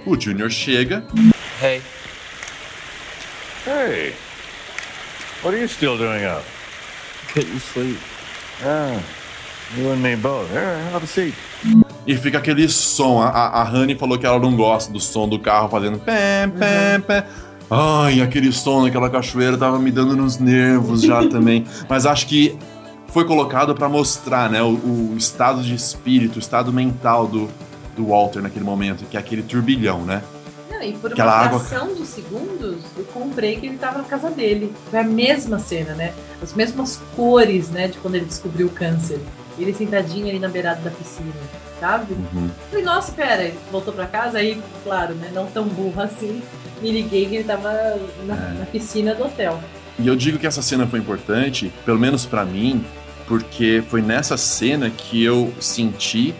O 0.04 0.20
Junior 0.20 0.50
chega. 0.50 1.04
Hey, 1.62 1.80
Hey, 3.64 4.12
what 5.42 5.54
are 5.54 5.58
you 5.58 5.68
still 5.68 5.96
doing 5.96 6.24
up? 6.24 6.42
couldn't 7.32 7.60
sleep. 7.60 7.98
Ah, 8.62 9.00
you 9.76 9.90
and 9.90 10.02
me 10.02 10.16
both. 10.16 10.50
Here, 10.50 10.76
have 10.92 11.02
a 11.02 11.06
seat. 11.06 11.34
E 12.06 12.16
fica 12.16 12.38
aquele 12.38 12.68
som. 12.68 13.20
A, 13.20 13.28
a, 13.28 13.62
a 13.62 13.64
Honey 13.64 13.94
falou 13.96 14.18
que 14.18 14.26
ela 14.26 14.38
não 14.38 14.54
gosta 14.54 14.92
do 14.92 15.00
som 15.00 15.28
do 15.28 15.38
carro 15.38 15.68
fazendo 15.68 15.98
pé, 15.98 16.46
pé, 16.58 16.98
pé. 16.98 17.24
Ai, 17.70 18.20
aquele 18.20 18.52
som 18.52 18.82
naquela 18.82 19.08
cachoeira 19.08 19.56
tava 19.56 19.78
me 19.78 19.90
dando 19.90 20.14
nos 20.14 20.38
nervos 20.38 21.02
já 21.02 21.26
também. 21.30 21.64
Mas 21.88 22.04
acho 22.04 22.26
que 22.26 22.56
foi 23.06 23.24
colocado 23.24 23.74
pra 23.74 23.88
mostrar, 23.88 24.50
né, 24.50 24.62
o, 24.62 24.74
o 24.74 25.14
estado 25.16 25.62
de 25.62 25.74
espírito, 25.74 26.36
o 26.36 26.38
estado 26.38 26.72
mental 26.72 27.26
do, 27.26 27.48
do 27.96 28.06
Walter 28.08 28.42
naquele 28.42 28.64
momento, 28.64 29.04
que 29.04 29.16
é 29.16 29.20
aquele 29.20 29.42
turbilhão, 29.42 30.02
né? 30.02 30.22
Não, 30.82 30.88
e 30.88 30.92
por 30.94 31.12
Aquela 31.12 31.32
uma 31.36 31.44
água- 31.46 31.60
fração 31.60 31.94
de 31.94 32.04
segundos, 32.06 32.78
eu 32.96 33.04
comprei 33.12 33.56
que 33.56 33.66
ele 33.66 33.78
tava 33.78 33.98
na 33.98 34.04
casa 34.04 34.30
dele. 34.30 34.72
Foi 34.90 34.98
a 34.98 35.04
mesma 35.04 35.58
cena, 35.58 35.94
né? 35.94 36.12
As 36.42 36.52
mesmas 36.54 37.00
cores, 37.14 37.70
né? 37.70 37.88
De 37.88 37.98
quando 37.98 38.16
ele 38.16 38.24
descobriu 38.24 38.66
o 38.66 38.70
câncer. 38.70 39.20
Ele 39.58 39.72
sentadinho 39.72 40.28
ali 40.28 40.38
na 40.38 40.48
beirada 40.48 40.80
da 40.80 40.90
piscina, 40.90 41.30
sabe? 41.78 42.14
Uhum. 42.14 42.50
Falei, 42.70 42.84
nossa, 42.84 43.12
pera, 43.12 43.44
ele 43.44 43.58
voltou 43.70 43.92
pra 43.92 44.06
casa, 44.06 44.38
aí, 44.38 44.60
claro, 44.82 45.14
né? 45.14 45.30
Não 45.32 45.46
tão 45.46 45.64
burro 45.64 46.00
assim. 46.00 46.42
Me 46.80 46.90
liguei 46.90 47.26
que 47.26 47.36
ele 47.36 47.44
tava 47.44 47.70
na, 48.24 48.34
É. 48.34 48.58
na 48.58 48.66
piscina 48.66 49.14
do 49.14 49.24
hotel. 49.24 49.60
E 49.98 50.06
eu 50.08 50.16
digo 50.16 50.38
que 50.38 50.46
essa 50.46 50.62
cena 50.62 50.86
foi 50.86 50.98
importante, 50.98 51.72
pelo 51.84 51.98
menos 51.98 52.24
pra 52.26 52.44
mim, 52.44 52.84
porque 53.28 53.84
foi 53.88 54.00
nessa 54.02 54.36
cena 54.36 54.90
que 54.90 55.22
eu 55.22 55.52
senti 55.60 56.34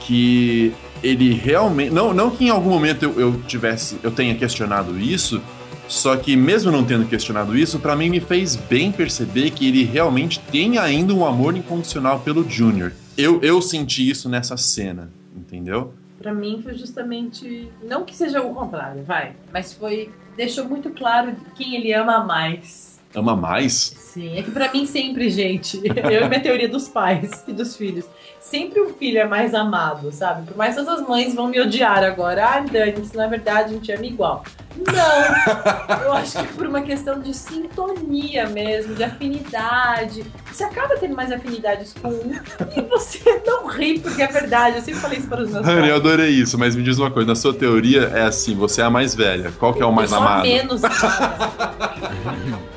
que 0.00 0.74
ele 1.04 1.34
realmente. 1.34 1.90
Não, 1.90 2.14
não 2.14 2.30
que 2.30 2.46
em 2.46 2.48
algum 2.48 2.70
momento 2.70 3.04
eu, 3.04 3.20
eu 3.20 3.42
tivesse. 3.42 3.98
eu 4.02 4.10
tenha 4.10 4.34
questionado 4.34 4.98
isso, 4.98 5.40
só 5.86 6.16
que 6.16 6.34
mesmo 6.34 6.72
não 6.72 6.82
tendo 6.82 7.06
questionado 7.06 7.56
isso, 7.56 7.78
pra 7.78 7.94
mim 7.94 8.08
me 8.08 8.20
fez 8.20 8.56
bem 8.56 8.90
perceber 8.90 9.50
que 9.50 9.68
ele 9.68 9.84
realmente 9.84 10.40
tem 10.40 10.78
ainda 10.78 11.12
um 11.12 11.26
amor 11.26 11.56
incondicional 11.56 12.20
pelo 12.20 12.48
Junior. 12.48 12.92
Eu, 13.16 13.40
eu 13.42 13.60
senti 13.60 14.08
isso 14.08 14.28
nessa 14.28 14.56
cena, 14.56 15.12
entendeu? 15.36 15.92
Pra 16.18 16.32
mim 16.32 16.60
foi 16.62 16.74
justamente. 16.74 17.68
Não 17.82 18.04
que 18.04 18.16
seja 18.16 18.40
o 18.40 18.54
contrário, 18.54 19.04
vai. 19.04 19.36
Mas 19.52 19.74
foi. 19.74 20.10
Deixou 20.36 20.64
muito 20.64 20.90
claro 20.90 21.36
quem 21.54 21.76
ele 21.76 21.92
ama 21.92 22.24
mais. 22.24 22.98
ama 23.14 23.36
mais? 23.36 23.74
Sim, 23.74 24.36
é 24.36 24.42
que 24.42 24.50
pra 24.50 24.72
mim 24.72 24.84
sempre, 24.86 25.30
gente, 25.30 25.76
eu 25.84 26.24
e 26.24 26.28
minha 26.28 26.40
teoria 26.40 26.68
dos 26.68 26.88
pais 26.88 27.44
e 27.46 27.52
dos 27.52 27.76
filhos, 27.76 28.04
sempre 28.50 28.80
o 28.80 28.94
filho 28.94 29.18
é 29.18 29.26
mais 29.26 29.54
amado, 29.54 30.12
sabe? 30.12 30.46
Por 30.46 30.56
mais 30.56 30.74
todas 30.74 31.00
as 31.00 31.08
mães 31.08 31.34
vão 31.34 31.48
me 31.48 31.60
odiar 31.60 32.04
agora. 32.04 32.44
Ah, 32.44 32.60
Dani, 32.60 33.00
isso 33.00 33.16
na 33.16 33.26
verdade 33.26 33.70
a 33.70 33.74
gente 33.74 33.90
ama 33.90 34.06
igual. 34.06 34.44
Não! 34.76 36.02
Eu 36.04 36.12
acho 36.12 36.38
que 36.38 36.52
por 36.54 36.66
uma 36.66 36.82
questão 36.82 37.20
de 37.20 37.32
sintonia 37.32 38.48
mesmo, 38.48 38.94
de 38.94 39.04
afinidade. 39.04 40.24
Você 40.52 40.64
acaba 40.64 40.96
tendo 40.96 41.14
mais 41.14 41.32
afinidades 41.32 41.94
com 41.94 42.08
um 42.08 42.32
e 42.76 42.80
você 42.82 43.42
não 43.46 43.66
ri 43.66 43.98
porque 43.98 44.22
é 44.22 44.26
verdade. 44.26 44.76
Eu 44.76 44.82
sempre 44.82 45.00
falei 45.00 45.18
isso 45.18 45.28
para 45.28 45.42
os 45.42 45.50
meus 45.50 45.64
Rani, 45.64 45.88
eu 45.88 45.96
adorei 45.96 46.30
isso, 46.30 46.58
mas 46.58 46.76
me 46.76 46.82
diz 46.82 46.98
uma 46.98 47.10
coisa, 47.10 47.28
na 47.28 47.36
sua 47.36 47.54
teoria 47.54 48.10
é 48.14 48.22
assim, 48.22 48.54
você 48.54 48.82
é 48.82 48.84
a 48.84 48.90
mais 48.90 49.14
velha. 49.14 49.52
Qual 49.58 49.72
que 49.72 49.82
é 49.82 49.86
o 49.86 49.92
mais 49.92 50.12
eu 50.12 50.18
amado? 50.18 50.42
menos 50.42 50.84
amada. 50.84 52.64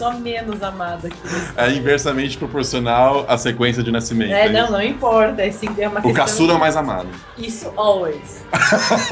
A 0.00 0.12
menos 0.12 0.62
amada 0.62 1.08
aqui. 1.08 1.18
É 1.56 1.70
inversamente 1.70 2.36
proporcional 2.36 3.24
à 3.28 3.36
sequência 3.36 3.82
de 3.82 3.90
nascimento. 3.90 4.32
É, 4.32 4.46
isso. 4.46 4.52
não, 4.52 4.70
não 4.72 4.82
importa. 4.82 5.42
É, 5.42 5.52
é 5.78 5.88
uma 5.88 6.00
O 6.06 6.12
caçula 6.12 6.52
é 6.52 6.56
o 6.56 6.60
mais 6.60 6.76
amado. 6.76 7.08
Isso 7.36 7.72
always. 7.76 8.44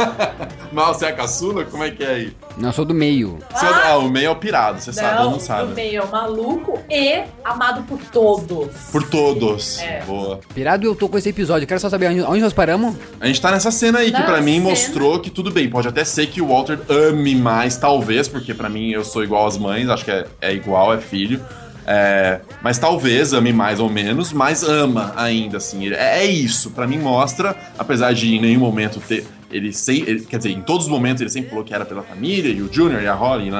Mal, 0.72 0.95
você 0.95 1.07
é 1.07 1.09
a 1.09 1.12
caçula? 1.12 1.64
Como 1.64 1.83
é 1.85 1.91
que 1.91 2.03
é 2.03 2.11
aí? 2.11 2.37
Não, 2.59 2.71
eu 2.71 2.73
sou 2.73 2.85
do 2.85 2.93
meio. 2.95 3.39
Você 3.55 3.65
é- 3.65 3.69
ah, 3.93 3.99
o 3.99 4.11
meio 4.11 4.27
é 4.27 4.31
o 4.31 4.37
pirado, 4.37 4.81
você 4.81 4.93
sabe, 4.93 5.17
eu 5.19 5.25
Não, 5.25 5.31
não 5.33 5.41
sabe. 5.41 5.69
do 5.69 5.75
meio 5.77 6.01
é 6.01 6.05
o 6.05 6.11
maluco 6.11 6.79
e 6.91 7.23
amado 7.45 7.83
por 7.85 7.99
todos. 8.11 8.69
Por 8.91 9.03
todos. 9.09 9.79
É. 9.79 10.03
Boa. 10.05 10.41
Pirado, 10.55 10.85
eu 10.85 10.95
tô 10.97 11.09
com 11.09 11.17
esse 11.17 11.29
episódio. 11.29 11.65
Eu 11.65 11.69
quero 11.69 11.79
só 11.81 11.89
saber 11.89 12.09
onde, 12.11 12.23
onde 12.23 12.41
nós 12.41 12.53
paramos. 12.53 12.97
A 13.21 13.27
gente 13.27 13.41
tá 13.41 13.51
nessa 13.53 13.71
cena 13.71 14.01
aí 14.01 14.11
que 14.11 14.19
Na 14.19 14.25
pra 14.27 14.41
mim 14.41 14.55
cena. 14.59 14.71
mostrou 14.71 15.21
que 15.21 15.31
tudo 15.31 15.51
bem. 15.51 15.71
Pode 15.71 15.87
até 15.89 16.05
ser 16.05 16.27
que 16.27 16.43
o 16.43 16.49
Walter 16.49 16.79
ame 16.89 17.35
mais, 17.37 17.77
talvez, 17.77 18.27
porque 18.27 18.53
pra 18.53 18.69
mim 18.69 18.91
eu 18.91 19.05
sou 19.05 19.23
igual 19.23 19.47
às 19.47 19.57
mães, 19.57 19.89
acho 19.89 20.05
que 20.05 20.11
é, 20.11 20.27
é 20.41 20.53
igual, 20.53 20.93
é 20.93 20.99
filho. 20.99 21.41
É, 21.87 22.41
mas 22.63 22.77
talvez 22.79 23.33
ame 23.33 23.51
mais 23.53 23.81
ou 23.81 23.89
menos, 23.89 24.31
mas 24.33 24.63
ama 24.63 25.13
ainda, 25.17 25.57
assim. 25.57 25.89
É, 25.91 26.19
é 26.21 26.27
isso. 26.27 26.71
Pra 26.73 26.87
mim 26.87 26.99
mostra, 26.99 27.57
apesar 27.79 28.13
de 28.13 28.35
em 28.37 28.41
nenhum 28.41 28.61
momento 28.61 29.01
ter. 29.01 29.25
Ele, 29.51 29.72
sem, 29.72 30.03
ele- 30.03 30.20
quer 30.26 30.36
dizer, 30.38 30.51
em 30.51 30.61
todos 30.61 30.86
os 30.86 30.90
momentos 30.90 31.20
ele 31.20 31.30
sempre 31.30 31.49
falou 31.51 31.64
que 31.64 31.72
era 31.74 31.84
pela 31.86 32.03
família, 32.03 32.51
e 32.53 32.61
o 32.62 32.72
Junior, 32.72 33.03
e 33.03 33.07
a 33.07 33.14
Holly, 33.14 33.51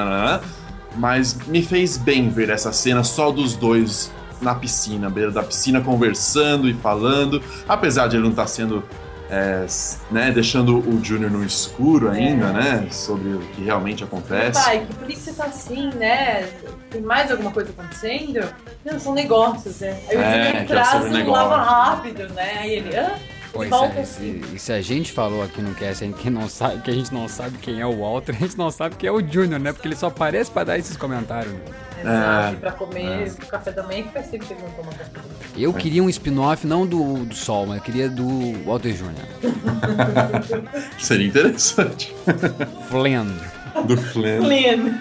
mas 0.95 1.35
me 1.47 1.61
fez 1.61 1.97
bem 1.97 2.29
ver 2.29 2.49
essa 2.49 2.71
cena 2.71 3.03
só 3.03 3.31
dos 3.31 3.55
dois 3.55 4.11
na 4.41 4.55
piscina, 4.55 5.09
beira 5.09 5.31
da 5.31 5.43
piscina, 5.43 5.81
conversando 5.81 6.67
e 6.69 6.73
falando. 6.73 7.41
Apesar 7.67 8.07
de 8.07 8.15
ele 8.15 8.23
não 8.23 8.31
estar 8.31 8.47
sendo. 8.47 8.83
é, 9.31 9.63
né, 10.09 10.31
deixando 10.31 10.79
o 10.79 11.05
Junior 11.05 11.29
no 11.29 11.43
escuro 11.45 12.09
ainda, 12.09 12.47
É. 12.47 12.51
né? 12.51 12.87
Sobre 12.89 13.29
o 13.35 13.39
que 13.53 13.61
realmente 13.63 14.03
acontece. 14.03 14.59
Pai, 14.63 14.83
que 14.87 14.95
por 14.95 15.07
que 15.07 15.15
você 15.15 15.31
tá 15.33 15.43
assim, 15.45 15.91
né? 15.93 16.49
Tem 16.89 16.99
mais 16.99 17.29
alguma 17.29 17.51
coisa 17.51 17.69
acontecendo? 17.69 18.43
Não, 18.83 18.99
são 18.99 19.13
negócios, 19.13 19.81
né? 19.81 19.99
Aí 20.09 20.17
o 20.17 20.19
É, 20.19 20.45
Junior 20.45 20.55
é 20.55 20.65
traz 20.65 21.05
um 21.05 21.29
lava 21.31 21.57
rápido, 21.61 22.27
né? 22.33 22.57
Aí 22.59 22.71
ele, 22.73 22.95
hã? 22.97 23.11
Isso, 23.61 23.69
volta 23.69 23.95
é- 23.99 24.01
assim. 24.01 24.41
se, 24.43 24.55
e 24.55 24.59
se 24.59 24.71
a 24.71 24.81
gente 24.81 25.11
falou 25.11 25.43
aqui 25.43 25.61
no 25.61 25.73
cast 25.73 26.07
que, 26.13 26.29
não 26.29 26.47
sabe, 26.47 26.81
que 26.81 26.91
a 26.91 26.93
gente 26.93 27.13
não 27.13 27.27
sabe 27.27 27.57
quem 27.57 27.79
é 27.81 27.85
o 27.85 27.99
Walter, 27.99 28.35
a 28.35 28.39
gente 28.39 28.57
não 28.57 28.69
sabe 28.71 28.95
quem 28.95 29.07
é 29.09 29.11
o 29.11 29.19
Junior, 29.19 29.59
né? 29.59 29.73
Porque 29.73 29.87
ele 29.87 29.95
só 29.95 30.07
aparece 30.07 30.51
pra 30.51 30.63
dar 30.63 30.77
esses 30.77 30.95
comentários. 30.95 31.53
Exato, 31.99 32.49
É. 32.49 32.53
e 32.53 32.55
pra 32.57 32.71
comer 32.71 33.27
o 33.31 33.45
café 33.47 33.71
da 33.71 33.83
manhã, 33.83 34.03
que 34.03 34.13
faz 34.13 34.27
tempo 34.29 34.45
que 34.45 34.53
ele 34.53 34.61
não 34.61 34.69
toma 34.71 34.91
café 34.91 35.03
da 35.11 35.19
manhã. 35.19 35.33
Eu 35.57 35.73
queria 35.73 36.01
um 36.03 36.09
spin-off, 36.09 36.65
não 36.65 36.85
do, 36.87 37.25
do 37.25 37.35
Sol, 37.35 37.65
mas 37.65 37.77
eu 37.77 37.83
queria 37.83 38.07
do 38.09 38.63
Walter 38.65 38.93
Jr. 38.93 39.09
Seria 40.97 41.27
interessante. 41.27 42.15
Flynn. 42.89 43.27
Do 43.85 43.97
Flynn. 43.97 44.43
Flynn. 44.43 44.93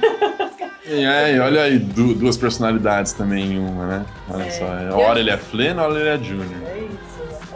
E 0.87 1.05
é, 1.05 1.35
e 1.37 1.39
olha 1.39 1.63
aí, 1.63 1.79
du- 1.79 2.15
duas 2.15 2.37
personalidades 2.37 3.13
também 3.13 3.53
em 3.53 3.59
uma, 3.59 3.87
né? 3.87 4.07
Olha 4.31 4.51
só. 4.51 4.65
Hora 4.97 5.21
ele 5.21 5.31
é 5.31 5.37
Flynn, 5.37 5.77
hora 5.79 6.01
ele 6.01 6.09
é 6.09 6.19
Junior. 6.19 6.47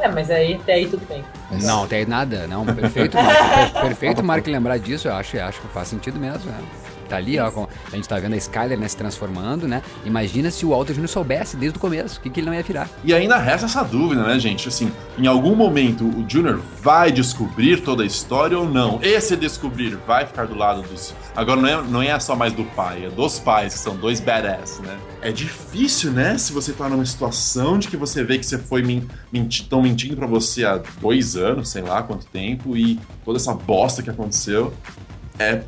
É 0.03 0.09
mas 0.09 0.30
aí 0.30 0.55
até 0.55 0.72
aí 0.74 0.86
tudo 0.88 1.07
bem. 1.07 1.24
Não, 1.62 1.86
tem 1.86 2.05
nada, 2.05 2.46
não. 2.48 2.66
Perfeito, 2.66 3.16
Marco. 3.16 3.72
Per- 3.72 3.82
perfeito, 3.82 4.22
Marco, 4.24 4.50
lembrar 4.50 4.78
disso. 4.78 5.07
Eu 5.09 5.14
acho, 5.14 5.36
eu 5.36 5.44
acho 5.44 5.61
que 5.61 5.68
faz 5.68 5.86
sentido 5.88 6.18
mesmo. 6.18 6.50
né? 6.50 6.59
Tá 7.12 7.18
ali, 7.18 7.38
ó. 7.38 7.50
com- 7.50 7.68
a 7.92 7.94
gente 7.94 8.08
tá 8.08 8.18
vendo 8.18 8.32
a 8.32 8.36
Skyler 8.38 8.78
né, 8.78 8.88
se 8.88 8.96
transformando, 8.96 9.68
né? 9.68 9.82
Imagina 10.06 10.50
se 10.50 10.64
o 10.64 10.70
Walter 10.70 10.94
Jr. 10.94 11.08
soubesse 11.08 11.58
desde 11.58 11.76
o 11.76 11.80
começo 11.80 12.18
o 12.18 12.22
que, 12.22 12.30
que 12.30 12.40
ele 12.40 12.46
não 12.46 12.54
ia 12.54 12.62
virar. 12.62 12.88
E 13.04 13.12
ainda 13.12 13.36
resta 13.36 13.66
essa 13.66 13.82
dúvida, 13.82 14.22
né, 14.22 14.38
gente? 14.38 14.66
Assim, 14.66 14.90
em 15.18 15.26
algum 15.26 15.54
momento 15.54 16.04
o 16.04 16.24
Junior 16.26 16.58
vai 16.80 17.12
descobrir 17.12 17.82
toda 17.82 18.02
a 18.02 18.06
história 18.06 18.58
ou 18.58 18.66
não? 18.66 18.98
Esse 19.02 19.36
descobrir 19.36 19.94
vai 20.06 20.24
ficar 20.24 20.46
do 20.46 20.54
lado 20.54 20.80
dos. 20.82 21.14
Agora 21.36 21.60
não 21.60 21.68
é, 21.68 21.82
não 21.82 22.02
é 22.02 22.18
só 22.18 22.34
mais 22.34 22.54
do 22.54 22.64
pai, 22.64 23.04
é 23.04 23.10
dos 23.10 23.38
pais, 23.38 23.74
que 23.74 23.80
são 23.80 23.94
dois 23.94 24.18
badass, 24.18 24.80
né? 24.80 24.96
É 25.20 25.30
difícil, 25.30 26.12
né? 26.12 26.38
Se 26.38 26.50
você 26.50 26.72
tá 26.72 26.88
numa 26.88 27.04
situação 27.04 27.78
de 27.78 27.88
que 27.88 27.96
você 27.96 28.24
vê 28.24 28.38
que 28.38 28.46
você 28.46 28.56
foi 28.56 28.82
men 28.82 29.06
menti 29.30 29.68
tão 29.68 29.82
mentindo 29.82 30.16
pra 30.16 30.26
você 30.26 30.64
há 30.64 30.80
dois 30.98 31.36
anos, 31.36 31.68
sei 31.68 31.82
lá 31.82 32.02
quanto 32.02 32.24
tempo, 32.24 32.74
e 32.74 32.98
toda 33.22 33.36
essa 33.36 33.52
bosta 33.52 34.02
que 34.02 34.08
aconteceu. 34.08 34.72
É 35.38 35.62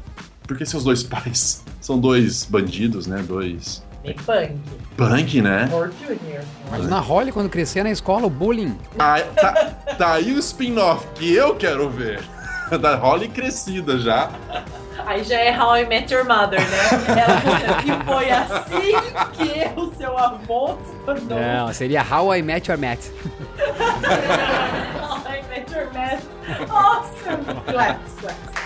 porque 0.47 0.64
seus 0.64 0.84
dois 0.84 1.03
pais 1.05 1.64
são 1.80 1.99
dois 1.99 2.45
bandidos, 2.45 3.07
né? 3.07 3.22
Dois. 3.22 3.82
Bem 4.03 4.14
punk. 4.14 4.53
Punk, 4.97 5.40
né? 5.42 5.68
Or 5.72 5.90
Junior. 6.01 6.42
Imagina 6.68 6.97
a 6.97 7.01
Holly 7.01 7.32
quando 7.32 7.49
crescer 7.49 7.82
na 7.82 7.90
escola, 7.90 8.26
o 8.26 8.30
bullying. 8.30 8.78
Ah, 8.99 9.16
tá, 9.34 9.53
tá 9.97 10.12
aí 10.12 10.32
o 10.32 10.38
spin-off 10.38 11.07
que 11.14 11.34
eu 11.34 11.55
quero 11.57 11.88
ver. 11.90 12.22
Da 12.80 12.97
Holly 12.97 13.28
crescida 13.28 13.99
já. 13.99 14.30
Aí 15.07 15.22
já 15.22 15.38
é 15.38 15.57
How 15.57 15.76
I 15.76 15.86
Met 15.86 16.12
Your 16.12 16.24
Mother, 16.24 16.61
né? 16.61 16.88
Ela 17.22 17.40
conta 17.42 17.82
que 17.82 18.05
foi 18.05 18.30
assim 18.30 18.92
que 19.34 19.80
o 19.80 19.95
seu 19.95 20.16
avô 20.16 20.78
se 20.84 20.97
tornou 21.05 21.38
Não, 21.38 21.72
seria 21.74 22.03
How 22.03 22.34
I 22.34 22.42
Met 22.42 22.70
Your 22.70 22.80
Matt. 22.80 23.01
How 24.99 25.18
I 25.30 25.42
Met 25.51 25.72
Your 25.72 25.92
Man. 25.92 26.18
Awesome! 26.70 27.45
Claps, 27.66 28.12
claps. 28.20 28.63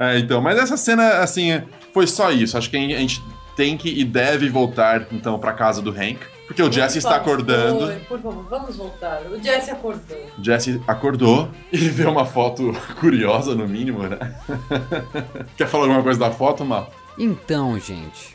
É, 0.00 0.18
então, 0.18 0.40
mas 0.40 0.58
essa 0.58 0.78
cena, 0.78 1.18
assim, 1.18 1.62
foi 1.92 2.06
só 2.06 2.32
isso. 2.32 2.56
Acho 2.56 2.70
que 2.70 2.76
a 2.78 2.80
gente 2.80 3.22
tem 3.54 3.76
que 3.76 3.90
e 3.90 4.02
deve 4.02 4.48
voltar, 4.48 5.06
então, 5.12 5.38
pra 5.38 5.52
casa 5.52 5.82
do 5.82 5.90
Hank. 5.90 6.18
Porque 6.46 6.62
o 6.62 6.72
Jesse 6.72 6.96
está 6.96 7.16
acordando. 7.16 7.94
Por 8.08 8.18
favor, 8.18 8.46
vamos 8.48 8.76
voltar. 8.76 9.20
O 9.30 9.40
Jesse 9.40 9.70
acordou. 9.70 10.18
Jesse 10.42 10.80
acordou 10.88 11.50
e 11.70 11.76
vê 11.76 12.06
uma 12.06 12.24
foto 12.24 12.72
curiosa, 12.98 13.54
no 13.54 13.68
mínimo, 13.68 14.02
né? 14.04 14.18
Quer 15.54 15.68
falar 15.68 15.84
alguma 15.84 16.02
coisa 16.02 16.18
da 16.18 16.30
foto, 16.30 16.64
Mal? 16.64 16.90
Então, 17.18 17.78
gente, 17.78 18.34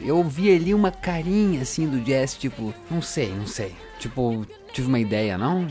eu 0.00 0.22
vi 0.22 0.54
ali 0.54 0.72
uma 0.72 0.92
carinha 0.92 1.62
assim 1.62 1.88
do 1.88 2.02
Jess, 2.06 2.36
tipo, 2.36 2.72
não 2.88 3.02
sei, 3.02 3.34
não 3.34 3.48
sei. 3.48 3.74
Tipo, 3.98 4.46
tive 4.72 4.86
uma 4.86 5.00
ideia, 5.00 5.36
não? 5.36 5.66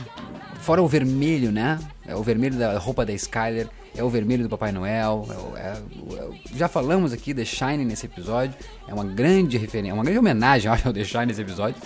Fora 0.60 0.82
o 0.82 0.86
vermelho, 0.86 1.50
né? 1.50 1.78
É 2.06 2.14
o 2.14 2.22
vermelho 2.22 2.58
da 2.58 2.78
roupa 2.78 3.06
da 3.06 3.12
Skyler, 3.14 3.68
é 3.96 4.02
o 4.02 4.08
vermelho 4.08 4.42
do 4.42 4.48
Papai 4.48 4.72
Noel. 4.72 5.26
é 5.56 5.60
é 5.60 5.72
é 5.72 6.56
já 6.56 6.68
falamos 6.68 7.12
aqui 7.12 7.32
The 7.34 7.44
Shine 7.44 7.84
nesse 7.84 8.06
episódio. 8.06 8.54
É 8.88 8.94
uma 8.94 9.04
grande 9.04 9.56
referência, 9.56 9.94
uma 9.94 10.02
grande 10.04 10.18
homenagem, 10.18 10.70
ao 10.84 10.92
The 10.92 11.04
Shine 11.04 11.26
nesse 11.26 11.40
episódio. 11.40 11.76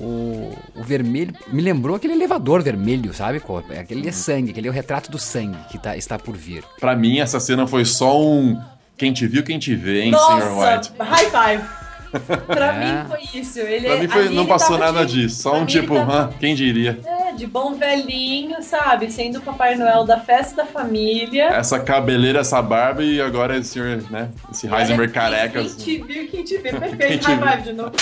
O, 0.00 0.56
o 0.76 0.82
vermelho 0.84 1.34
me 1.48 1.60
lembrou 1.60 1.96
aquele 1.96 2.12
elevador 2.12 2.62
vermelho, 2.62 3.12
sabe? 3.12 3.42
é 3.70 3.80
Aquele 3.80 4.08
é 4.08 4.12
sangue, 4.12 4.52
aquele 4.52 4.68
é 4.68 4.70
o 4.70 4.74
retrato 4.74 5.10
do 5.10 5.18
sangue 5.18 5.58
que 5.70 5.78
tá, 5.78 5.96
está 5.96 6.16
por 6.18 6.36
vir. 6.36 6.62
Pra 6.78 6.94
mim, 6.94 7.18
essa 7.18 7.40
cena 7.40 7.66
foi 7.66 7.84
só 7.84 8.20
um. 8.20 8.60
Quem 8.96 9.12
te 9.12 9.26
viu, 9.26 9.42
quem 9.42 9.58
te 9.58 9.74
vê, 9.74 10.02
hein, 10.02 10.12
Sr. 10.12 10.16
Nossa, 10.16 10.76
White? 10.76 10.92
high 11.00 11.30
five. 11.30 11.87
Pra 12.46 12.74
É. 12.74 13.02
mim 13.02 13.08
foi 13.08 13.40
isso. 13.40 13.58
Ele, 13.60 13.86
Pra 13.86 13.96
mim 13.98 14.08
foi- 14.08 14.28
não 14.30 14.42
ele 14.42 14.46
passou 14.48 14.78
nada 14.78 15.04
de- 15.04 15.22
disso. 15.22 15.42
Só 15.42 15.56
um 15.56 15.66
tipo, 15.66 15.94
tava- 15.94 16.12
"Hã, 16.24 16.30
quem 16.40 16.54
diria? 16.54 16.98
É, 17.04 17.32
de 17.32 17.46
bom 17.46 17.74
velhinho, 17.74 18.62
sabe? 18.62 19.10
Sendo 19.10 19.38
o 19.38 19.42
Papai 19.42 19.74
Noel 19.76 20.04
da 20.04 20.18
festa 20.18 20.56
da 20.56 20.66
família. 20.66 21.44
Essa 21.50 21.78
cabeleira, 21.78 22.40
essa 22.40 22.60
barba 22.62 23.02
e 23.02 23.20
agora 23.20 23.56
esse 23.56 23.70
senhor, 23.70 24.02
né? 24.10 24.28
Esse 24.50 24.66
Heisenberg 24.72 25.12
careca. 25.12 25.60
Quem 25.62 25.68
te 25.68 26.02
viu, 26.02 26.28
quem 26.28 26.44
te. 26.44 26.58
Quem 26.58 26.72
Perfeito. 26.72 27.24
te 27.24 27.26
High 27.32 27.36
viu. 27.36 27.46
five 27.48 27.62
de 27.62 27.72
novo. 27.72 27.92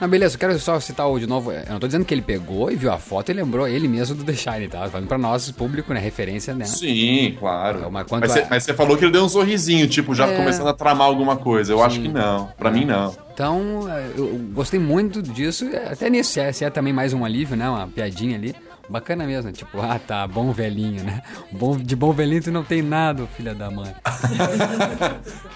Não, 0.00 0.08
beleza, 0.08 0.34
eu 0.34 0.38
quero 0.40 0.58
só 0.58 0.80
citar 0.80 1.08
o 1.08 1.16
de 1.16 1.28
novo. 1.28 1.52
Eu 1.52 1.62
não 1.70 1.78
tô 1.78 1.86
dizendo 1.86 2.04
que 2.04 2.12
ele 2.12 2.22
pegou 2.22 2.72
e 2.72 2.74
viu 2.74 2.90
a 2.92 2.98
foto 2.98 3.30
e 3.30 3.32
lembrou 3.32 3.68
ele 3.68 3.86
mesmo 3.86 4.16
do 4.16 4.24
The 4.24 4.32
Shine, 4.32 4.66
tá? 4.66 4.88
Falando 4.88 5.06
pra 5.06 5.16
nós, 5.16 5.48
público, 5.52 5.94
né? 5.94 6.00
Referência, 6.00 6.52
né? 6.54 6.64
Sim, 6.64 7.36
claro. 7.38 7.88
Mas 7.88 8.04
quanto 8.08 8.22
Mas 8.26 8.36
a- 8.36 8.46
mas 8.50 8.64
você 8.64 8.74
falou 8.74 8.96
que 8.96 9.04
ele 9.04 9.12
deu 9.12 9.22
um 9.22 9.28
sorrisinho, 9.28 9.86
tipo, 9.86 10.12
já 10.12 10.26
É. 10.26 10.36
começando 10.36 10.66
a 10.66 10.72
tramar 10.72 11.06
alguma 11.06 11.36
coisa. 11.36 11.72
Eu 11.72 11.80
acho 11.84 11.96
Sim. 11.96 12.02
que 12.02 12.08
não. 12.08 12.48
Pra 12.58 12.68
mim, 12.68 12.84
não. 12.84 13.14
Então, 13.32 13.88
eu 14.16 14.38
gostei 14.52 14.78
muito 14.78 15.22
disso, 15.22 15.70
até 15.90 16.10
nisso, 16.10 16.32
se 16.32 16.40
é, 16.40 16.52
se 16.52 16.64
é 16.64 16.70
também 16.70 16.92
mais 16.92 17.14
um 17.14 17.24
alívio, 17.24 17.56
né? 17.56 17.68
Uma 17.68 17.88
piadinha 17.88 18.36
ali. 18.36 18.54
Bacana 18.92 19.24
mesmo, 19.24 19.46
né? 19.46 19.52
tipo, 19.52 19.80
ah 19.80 19.98
tá, 19.98 20.26
bom 20.26 20.52
velhinho, 20.52 21.02
né? 21.02 21.22
Bom, 21.50 21.78
de 21.78 21.96
bom 21.96 22.12
velhinho 22.12 22.42
tu 22.42 22.52
não 22.52 22.62
tem 22.62 22.82
nada, 22.82 23.26
filha 23.26 23.54
da 23.54 23.70
mãe. 23.70 23.94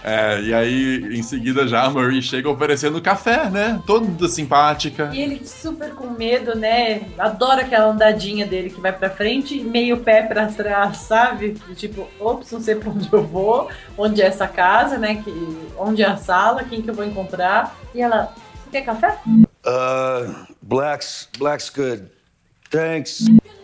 É, 0.03 0.41
e 0.41 0.55
aí, 0.55 1.19
em 1.19 1.23
seguida, 1.23 1.67
já 1.67 1.83
a 1.83 1.91
Marie 1.91 2.23
chega 2.23 2.49
oferecendo 2.49 3.03
café, 3.03 3.51
né? 3.51 3.83
Toda 3.85 4.29
simpática. 4.29 5.11
E 5.13 5.21
ele 5.21 5.45
super 5.45 5.91
com 5.91 6.11
medo, 6.11 6.55
né? 6.57 7.09
Adora 7.19 7.63
aquela 7.63 7.87
andadinha 7.87 8.47
dele 8.47 8.71
que 8.71 8.81
vai 8.81 8.93
pra 8.93 9.11
frente 9.11 9.59
e 9.59 9.65
meio 9.65 9.97
pé 9.99 10.23
pra 10.23 10.47
trás, 10.47 10.99
sabe? 10.99 11.57
Tipo, 11.75 12.07
ops, 12.21 12.53
não 12.53 12.61
sei 12.61 12.77
pra 12.77 12.91
onde 12.91 13.13
eu 13.13 13.27
vou, 13.27 13.69
onde 13.99 14.23
é 14.23 14.27
essa 14.27 14.47
casa, 14.47 14.97
né? 14.97 15.17
Que, 15.17 15.33
onde 15.77 16.05
é 16.05 16.07
a 16.07 16.17
sala, 16.17 16.63
quem 16.63 16.81
que 16.81 16.91
eu 16.91 16.95
vou 16.95 17.05
encontrar. 17.05 17.77
E 17.93 18.01
ela, 18.01 18.33
você 18.63 18.71
quer 18.71 18.83
café? 18.83 19.19
Uh, 19.27 20.47
black's 20.63 21.29
black's 21.37 21.69
good. 21.69 22.16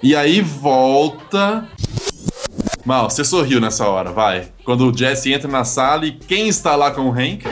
E 0.02 0.16
aí 0.16 0.40
volta. 0.40 1.68
Mal, 2.84 3.08
você 3.08 3.24
sorriu 3.24 3.60
nessa 3.60 3.86
hora, 3.86 4.10
vai. 4.10 4.48
Quando 4.64 4.90
o 4.90 4.96
Jesse 4.96 5.32
entra 5.32 5.48
na 5.48 5.64
sala 5.64 6.04
e 6.06 6.12
quem 6.12 6.48
está 6.48 6.74
lá 6.74 6.90
com 6.90 7.02
o 7.02 7.12
Hank? 7.12 7.44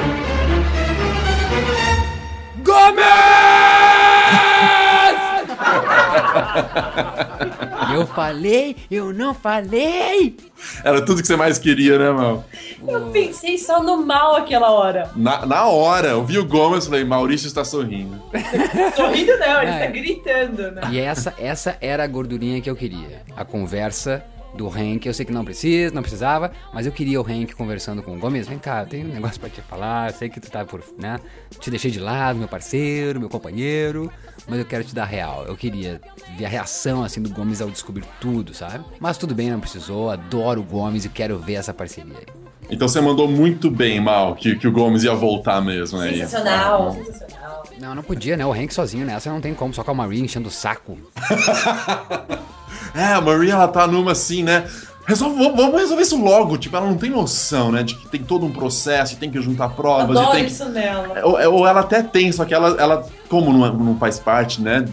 Eu 7.95 8.07
falei, 8.07 8.77
eu 8.91 9.13
não 9.13 9.35
falei! 9.35 10.37
Era 10.85 11.05
tudo 11.05 11.21
que 11.21 11.27
você 11.27 11.35
mais 11.35 11.59
queria, 11.59 11.99
né, 11.99 12.11
Mal? 12.11 12.45
Eu 12.87 13.11
pensei 13.11 13.59
só 13.59 13.83
no 13.83 14.05
mal 14.07 14.37
aquela 14.37 14.71
hora. 14.71 15.11
Na, 15.17 15.45
na 15.45 15.65
hora, 15.67 16.09
eu 16.09 16.25
vi 16.25 16.39
o 16.39 16.45
Gomes 16.45 16.85
e 16.85 16.89
falei, 16.89 17.05
Maurício 17.05 17.49
está 17.49 17.65
sorrindo. 17.65 18.23
Sorrindo 18.95 19.37
não, 19.39 19.63
ele 19.63 19.71
É. 19.73 19.79
tá 19.81 19.87
gritando, 19.87 20.71
né? 20.71 20.83
E 20.93 21.01
essa, 21.01 21.35
essa 21.39 21.77
era 21.81 22.05
a 22.05 22.07
gordurinha 22.07 22.61
que 22.61 22.71
eu 22.71 22.77
queria. 22.77 23.23
A 23.37 23.45
conversa 23.45 24.23
do 24.55 24.69
Hank. 24.69 25.07
Eu 25.07 25.15
sei 25.15 25.25
que 25.25 25.33
não 25.33 25.45
precisa, 25.45 25.95
não 25.95 26.03
precisava, 26.03 26.51
mas 26.75 26.85
eu 26.87 26.93
queria 26.93 27.21
o 27.21 27.25
Hank 27.25 27.55
conversando 27.55 28.03
com 28.03 28.17
o 28.17 28.19
Gomes. 28.19 28.47
Vem 28.49 28.59
cá, 28.59 28.85
tenho 28.85 29.07
um 29.09 29.13
negócio 29.13 29.41
pra 29.41 29.49
te 29.49 29.61
falar. 29.63 30.11
Eu 30.11 30.15
sei 30.15 30.29
que 30.29 30.41
tu 30.41 30.51
tá 30.51 30.65
por, 30.65 30.83
né? 30.99 31.19
Te 31.59 31.71
deixei 31.71 31.91
de 31.91 31.99
lado, 32.01 32.39
meu 32.39 32.49
parceiro, 32.49 33.19
meu 33.21 33.29
companheiro, 33.29 34.11
mas 34.49 34.59
eu 34.59 34.65
quero 34.65 34.85
te 34.85 34.95
dar 34.95 35.05
real. 35.05 35.45
Eu 35.47 35.57
queria 35.57 36.01
ver 36.37 36.47
a 36.47 36.49
reação 36.49 37.03
assim 37.03 37.21
do 37.21 37.31
Gomes 37.31 37.61
ao 37.61 37.71
descobrir 37.71 38.05
tudo, 38.21 38.55
sabe? 38.55 38.85
Mas 38.99 39.19
tudo 39.19 39.35
bem, 39.35 39.51
não 39.51 39.61
precisou. 39.61 40.11
Adoro 40.11 40.61
o 40.61 40.65
Gomes 40.65 41.05
e 41.05 41.09
quero 41.09 41.39
ver 41.39 41.55
essa 41.55 41.73
parceria 41.73 42.15
aí. 42.17 42.27
Então 42.71 42.87
você 42.87 43.01
mandou 43.01 43.27
muito 43.27 43.71
bem, 43.71 44.01
Mal, 44.01 44.35
que, 44.37 44.55
que 44.55 44.69
o 44.69 44.73
Gomes 44.73 45.03
ia 45.03 45.15
voltar 45.15 45.61
mesmo, 45.61 45.99
né? 45.99 46.13
Sensacional, 46.13 46.93
sensacional. 46.93 47.63
Não, 47.81 47.95
não 47.95 48.03
podia, 48.03 48.37
né? 48.37 48.47
O 48.47 48.53
Hank 48.53 48.73
sozinho 48.73 49.05
nessa 49.05 49.31
não 49.31 49.41
tem 49.41 49.55
como, 49.55 49.75
só 49.75 49.83
com 49.83 49.91
a 49.91 49.95
Marie 49.95 50.21
enchendo 50.21 50.49
o 50.49 50.53
saco. 50.53 50.97
É, 52.95 53.05
a 53.13 53.21
Maria, 53.21 53.53
ela 53.53 53.69
tá 53.69 53.87
numa 53.87 54.13
assim, 54.13 54.43
né? 54.43 54.69
Resolve, 55.07 55.37
vamos, 55.57 55.81
resolver 55.81 56.03
isso 56.03 56.23
logo. 56.23 56.57
Tipo, 56.57 56.77
ela 56.77 56.87
não 56.87 56.97
tem 56.97 57.11
noção, 57.11 57.73
né? 57.73 57.83
De 57.83 57.95
que 57.97 58.09
tem 58.09 58.23
todo 58.23 58.47
um 58.47 58.51
processo, 58.53 59.15
e 59.15 59.17
tem 59.17 59.31
que 59.31 59.41
juntar 59.41 59.71
provas, 59.71 60.17
e 60.17 60.19
Adoro 60.21 60.33
tem 60.33 60.45
que... 60.45 60.53
isso 60.53 60.69
nela. 60.69 61.21
Ou, 61.25 61.53
ou 61.55 61.67
ela 61.67 61.81
até 61.81 62.03
tem, 62.03 62.31
só 62.31 62.45
que 62.45 62.55
ela, 62.55 62.77
ela 62.81 63.07
como 63.29 63.53
não, 63.53 63.67
é- 63.67 63.73
não 63.73 63.97
faz 63.99 64.19
parte, 64.21 64.61
né? 64.61 64.85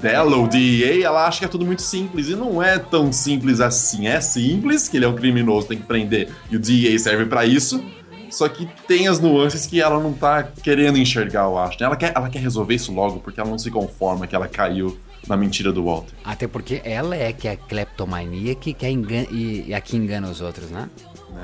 Dela, 0.00 0.34
o 0.38 0.48
DEA, 0.48 1.04
ela 1.04 1.26
acha 1.26 1.40
que 1.40 1.44
é 1.44 1.48
tudo 1.48 1.64
muito 1.66 1.82
simples. 1.82 2.28
E 2.28 2.34
não 2.34 2.62
é 2.62 2.78
tão 2.78 3.12
simples 3.12 3.60
assim. 3.60 4.06
É 4.08 4.18
simples, 4.20 4.88
que 4.88 4.96
ele 4.96 5.04
é 5.04 5.08
um 5.08 5.14
criminoso, 5.14 5.68
tem 5.68 5.76
que 5.78 5.84
prender. 5.84 6.30
E 6.50 6.56
o 6.56 6.58
DEA 6.58 6.98
serve 6.98 7.26
pra 7.26 7.44
isso. 7.44 7.84
Só 8.30 8.48
que 8.48 8.66
tem 8.88 9.08
as 9.08 9.20
nuances 9.20 9.66
que 9.66 9.80
ela 9.80 10.00
não 10.00 10.12
tá 10.12 10.42
querendo 10.62 10.96
enxergar, 10.96 11.42
eu 11.44 11.58
acho. 11.58 11.78
né? 11.80 11.86
Ela 11.86 11.96
quer, 11.96 12.12
ela 12.14 12.30
quer 12.30 12.38
resolver 12.38 12.74
isso 12.74 12.92
logo, 12.94 13.18
porque 13.18 13.40
ela 13.40 13.50
não 13.50 13.58
se 13.58 13.70
conforma 13.70 14.26
que 14.26 14.34
ela 14.34 14.48
caiu 14.48 14.96
na 15.28 15.36
mentira 15.36 15.72
do 15.72 15.84
Walter. 15.84 16.12
Até 16.24 16.46
porque 16.48 16.80
ela 16.84 17.14
é 17.16 17.32
que 17.32 17.46
é 17.48 17.52
a 17.52 17.56
cleptomania 17.56 18.54
que 18.54 18.72
quer 18.72 18.90
engan 18.90 19.24
e, 19.30 19.64
e 19.68 19.74
a 19.74 19.80
que 19.80 19.96
engana 19.96 20.28
os 20.28 20.40
outros, 20.40 20.70
né? 20.70 20.88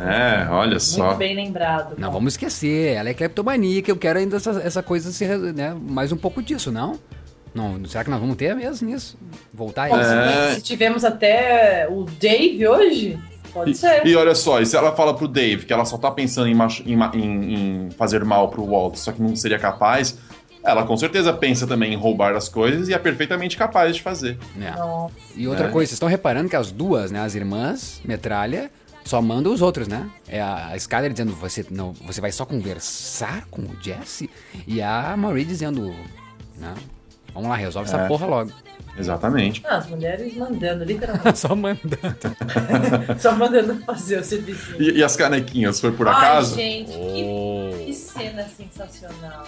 É, 0.05 0.49
olha 0.51 0.79
só. 0.81 1.07
Muito 1.07 1.19
bem 1.19 1.35
lembrado. 1.37 1.95
Não 1.97 2.11
vamos 2.11 2.35
esquecer, 2.35 2.95
ela 2.97 3.09
é 3.09 3.15
cleptomaníaca, 3.15 3.91
eu 3.91 3.97
quero 3.97 4.19
ainda 4.19 4.37
essa, 4.37 4.51
essa 4.63 4.83
coisa 4.83 5.13
se, 5.13 5.25
né, 5.27 5.75
mais 5.81 6.11
um 6.13 6.17
pouco 6.17 6.43
disso, 6.43 6.73
não? 6.73 6.99
Não, 7.55 7.83
será 7.87 8.05
que 8.05 8.11
nós 8.11 8.21
vamos 8.21 8.37
ter 8.37 8.55
mesmo 8.55 8.89
nisso? 8.89 9.17
Voltar 9.55 9.91
a? 9.91 9.99
É. 10.51 10.55
se, 10.57 10.61
tivemos 10.63 11.05
até 11.05 11.87
o 11.89 12.05
Dave 12.21 12.67
hoje, 12.69 13.19
pode 13.55 13.75
ser. 13.75 14.05
E, 14.07 14.11
e 14.11 14.17
olha 14.17 14.35
só, 14.35 14.61
e 14.61 14.67
se 14.67 14.77
ela 14.77 14.95
fala 14.95 15.15
pro 15.15 15.27
Dave 15.27 15.65
que 15.65 15.73
ela 15.73 15.87
só 15.87 15.97
tá 15.97 16.11
pensando 16.11 16.49
em, 16.49 16.57
em 16.85 16.99
em- 17.15 17.55
em 17.87 17.91
fazer 17.93 18.23
mal 18.25 18.51
pro 18.51 18.67
Walt, 18.67 18.97
só 18.97 19.13
que 19.13 19.23
não 19.23 19.35
seria 19.35 19.59
capaz, 19.59 20.19
ela 20.67 20.85
com 20.85 20.97
certeza 20.97 21.33
pensa 21.33 21.67
também 21.67 21.93
em 21.93 21.97
roubar 21.97 22.35
as 22.35 22.49
coisas 22.49 22.89
e 22.89 22.95
é 22.95 22.99
perfeitamente 22.99 23.57
capaz 23.57 23.95
de 23.95 24.03
fazer. 24.03 24.39
É. 24.61 24.73
E 25.37 25.47
outra 25.47 25.69
É. 25.69 25.71
coisa, 25.71 25.89
vocês 25.89 25.97
estão 25.97 26.09
reparando 26.09 26.49
que 26.49 26.57
as 26.57 26.71
duas, 26.71 27.11
né, 27.11 27.21
as 27.21 27.35
irmãs, 27.35 28.01
metralha, 28.05 28.71
só 29.05 29.23
mandam 29.23 29.53
os 29.53 29.63
outros, 29.63 29.87
né? 29.87 30.11
É 30.29 30.41
a, 30.43 30.73
Skyler 30.77 31.13
dizendo, 31.13 31.33
você, 31.33 31.65
não, 31.71 31.93
você 31.93 32.21
vai 32.21 32.33
só 32.33 32.45
conversar 32.45 33.47
com 33.51 33.63
o 33.63 33.71
Jesse? 33.81 34.29
E 34.67 34.83
a 34.83 35.15
Marie 35.17 35.45
dizendo, 35.45 35.95
né? 36.59 36.75
Vamos 37.33 37.49
lá, 37.49 37.55
resolve 37.57 37.89
essa 37.89 38.01
É. 38.03 38.09
porra 38.09 38.27
logo. 38.27 38.51
Exatamente. 38.99 39.63
Ah, 39.67 39.77
as 39.77 39.87
mulheres 39.89 40.35
mandando, 40.37 40.85
literalmente. 40.85 41.39
só 41.39 41.55
mandando. 41.55 42.17
Só 43.21 43.33
mandando 43.35 43.75
fazer 43.85 44.21
o 44.21 44.25
serviço. 44.25 44.75
E, 44.81 44.99
e 44.99 45.05
as 45.05 45.17
canequinhas, 45.17 45.81
foi 45.81 45.93
por 45.93 46.09
Ai, 46.09 46.15
acaso? 46.15 46.55
gente, 46.55 46.93
Oh. 46.97 47.71
que, 47.79 47.85
que 47.87 47.93
cena 47.95 48.45
sensacional. 48.45 49.45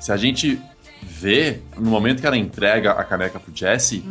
Se 0.00 0.10
a 0.12 0.16
gente 0.16 0.60
vê, 1.02 1.60
no 1.76 1.90
momento 1.90 2.20
que 2.20 2.26
ela 2.26 2.36
entrega 2.36 2.92
a 2.92 3.04
caneca 3.04 3.38
pro 3.38 3.52
Jesse, 3.54 4.04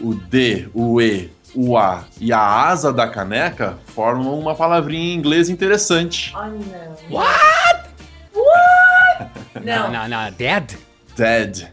o 0.00 0.14
D, 0.14 0.68
o 0.74 1.00
E, 1.00 1.30
o 1.54 1.76
A 1.78 2.04
e 2.20 2.32
a 2.32 2.40
asa 2.40 2.92
da 2.92 3.06
caneca 3.08 3.78
formam 3.86 4.38
uma 4.38 4.54
palavrinha 4.54 5.14
em 5.14 5.16
inglês 5.16 5.48
interessante. 5.48 6.32
Ai, 6.36 6.50
não. 6.50 7.16
What? 7.18 7.88
What? 8.34 9.64
Não. 9.64 9.90
Não, 9.90 10.08
não, 10.08 10.32
dead? 10.32 10.76
Dead. 11.16 11.68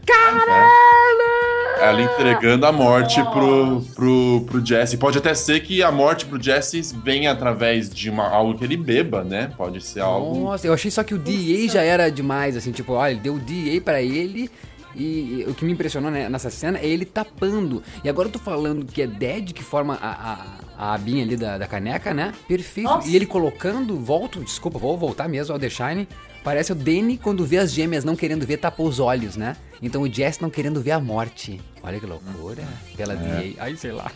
Ela 1.80 2.02
entregando 2.02 2.66
a 2.66 2.72
morte 2.72 3.22
pro, 3.24 3.82
pro, 3.94 4.44
pro 4.46 4.64
Jesse. 4.64 4.96
Pode 4.96 5.18
até 5.18 5.34
ser 5.34 5.60
que 5.60 5.82
a 5.82 5.90
morte 5.90 6.26
pro 6.26 6.40
Jesse 6.40 6.80
venha 7.02 7.32
através 7.32 7.90
de 7.90 8.08
uma, 8.08 8.28
algo 8.28 8.56
que 8.56 8.64
ele 8.64 8.76
beba, 8.76 9.24
né? 9.24 9.52
Pode 9.56 9.80
ser 9.80 10.00
algo. 10.00 10.44
Nossa, 10.44 10.66
eu 10.66 10.72
achei 10.72 10.90
só 10.90 11.02
que 11.02 11.14
o 11.14 11.18
DA 11.18 11.68
já 11.68 11.82
era 11.82 12.10
demais, 12.10 12.56
assim, 12.56 12.72
tipo, 12.72 12.92
olha, 12.92 13.12
ele 13.12 13.20
deu 13.20 13.34
o 13.34 13.38
DA 13.38 13.80
pra 13.84 14.00
ele 14.00 14.50
e, 14.94 15.04
e 15.40 15.46
o 15.48 15.54
que 15.54 15.64
me 15.64 15.72
impressionou 15.72 16.10
né, 16.10 16.28
nessa 16.28 16.50
cena 16.50 16.78
é 16.78 16.86
ele 16.86 17.04
tapando. 17.04 17.82
E 18.04 18.08
agora 18.08 18.28
eu 18.28 18.32
tô 18.32 18.38
falando 18.38 18.84
que 18.86 19.02
é 19.02 19.06
Dead 19.06 19.52
que 19.52 19.62
forma 19.62 19.98
a, 20.00 20.32
a, 20.32 20.38
a 20.78 20.94
abinha 20.94 21.24
ali 21.24 21.36
da, 21.36 21.58
da 21.58 21.66
caneca, 21.66 22.12
né? 22.12 22.32
Perfeito. 22.46 22.88
Nossa. 22.88 23.08
E 23.08 23.16
ele 23.16 23.26
colocando, 23.26 23.96
volto, 23.96 24.40
desculpa, 24.40 24.78
vou 24.78 24.96
voltar 24.96 25.28
mesmo 25.28 25.52
ao 25.52 25.58
The 25.58 25.68
Shine. 25.68 26.08
Parece 26.44 26.72
o 26.72 26.74
Danny 26.74 27.16
quando 27.16 27.44
vê 27.44 27.58
as 27.58 27.72
gêmeas 27.72 28.04
não 28.04 28.16
querendo 28.16 28.44
ver, 28.44 28.56
tapou 28.56 28.86
os 28.86 28.98
olhos, 28.98 29.36
né? 29.36 29.56
Então 29.80 30.02
o 30.02 30.12
Jess 30.12 30.38
não 30.40 30.50
querendo 30.50 30.80
ver 30.80 30.92
a 30.92 31.00
morte. 31.00 31.60
Olha 31.82 31.98
que 31.98 32.06
loucura. 32.06 32.62
Pela 32.96 33.16
DA. 33.16 33.54
Ai, 33.58 33.76
sei 33.76 33.90
lá. 33.90 34.10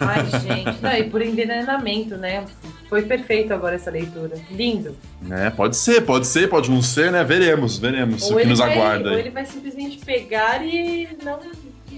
Ai, 0.00 0.24
gente. 0.40 0.82
Não, 0.82 0.92
e 0.92 1.10
por 1.10 1.20
envenenamento, 1.20 2.16
né? 2.16 2.44
Foi 2.88 3.02
perfeito 3.02 3.52
agora 3.52 3.74
essa 3.74 3.90
leitura. 3.90 4.36
Lindo. 4.50 4.96
É, 5.30 5.50
pode 5.50 5.76
ser, 5.76 6.00
pode 6.02 6.26
ser, 6.26 6.48
pode 6.48 6.70
não 6.70 6.80
ser, 6.80 7.12
né? 7.12 7.22
Veremos, 7.22 7.78
veremos 7.78 8.30
o 8.30 8.36
que 8.36 8.46
nos 8.46 8.58
vai, 8.58 8.72
aguarda 8.72 9.10
ou 9.10 9.14
aí. 9.14 9.20
ele 9.20 9.30
vai 9.30 9.44
simplesmente 9.44 9.98
pegar 9.98 10.64
e 10.64 11.08
não, 11.22 11.38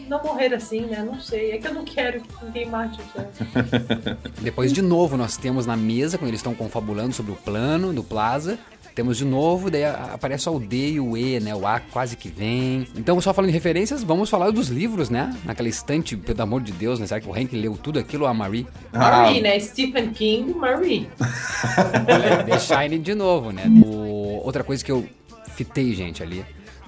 não 0.09 0.23
morrer 0.23 0.53
assim, 0.53 0.81
né? 0.83 1.05
Não 1.05 1.21
sei. 1.21 1.53
É 1.53 1.59
que 1.59 1.69
eu 1.69 1.75
não 1.75 1.85
quero 1.85 2.21
que 2.21 2.45
ninguém 2.45 2.67
mate 2.67 3.01
o 3.01 3.05
Jack. 3.17 4.19
Depois, 4.43 4.73
de 4.73 4.83
novo, 4.83 5.17
nós 5.17 5.37
temos 5.37 5.67
na 5.67 5.77
mesa, 5.77 6.19
quando 6.19 6.29
eles 6.29 6.41
estão 6.41 6.55
confabulando 6.55 7.13
sobre 7.13 7.31
o 7.31 7.37
plano 7.37 7.93
do 7.93 8.03
Plaza. 8.03 8.59
Temos 8.97 9.19
de 9.19 9.27
novo, 9.27 9.71
daí 9.71 9.85
aparece 9.85 10.45
só 10.45 10.57
o 10.57 10.59
D 10.59 10.93
e 10.93 11.01
o 11.01 11.17
E, 11.19 11.39
né? 11.39 11.55
O 11.55 11.67
A 11.67 11.79
quase 11.81 12.17
que 12.17 12.31
vem. 12.31 12.89
Então, 12.97 13.21
só 13.21 13.35
falando 13.35 13.51
em 13.51 13.53
referências, 13.53 14.03
vamos 14.03 14.31
falar 14.31 14.51
dos 14.51 14.69
livros, 14.69 15.11
né? 15.11 15.37
Naquela 15.45 15.69
estante, 15.69 16.17
pelo 16.17 16.41
amor 16.43 16.63
de 16.63 16.73
Deus, 16.73 16.99
né? 16.99 17.07
Será 17.07 17.21
que 17.21 17.29
o 17.29 17.35
Hank 17.35 17.55
leu 17.55 17.77
tudo 17.77 17.99
aquilo 17.99 18.25
ou 18.25 18.29
a 18.31 18.33
Marie? 18.33 18.67
Marie, 18.95 19.43
né? 19.43 19.61
Stephen 19.61 20.09
King, 20.15 20.55
Marie. 20.55 21.09
Olha, 22.11 22.43
The 22.43 22.59
Shining 22.59 23.03
de 23.03 23.15
novo, 23.15 23.53
né? 23.53 23.65
O- 23.85 24.41
Outra 24.43 24.65
coisa 24.65 24.83
que 24.85 24.91
eu 24.91 25.07
fitei, 25.55 25.93
gente, 25.95 26.23
ali. 26.23 26.43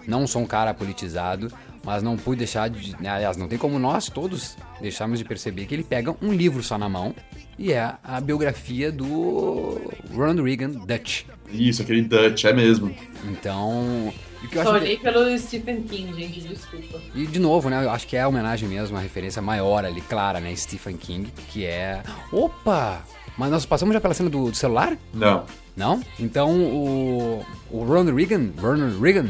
Não 0.07 0.27
sou 0.27 0.41
um 0.41 0.47
cara 0.47 0.73
politizado, 0.73 1.53
mas 1.85 2.03
não 2.03 2.17
pude 2.17 2.39
deixar 2.39 2.71
de. 2.71 2.97
né, 3.03 3.11
aliás, 3.11 3.37
não 3.37 3.49
tem 3.49 3.59
como 3.59 3.79
nós 3.79 4.09
todos 4.09 4.57
deixarmos 4.81 5.19
de 5.19 5.25
perceber 5.27 5.67
que 5.67 5.75
ele 5.75 5.85
pega 5.85 6.15
um 6.23 6.33
livro 6.33 6.63
só 6.63 6.79
na 6.79 6.89
mão 6.89 7.15
e 7.59 7.73
é 7.73 7.93
a 8.03 8.19
biografia 8.21 8.91
do 8.91 9.79
Ronald 10.15 10.43
Reagan 10.43 10.71
Dutch. 10.71 11.25
Isso, 11.51 11.83
aquele 11.83 12.03
Dutch, 12.03 12.45
é 12.45 12.53
mesmo. 12.53 12.95
Então. 13.25 14.13
que 14.49 14.57
eu 14.57 14.63
Só 14.63 14.71
acho 14.71 14.83
olhei 14.83 14.97
pelo 14.99 15.39
Stephen 15.39 15.83
King, 15.83 16.13
gente, 16.15 16.41
desculpa. 16.41 17.01
E 17.15 17.27
de 17.27 17.39
novo, 17.39 17.69
né? 17.71 17.85
Eu 17.85 17.91
acho 17.91 18.07
que 18.07 18.17
é 18.17 18.23
a 18.23 18.29
homenagem 18.29 18.69
mesmo, 18.69 18.97
uma 18.97 19.03
referência 19.03 19.41
maior 19.41 19.85
ali, 19.85 20.01
clara, 20.03 20.41
né? 20.41 20.55
Stephen 20.55 20.97
King, 20.97 21.33
que 21.51 21.65
é. 21.65 22.03
Opa! 22.33 23.03
Mas 23.37 23.51
nós 23.51 23.65
passamos 23.65 23.95
já 23.95 24.01
pela 24.01 24.15
cena 24.15 24.29
do, 24.29 24.51
do 24.51 24.57
celular? 24.57 24.97
Não. 25.15 25.45
Não? 25.77 26.03
Então 26.19 26.51
o, 26.61 27.47
o 27.71 27.85
Ronald 27.85 28.13
Reagan, 28.13 28.51
Ronald 28.61 29.01
Reagan, 29.01 29.29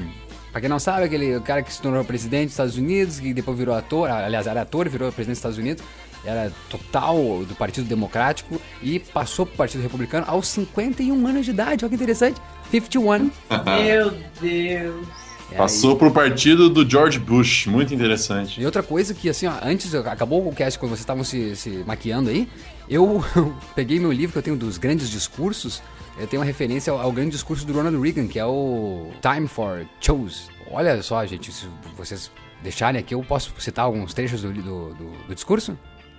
Pra 0.50 0.62
quem 0.62 0.70
não 0.70 0.78
sabe, 0.78 1.04
aquele 1.04 1.36
o 1.36 1.42
cara 1.42 1.62
que 1.62 1.72
se 1.72 1.80
tornou 1.80 2.02
presidente 2.04 2.46
dos 2.46 2.54
Estados 2.54 2.76
Unidos, 2.76 3.20
que 3.20 3.34
depois 3.34 3.56
virou 3.56 3.74
ator, 3.74 4.10
aliás, 4.10 4.46
era 4.46 4.62
ator 4.62 4.86
e 4.86 4.88
virou 4.88 5.12
presidente 5.12 5.34
dos 5.34 5.38
Estados 5.38 5.58
Unidos, 5.58 5.84
era 6.24 6.52
total 6.68 7.44
do 7.44 7.54
Partido 7.54 7.86
Democrático 7.86 8.60
e 8.82 8.98
passou 8.98 9.46
pro 9.46 9.56
Partido 9.56 9.82
Republicano 9.82 10.26
aos 10.28 10.48
51 10.48 11.26
anos 11.26 11.44
de 11.44 11.52
idade. 11.52 11.84
Olha 11.84 11.90
que 11.90 11.94
interessante. 11.94 12.40
51. 12.70 13.30
Meu 13.64 14.14
Deus. 14.40 15.06
É, 15.50 15.56
Passou 15.56 15.96
pro 15.96 16.10
partido 16.10 16.68
do 16.68 16.88
George 16.88 17.18
Bush. 17.18 17.66
Muito 17.66 17.94
interessante. 17.94 18.60
E 18.60 18.66
outra 18.66 18.82
coisa 18.82 19.14
que, 19.14 19.28
assim, 19.30 19.46
ó, 19.46 19.54
antes, 19.62 19.94
acabou 19.94 20.46
o 20.46 20.54
cast 20.54 20.78
quando 20.78 20.90
vocês 20.90 21.00
estavam 21.00 21.24
se, 21.24 21.56
se 21.56 21.70
maquiando 21.86 22.28
aí, 22.28 22.48
eu 22.88 23.24
peguei 23.74 23.98
meu 23.98 24.12
livro 24.12 24.32
que 24.32 24.38
eu 24.38 24.42
tenho 24.42 24.56
dos 24.56 24.76
grandes 24.76 25.08
discursos, 25.08 25.82
eu 26.18 26.26
tenho 26.26 26.40
uma 26.40 26.46
referência 26.46 26.92
ao, 26.92 27.00
ao 27.00 27.12
grande 27.12 27.30
discurso 27.30 27.66
do 27.66 27.72
Ronald 27.72 27.98
Reagan, 27.98 28.26
que 28.26 28.38
é 28.38 28.44
o 28.44 29.10
Time 29.22 29.48
for 29.48 29.86
Chose. 30.00 30.42
Olha 30.70 31.02
só, 31.02 31.24
gente, 31.24 31.50
se 31.50 31.66
vocês 31.96 32.30
deixarem 32.62 33.00
aqui, 33.00 33.14
eu 33.14 33.22
posso 33.22 33.54
citar 33.58 33.86
alguns 33.86 34.12
trechos 34.12 34.42
do, 34.42 34.52
do, 34.52 34.62
do, 34.94 35.10
do 35.28 35.34
discurso? 35.34 35.78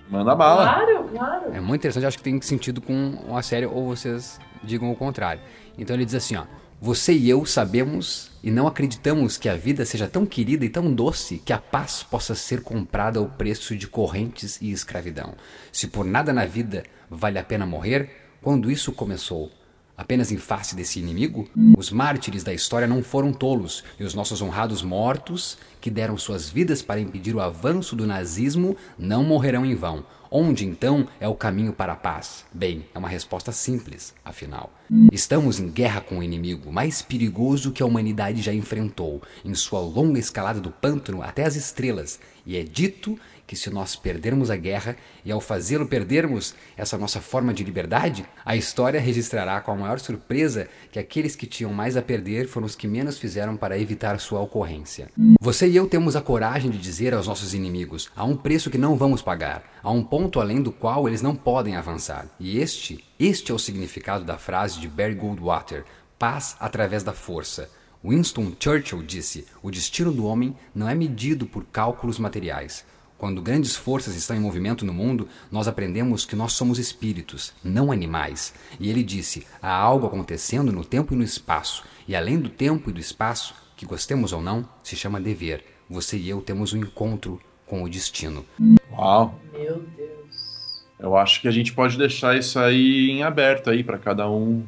Manda 0.09 0.35
bala. 0.35 0.63
Claro, 0.63 1.09
claro. 1.11 1.53
É 1.53 1.59
muito 1.59 1.81
interessante, 1.81 2.05
acho 2.05 2.17
que 2.17 2.23
tem 2.23 2.41
sentido 2.41 2.81
com 2.81 3.35
a 3.35 3.41
série, 3.41 3.65
ou 3.65 3.87
vocês 3.87 4.39
digam 4.63 4.91
o 4.91 4.95
contrário. 4.95 5.41
Então 5.77 5.95
ele 5.95 6.05
diz 6.05 6.15
assim, 6.15 6.35
ó. 6.35 6.45
Você 6.81 7.11
e 7.11 7.29
eu 7.29 7.45
sabemos 7.45 8.31
e 8.41 8.49
não 8.49 8.65
acreditamos 8.65 9.37
que 9.37 9.49
a 9.49 9.55
vida 9.55 9.83
seja 9.83 10.07
tão 10.07 10.25
querida 10.25 10.63
e 10.63 10.69
tão 10.69 10.93
doce 10.93 11.37
que 11.37 11.51
a 11.51 11.57
paz 11.57 12.03
possa 12.03 12.33
ser 12.33 12.63
comprada 12.63 13.19
ao 13.19 13.25
preço 13.25 13.75
de 13.75 13.85
correntes 13.85 14.57
e 14.61 14.71
escravidão. 14.71 15.33
Se 15.73 15.87
por 15.87 16.05
nada 16.05 16.31
na 16.31 16.45
vida 16.45 16.83
vale 17.09 17.37
a 17.37 17.43
pena 17.43 17.65
morrer, 17.65 18.09
quando 18.41 18.71
isso 18.71 18.93
começou? 18.93 19.51
Apenas 19.99 20.31
em 20.31 20.37
face 20.37 20.77
desse 20.77 20.97
inimigo? 20.97 21.45
Os 21.77 21.91
mártires 21.91 22.41
da 22.41 22.53
história 22.53 22.87
não 22.87 23.03
foram 23.03 23.33
tolos, 23.33 23.83
e 23.99 24.03
os 24.05 24.13
nossos 24.13 24.41
honrados 24.41 24.81
mortos, 24.81 25.57
que 25.81 25.91
deram 25.91 26.17
suas 26.17 26.49
vidas 26.49 26.81
para 26.81 27.01
impedir 27.01 27.35
o 27.35 27.41
avanço 27.41 27.97
do 27.97 28.07
nazismo, 28.07 28.77
não 28.97 29.25
morrerão 29.25 29.65
em 29.65 29.75
vão. 29.75 30.05
Onde 30.31 30.65
então 30.65 31.05
é 31.19 31.27
o 31.27 31.35
caminho 31.35 31.73
para 31.73 31.91
a 31.91 31.97
paz? 31.97 32.45
Bem, 32.53 32.85
é 32.95 32.97
uma 32.97 33.09
resposta 33.09 33.51
simples, 33.51 34.13
afinal. 34.23 34.71
Estamos 35.11 35.59
em 35.59 35.67
guerra 35.67 35.99
com 35.99 36.19
o 36.19 36.23
inimigo 36.23 36.71
mais 36.71 37.01
perigoso 37.01 37.73
que 37.73 37.83
a 37.83 37.85
humanidade 37.85 38.41
já 38.41 38.53
enfrentou, 38.53 39.21
em 39.43 39.53
sua 39.53 39.81
longa 39.81 40.19
escalada 40.19 40.61
do 40.61 40.71
pântano 40.71 41.21
até 41.21 41.43
as 41.43 41.57
estrelas, 41.57 42.21
e 42.45 42.55
é 42.55 42.63
dito 42.63 43.19
que 43.49 43.55
se 43.55 43.71
nós 43.71 43.95
perdermos 43.95 44.51
a 44.51 44.55
guerra 44.55 44.95
e 45.25 45.31
ao 45.31 45.41
fazê-lo 45.41 45.87
perdermos 45.87 46.53
essa 46.77 46.99
nossa 46.99 47.19
forma 47.19 47.51
de 47.51 47.63
liberdade, 47.63 48.23
a 48.45 48.55
história 48.55 49.01
registrará 49.01 49.59
com 49.59 49.71
a 49.71 49.75
maior 49.75 49.99
surpresa 49.99 50.67
que 50.91 50.99
aqueles 50.99 51.35
que 51.35 51.47
tinham 51.47 51.73
mais 51.73 51.97
a 51.97 52.01
perder 52.03 52.47
foram 52.47 52.67
os 52.67 52.75
que 52.75 52.87
menos 52.87 53.17
fizeram 53.17 53.57
para 53.57 53.79
evitar 53.79 54.19
sua 54.19 54.39
ocorrência. 54.39 55.09
Você 55.41 55.67
e 55.67 55.75
eu 55.75 55.87
temos 55.87 56.15
a 56.15 56.21
coragem 56.21 56.69
de 56.69 56.77
dizer 56.77 57.11
aos 57.11 57.25
nossos 57.25 57.55
inimigos: 57.55 58.11
há 58.15 58.23
um 58.23 58.37
preço 58.37 58.69
que 58.69 58.77
não 58.77 58.95
vamos 58.95 59.23
pagar, 59.23 59.63
há 59.81 59.89
um 59.89 60.03
ponto 60.03 60.39
além 60.39 60.61
do 60.61 60.71
qual 60.71 61.07
eles 61.07 61.23
não 61.23 61.35
podem 61.35 61.75
avançar. 61.75 62.27
E 62.39 62.59
este, 62.59 63.03
este 63.19 63.51
é 63.51 63.55
o 63.55 63.57
significado 63.57 64.23
da 64.23 64.37
frase 64.37 64.79
de 64.79 64.87
Barry 64.87 65.15
Goldwater: 65.15 65.85
paz 66.19 66.55
através 66.59 67.01
da 67.01 67.13
força. 67.13 67.67
Winston 68.05 68.53
Churchill 68.59 69.01
disse: 69.01 69.47
o 69.63 69.71
destino 69.71 70.11
do 70.11 70.25
homem 70.25 70.55
não 70.75 70.87
é 70.87 70.93
medido 70.93 71.47
por 71.47 71.65
cálculos 71.65 72.19
materiais. 72.19 72.85
Quando 73.19 73.41
grandes 73.41 73.75
forças 73.75 74.15
estão 74.15 74.33
em 74.37 74.39
movimento 74.39 74.85
no 74.85 74.93
mundo, 74.93 75.27
nós 75.51 75.67
aprendemos 75.67 76.25
que 76.25 76.37
nós 76.37 76.53
somos 76.53 76.79
espíritos, 76.79 77.53
não 77.61 77.91
animais. 77.91 78.53
E 78.79 78.89
ele 78.89 79.03
disse: 79.03 79.45
há 79.61 79.73
algo 79.73 80.07
acontecendo 80.07 80.71
no 80.71 80.85
tempo 80.85 81.13
e 81.13 81.17
no 81.17 81.23
espaço, 81.23 81.83
e 82.07 82.15
além 82.15 82.39
do 82.39 82.47
tempo 82.47 82.89
e 82.89 82.93
do 82.93 82.99
espaço, 82.99 83.53
que 83.75 83.85
gostemos 83.85 84.31
ou 84.31 84.41
não, 84.41 84.67
se 84.81 84.95
chama 84.95 85.19
dever. 85.19 85.65
Você 85.89 86.17
e 86.17 86.29
eu 86.29 86.41
temos 86.41 86.71
um 86.71 86.77
encontro 86.77 87.41
com 87.67 87.83
o 87.83 87.89
destino. 87.89 88.45
Uau. 88.89 89.37
Meu 89.51 89.83
Deus. 89.97 90.85
Eu 90.97 91.17
acho 91.17 91.41
que 91.41 91.49
a 91.49 91.51
gente 91.51 91.73
pode 91.73 91.97
deixar 91.97 92.37
isso 92.37 92.57
aí 92.57 93.09
em 93.09 93.23
aberto 93.23 93.69
aí 93.69 93.83
para 93.83 93.97
cada 93.97 94.29
um 94.29 94.65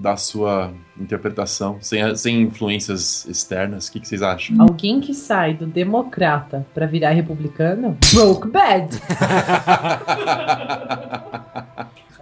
dar 0.00 0.16
sua 0.16 0.72
interpretação, 0.98 1.76
sem, 1.80 2.16
sem 2.16 2.40
influências 2.42 3.26
externas. 3.26 3.88
O 3.88 3.92
que, 3.92 4.00
que 4.00 4.08
vocês 4.08 4.22
acham? 4.22 4.60
Alguém 4.60 4.98
que 5.00 5.12
sai 5.12 5.52
do 5.52 5.66
democrata 5.66 6.66
pra 6.72 6.86
virar 6.86 7.10
republicano? 7.10 7.98
Broke 8.12 8.48
bad. 8.48 8.88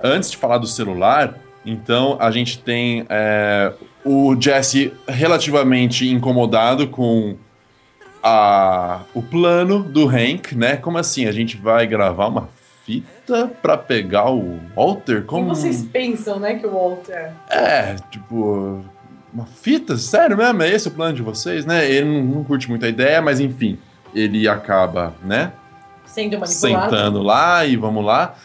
Antes 0.03 0.31
de 0.31 0.37
falar 0.37 0.59
do 0.59 0.67
celular, 0.67 1.39
então 1.65 2.17
a 2.21 2.31
gente 2.31 2.59
tem 2.59 3.07
é, 3.09 3.73
o 4.05 4.37
Jesse 4.41 4.93
relativamente 5.07 6.09
incomodado 6.09 6.89
com 6.89 7.37
a, 8.23 9.03
o 9.15 9.23
plano 9.23 9.83
do 9.85 10.09
Hank, 10.09 10.55
né? 10.57 10.77
Como 10.77 10.99
assim? 10.99 11.27
A 11.27 11.33
gente 11.33 11.57
vai 11.57 11.87
gravar 11.87 12.27
uma 12.27 12.49
fita 12.89 13.53
pra 13.61 13.77
pegar 13.77 14.31
o 14.31 14.59
Walter? 14.75 15.23
Como 15.25 15.43
Como 15.43 15.55
vocês 15.55 15.83
pensam, 15.83 16.41
né, 16.41 16.55
que 16.55 16.67
o 16.67 16.71
Walter... 16.71 17.33
É, 17.51 17.97
tipo, 18.11 18.83
uma 19.33 19.45
fita? 19.45 19.99
Sério 19.99 20.39
mesmo? 20.39 20.63
É 20.63 20.71
esse 20.71 20.89
o 20.89 20.91
plano 20.91 21.15
de 21.15 21.21
vocês, 21.21 21.67
né? 21.67 21.87
Ele 21.87 22.09
não, 22.09 22.37
não 22.37 22.45
curte 22.45 22.67
muito 22.71 22.87
a 22.87 22.89
ideia, 22.89 23.21
mas 23.21 23.41
enfim, 23.41 23.79
ele 24.15 24.49
acaba, 24.49 25.15
né? 25.23 25.53
Sendo 26.07 26.39
manipulado. 26.39 26.91
Sentando 26.91 27.23
lá 27.23 27.67
e 27.67 27.77
vamos 27.77 28.03
lá. 28.03 28.37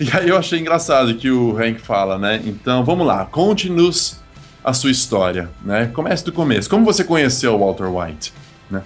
E 0.00 0.08
aí 0.16 0.30
eu 0.30 0.38
achei 0.38 0.58
engraçado 0.58 1.14
que 1.16 1.30
o 1.30 1.54
Hank 1.58 1.78
fala, 1.78 2.18
né? 2.18 2.40
Então, 2.46 2.82
vamos 2.82 3.06
lá, 3.06 3.26
conte-nos 3.26 4.18
a 4.64 4.72
sua 4.72 4.90
história, 4.90 5.50
né? 5.62 5.90
Comece 5.92 6.24
do 6.24 6.32
começo. 6.32 6.70
Como 6.70 6.86
você 6.86 7.04
conheceu 7.04 7.54
o 7.54 7.58
Walter 7.58 7.94
White, 7.94 8.32
né? 8.70 8.82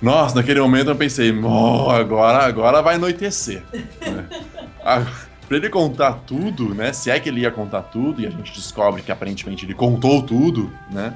Nossa, 0.00 0.34
naquele 0.34 0.60
momento 0.60 0.90
eu 0.90 0.96
pensei, 0.96 1.32
oh, 1.32 1.90
agora, 1.90 2.44
agora 2.44 2.82
vai 2.82 2.96
anoitecer. 2.96 3.62
né? 4.00 4.26
Ah, 4.88 5.04
Pra 5.48 5.56
ele 5.56 5.68
contar 5.68 6.12
tudo, 6.26 6.74
né? 6.74 6.92
Se 6.92 7.08
é 7.08 7.20
que 7.20 7.28
ele 7.28 7.42
ia 7.42 7.50
contar 7.52 7.82
tudo, 7.82 8.20
e 8.20 8.26
a 8.26 8.30
gente 8.30 8.52
descobre 8.52 9.02
que 9.02 9.12
aparentemente 9.12 9.64
ele 9.64 9.74
contou 9.74 10.22
tudo, 10.22 10.72
né? 10.90 11.14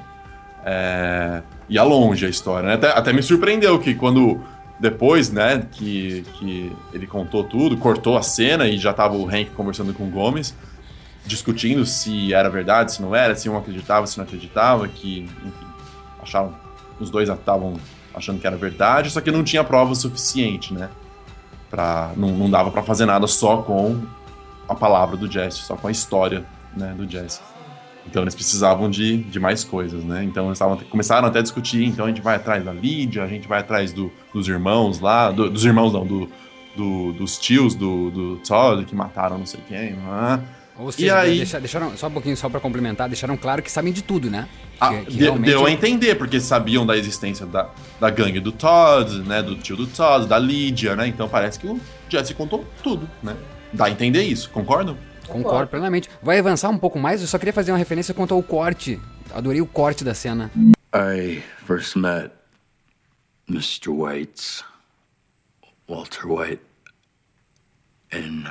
É... 0.63 1.41
Ia 1.67 1.83
longe 1.83 2.25
a 2.25 2.29
história, 2.29 2.67
né? 2.67 2.75
Até, 2.75 2.87
até 2.89 3.13
me 3.13 3.21
surpreendeu 3.21 3.77
que 3.77 3.93
quando 3.93 4.39
depois, 4.79 5.29
né, 5.31 5.67
que, 5.71 6.23
que 6.35 6.71
ele 6.93 7.05
contou 7.05 7.43
tudo, 7.43 7.77
cortou 7.77 8.17
a 8.17 8.21
cena 8.21 8.67
e 8.67 8.77
já 8.77 8.93
tava 8.93 9.15
o 9.15 9.27
Hank 9.27 9.51
conversando 9.51 9.93
com 9.93 10.05
o 10.05 10.09
Gomes, 10.09 10.55
discutindo 11.25 11.85
se 11.85 12.33
era 12.33 12.49
verdade, 12.49 12.93
se 12.93 13.01
não 13.01 13.13
era, 13.13 13.35
se 13.35 13.47
um 13.49 13.57
acreditava, 13.57 14.07
se 14.07 14.17
não 14.17 14.23
acreditava, 14.23 14.87
que, 14.87 15.19
enfim, 15.19 15.67
achavam, 16.21 16.55
os 16.99 17.11
dois 17.11 17.29
estavam 17.29 17.75
achando 18.13 18.39
que 18.39 18.47
era 18.47 18.55
verdade, 18.57 19.09
só 19.09 19.21
que 19.21 19.31
não 19.31 19.43
tinha 19.43 19.63
prova 19.63 19.93
suficiente, 19.95 20.73
né? 20.73 20.89
Pra, 21.69 22.11
não, 22.17 22.29
não 22.31 22.49
dava 22.49 22.69
pra 22.71 22.83
fazer 22.83 23.05
nada 23.05 23.25
só 23.27 23.57
com 23.57 24.01
a 24.67 24.75
palavra 24.75 25.15
do 25.15 25.31
Jesse, 25.31 25.59
só 25.59 25.75
com 25.75 25.87
a 25.87 25.91
história 25.91 26.45
né, 26.75 26.93
do 26.97 27.09
Jesse. 27.09 27.39
Então 28.05 28.23
eles 28.23 28.33
precisavam 28.35 28.89
de, 28.89 29.17
de 29.23 29.39
mais 29.39 29.63
coisas, 29.63 30.03
né? 30.03 30.23
Então 30.23 30.45
eles 30.47 30.57
estavam, 30.57 30.77
começaram 30.89 31.27
até 31.27 31.39
a 31.39 31.41
discutir, 31.41 31.85
então 31.85 32.05
a 32.05 32.07
gente 32.09 32.21
vai 32.21 32.35
atrás 32.35 32.63
da 32.65 32.73
Lídia, 32.73 33.23
a 33.23 33.27
gente 33.27 33.47
vai 33.47 33.59
atrás 33.59 33.93
do, 33.93 34.11
dos 34.33 34.47
irmãos 34.47 34.99
lá, 34.99 35.31
do- 35.31 35.49
dos 35.49 35.63
irmãos 35.63 35.93
não, 35.93 36.05
do, 36.05 36.29
do- 36.75 37.13
dos 37.13 37.37
tios 37.37 37.75
do, 37.75 38.09
do 38.11 38.35
Todd 38.37 38.83
que 38.85 38.95
mataram 38.95 39.37
não 39.37 39.45
sei 39.45 39.61
quem. 39.67 39.91
né? 39.93 40.39
Ou 40.81 40.89
E 40.89 40.93
seja, 40.93 41.19
aí- 41.19 41.37
deixa- 41.37 41.59
deixaram, 41.59 41.95
só 41.95 42.07
um 42.07 42.11
pouquinho, 42.11 42.35
só 42.35 42.49
pra 42.49 42.59
complementar, 42.59 43.07
deixaram 43.07 43.37
claro 43.37 43.61
que 43.61 43.71
sabem 43.71 43.93
de 43.93 44.01
tudo, 44.01 44.29
né? 44.31 44.49
Ah, 44.79 44.89
Que- 44.89 45.05
que 45.05 45.11
de- 45.11 45.17
realmente- 45.19 45.45
Deu 45.51 45.65
a 45.65 45.71
entender, 45.71 46.15
porque 46.15 46.39
sabiam 46.39 46.85
da 46.85 46.97
existência 46.97 47.45
da, 47.45 47.69
da 47.99 48.09
gangue 48.09 48.39
do 48.39 48.51
Todd, 48.51 49.19
né? 49.21 49.43
Do 49.43 49.55
tio 49.55 49.75
do 49.77 49.85
Todd, 49.85 50.27
da 50.27 50.39
Lídia, 50.39 50.95
né? 50.95 51.07
Então 51.07 51.29
parece 51.29 51.59
que 51.59 51.67
o 51.67 51.79
Jesse 52.09 52.33
contou 52.33 52.65
tudo, 52.81 53.07
né? 53.21 53.37
Dá 53.71 53.85
a 53.85 53.89
entender 53.91 54.23
isso, 54.23 54.49
concordam? 54.49 54.97
Concordo 55.27 55.69
plenamente. 55.69 56.09
Vai 56.21 56.39
avançar 56.39 56.69
um 56.69 56.77
pouco 56.77 56.99
mais, 56.99 57.21
eu 57.21 57.27
só 57.27 57.37
queria 57.37 57.53
fazer 57.53 57.71
uma 57.71 57.77
referência 57.77 58.13
quanto 58.13 58.33
ao 58.33 58.41
corte. 58.41 58.99
Adorei 59.33 59.61
o 59.61 59.65
corte 59.67 60.03
da 60.03 60.13
cena. 60.15 60.51
I 60.93 61.41
first 61.65 61.95
met 61.95 62.31
Mr. 63.47 63.89
White's 63.89 64.63
Walter 65.87 66.25
White 66.27 66.61
in 68.11 68.45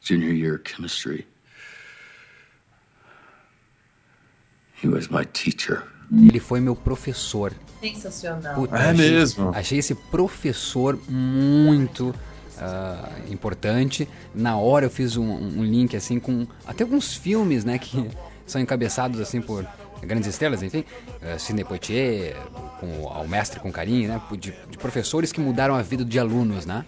junior 0.00 0.32
year 0.32 0.60
chemistry. 0.64 1.26
He 4.84 4.88
was 4.88 5.08
my 5.08 5.24
teacher. 5.24 5.82
Ele 6.12 6.38
foi 6.38 6.60
meu 6.60 6.76
professor. 6.76 7.52
Sensacional. 7.80 8.54
Puta, 8.54 8.76
É 8.76 8.90
achei- 8.90 9.10
mesmo. 9.10 9.50
Achei 9.54 9.78
esse 9.78 9.94
professor 9.94 10.98
muito 11.08 12.14
ah, 12.58 13.08
importante. 13.30 14.08
Na 14.34 14.56
hora 14.56 14.86
eu 14.86 14.90
fiz 14.90 15.16
um, 15.16 15.24
um 15.24 15.64
link 15.64 15.96
assim 15.96 16.20
com 16.20 16.46
até 16.66 16.84
alguns 16.84 17.14
filmes, 17.14 17.64
né, 17.64 17.78
que 17.78 18.08
são 18.46 18.60
encabeçados 18.60 19.18
assim 19.20 19.40
por 19.40 19.66
grandes 20.02 20.28
estrelas, 20.28 20.62
enfim, 20.62 20.84
uh, 21.22 21.38
Sidney 21.40 21.64
Poitier, 21.64 22.36
com 22.78 22.86
o- 23.04 23.08
ao 23.08 23.26
mestre 23.26 23.58
com 23.58 23.72
carinho, 23.72 24.08
né, 24.08 24.20
de, 24.32 24.52
de 24.70 24.76
professores 24.76 25.32
que 25.32 25.40
mudaram 25.40 25.74
a 25.74 25.80
vida 25.80 26.04
de 26.04 26.18
alunos, 26.18 26.66
né? 26.66 26.84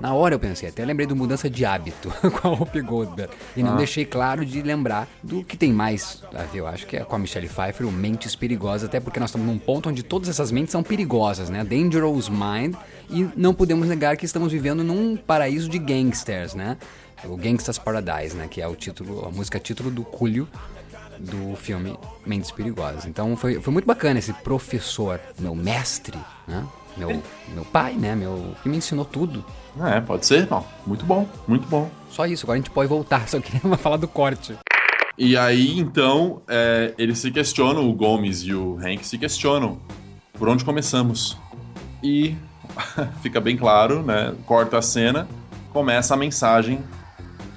Na 0.00 0.14
hora 0.14 0.34
eu 0.34 0.38
pensei, 0.38 0.68
até 0.68 0.84
lembrei 0.84 1.06
do 1.06 1.16
Mudança 1.16 1.50
de 1.50 1.64
Hábito 1.64 2.08
com 2.40 2.48
a 2.48 2.50
Whoopi 2.52 2.80
Goldberg. 2.80 3.32
E 3.56 3.62
não 3.62 3.72
Ah. 3.74 3.76
deixei 3.76 4.04
claro 4.04 4.44
de 4.44 4.62
lembrar 4.62 5.08
do 5.22 5.42
que 5.42 5.56
tem 5.56 5.72
mais 5.72 6.22
a 6.34 6.44
ver, 6.44 6.60
eu 6.60 6.66
acho 6.68 6.86
que 6.86 6.96
é 6.96 7.00
com 7.00 7.16
a 7.16 7.18
Michelle 7.18 7.48
Pfeiffer, 7.48 7.86
o 7.86 7.90
Mentes 7.90 8.36
Perigosas, 8.36 8.84
até 8.88 9.00
porque 9.00 9.18
nós 9.18 9.30
estamos 9.30 9.46
num 9.46 9.58
ponto 9.58 9.88
onde 9.88 10.02
todas 10.04 10.28
essas 10.28 10.52
mentes 10.52 10.70
são 10.72 10.82
perigosas, 10.82 11.50
né? 11.50 11.64
Dangerous 11.64 12.28
Mind. 12.28 12.74
E 13.10 13.28
não 13.36 13.52
podemos 13.52 13.88
negar 13.88 14.16
que 14.16 14.24
estamos 14.24 14.52
vivendo 14.52 14.84
num 14.84 15.16
paraíso 15.16 15.68
de 15.68 15.78
gangsters, 15.78 16.54
né? 16.54 16.76
O 17.24 17.36
Gangsta's 17.36 17.78
Paradise, 17.78 18.36
né? 18.36 18.46
Que 18.48 18.62
é 18.62 18.68
o 18.68 18.76
título, 18.76 19.26
a 19.26 19.30
música 19.30 19.58
título 19.58 19.90
do 19.90 20.04
Coolio 20.04 20.46
do 21.18 21.56
filme 21.56 21.98
Mentes 22.24 22.52
Perigosas. 22.52 23.04
Então 23.04 23.34
foi, 23.36 23.60
foi 23.60 23.72
muito 23.72 23.86
bacana 23.86 24.20
esse 24.20 24.32
professor, 24.32 25.18
meu 25.38 25.54
mestre, 25.54 26.16
né? 26.46 26.64
Meu, 26.96 27.22
meu 27.54 27.64
pai, 27.64 27.94
né? 27.94 28.14
Meu, 28.14 28.54
que 28.62 28.68
me 28.68 28.76
ensinou 28.76 29.04
tudo. 29.04 29.44
É, 29.84 30.00
pode 30.00 30.26
ser. 30.26 30.48
Não, 30.50 30.64
muito 30.86 31.04
bom, 31.04 31.26
muito 31.46 31.66
bom. 31.68 31.90
Só 32.10 32.26
isso, 32.26 32.44
agora 32.44 32.58
a 32.58 32.60
gente 32.60 32.70
pode 32.70 32.88
voltar, 32.88 33.26
só 33.28 33.40
queria 33.40 33.60
falar 33.76 33.96
do 33.96 34.08
corte. 34.08 34.56
E 35.16 35.36
aí, 35.36 35.78
então, 35.78 36.42
é, 36.46 36.94
eles 36.96 37.18
se 37.18 37.30
questionam, 37.30 37.88
o 37.88 37.92
Gomes 37.92 38.42
e 38.42 38.54
o 38.54 38.78
Hank 38.78 39.04
se 39.04 39.18
questionam. 39.18 39.78
Por 40.34 40.48
onde 40.48 40.64
começamos? 40.64 41.36
E 42.02 42.36
fica 43.22 43.40
bem 43.40 43.56
claro, 43.56 44.02
né? 44.02 44.34
Corta 44.46 44.78
a 44.78 44.82
cena, 44.82 45.28
começa 45.72 46.14
a 46.14 46.16
mensagem 46.16 46.82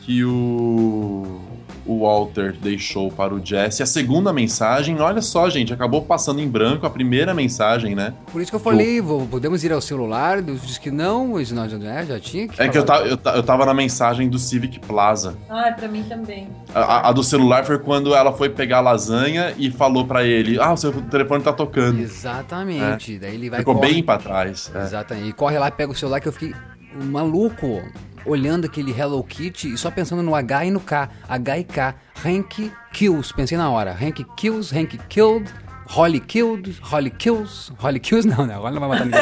que 0.01 0.25
o, 0.25 1.40
o 1.85 2.01
Walter 2.05 2.53
deixou 2.53 3.11
para 3.11 3.33
o 3.33 3.43
Jesse. 3.43 3.81
A 3.81 3.85
segunda 3.85 4.31
mensagem, 4.31 4.99
olha 4.99 5.21
só, 5.21 5.49
gente, 5.49 5.73
acabou 5.73 6.01
passando 6.01 6.39
em 6.41 6.47
branco 6.47 6.85
a 6.85 6.89
primeira 6.89 7.33
mensagem, 7.33 7.95
né? 7.95 8.13
Por 8.31 8.41
isso 8.41 8.51
que 8.51 8.55
eu 8.55 8.59
falei, 8.59 9.01
vou- 9.01 9.25
podemos 9.27 9.63
ir 9.63 9.71
ao 9.73 9.81
celular, 9.81 10.41
disse 10.41 10.79
que 10.79 10.91
não, 10.91 11.29
mas 11.29 11.51
não, 11.51 11.67
já, 11.67 12.03
já 12.03 12.19
tinha 12.19 12.47
que 12.47 12.61
É 12.61 12.67
que 12.67 12.77
eu 12.77 12.81
eu, 12.81 13.17
ta- 13.17 13.31
eu 13.35 13.43
tava 13.43 13.65
na 13.65 13.73
mensagem 13.73 14.29
do 14.29 14.37
Civic 14.39 14.79
Plaza. 14.79 15.35
Ah, 15.49 15.71
pra 15.75 15.87
mim 15.87 16.03
também. 16.03 16.47
A, 16.73 17.09
a- 17.09 17.11
do 17.11 17.23
celular 17.23 17.65
foi 17.65 17.79
quando 17.79 18.13
ela 18.15 18.31
foi 18.33 18.49
pegar 18.49 18.77
a 18.77 18.81
lasanha 18.81 19.53
e 19.57 19.69
falou 19.71 20.05
pra 20.05 20.23
ele: 20.23 20.59
Ah, 20.59 20.73
o 20.73 20.77
seu 20.77 20.91
telefone 20.91 21.43
tá 21.43 21.51
tocando. 21.53 21.99
Exatamente, 21.99 23.17
daí 23.19 23.35
ele 23.35 23.49
vai 23.49 23.59
Ficou 23.59 23.75
corre- 23.75 23.93
bem 23.93 24.03
pra 24.03 24.17
trás. 24.17 24.71
é. 24.73 24.81
Exatamente, 24.83 25.29
e 25.29 25.33
corre 25.33 25.57
lá 25.57 25.67
e 25.67 25.71
pega 25.71 25.91
o 25.91 25.95
celular 25.95 26.19
que 26.19 26.27
eu 26.27 26.31
fiquei 26.33 26.53
maluco, 26.93 27.81
olhando 28.25 28.65
aquele 28.65 28.91
Hello 28.91 29.23
Kitty 29.23 29.73
e 29.73 29.77
só 29.77 29.89
pensando 29.91 30.21
no 30.23 30.35
H 30.35 30.65
e 30.65 30.71
no 30.71 30.79
K, 30.79 31.09
H 31.27 31.57
e 31.59 31.63
K, 31.63 31.95
Hank 32.25 32.71
Kills, 32.93 33.33
pensei 33.33 33.57
na 33.57 33.69
hora, 33.69 33.91
Hank 33.91 34.23
Kills, 34.37 34.77
Hank 34.77 34.97
Killed, 35.09 35.51
Holly 35.87 36.19
Killed, 36.21 36.77
Holly 36.81 37.09
Kills, 37.09 37.71
Holly 37.77 37.99
Kills 37.99 38.25
não, 38.29 38.45
né, 38.45 38.55
Holly 38.55 38.79
não 38.79 38.87
vai 38.87 38.89
matar 38.89 39.05
ninguém, 39.05 39.21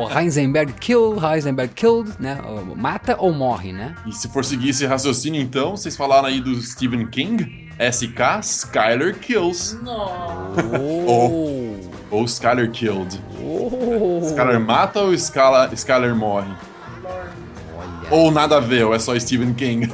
o, 0.00 0.04
o 0.06 0.18
Heisenberg 0.18 0.72
Kill, 0.74 1.16
Heisenberg 1.22 1.74
Killed, 1.74 2.12
né, 2.18 2.38
o- 2.42 2.74
mata 2.76 3.16
ou 3.18 3.32
morre, 3.32 3.72
né? 3.72 3.94
E 4.06 4.12
se 4.12 4.28
for 4.28 4.44
seguir 4.44 4.70
esse 4.70 4.86
raciocínio, 4.86 5.40
então, 5.42 5.76
vocês 5.76 5.96
falaram 5.96 6.26
aí 6.28 6.40
do 6.40 6.54
Stephen 6.62 7.06
King? 7.08 7.68
SK, 7.90 8.40
Skyler 8.42 9.18
Kills. 9.18 9.76
Ou, 11.06 11.80
ou 12.10 12.24
Skyler 12.24 12.70
Killed. 12.70 13.20
Skyler 14.28 14.60
mata 14.60 15.00
ou 15.00 15.12
Skyler, 15.14 15.72
Skyler 15.74 16.14
morre? 16.14 16.50
Ou 18.12 18.30
nada 18.30 18.58
a 18.58 18.60
ver, 18.60 18.84
ou 18.84 18.94
é 18.94 18.98
só 18.98 19.18
Stephen 19.18 19.54
King? 19.54 19.90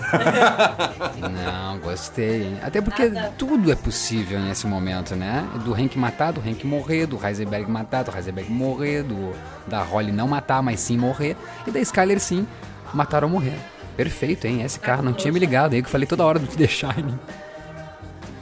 Não, 1.20 1.78
gostei, 1.78 2.42
hein? 2.42 2.58
Até 2.64 2.80
porque 2.80 3.12
tudo 3.38 3.70
é 3.70 3.76
possível 3.76 4.40
nesse 4.40 4.66
momento, 4.66 5.14
né? 5.14 5.48
Do 5.64 5.72
Hank 5.72 5.96
matar, 5.96 6.32
do 6.32 6.40
Hank 6.40 6.66
morrer, 6.66 7.06
do 7.06 7.16
Heisenberg 7.24 7.70
matar, 7.70 8.02
do 8.02 8.10
Heisenberg 8.10 8.50
morrer, 8.50 9.04
do 9.04 9.32
da 9.68 9.82
Holly 9.84 10.10
não 10.10 10.26
matar, 10.26 10.60
mas 10.64 10.80
sim 10.80 10.98
morrer, 10.98 11.36
e 11.64 11.70
da 11.70 11.78
Skyler 11.78 12.18
sim 12.18 12.44
matar 12.92 13.22
ou 13.22 13.30
morrer. 13.30 13.56
Perfeito, 13.96 14.48
hein? 14.48 14.68
SK, 14.68 15.00
não 15.00 15.12
tinha 15.12 15.32
me 15.32 15.38
ligado 15.38 15.74
aí 15.74 15.80
que 15.80 15.86
eu 15.86 15.92
falei 15.92 16.06
toda 16.06 16.24
hora 16.24 16.40
do 16.40 16.46
The 16.48 16.66
Shining. 16.66 17.18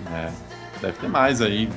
É, 0.08 0.30
deve 0.80 0.98
ter 0.98 1.08
mais 1.08 1.40
aí. 1.40 1.68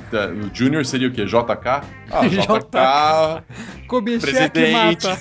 O 0.44 0.54
Junior 0.54 0.84
seria 0.84 1.08
o 1.08 1.12
quê? 1.12 1.24
JK? 1.24 1.66
Ah, 2.10 2.26
JK. 2.26 3.86
Kubitschek 3.86 4.50
Presidente. 4.50 5.06
mata. 5.06 5.20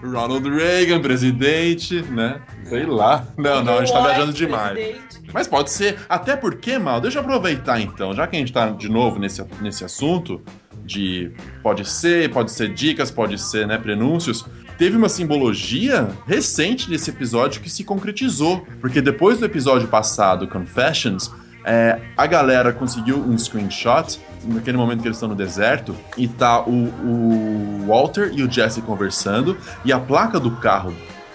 Ronald 0.02 0.48
Reagan, 0.48 1.00
presidente, 1.00 2.02
né? 2.02 2.40
Sei 2.64 2.84
lá. 2.84 3.24
Não, 3.36 3.64
não, 3.64 3.78
a 3.78 3.84
gente 3.84 3.92
tá 3.92 4.02
viajando 4.02 4.32
demais. 4.32 4.96
Mas 5.32 5.46
pode 5.46 5.70
ser. 5.70 5.98
Até 6.08 6.36
porque, 6.36 6.78
Mal, 6.78 7.00
deixa 7.00 7.18
eu 7.18 7.22
aproveitar 7.22 7.80
então, 7.80 8.14
já 8.14 8.26
que 8.26 8.36
a 8.36 8.38
gente 8.38 8.52
tá 8.52 8.70
de 8.70 8.88
novo 8.88 9.18
nesse, 9.18 9.44
nesse 9.60 9.84
assunto 9.84 10.40
de 10.84 11.30
pode 11.62 11.88
ser, 11.88 12.30
pode 12.30 12.50
ser 12.50 12.72
dicas, 12.74 13.10
pode 13.10 13.38
ser, 13.38 13.66
né, 13.66 13.78
prenúncios. 13.78 14.44
Teve 14.76 14.96
uma 14.96 15.10
simbologia 15.10 16.08
recente 16.26 16.88
nesse 16.90 17.10
episódio 17.10 17.60
que 17.60 17.68
se 17.68 17.84
concretizou. 17.84 18.66
Porque 18.80 19.00
depois 19.02 19.38
do 19.38 19.44
episódio 19.44 19.88
passado, 19.88 20.48
Confessions, 20.48 21.30
é, 21.64 22.00
a 22.16 22.26
galera 22.26 22.72
conseguiu 22.72 23.18
um 23.18 23.36
screenshot 23.36 24.18
naquele 24.44 24.76
momento 24.76 25.02
que 25.02 25.08
eles 25.08 25.16
estão 25.16 25.28
no 25.28 25.34
deserto 25.34 25.94
e 26.16 26.26
tá 26.26 26.62
o, 26.62 26.70
o 26.70 27.84
Walter 27.86 28.32
e 28.34 28.42
o 28.42 28.50
Jesse 28.50 28.80
conversando 28.80 29.56
e 29.84 29.92
a 29.92 29.98
placa 29.98 30.40
do 30.40 30.52
carro 30.52 30.94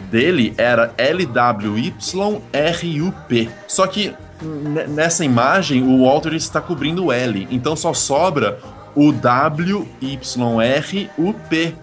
dele 0.10 0.53
era 0.57 0.93
LWYRUP. 0.97 1.89
Só 3.68 3.85
que 3.88 4.14
nessa 4.89 5.23
imagem 5.23 5.84
o 5.84 6.06
Walter 6.06 6.34
está 6.34 6.60
cobrindo 6.60 7.06
o 7.06 7.11
L, 7.11 7.47
então 7.52 7.76
só 7.76 7.93
sobra 7.93 8.60
o 8.95 9.11
WYRUP, 9.11 10.15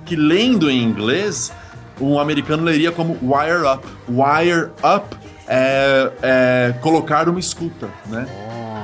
que 0.04 0.16
lendo 0.16 0.70
em 0.70 0.82
inglês, 0.82 1.52
um 2.00 2.18
americano 2.18 2.64
leria 2.64 2.90
como 2.90 3.18
wire 3.22 3.66
up. 3.66 3.86
Wire 4.08 4.70
up 4.82 5.21
é, 5.46 6.12
é 6.22 6.74
colocar 6.80 7.28
uma 7.28 7.40
escuta, 7.40 7.88
né? 8.06 8.26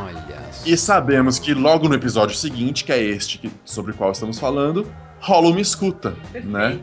Olha. 0.05 0.39
E 0.67 0.77
sabemos 0.77 1.39
que 1.39 1.55
logo 1.55 1.89
no 1.89 1.95
episódio 1.95 2.37
seguinte, 2.37 2.85
que 2.85 2.93
é 2.93 3.03
este 3.03 3.39
que- 3.39 3.51
sobre 3.65 3.93
o 3.93 3.95
qual 3.95 4.13
estamos 4.13 4.39
falando, 4.39 4.87
rola 5.21 5.49
uma 5.49 5.61
escuta, 5.61 6.15
né? 6.45 6.79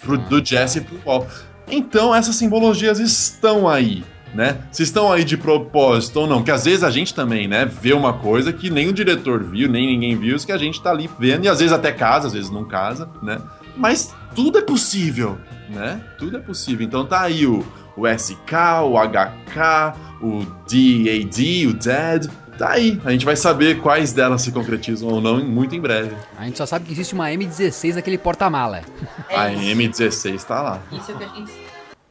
Pro, 0.00 0.16
do 0.16 0.44
Jesse 0.44 0.80
pro 0.80 0.96
Paul. 0.98 1.26
Então 1.70 2.14
essas 2.14 2.36
simbologias 2.36 2.98
estão 3.00 3.68
aí, 3.68 4.04
né? 4.34 4.58
Se 4.70 4.82
estão 4.82 5.12
aí 5.12 5.24
de 5.24 5.36
propósito 5.36 6.20
ou 6.20 6.26
não, 6.26 6.42
que 6.42 6.50
às 6.50 6.64
vezes 6.64 6.82
a 6.82 6.90
gente 6.90 7.12
também, 7.14 7.46
né, 7.46 7.66
vê 7.66 7.92
uma 7.92 8.12
coisa 8.14 8.52
que 8.52 8.70
nem 8.70 8.88
o 8.88 8.92
diretor 8.92 9.42
viu, 9.42 9.68
nem 9.68 9.86
ninguém 9.86 10.16
viu, 10.16 10.34
isso 10.36 10.46
que 10.46 10.52
a 10.52 10.56
gente 10.58 10.80
tá 10.82 10.90
ali 10.90 11.10
vendo, 11.18 11.44
e 11.44 11.48
às 11.48 11.58
vezes 11.58 11.72
até 11.72 11.92
casa, 11.92 12.28
às 12.28 12.32
vezes 12.32 12.48
não 12.50 12.64
casa, 12.64 13.10
né? 13.22 13.38
Mas 13.76 14.14
tudo 14.34 14.58
é 14.58 14.62
possível, 14.62 15.36
né? 15.68 16.00
Tudo 16.18 16.36
é 16.36 16.40
possível. 16.40 16.86
Então 16.86 17.04
tá 17.04 17.20
aí 17.22 17.46
o, 17.46 17.64
o 17.98 18.06
SK, 18.06 18.52
o 18.84 18.96
HK, 18.96 19.96
o 20.22 20.44
DAD, 20.44 21.66
o 21.66 21.72
DAD. 21.74 22.28
Tá 22.58 22.70
aí. 22.72 23.00
A 23.04 23.12
gente 23.12 23.24
vai 23.24 23.36
saber 23.36 23.80
quais 23.80 24.12
delas 24.12 24.42
se 24.42 24.50
concretizam 24.50 25.08
ou 25.08 25.20
não 25.20 25.44
muito 25.44 25.76
em 25.76 25.80
breve. 25.80 26.16
A 26.36 26.44
gente 26.44 26.58
só 26.58 26.66
sabe 26.66 26.86
que 26.86 26.92
existe 26.92 27.14
uma 27.14 27.28
M16 27.28 27.94
naquele 27.94 28.18
porta-mala. 28.18 28.82
A 29.30 29.48
M16 29.50 30.42
tá 30.44 30.60
lá. 30.60 30.82
Isso 30.90 31.12
é 31.12 31.14
o 31.14 31.18
que 31.18 31.24
a 31.24 31.28
gente, 31.28 31.52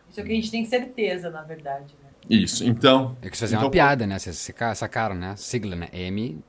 isso 0.09 0.19
é 0.19 0.23
o 0.23 0.25
que 0.25 0.31
a 0.31 0.35
gente 0.35 0.51
tem 0.51 0.65
certeza, 0.65 1.29
na 1.29 1.41
verdade. 1.41 1.85
Né? 2.01 2.09
Isso. 2.29 2.63
Então. 2.65 3.17
Eu 3.21 3.29
quis 3.29 3.39
fazer 3.41 3.55
então, 3.55 3.65
uma 3.65 3.71
piada, 3.71 4.07
né? 4.07 4.17
Vocês 4.17 4.37
saca- 4.37 4.73
sacaram, 4.73 5.15
né? 5.15 5.33
Sigla, 5.35 5.75
né? 5.75 5.89
M, 5.91 6.39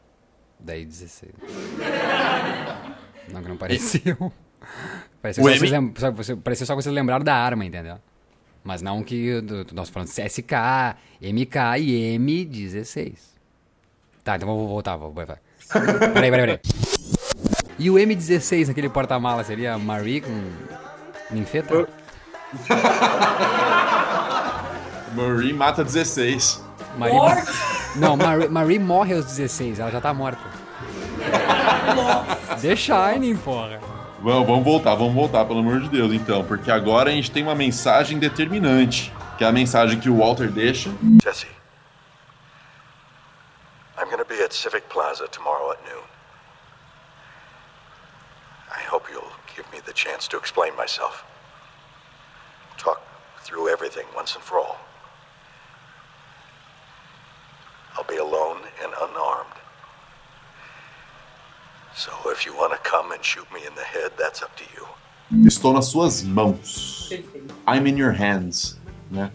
daí 0.60 0.85
16. 0.85 1.32
Não 3.32 3.43
que 3.43 3.48
não 3.48 3.56
pareceu. 3.56 4.32
Parecia 5.20 5.43
O 5.43 5.47
só, 5.47 5.51
M? 5.52 5.59
vocês 5.59 5.70
lem- 6.28 6.36
parecia 6.40 6.66
só 6.66 6.77
que 6.77 6.82
vocês 6.82 6.94
lembraram 6.94 7.24
da 7.24 7.35
arma, 7.35 7.65
entendeu? 7.65 7.97
Mas 8.69 8.82
não 8.82 9.03
que 9.03 9.43
nós 9.73 9.89
falando 9.89 10.09
SK, 10.09 10.53
MK 11.23 11.57
e 11.78 12.19
M16. 12.19 13.15
Tá, 14.23 14.36
então 14.36 14.47
vou 14.47 14.69
voltar. 14.69 14.95
Vou, 14.95 15.11
vai. 15.11 15.24
Peraí, 15.24 16.31
peraí, 16.31 16.32
peraí. 16.32 16.61
E 17.78 17.89
o 17.89 17.95
M16 17.95 18.66
naquele 18.66 18.90
porta-mala 18.90 19.43
seria 19.43 19.78
Marie 19.78 20.20
com 20.20 20.51
ninfeta? 21.31 21.89
Marie 25.16 25.55
mata 25.55 25.82
16. 25.82 26.62
Marie... 26.99 27.16
Não, 27.97 28.19
Marie, 28.19 28.49
Marie 28.49 28.78
morre 28.78 29.15
aos 29.15 29.24
16, 29.24 29.81
ela 29.81 29.90
já 29.90 29.99
tá 29.99 30.12
morta. 30.12 30.43
The 32.61 32.77
Shining, 32.77 33.39
porra. 33.39 33.81
Vamos, 34.20 34.47
vamos 34.47 34.65
voltar, 34.65 34.95
vamos 34.97 35.15
voltar, 35.15 35.45
pelo 35.45 35.61
amor 35.61 35.81
de 35.81 35.89
Deus, 35.89 36.12
então. 36.12 36.45
Porque 36.45 36.70
agora 36.70 37.11
a 37.11 37.12
gente 37.12 37.31
tem 37.31 37.43
uma 37.43 37.55
mensagem 37.55 38.19
determinante. 38.19 39.12
Que 39.36 39.45
é 39.45 39.47
a 39.47 39.53
mensagem 39.53 40.01
que 40.01 40.11
o 40.11 40.19
Walter 40.19 40.51
deixa. 40.51 40.90
Jesse, 41.23 41.47
I'm 43.97 44.11
to 44.11 44.24
be 44.24 44.43
at 44.43 44.53
Civic 44.53 44.89
Plaza 44.89 45.28
tomorrow 45.28 45.70
at 45.70 45.78
noon. 45.85 46.03
I 48.74 48.82
hope 48.90 49.09
you'll 49.09 49.32
give 49.55 49.70
me 49.73 49.81
the 49.86 49.93
chance 49.93 50.27
to 50.28 50.36
explain 50.36 50.74
myself. 50.77 51.24
Talk 52.78 53.01
through 53.45 53.69
everything 53.69 54.07
once 54.16 54.35
and 54.35 54.43
for 54.43 54.59
all. 54.59 54.78
I'll 57.97 58.05
be 58.05 58.16
alone 58.16 58.59
and 58.82 58.93
unarmed. 59.01 59.57
So 61.99 62.12
if 62.31 62.47
you 62.47 62.55
want 62.55 62.73
to 62.75 62.79
come 62.89 63.12
and 63.12 63.19
shoot 63.23 63.45
me 63.53 63.59
in 63.59 63.75
the 63.75 63.83
head, 63.83 64.12
that's 64.16 64.41
up 64.41 64.53
to 64.57 64.62
you. 64.77 64.87
Estou 65.45 65.73
nas 65.73 65.87
suas 65.87 66.23
mãos. 66.23 67.07
Perfeito. 67.09 67.53
I'm 67.66 67.89
in 67.89 67.99
your 67.99 68.12
hands, 68.12 68.79
né? 69.11 69.33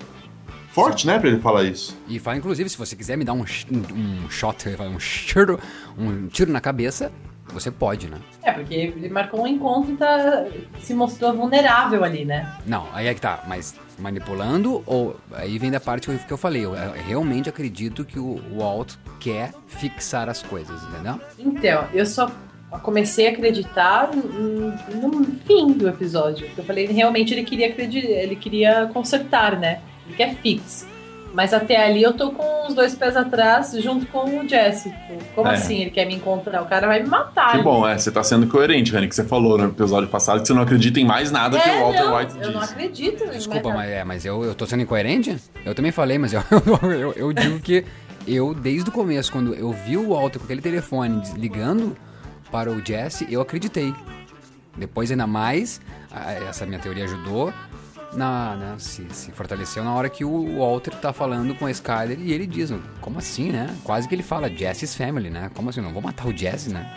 Forte, 0.71 1.05
né, 1.05 1.19
pra 1.19 1.27
ele 1.27 1.41
falar 1.41 1.63
isso. 1.65 1.93
E 2.07 2.17
fala, 2.19 2.37
inclusive, 2.37 2.69
se 2.69 2.77
você 2.77 2.95
quiser 2.95 3.17
me 3.17 3.25
dar 3.25 3.33
um, 3.33 3.45
sh- 3.45 3.65
um 3.69 4.29
shot, 4.29 4.65
um 4.79 4.97
tiro, 4.97 5.59
um 5.97 6.27
tiro 6.29 6.53
na 6.53 6.61
cabeça, 6.61 7.11
você 7.47 7.69
pode, 7.69 8.07
né? 8.09 8.17
É, 8.41 8.53
porque 8.53 8.73
ele 8.73 9.09
marcou 9.09 9.41
um 9.43 9.47
encontro 9.47 9.91
e 9.91 9.97
tá, 9.97 10.45
se 10.79 10.93
mostrou 10.93 11.33
vulnerável 11.33 12.01
ali, 12.01 12.23
né? 12.23 12.49
Não, 12.65 12.87
aí 12.93 13.07
é 13.07 13.13
que 13.13 13.19
tá, 13.19 13.43
mas 13.45 13.75
manipulando 13.99 14.81
ou. 14.87 15.19
Aí 15.33 15.59
vem 15.59 15.69
da 15.69 15.81
parte 15.81 16.07
que 16.07 16.13
eu, 16.13 16.17
que 16.17 16.31
eu 16.33 16.37
falei. 16.37 16.63
Eu, 16.63 16.73
eu 16.73 16.93
realmente 16.93 17.49
acredito 17.49 18.05
que 18.05 18.17
o 18.17 18.41
Walt 18.57 18.93
quer 19.19 19.53
fixar 19.67 20.29
as 20.29 20.41
coisas, 20.41 20.81
entendeu? 20.85 21.19
Então, 21.37 21.87
eu 21.93 22.05
só 22.05 22.31
comecei 22.79 23.27
a 23.27 23.31
acreditar 23.31 24.09
no 24.15 24.71
no 25.11 25.25
fim 25.45 25.67
do 25.73 25.87
episódio. 25.87 26.47
Eu 26.57 26.63
falei, 26.63 26.85
realmente 26.87 27.33
ele 27.33 27.43
queria 27.43 27.67
acreditar, 27.67 28.07
ele 28.07 28.35
queria 28.35 28.89
consertar, 28.93 29.57
né? 29.59 29.79
Ele 30.07 30.15
quer 30.15 30.35
fix. 30.35 30.87
Mas 31.33 31.51
até 31.51 31.83
ali 31.83 32.03
eu 32.03 32.13
tô 32.13 32.29
com 32.31 32.67
os 32.67 32.75
dois 32.75 32.93
pés 32.93 33.17
atrás 33.17 33.71
junto 33.81 34.05
com 34.05 34.39
o 34.39 34.47
Jesse. 34.47 34.93
Como 35.33 35.47
É. 35.47 35.53
assim? 35.55 35.81
Ele 35.81 35.89
quer 35.89 36.05
me 36.05 36.13
encontrar? 36.13 36.61
O 36.61 36.65
cara 36.67 36.85
vai 36.85 37.01
me 37.01 37.09
matar. 37.09 37.53
Que 37.57 37.63
bom, 37.63 37.87
é, 37.87 37.97
você 37.97 38.11
tá 38.11 38.23
sendo 38.23 38.45
coerente, 38.47 38.91
Rani, 38.91 39.07
que 39.07 39.15
você 39.15 39.23
falou 39.23 39.57
no 39.57 39.65
episódio 39.69 40.07
passado 40.07 40.41
que 40.41 40.47
você 40.47 40.53
não 40.53 40.61
acredita 40.61 40.99
em 40.99 41.05
mais 41.05 41.31
nada 41.31 41.59
que 41.59 41.67
É, 41.67 41.75
o 41.77 41.79
Walter 41.85 42.03
não, 42.03 42.15
White 42.17 42.33
eu 42.39 42.51
não 42.51 42.59
diz. 42.61 42.69
acredito. 42.71 43.23
em 43.23 43.29
Desculpa, 43.31 43.69
mas, 43.71 43.89
é, 43.89 44.03
mas 44.03 44.25
eu, 44.25 44.43
eu 44.43 44.53
tô 44.53 44.67
sendo 44.67 44.83
incoerente? 44.83 45.35
Eu 45.65 45.73
também 45.73 45.91
falei, 45.91 46.19
mas 46.19 46.33
eu, 46.37 46.43
eu, 46.91 47.13
eu 47.13 47.33
digo 47.33 47.59
que 47.59 47.83
eu, 48.27 48.53
desde 48.53 48.89
o 48.89 48.93
começo, 48.93 49.31
quando 49.31 49.55
eu 49.55 49.71
vi 49.71 49.97
o 49.97 50.09
Walter 50.13 50.37
com 50.37 50.45
aquele 50.45 50.61
telefone 50.61 51.19
ligando 51.35 51.95
para 52.53 52.71
o 52.71 52.85
Jesse, 52.85 53.25
eu 53.33 53.41
acreditei. 53.41 53.91
Depois, 54.77 55.09
ainda 55.09 55.25
mais, 55.25 55.81
essa 56.47 56.67
minha 56.67 56.77
teoria 56.77 57.05
ajudou, 57.05 57.51
na, 58.13 58.55
né, 58.55 58.75
se, 58.77 59.07
se 59.09 59.31
fortaleceu 59.31 59.83
na 59.83 59.91
hora 59.91 60.07
que 60.07 60.23
o 60.23 60.59
Walter 60.59 60.91
tá 60.91 61.11
falando 61.11 61.55
com 61.55 61.65
a 61.65 61.71
Skyler 61.71 62.19
e 62.19 62.31
ele 62.31 62.45
diz, 62.45 62.71
como 63.01 63.17
assim, 63.17 63.51
né? 63.51 63.75
Quase 63.83 64.07
que 64.07 64.13
ele 64.13 64.21
fala, 64.21 64.47
Jesse's 64.47 64.95
family, 64.95 65.31
né? 65.31 65.49
Como 65.55 65.71
assim, 65.71 65.81
não 65.81 65.91
vou 65.91 66.01
matar 66.01 66.27
o 66.27 66.37
Jesse, 66.37 66.69
né? 66.69 66.95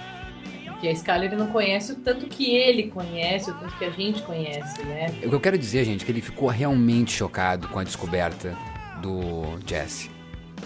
Porque 0.67 0.89
a 0.89 0.93
Skyler 0.93 1.35
não 1.39 1.47
conhece 1.47 1.93
o 1.93 1.95
tanto 1.95 2.27
que 2.27 2.55
ele 2.55 2.89
conhece, 2.91 3.51
o 3.51 3.55
tanto 3.55 3.79
que 3.79 3.85
a 3.87 3.91
gente 3.91 4.23
conhece, 4.25 4.83
né? 4.83 5.07
O 5.25 5.31
que 5.31 5.35
eu 5.35 5.41
quero 5.41 5.57
dizer, 5.57 5.87
gente, 5.87 6.03
é 6.03 6.05
que 6.05 6.13
ele 6.13 6.21
ficou 6.21 6.51
realmente 6.51 7.13
chocado 7.13 7.67
com 7.69 7.79
a 7.79 7.85
descoberta 7.85 8.55
do 9.01 9.59
Jesse. 9.67 10.11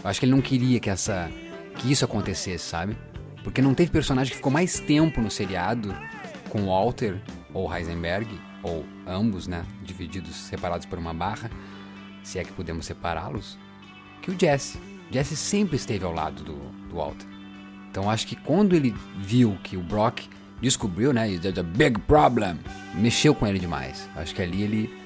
Eu 0.03 0.11
acho 0.11 0.19
que 0.19 0.27
ele 0.27 0.33
não 0.33 0.43
queria 0.43 0.81
que 0.81 0.91
essa 0.91 1.31
que 1.77 1.93
isso 1.93 2.05
acontecesse, 2.05 2.65
sabe? 2.65 2.97
Porque 3.43 3.63
não 3.63 3.75
teve 3.75 3.91
personagem 3.91 4.31
que 4.31 4.37
ficou 4.37 4.53
mais 4.53 4.81
tempo 4.81 5.21
no 5.21 5.31
seriado 5.31 5.95
com 6.51 6.67
Walter 6.67 7.21
ou 7.53 7.73
Heisenberg 7.75 8.29
ou 8.63 8.85
ambos, 9.07 9.47
né, 9.47 9.65
divididos, 9.83 10.37
separados 10.37 10.87
por 10.87 10.99
uma 10.99 11.15
barra, 11.15 11.51
se 12.23 12.39
é 12.39 12.45
que 12.45 12.53
podemos 12.53 12.87
separá-los, 12.87 13.59
que 14.21 14.31
o 14.31 14.39
Jesse. 14.39 14.79
Jesse 15.11 15.37
sempre 15.37 15.77
esteve 15.77 16.05
ao 16.05 16.13
lado 16.13 16.45
do, 16.45 16.57
do 16.89 16.97
Walter. 16.97 17.27
Então 17.91 18.09
acho 18.09 18.27
que 18.27 18.37
quando 18.37 18.77
ele 18.77 18.95
viu 19.19 19.59
que 19.63 19.77
o 19.77 19.83
Brock 19.83 20.21
descobriu, 20.61 21.13
né, 21.13 21.39
there's 21.39 21.59
a 21.59 21.63
big 21.63 21.99
problem, 22.01 22.59
mexeu 22.95 23.35
com 23.35 23.47
ele 23.47 23.59
demais. 23.59 24.09
Acho 24.15 24.35
que 24.35 24.43
ali 24.43 24.63
ele 24.63 25.01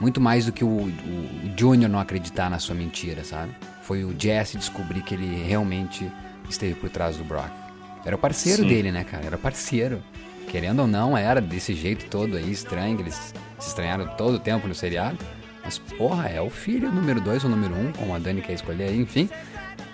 muito 0.00 0.20
mais 0.20 0.46
do 0.46 0.52
que 0.52 0.64
o, 0.64 0.68
o, 0.68 0.88
o 0.88 1.58
Junior 1.58 1.90
não 1.90 1.98
acreditar 1.98 2.48
na 2.48 2.58
sua 2.58 2.74
mentira, 2.74 3.24
sabe? 3.24 3.54
Foi 3.82 4.04
o 4.04 4.14
Jesse 4.18 4.56
descobrir 4.56 5.02
que 5.02 5.14
ele 5.14 5.42
realmente 5.42 6.10
esteve 6.48 6.74
por 6.74 6.88
trás 6.88 7.16
do 7.16 7.24
Brock. 7.24 7.59
Era 8.04 8.16
o 8.16 8.18
parceiro 8.18 8.62
Sim. 8.62 8.68
dele, 8.68 8.92
né, 8.92 9.04
cara? 9.04 9.26
Era 9.26 9.38
parceiro. 9.38 10.02
Querendo 10.48 10.80
ou 10.80 10.86
não, 10.86 11.16
era 11.16 11.40
desse 11.40 11.74
jeito 11.74 12.06
todo 12.06 12.36
aí, 12.36 12.50
estranho, 12.50 12.96
que 12.96 13.02
eles 13.02 13.32
se 13.58 13.68
estranharam 13.68 14.06
todo 14.16 14.34
o 14.34 14.38
tempo 14.38 14.66
no 14.66 14.74
seriado. 14.74 15.18
Mas, 15.62 15.78
porra, 15.78 16.28
é 16.28 16.40
o 16.40 16.50
filho 16.50 16.90
número 16.90 17.20
dois 17.20 17.44
ou 17.44 17.50
número 17.50 17.74
um, 17.74 17.92
como 17.92 18.14
a 18.14 18.18
Dani 18.18 18.40
quer 18.40 18.54
escolher 18.54 18.84
aí, 18.88 18.98
enfim. 18.98 19.28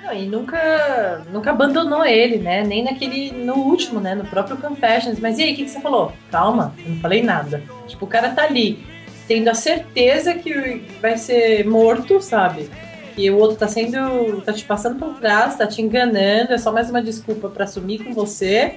Não, 0.03 0.15
e 0.15 0.27
nunca, 0.27 1.27
nunca 1.33 1.51
abandonou 1.51 2.05
ele, 2.05 2.39
né? 2.39 2.63
Nem 2.63 2.85
naquele. 2.85 3.33
no 3.33 3.55
último, 3.55 3.99
né? 3.99 4.15
No 4.15 4.25
próprio 4.25 4.57
Confessions. 4.57 5.19
Mas 5.19 5.39
e 5.39 5.43
aí, 5.43 5.53
o 5.53 5.57
que, 5.57 5.65
que 5.65 5.71
você 5.71 5.81
falou? 5.81 6.13
Calma, 6.31 6.75
eu 6.85 6.93
não 6.93 7.01
falei 7.01 7.23
nada. 7.23 7.63
Tipo, 7.89 8.05
o 8.05 8.09
cara 8.09 8.31
tá 8.31 8.45
ali, 8.45 8.79
tendo 9.27 9.49
a 9.49 9.55
certeza 9.55 10.35
que 10.35 10.83
vai 11.03 11.19
ser 11.19 11.67
morto, 11.67 12.21
sabe? 12.21 12.71
Que 13.17 13.29
o 13.31 13.39
outro 13.39 13.57
tá 13.57 13.67
sendo. 13.67 14.41
tá 14.43 14.53
te 14.53 14.65
passando 14.65 14.99
por 14.99 15.15
trás, 15.19 15.57
tá 15.57 15.67
te 15.67 15.83
enganando, 15.83 16.53
é 16.53 16.59
só 16.59 16.71
mais 16.71 16.89
uma 16.89 17.03
desculpa 17.03 17.49
pra 17.49 17.67
sumir 17.67 18.05
com 18.05 18.13
você. 18.13 18.77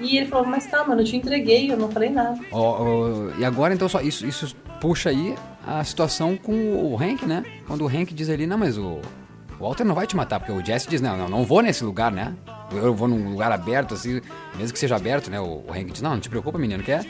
E 0.00 0.16
ele 0.16 0.26
falou, 0.26 0.46
mas 0.46 0.66
calma, 0.66 0.92
eu 0.92 0.98
não 0.98 1.04
te 1.04 1.16
entreguei, 1.16 1.72
eu 1.72 1.76
não 1.76 1.90
falei 1.90 2.10
nada. 2.10 2.38
Ó, 2.52 2.82
ó, 2.82 3.30
e 3.36 3.44
agora, 3.44 3.74
então, 3.74 3.88
só 3.88 4.00
isso, 4.00 4.24
isso 4.24 4.54
puxa 4.80 5.10
aí 5.10 5.34
a 5.66 5.82
situação 5.82 6.36
com 6.36 6.52
o 6.52 6.96
Hank, 6.96 7.26
né? 7.26 7.42
Quando 7.66 7.82
o 7.84 7.88
Hank 7.88 8.14
diz 8.14 8.30
ali, 8.30 8.46
não, 8.46 8.56
mas 8.56 8.78
o 8.78 9.00
o 9.58 9.64
Walter 9.64 9.84
não 9.84 9.94
vai 9.94 10.06
te 10.06 10.16
matar, 10.16 10.38
porque 10.38 10.52
o 10.52 10.64
Jesse 10.64 10.88
diz, 10.88 11.00
não, 11.00 11.16
não, 11.16 11.28
não 11.28 11.44
vou 11.44 11.60
nesse 11.60 11.82
lugar, 11.82 12.12
né? 12.12 12.32
Eu 12.70 12.94
vou 12.94 13.08
num 13.08 13.30
lugar 13.30 13.50
aberto, 13.50 13.94
assim, 13.94 14.20
mesmo 14.56 14.72
que 14.72 14.78
seja 14.78 14.94
aberto, 14.94 15.30
né? 15.30 15.40
O, 15.40 15.64
o 15.66 15.72
Hank 15.72 15.90
diz, 15.90 16.00
não, 16.00 16.12
não 16.12 16.20
te 16.20 16.30
preocupa, 16.30 16.58
menino, 16.58 16.82
quer 16.82 17.04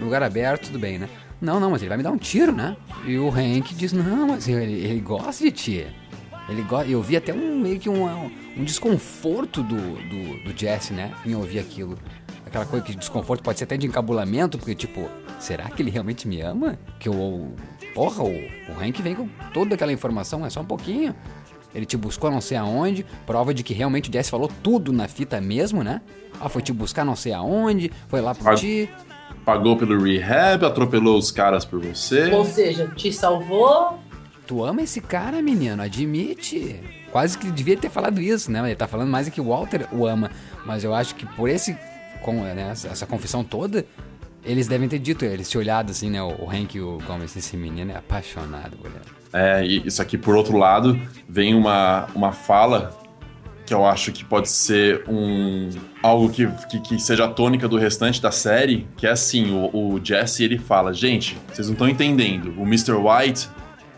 lugar 0.00 0.22
aberto, 0.22 0.66
tudo 0.66 0.80
bem, 0.80 0.98
né? 0.98 1.08
Não, 1.40 1.60
não, 1.60 1.70
mas 1.70 1.80
ele 1.80 1.88
vai 1.88 1.98
me 1.98 2.02
dar 2.02 2.10
um 2.10 2.16
tiro, 2.16 2.52
né? 2.52 2.76
E 3.04 3.18
o 3.18 3.28
Hank 3.28 3.74
diz, 3.74 3.92
não, 3.92 4.28
mas 4.28 4.48
ele, 4.48 4.72
ele 4.72 5.00
gosta 5.00 5.44
de 5.44 5.50
ti. 5.52 5.86
Ele 6.52 6.62
gosta, 6.62 6.90
eu 6.90 7.02
vi 7.02 7.16
até 7.16 7.32
um 7.32 7.58
meio 7.58 7.78
que 7.78 7.88
um, 7.88 8.04
um 8.56 8.64
desconforto 8.64 9.62
do, 9.62 9.76
do, 9.76 10.44
do 10.44 10.58
Jesse, 10.58 10.92
né? 10.92 11.12
Em 11.24 11.34
ouvir 11.34 11.58
aquilo. 11.58 11.96
Aquela 12.44 12.66
coisa 12.66 12.84
que 12.84 12.94
desconforto 12.94 13.42
pode 13.42 13.58
ser 13.58 13.64
até 13.64 13.78
de 13.78 13.86
encabulamento, 13.86 14.58
porque 14.58 14.74
tipo, 14.74 15.08
será 15.40 15.70
que 15.70 15.80
ele 15.80 15.90
realmente 15.90 16.28
me 16.28 16.42
ama? 16.42 16.78
Que 16.98 17.08
o. 17.08 17.52
Porra, 17.94 18.22
o, 18.22 18.30
o 18.30 18.80
Hank 18.80 19.00
vem 19.00 19.14
com 19.14 19.28
toda 19.54 19.74
aquela 19.74 19.92
informação, 19.92 20.44
é 20.44 20.50
só 20.50 20.60
um 20.60 20.66
pouquinho. 20.66 21.14
Ele 21.74 21.86
te 21.86 21.96
buscou 21.96 22.30
não 22.30 22.42
sei 22.42 22.58
aonde, 22.58 23.06
prova 23.24 23.54
de 23.54 23.62
que 23.62 23.72
realmente 23.72 24.10
o 24.10 24.12
Jesse 24.12 24.30
falou 24.30 24.50
tudo 24.62 24.92
na 24.92 25.08
fita 25.08 25.40
mesmo, 25.40 25.82
né? 25.82 26.02
Ah, 26.38 26.50
foi 26.50 26.60
te 26.60 26.72
buscar 26.72 27.02
não 27.02 27.16
sei 27.16 27.32
aonde, 27.32 27.90
foi 28.08 28.20
lá 28.20 28.34
por 28.34 28.54
ti. 28.56 28.90
Pagou 29.46 29.76
pelo 29.76 29.98
rehab, 30.02 30.66
atropelou 30.66 31.16
os 31.16 31.30
caras 31.30 31.64
por 31.64 31.80
você. 31.80 32.30
Ou 32.30 32.44
seja, 32.44 32.88
te 32.94 33.10
salvou. 33.10 33.98
Tu 34.52 34.62
ama 34.62 34.82
esse 34.82 35.00
cara, 35.00 35.40
menino, 35.40 35.82
admite. 35.82 36.78
Quase 37.10 37.38
que 37.38 37.50
devia 37.50 37.74
ter 37.74 37.88
falado 37.88 38.20
isso, 38.20 38.52
né? 38.52 38.60
Ele 38.62 38.76
tá 38.76 38.86
falando 38.86 39.08
mais 39.08 39.26
é 39.26 39.30
que 39.30 39.40
o 39.40 39.44
Walter 39.44 39.88
o 39.90 40.06
ama. 40.06 40.30
Mas 40.66 40.84
eu 40.84 40.94
acho 40.94 41.14
que 41.14 41.24
por 41.24 41.48
esse, 41.48 41.74
com, 42.20 42.42
né, 42.42 42.70
essa, 42.70 43.06
confissão 43.06 43.42
toda, 43.42 43.86
eles 44.44 44.68
devem 44.68 44.90
ter 44.90 44.98
dito, 44.98 45.24
eles 45.24 45.48
se 45.48 45.56
olhado 45.56 45.90
assim, 45.90 46.10
né? 46.10 46.22
O 46.22 46.46
Hank 46.50 46.76
e 46.76 46.82
o 46.82 46.98
Gomes, 47.06 47.34
esse 47.34 47.56
menino 47.56 47.92
é 47.92 47.96
apaixonado 47.96 48.76
por. 48.76 48.90
É, 49.32 49.64
e 49.64 49.86
isso 49.86 50.02
aqui, 50.02 50.18
por 50.18 50.36
outro 50.36 50.58
lado, 50.58 51.00
vem 51.26 51.54
uma, 51.54 52.06
uma 52.14 52.30
fala 52.30 52.94
que 53.64 53.72
eu 53.72 53.86
acho 53.86 54.12
que 54.12 54.22
pode 54.22 54.50
ser 54.50 55.02
um 55.08 55.70
algo 56.02 56.28
que, 56.28 56.46
que, 56.68 56.78
que 56.78 56.98
seja 57.00 57.24
a 57.24 57.28
tônica 57.28 57.66
do 57.66 57.78
restante 57.78 58.20
da 58.20 58.30
série, 58.30 58.86
que 58.98 59.06
é 59.06 59.12
assim, 59.12 59.50
o, 59.50 59.94
o 59.94 60.00
Jesse, 60.04 60.44
ele 60.44 60.58
fala, 60.58 60.92
gente, 60.92 61.38
vocês 61.50 61.68
não 61.68 61.72
estão 61.72 61.88
entendendo, 61.88 62.52
o 62.58 62.66
Mr. 62.66 62.92
White 62.92 63.48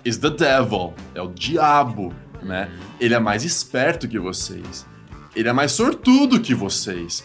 is 0.05 0.19
the 0.19 0.31
devil, 0.31 0.95
é 1.15 1.23
o 1.23 1.29
diabo, 1.29 2.13
né? 2.43 2.71
Ele 3.01 3.15
é 3.15 3.19
mais 3.19 3.45
esperto 3.45 4.07
que 4.07 4.19
vocês, 4.19 4.87
ele 5.35 5.49
é 5.49 5.53
mais 5.53 5.73
sortudo 5.73 6.41
que 6.41 6.55
vocês. 6.55 7.25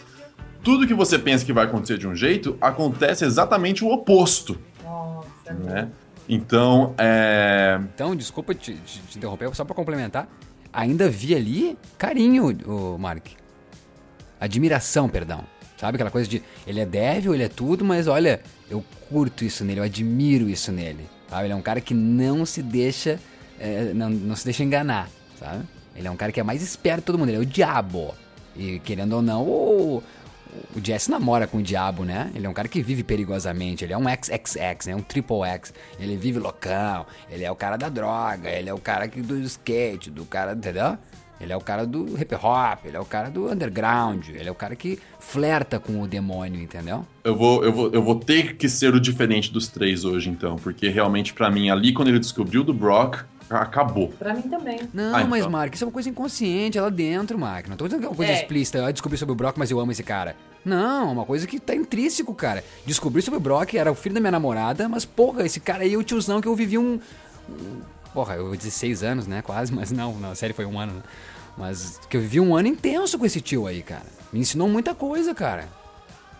Tudo 0.62 0.86
que 0.86 0.92
você 0.92 1.18
pensa 1.18 1.44
que 1.44 1.52
vai 1.52 1.64
acontecer 1.64 1.96
de 1.96 2.06
um 2.06 2.14
jeito, 2.14 2.56
acontece 2.60 3.24
exatamente 3.24 3.82
o 3.82 3.88
oposto, 3.88 4.58
Nossa, 4.84 5.54
né? 5.54 5.88
Então, 6.28 6.94
é... 6.98 7.80
Então, 7.94 8.14
desculpa 8.14 8.54
te, 8.54 8.74
te, 8.74 9.00
te 9.00 9.18
interromper, 9.18 9.54
só 9.54 9.64
pra 9.64 9.74
complementar. 9.74 10.28
Ainda 10.72 11.08
vi 11.08 11.34
ali 11.34 11.78
carinho, 11.98 12.56
o 12.66 12.98
Mark. 12.98 13.26
Admiração, 14.38 15.08
perdão. 15.08 15.44
Sabe 15.80 15.96
aquela 15.96 16.10
coisa 16.10 16.28
de 16.28 16.42
ele 16.66 16.78
é 16.78 16.84
débil, 16.84 17.32
ele 17.32 17.44
é 17.44 17.48
tudo, 17.48 17.82
mas 17.86 18.06
olha, 18.06 18.42
eu 18.68 18.84
curto 19.08 19.46
isso 19.46 19.64
nele, 19.64 19.80
eu 19.80 19.84
admiro 19.84 20.46
isso 20.46 20.70
nele. 20.70 21.08
Sabe? 21.30 21.46
Ele 21.46 21.54
é 21.54 21.56
um 21.56 21.62
cara 21.62 21.80
que 21.80 21.94
não 21.94 22.44
se 22.44 22.62
deixa. 22.62 23.18
é, 23.58 23.94
não, 23.94 24.10
não 24.10 24.36
se 24.36 24.44
deixa 24.44 24.62
enganar, 24.62 25.08
sabe? 25.38 25.64
Ele 25.96 26.06
é 26.06 26.10
um 26.10 26.16
cara 26.16 26.32
que 26.32 26.38
é 26.38 26.42
mais 26.42 26.62
esperto 26.62 26.98
de 26.98 27.04
todo 27.06 27.18
mundo, 27.18 27.30
ele 27.30 27.38
é 27.38 27.40
o 27.40 27.46
diabo. 27.46 28.14
E 28.54 28.78
querendo 28.80 29.14
ou 29.14 29.22
não, 29.22 29.42
o, 29.42 30.02
o 30.76 30.84
Jesse 30.84 31.10
namora 31.10 31.46
com 31.46 31.56
o 31.56 31.62
diabo, 31.62 32.04
né? 32.04 32.30
Ele 32.34 32.46
é 32.46 32.50
um 32.50 32.52
cara 32.52 32.68
que 32.68 32.82
vive 32.82 33.02
perigosamente, 33.02 33.82
ele 33.82 33.94
é 33.94 33.96
um 33.96 34.04
XXX, 34.04 34.86
né? 34.86 34.94
Um 34.94 35.00
triple 35.00 35.44
X. 35.46 35.72
Ele 35.98 36.14
vive 36.14 36.38
loucão, 36.38 37.06
ele 37.30 37.42
é 37.42 37.50
o 37.50 37.56
cara 37.56 37.78
da 37.78 37.88
droga, 37.88 38.50
ele 38.50 38.68
é 38.68 38.74
o 38.74 38.78
cara 38.78 39.08
que, 39.08 39.22
do 39.22 39.38
skate, 39.38 40.10
do 40.10 40.26
cara, 40.26 40.52
entendeu? 40.52 40.98
Ele 41.40 41.52
é 41.52 41.56
o 41.56 41.60
cara 41.60 41.86
do 41.86 42.20
hip 42.20 42.34
hop, 42.34 42.84
ele 42.84 42.96
é 42.96 43.00
o 43.00 43.04
cara 43.04 43.30
do 43.30 43.50
underground, 43.50 44.28
ele 44.28 44.48
é 44.48 44.52
o 44.52 44.54
cara 44.54 44.76
que 44.76 44.98
flerta 45.18 45.80
com 45.80 46.02
o 46.02 46.06
demônio, 46.06 46.60
entendeu? 46.60 47.06
Eu 47.24 47.34
vou, 47.34 47.64
eu, 47.64 47.72
vou, 47.72 47.90
eu 47.92 48.02
vou 48.02 48.14
ter 48.16 48.56
que 48.56 48.68
ser 48.68 48.94
o 48.94 49.00
diferente 49.00 49.50
dos 49.52 49.66
três 49.68 50.04
hoje, 50.04 50.28
então, 50.28 50.56
porque 50.56 50.88
realmente, 50.88 51.32
pra 51.32 51.50
mim, 51.50 51.70
ali 51.70 51.92
quando 51.94 52.08
ele 52.08 52.18
descobriu 52.18 52.62
do 52.62 52.74
Brock, 52.74 53.24
Acabou. 53.52 54.10
Pra 54.10 54.32
mim 54.32 54.42
também. 54.42 54.78
Não, 54.94 55.12
Ah, 55.12 55.24
mas 55.24 55.40
então. 55.40 55.50
Mark, 55.50 55.74
isso 55.74 55.82
é 55.82 55.86
uma 55.88 55.92
coisa 55.92 56.08
inconsciente 56.08 56.78
é 56.78 56.82
lá 56.82 56.88
dentro, 56.88 57.36
Mark. 57.36 57.66
Não 57.66 57.76
tô 57.76 57.84
dizendo 57.86 57.98
que 57.98 58.06
é 58.06 58.08
uma 58.08 58.14
coisa 58.14 58.30
É. 58.30 58.36
explícita. 58.36 58.78
Eu 58.78 58.92
descobri 58.92 59.18
sobre 59.18 59.32
o 59.32 59.34
Brock, 59.34 59.56
mas 59.58 59.72
eu 59.72 59.80
amo 59.80 59.90
esse 59.90 60.04
cara. 60.04 60.36
Não, 60.64 61.08
é 61.08 61.12
uma 61.12 61.24
coisa 61.24 61.48
que 61.48 61.58
tá 61.58 61.74
intrínseco, 61.74 62.32
cara. 62.32 62.62
Descobri 62.86 63.20
sobre 63.22 63.38
o 63.38 63.40
Brock, 63.40 63.74
era 63.74 63.90
o 63.90 63.94
filho 63.96 64.14
da 64.14 64.20
minha 64.20 64.30
namorada, 64.30 64.88
mas 64.88 65.04
porra, 65.04 65.44
esse 65.44 65.58
cara 65.58 65.82
aí 65.82 65.94
é 65.94 65.96
o 65.96 66.04
tiozão 66.04 66.40
que 66.40 66.46
eu 66.46 66.54
vivi 66.54 66.78
um. 66.78 67.00
um- 67.48 67.80
Porra, 68.14 68.34
eu 68.36 68.54
16 68.56 69.02
anos, 69.02 69.26
né? 69.26 69.42
Quase, 69.42 69.72
mas 69.72 69.90
não, 69.90 70.16
na 70.20 70.32
série 70.36 70.52
foi 70.52 70.64
um 70.64 70.78
ano, 70.78 70.92
né? 70.92 71.00
Mas 71.56 71.98
que 72.08 72.16
eu 72.16 72.20
vivi 72.20 72.40
um 72.40 72.56
ano 72.56 72.68
intenso 72.68 73.18
com 73.18 73.26
esse 73.26 73.40
tio 73.40 73.66
aí, 73.66 73.82
cara. 73.82 74.06
Me 74.32 74.40
ensinou 74.40 74.68
muita 74.68 74.94
coisa, 74.94 75.34
cara. 75.34 75.68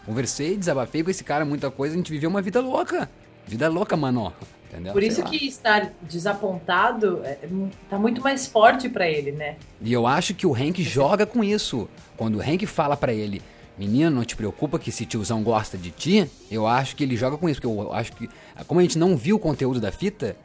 Conversei, 0.06 0.56
desabafei 0.56 1.02
com 1.02 1.10
esse 1.10 1.22
cara 1.22 1.44
muita 1.44 1.70
coisa, 1.70 1.94
a 1.94 1.96
gente 1.96 2.10
viveu 2.10 2.30
uma 2.30 2.40
vida 2.40 2.60
louca. 2.60 3.10
Vida 3.46 3.68
louca, 3.68 3.96
mano. 3.96 4.32
Entendeu? 4.70 4.92
Por 4.92 5.02
Sei 5.02 5.08
isso 5.08 5.20
lá. 5.20 5.26
que 5.28 5.46
estar 5.46 5.92
desapontado 6.02 7.20
é, 7.24 7.38
tá 7.88 7.98
muito 7.98 8.22
mais 8.22 8.46
forte 8.46 8.88
pra 8.88 9.08
ele, 9.08 9.32
né? 9.32 9.56
E 9.80 9.92
eu 9.92 10.06
acho 10.06 10.32
que 10.34 10.46
o 10.46 10.54
Hank 10.54 10.82
joga 10.82 11.26
com 11.26 11.42
isso. 11.42 11.88
Quando 12.16 12.36
o 12.36 12.40
Hank 12.40 12.64
fala 12.66 12.96
pra 12.96 13.12
ele, 13.12 13.42
menino, 13.76 14.10
não 14.10 14.24
te 14.24 14.36
preocupa 14.36 14.78
que 14.78 14.90
esse 14.90 15.04
tiozão 15.04 15.42
gosta 15.42 15.76
de 15.76 15.90
ti, 15.90 16.30
eu 16.50 16.66
acho 16.66 16.94
que 16.94 17.02
ele 17.02 17.16
joga 17.16 17.36
com 17.36 17.48
isso. 17.48 17.60
Porque 17.60 17.80
eu 17.80 17.92
acho 17.92 18.12
que, 18.12 18.28
como 18.66 18.78
a 18.78 18.82
gente 18.84 18.96
não 18.96 19.16
viu 19.16 19.36
o 19.36 19.38
conteúdo 19.40 19.80
da 19.80 19.90
fita, 19.90 20.36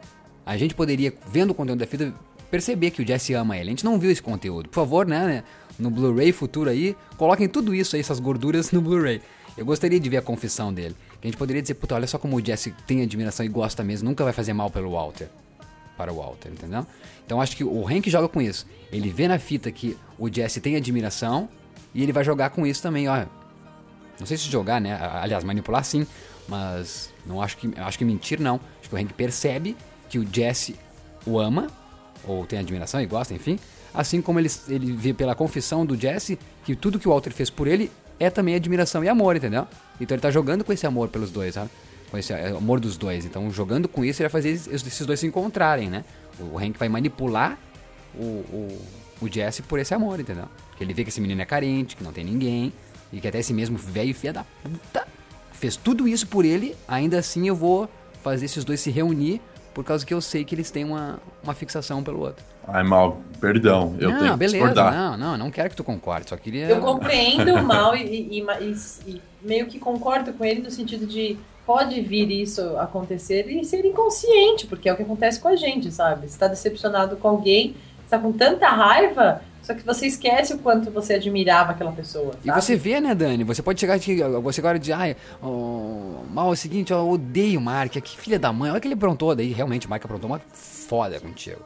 a 0.44 0.58
gente 0.58 0.74
poderia, 0.74 1.14
vendo 1.28 1.52
o 1.52 1.54
conteúdo 1.54 1.80
da 1.80 1.88
fita, 1.88 2.12
perceber 2.50 2.92
que 2.92 3.02
o 3.02 3.08
Jesse 3.08 3.34
ama 3.34 3.58
ele. 3.58 3.70
A 3.70 3.72
gente 3.72 3.86
não 3.86 4.00
viu 4.00 4.12
esse 4.12 4.22
conteúdo. 4.22 4.70
Por 4.70 4.76
favor, 4.76 5.06
né, 5.06 5.44
no 5.78 5.90
Blu-ray 5.90 6.32
futuro 6.32 6.70
aí, 6.70 6.96
coloquem 7.18 7.48
tudo 7.48 7.74
isso 7.74 7.96
aí, 7.96 8.00
essas 8.00 8.20
gorduras 8.20 8.72
no 8.74 8.82
Blu-ray. 8.82 9.22
Eu 9.58 9.66
gostaria 9.66 10.00
de 10.00 10.10
ver 10.10 10.18
a 10.18 10.22
confissão 10.22 10.74
dele. 10.74 10.96
Que 11.22 11.28
a 11.28 11.32
gente 11.32 11.38
poderia 11.38 11.62
dizer, 11.62 11.76
puta, 11.76 11.96
olha 11.96 12.08
só 12.08 12.18
como 12.18 12.36
o 12.38 12.46
Jesse 12.46 12.72
tem 12.86 13.02
admiração 13.02 13.46
e 13.46 13.50
gosta 13.50 13.84
mesmo, 13.84 14.08
nunca 14.10 14.24
vai 14.24 14.34
fazer 14.34 14.54
mal 14.54 14.70
pelo 14.70 14.92
Walter 14.92 15.30
para 15.98 16.12
o 16.12 16.18
Walter, 16.18 16.50
entendeu? 16.50 16.86
Então 17.26 17.42
acho 17.42 17.56
que 17.56 17.64
o 17.64 17.88
Hank 17.88 18.10
joga 18.10 18.28
com 18.28 18.42
isso. 18.42 18.68
Ele 18.92 19.10
vê 19.10 19.28
na 19.28 19.40
fita 19.40 19.72
que 19.72 19.98
o 20.20 20.32
Jesse 20.32 20.60
tem 20.60 20.76
admiração 20.76 21.50
e 21.94 22.04
ele 22.04 22.12
vai 22.12 22.24
jogar 22.24 22.50
com 22.50 22.66
isso 22.66 22.82
também, 22.82 23.08
ó. 23.08 23.26
Não 24.20 24.26
sei 24.26 24.38
se 24.38 24.50
jogar, 24.50 24.80
né? 24.80 24.98
Aliás, 25.22 25.44
manipular 25.44 25.84
sim, 25.84 26.06
mas 26.48 27.14
não 27.26 27.42
acho 27.42 27.58
que 27.58 27.72
acho 27.78 27.98
que 27.98 28.06
mentir 28.06 28.40
não. 28.40 28.60
Acho 28.80 28.90
que 28.90 28.96
o 28.96 28.98
Hank 28.98 29.14
percebe 29.14 29.76
que 30.10 30.20
o 30.20 30.28
Jesse 30.30 30.76
o 31.26 31.40
ama 31.40 31.68
ou 32.28 32.46
tem 32.46 32.60
admiração 32.60 33.02
e 33.02 33.06
gosta, 33.06 33.34
enfim. 33.34 33.60
Assim 33.94 34.22
como 34.22 34.40
ele, 34.40 34.52
ele 34.68 34.92
vê 34.92 35.14
pela 35.14 35.34
confissão 35.36 35.86
do 35.86 35.96
Jesse 35.96 36.38
que 36.66 36.76
tudo 36.76 37.00
que 37.00 37.08
o 37.08 37.12
Walter 37.12 37.32
fez 37.32 37.50
por 37.50 37.68
ele 37.68 37.90
é 38.20 38.30
também 38.30 38.56
admiração 38.56 39.04
e 39.04 39.10
amor, 39.10 39.36
entendeu? 39.36 39.68
Então 40.00 40.16
ele 40.16 40.22
tá 40.22 40.32
jogando 40.32 40.64
com 40.64 40.74
esse 40.74 40.86
amor 40.86 41.10
pelos 41.10 41.32
dois, 41.32 41.54
sabe? 41.54 41.70
Com 42.12 42.18
esse 42.18 42.34
é, 42.34 42.50
amor 42.50 42.80
dos 42.80 42.98
dois. 42.98 43.26
Então 43.26 43.50
jogando 43.52 43.88
com 43.88 44.04
isso 44.04 44.22
ele 44.22 44.30
vai 44.30 44.42
fazer 44.42 44.50
esses, 44.50 45.06
dois 45.06 45.20
se 45.20 45.28
encontrarem, 45.28 45.90
né? 45.90 46.04
O 46.40 46.58
Hank 46.58 46.78
vai 46.78 46.90
manipular 46.90 47.58
o, 48.14 48.24
o, 48.24 48.82
o 49.22 49.30
Jesse 49.32 49.62
por 49.62 49.80
esse 49.80 49.94
amor, 49.94 50.20
entendeu? 50.20 50.46
Porque 50.70 50.84
ele 50.84 50.94
vê 50.94 51.04
que 51.04 51.10
esse 51.10 51.22
menino 51.22 51.42
é 51.42 51.46
carente, 51.46 51.96
que 51.96 52.04
não 52.04 52.12
tem 52.12 52.24
ninguém, 52.24 52.74
e 53.12 53.22
que 53.22 53.28
até 53.28 53.40
esse 53.40 53.54
mesmo 53.54 53.78
velho 53.78 54.14
filho 54.14 54.34
da 54.34 54.44
puta 54.44 55.08
fez 55.54 55.78
tudo 55.78 56.08
isso 56.08 56.28
por 56.28 56.44
ele, 56.44 56.76
ainda 56.88 57.20
assim 57.20 57.48
eu 57.48 57.56
vou 57.56 57.90
fazer 58.22 58.46
esses 58.46 58.66
dois 58.66 58.82
se 58.82 58.92
reunir 58.92 59.42
por 59.76 59.84
causa 59.84 60.04
que 60.06 60.14
eu 60.14 60.22
sei 60.22 60.44
que 60.46 60.56
eles 60.56 60.72
têm 60.72 60.86
uma, 60.86 61.20
uma 61.44 61.54
fixação 61.54 62.02
pelo 62.02 62.22
outro. 62.22 62.44
Ai, 62.68 62.82
mal, 62.84 63.20
perdão. 63.40 63.96
Eu 64.00 64.10
não, 64.10 64.18
tenho 64.20 64.32
que 64.32 64.38
beleza, 64.38 64.58
discordar. 64.58 64.94
não, 64.96 65.18
não, 65.18 65.38
não 65.38 65.52
quero 65.52 65.70
que 65.70 65.76
tu 65.76 65.84
concorde, 65.84 66.30
só 66.30 66.38
queria... 66.38 66.68
Eu 66.68 66.80
compreendo 66.80 67.54
o 67.54 67.64
mal 67.64 67.96
e, 67.96 68.02
e- 68.02 68.40
e- 68.42 69.12
e 69.12 69.22
meio 69.44 69.68
que 69.68 69.78
concordo 69.78 70.34
com 70.34 70.44
ele 70.44 70.62
no 70.62 70.72
sentido 70.72 71.06
de 71.06 71.38
pode 71.66 72.00
vir 72.02 72.32
isso 72.32 72.62
acontecer 72.78 73.48
e 73.50 73.64
ser 73.66 73.84
inconsciente, 73.86 74.66
porque 74.66 74.88
é 74.88 74.94
o 74.94 74.96
que 74.96 75.04
acontece 75.04 75.40
com 75.40 75.48
a 75.50 75.56
gente, 75.56 75.92
sabe? 75.92 76.28
Você 76.30 76.40
tá 76.40 76.48
decepcionado 76.48 77.18
com 77.18 77.28
alguém, 77.28 77.76
você 78.04 78.12
tá 78.12 78.20
com 78.20 78.32
tanta 78.32 78.68
raiva, 78.70 79.42
só 79.66 79.74
que 79.74 79.84
você 79.84 80.06
esquece 80.06 80.54
o 80.54 80.60
quanto 80.60 80.92
você 80.92 81.16
admirava 81.16 81.72
aquela 81.72 81.92
pessoa. 81.92 82.36
E 82.44 82.48
sabe? 82.48 82.62
você 82.62 82.76
vê, 82.76 83.02
né, 83.02 83.16
Dani? 83.16 83.44
Você 83.44 83.64
pode 83.64 83.80
chegar 83.80 83.96
aqui, 83.96 84.22
você 84.44 84.62
agora 84.62 84.78
de, 84.78 84.94
ai, 84.94 85.16
oh, 85.42 86.24
mal 86.30 86.50
é 86.50 86.52
o 86.52 86.56
seguinte, 86.56 86.94
eu 86.94 87.10
odeio 87.10 87.60
o 87.60 87.64
Mark, 87.64 87.94
que 87.94 88.16
filha 88.16 88.38
da 88.38 88.54
mãe, 88.54 88.70
olha 88.70 88.80
que 88.80 88.88
ele 88.88 88.94
aprontou, 88.94 89.36
daí 89.36 89.52
realmente 89.52 89.88
o 89.88 89.90
Mark 89.90 90.06
aprontou 90.06 90.30
uma 90.30 90.40
foda 90.54 91.20
contigo. 91.20 91.62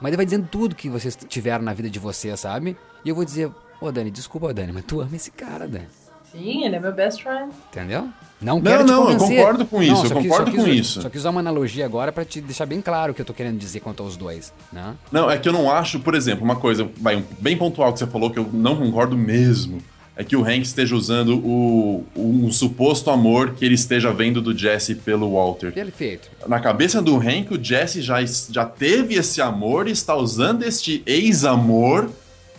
Mas 0.00 0.08
ele 0.08 0.16
vai 0.16 0.24
dizendo 0.24 0.48
tudo 0.50 0.74
que 0.74 0.88
vocês 0.88 1.14
tiveram 1.28 1.62
na 1.62 1.74
vida 1.74 1.90
de 1.90 1.98
vocês, 1.98 2.40
sabe? 2.40 2.78
E 3.04 3.10
eu 3.10 3.14
vou 3.14 3.26
dizer, 3.26 3.50
ô 3.78 3.92
Dani, 3.92 4.10
desculpa, 4.10 4.54
Dani, 4.54 4.72
mas 4.72 4.84
tu 4.86 5.02
ama 5.02 5.14
esse 5.14 5.30
cara, 5.30 5.68
Dani. 5.68 5.86
Sim, 6.36 6.64
ele 6.64 6.76
é 6.76 6.80
meu 6.80 6.92
best 6.92 7.22
friend. 7.22 7.50
Entendeu? 7.70 8.08
Não, 8.40 8.56
Não, 8.56 8.62
quero 8.62 8.84
te 8.84 8.90
não, 8.90 9.10
eu 9.10 9.16
concordo 9.18 9.64
com 9.64 9.82
isso, 9.82 9.92
eu 9.92 10.08
só 10.08 10.14
quis- 10.16 10.22
concordo 10.28 10.50
quis- 10.50 10.60
com 10.62 10.68
isso. 10.68 11.02
Só 11.02 11.08
quis 11.08 11.20
usar 11.20 11.30
uma 11.30 11.40
analogia 11.40 11.84
agora 11.86 12.10
pra 12.12 12.24
te 12.24 12.40
deixar 12.40 12.66
bem 12.66 12.80
claro 12.82 13.12
o 13.12 13.14
que 13.14 13.22
eu 13.22 13.24
tô 13.24 13.32
querendo 13.32 13.56
dizer 13.58 13.80
quanto 13.80 14.02
aos 14.02 14.16
dois, 14.16 14.52
né? 14.72 14.94
Não, 15.10 15.30
é 15.30 15.38
que 15.38 15.48
eu 15.48 15.52
não 15.52 15.70
acho, 15.70 16.00
por 16.00 16.14
exemplo, 16.14 16.44
uma 16.44 16.56
coisa 16.56 16.86
vai, 17.00 17.24
bem 17.38 17.56
pontual 17.56 17.92
que 17.92 18.00
você 18.00 18.06
falou 18.06 18.30
que 18.30 18.38
eu 18.38 18.48
não 18.52 18.76
concordo 18.76 19.16
mesmo. 19.16 19.78
É 20.16 20.22
que 20.22 20.36
o 20.36 20.44
Hank 20.44 20.62
esteja 20.62 20.94
usando 20.94 21.38
o, 21.44 22.04
um 22.14 22.52
suposto 22.52 23.10
amor 23.10 23.54
que 23.54 23.64
ele 23.64 23.74
esteja 23.74 24.12
vendo 24.12 24.40
do 24.40 24.56
Jesse 24.56 24.94
pelo 24.94 25.32
Walter. 25.34 25.72
Perfeito. 25.72 26.30
Na 26.46 26.60
cabeça 26.60 27.02
do 27.02 27.16
Hank, 27.16 27.52
o 27.52 27.60
Jesse 27.60 28.00
já, 28.00 28.18
já 28.24 28.64
teve 28.64 29.14
esse 29.14 29.40
amor 29.42 29.88
e 29.88 29.90
está 29.90 30.14
usando 30.14 30.62
este 30.62 31.02
ex-amor 31.04 32.10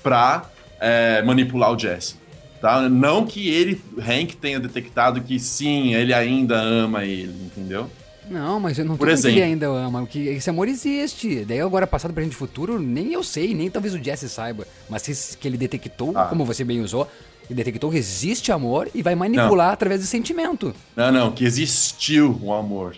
pra 0.03 0.43
é, 0.81 1.21
manipular 1.21 1.71
o 1.71 1.79
Jesse. 1.79 2.15
Tá? 2.61 2.87
Não 2.89 3.25
que 3.25 3.49
ele, 3.49 3.81
Hank, 3.99 4.35
tenha 4.37 4.59
detectado 4.59 5.21
que 5.21 5.39
sim, 5.39 5.93
ele 5.93 6.13
ainda 6.13 6.55
ama 6.59 7.05
ele, 7.05 7.33
entendeu? 7.45 7.89
Não, 8.29 8.59
mas 8.59 8.79
eu 8.79 8.85
não 8.85 8.97
tô 8.97 9.05
que 9.05 9.11
ele 9.27 9.41
ainda 9.43 9.67
ama, 9.67 10.05
que 10.07 10.27
esse 10.29 10.49
amor 10.49 10.67
existe. 10.67 11.45
Daí 11.45 11.61
agora, 11.61 11.85
passado, 11.85 12.13
presente 12.13 12.33
e 12.33 12.35
futuro, 12.35 12.79
nem 12.79 13.13
eu 13.13 13.21
sei, 13.21 13.53
nem 13.53 13.69
talvez 13.69 13.93
o 13.93 14.03
Jesse 14.03 14.27
saiba. 14.27 14.65
Mas 14.89 15.03
se 15.03 15.37
que 15.37 15.47
ele 15.47 15.57
detectou, 15.57 16.11
Ah. 16.15 16.25
como 16.25 16.43
você 16.43 16.63
bem 16.63 16.81
usou, 16.81 17.07
ele 17.47 17.55
detectou 17.55 17.91
que 17.91 17.97
existe 17.97 18.51
amor 18.51 18.89
e 18.95 19.03
vai 19.03 19.13
manipular 19.13 19.73
através 19.73 20.01
de 20.01 20.07
sentimento. 20.07 20.73
Não, 20.95 21.11
não, 21.11 21.31
que 21.31 21.45
existiu 21.45 22.39
o 22.41 22.51
amor. 22.51 22.97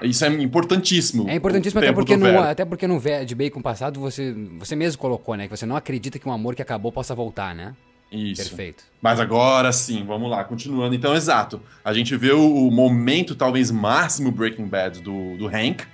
Isso 0.00 0.24
é 0.24 0.28
importantíssimo. 0.28 1.28
É 1.28 1.34
importantíssimo 1.36 1.78
até 1.80 1.92
porque, 1.92 2.16
do 2.16 2.32
no, 2.32 2.38
até 2.40 2.64
porque 2.64 2.86
no 2.86 3.00
de 3.26 3.34
Bacon 3.34 3.60
passado 3.60 4.00
você, 4.00 4.34
você 4.58 4.74
mesmo 4.74 4.98
colocou, 4.98 5.36
né? 5.36 5.46
Que 5.46 5.56
você 5.56 5.66
não 5.66 5.76
acredita 5.76 6.18
que 6.18 6.26
um 6.26 6.32
amor 6.32 6.54
que 6.54 6.62
acabou 6.62 6.90
possa 6.90 7.14
voltar, 7.14 7.54
né? 7.54 7.74
Isso. 8.12 8.50
Perfeito. 8.50 8.84
Mas 9.00 9.18
agora 9.18 9.72
sim, 9.72 10.04
vamos 10.06 10.30
lá, 10.30 10.44
continuando. 10.44 10.94
Então, 10.94 11.14
exato. 11.14 11.60
A 11.84 11.94
gente 11.94 12.14
vê 12.16 12.32
o, 12.32 12.68
o 12.68 12.70
momento, 12.70 13.34
talvez, 13.34 13.70
máximo 13.70 14.30
Breaking 14.30 14.66
Bad 14.66 15.00
do, 15.00 15.36
do 15.38 15.46
Hank, 15.46 15.84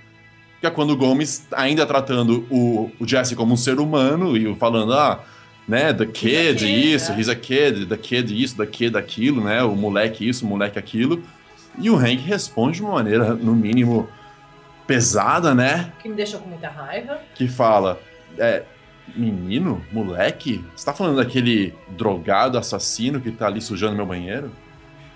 que 0.59 0.67
é 0.67 0.69
quando 0.69 0.91
o 0.91 0.97
Gomes, 0.97 1.47
ainda 1.53 1.85
tratando 1.85 2.45
o, 2.49 2.91
o 2.99 3.07
Jesse 3.07 3.35
como 3.35 3.53
um 3.53 3.57
ser 3.57 3.79
humano 3.79 4.35
e 4.35 4.53
falando, 4.55 4.93
ah, 4.93 5.23
né, 5.67 5.93
the 5.93 6.05
kid, 6.05 6.59
kid, 6.59 6.93
isso, 6.93 7.11
né? 7.11 7.19
he's 7.19 7.29
a 7.29 7.35
kid, 7.35 7.85
the 7.85 7.95
kid 7.95 8.43
isso, 8.43 8.57
the 8.57 8.65
kid 8.65 8.97
aquilo, 8.97 9.43
né, 9.43 9.63
o 9.63 9.75
moleque 9.75 10.27
isso, 10.27 10.45
o 10.45 10.49
moleque 10.49 10.77
aquilo. 10.77 11.23
E 11.77 11.89
o 11.89 11.95
Hank 11.95 12.21
responde 12.23 12.77
de 12.77 12.83
uma 12.83 12.95
maneira, 12.95 13.35
no 13.35 13.55
mínimo, 13.55 14.09
pesada, 14.85 15.55
né, 15.55 15.93
que 16.01 16.09
me 16.09 16.15
deixou 16.15 16.41
com 16.41 16.49
muita 16.49 16.67
raiva. 16.67 17.21
que 17.35 17.47
fala, 17.47 17.99
é, 18.37 18.63
menino, 19.15 19.83
moleque, 19.91 20.63
você 20.75 20.85
tá 20.85 20.93
falando 20.93 21.17
daquele 21.17 21.73
drogado 21.89 22.57
assassino 22.57 23.19
que 23.21 23.31
tá 23.31 23.47
ali 23.47 23.61
sujando 23.61 23.95
meu 23.95 24.05
banheiro? 24.05 24.51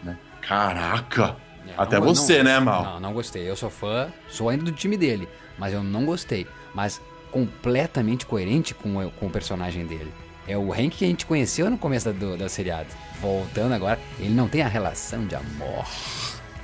Né? 0.03 0.17
Caraca! 0.41 1.35
Até 1.77 1.99
não- 1.99 2.05
você, 2.05 2.37
não- 2.39 2.43
né, 2.43 2.59
Mal? 2.59 2.83
Não, 2.83 2.99
não 2.99 3.13
gostei. 3.13 3.49
Eu 3.49 3.55
sou 3.55 3.69
fã, 3.69 4.09
sou 4.29 4.49
ainda 4.49 4.63
do 4.65 4.71
time 4.71 4.97
dele, 4.97 5.27
mas 5.57 5.73
eu 5.73 5.81
não 5.83 6.05
gostei. 6.05 6.45
Mas 6.73 7.01
completamente 7.31 8.25
coerente 8.25 8.73
com, 8.73 8.97
o- 8.97 9.11
com 9.11 9.27
o 9.27 9.29
personagem 9.29 9.85
dele. 9.85 10.11
É 10.47 10.57
o 10.57 10.73
Hank 10.73 10.89
que 10.97 11.05
a 11.05 11.07
gente 11.07 11.25
conheceu 11.25 11.69
no 11.69 11.77
começo 11.77 12.05
da, 12.05 12.11
do, 12.11 12.37
da 12.37 12.49
seriado. 12.49 12.89
Voltando 13.21 13.73
agora, 13.73 13.99
ele 14.19 14.33
não 14.33 14.47
tem 14.49 14.61
a 14.61 14.67
relação 14.67 15.25
de 15.25 15.35
amor 15.35 15.85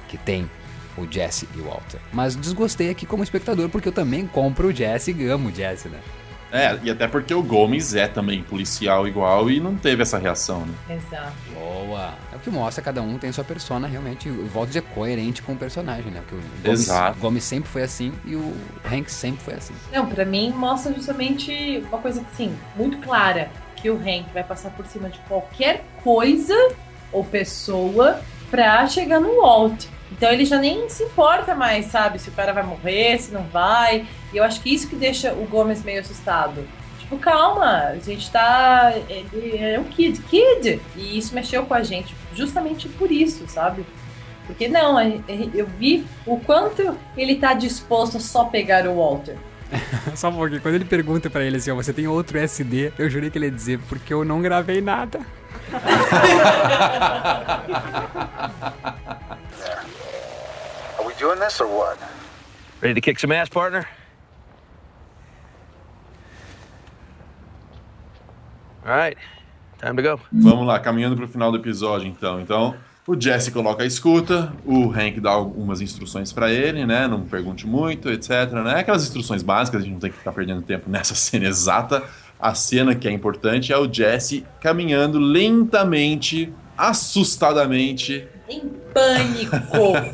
que 0.10 0.18
tem 0.18 0.50
o 0.98 1.08
Jesse 1.10 1.48
e 1.56 1.60
o 1.60 1.64
Walter. 1.64 2.00
Mas 2.12 2.36
desgostei 2.36 2.90
aqui 2.90 3.06
como 3.06 3.24
espectador, 3.24 3.70
porque 3.70 3.88
eu 3.88 3.94
também 3.94 4.28
compro 4.28 4.68
o 4.68 4.74
Jesse 4.74 5.12
e 5.18 5.28
amo 5.28 5.48
o 5.50 5.52
Jesse, 5.56 5.88
né? 5.88 6.00
É, 6.52 6.78
e 6.84 6.90
até 6.90 7.08
porque 7.08 7.34
o 7.34 7.44
Gomes 7.44 7.94
é 7.94 8.08
também 8.08 8.42
policial 8.42 9.08
igual 9.08 9.50
e 9.50 9.60
não 9.60 9.76
teve 9.76 10.02
essa 10.02 10.18
reação, 10.18 10.66
né? 10.66 10.96
Exato. 10.96 11.34
Boa! 11.54 12.14
É 12.32 12.36
o 12.36 12.40
que 12.40 12.50
mostra, 12.50 12.84
cada 12.84 13.02
um 13.02 13.18
tem 13.18 13.32
sua 13.32 13.44
persona 13.44 13.88
realmente, 13.88 14.30
volto 14.30 14.66
a 14.66 14.68
dizer, 14.68 14.82
coerente 14.82 15.42
com 15.42 15.54
o 15.54 15.58
personagem, 15.58 16.12
né? 16.12 16.22
Porque 16.22 16.36
o 16.36 16.64
Gomes, 16.64 16.82
Exato. 16.82 17.20
Gomes 17.20 17.44
sempre 17.44 17.70
foi 17.70 17.84
assim 17.84 18.14
e 18.26 18.36
o 18.36 18.54
Hank 18.86 19.10
sempre 19.12 19.44
foi 19.44 19.54
assim. 19.54 19.74
Não, 19.92 20.08
pra 20.08 20.26
mim 20.26 20.52
mostra 20.52 20.94
justamente 20.94 21.84
uma 21.88 22.00
coisa 22.00 22.22
assim, 22.32 22.56
muito 22.76 22.98
clara, 22.98 23.50
que 23.76 23.90
o 23.90 23.96
Hank 23.96 24.26
vai 24.34 24.44
passar 24.44 24.72
por 24.72 24.86
cima 24.86 25.10
de 25.10 25.20
qualquer 25.20 25.86
coisa 26.04 26.56
ou 27.12 27.24
pessoa 27.24 28.22
pra 28.50 28.88
chegar 28.88 29.20
no 29.20 29.42
Walt. 29.42 29.86
Então 30.12 30.32
ele 30.32 30.46
já 30.46 30.58
nem 30.58 30.90
se 30.90 31.04
importa 31.04 31.54
mais, 31.54 31.86
sabe, 31.86 32.20
se 32.20 32.30
o 32.30 32.34
cara 32.34 32.52
vai 32.52 32.64
morrer, 32.64 33.20
se 33.20 33.32
não 33.32 33.44
vai. 33.44 34.08
E 34.34 34.38
eu 34.38 34.44
acho 34.44 34.62
que 34.62 34.74
isso 34.74 34.88
que 34.88 34.96
deixa 34.96 35.34
o 35.34 35.46
Gomes 35.46 35.84
meio 35.84 36.02
assustado. 36.02 36.66
Tipo, 37.00 37.18
calma, 37.18 37.90
a 37.90 37.96
gente 37.96 38.30
tá. 38.30 38.94
Ele 39.32 39.58
é 39.58 39.80
um 39.80 39.86
kid, 39.86 40.20
kid! 40.22 40.82
E 40.96 41.18
isso 41.18 41.34
mexeu 41.34 41.66
com 41.66 41.74
a 41.74 41.84
gente 41.84 42.16
justamente 42.34 42.88
por 42.88 43.12
isso, 43.12 43.48
sabe? 43.48 43.86
Porque 44.46 44.68
não, 44.68 45.00
eu 45.54 45.68
vi 45.68 46.06
o 46.26 46.40
quanto 46.40 46.98
ele 47.16 47.36
tá 47.36 47.54
disposto 47.54 48.18
a 48.18 48.20
só 48.20 48.46
pegar 48.46 48.88
o 48.88 48.96
Walter. 48.96 49.38
Só 50.16 50.30
um 50.30 50.36
pouquinho. 50.36 50.62
Quando 50.62 50.76
ele 50.76 50.86
pergunta 50.86 51.30
pra 51.30 51.44
ele 51.44 51.58
assim, 51.58 51.72
ó, 51.72 51.76
você 51.76 51.94
tem 51.94 52.08
outro 52.08 52.38
SD? 52.38 52.94
Eu 52.98 53.10
jurei 53.10 53.30
que 53.30 53.38
ele 53.38 53.46
ia 53.46 53.52
dizer, 53.52 53.80
porque 53.88 54.14
eu 54.14 54.26
não 54.26 54.42
gravei 54.42 54.82
nada. 54.82 55.20
Are 60.98 61.06
we 61.06 61.14
doing 61.20 61.40
this 61.40 61.60
or 61.62 61.68
what? 61.68 62.00
Ready 62.82 62.96
to 62.96 63.02
kick 63.02 63.20
some 63.20 63.32
ass, 63.36 63.50
partner? 63.50 63.88
All 68.86 68.96
right, 68.96 69.18
time 69.80 69.96
to 69.98 70.02
go. 70.02 70.20
Vamos 70.32 70.66
lá, 70.66 70.80
caminhando 70.80 71.16
pro 71.16 71.28
final 71.28 71.52
do 71.52 71.58
episódio, 71.58 72.08
então. 72.08 72.40
Então, 72.40 72.76
o 73.10 73.20
Jesse 73.20 73.50
coloca 73.50 73.82
a 73.82 73.88
escuta, 73.88 74.54
o 74.64 74.92
Hank 74.92 75.20
dá 75.20 75.32
algumas 75.32 75.82
instruções 75.82 76.32
pra 76.32 76.52
ele, 76.52 76.86
né? 76.86 77.08
Não 77.08 77.22
pergunte 77.24 77.66
muito, 77.66 78.08
etc, 78.08 78.52
né? 78.64 78.82
Aquelas 78.82 79.02
instruções 79.02 79.42
básicas, 79.42 79.82
a 79.82 79.84
gente 79.84 79.94
não 79.94 80.00
tem 80.00 80.12
que 80.12 80.18
ficar 80.18 80.32
perdendo 80.32 80.62
tempo 80.62 80.88
nessa 80.92 81.16
cena 81.16 81.48
exata. 81.48 82.04
A 82.40 82.54
cena 82.54 82.94
que 82.94 83.08
é 83.08 83.12
importante 83.12 83.74
é 83.74 83.78
o 83.80 83.92
Jesse 83.92 84.46
caminhando 84.62 85.18
lentamente, 85.18 86.54
assustadamente. 86.78 88.28
Em 88.48 88.70
pânico. 88.94 89.56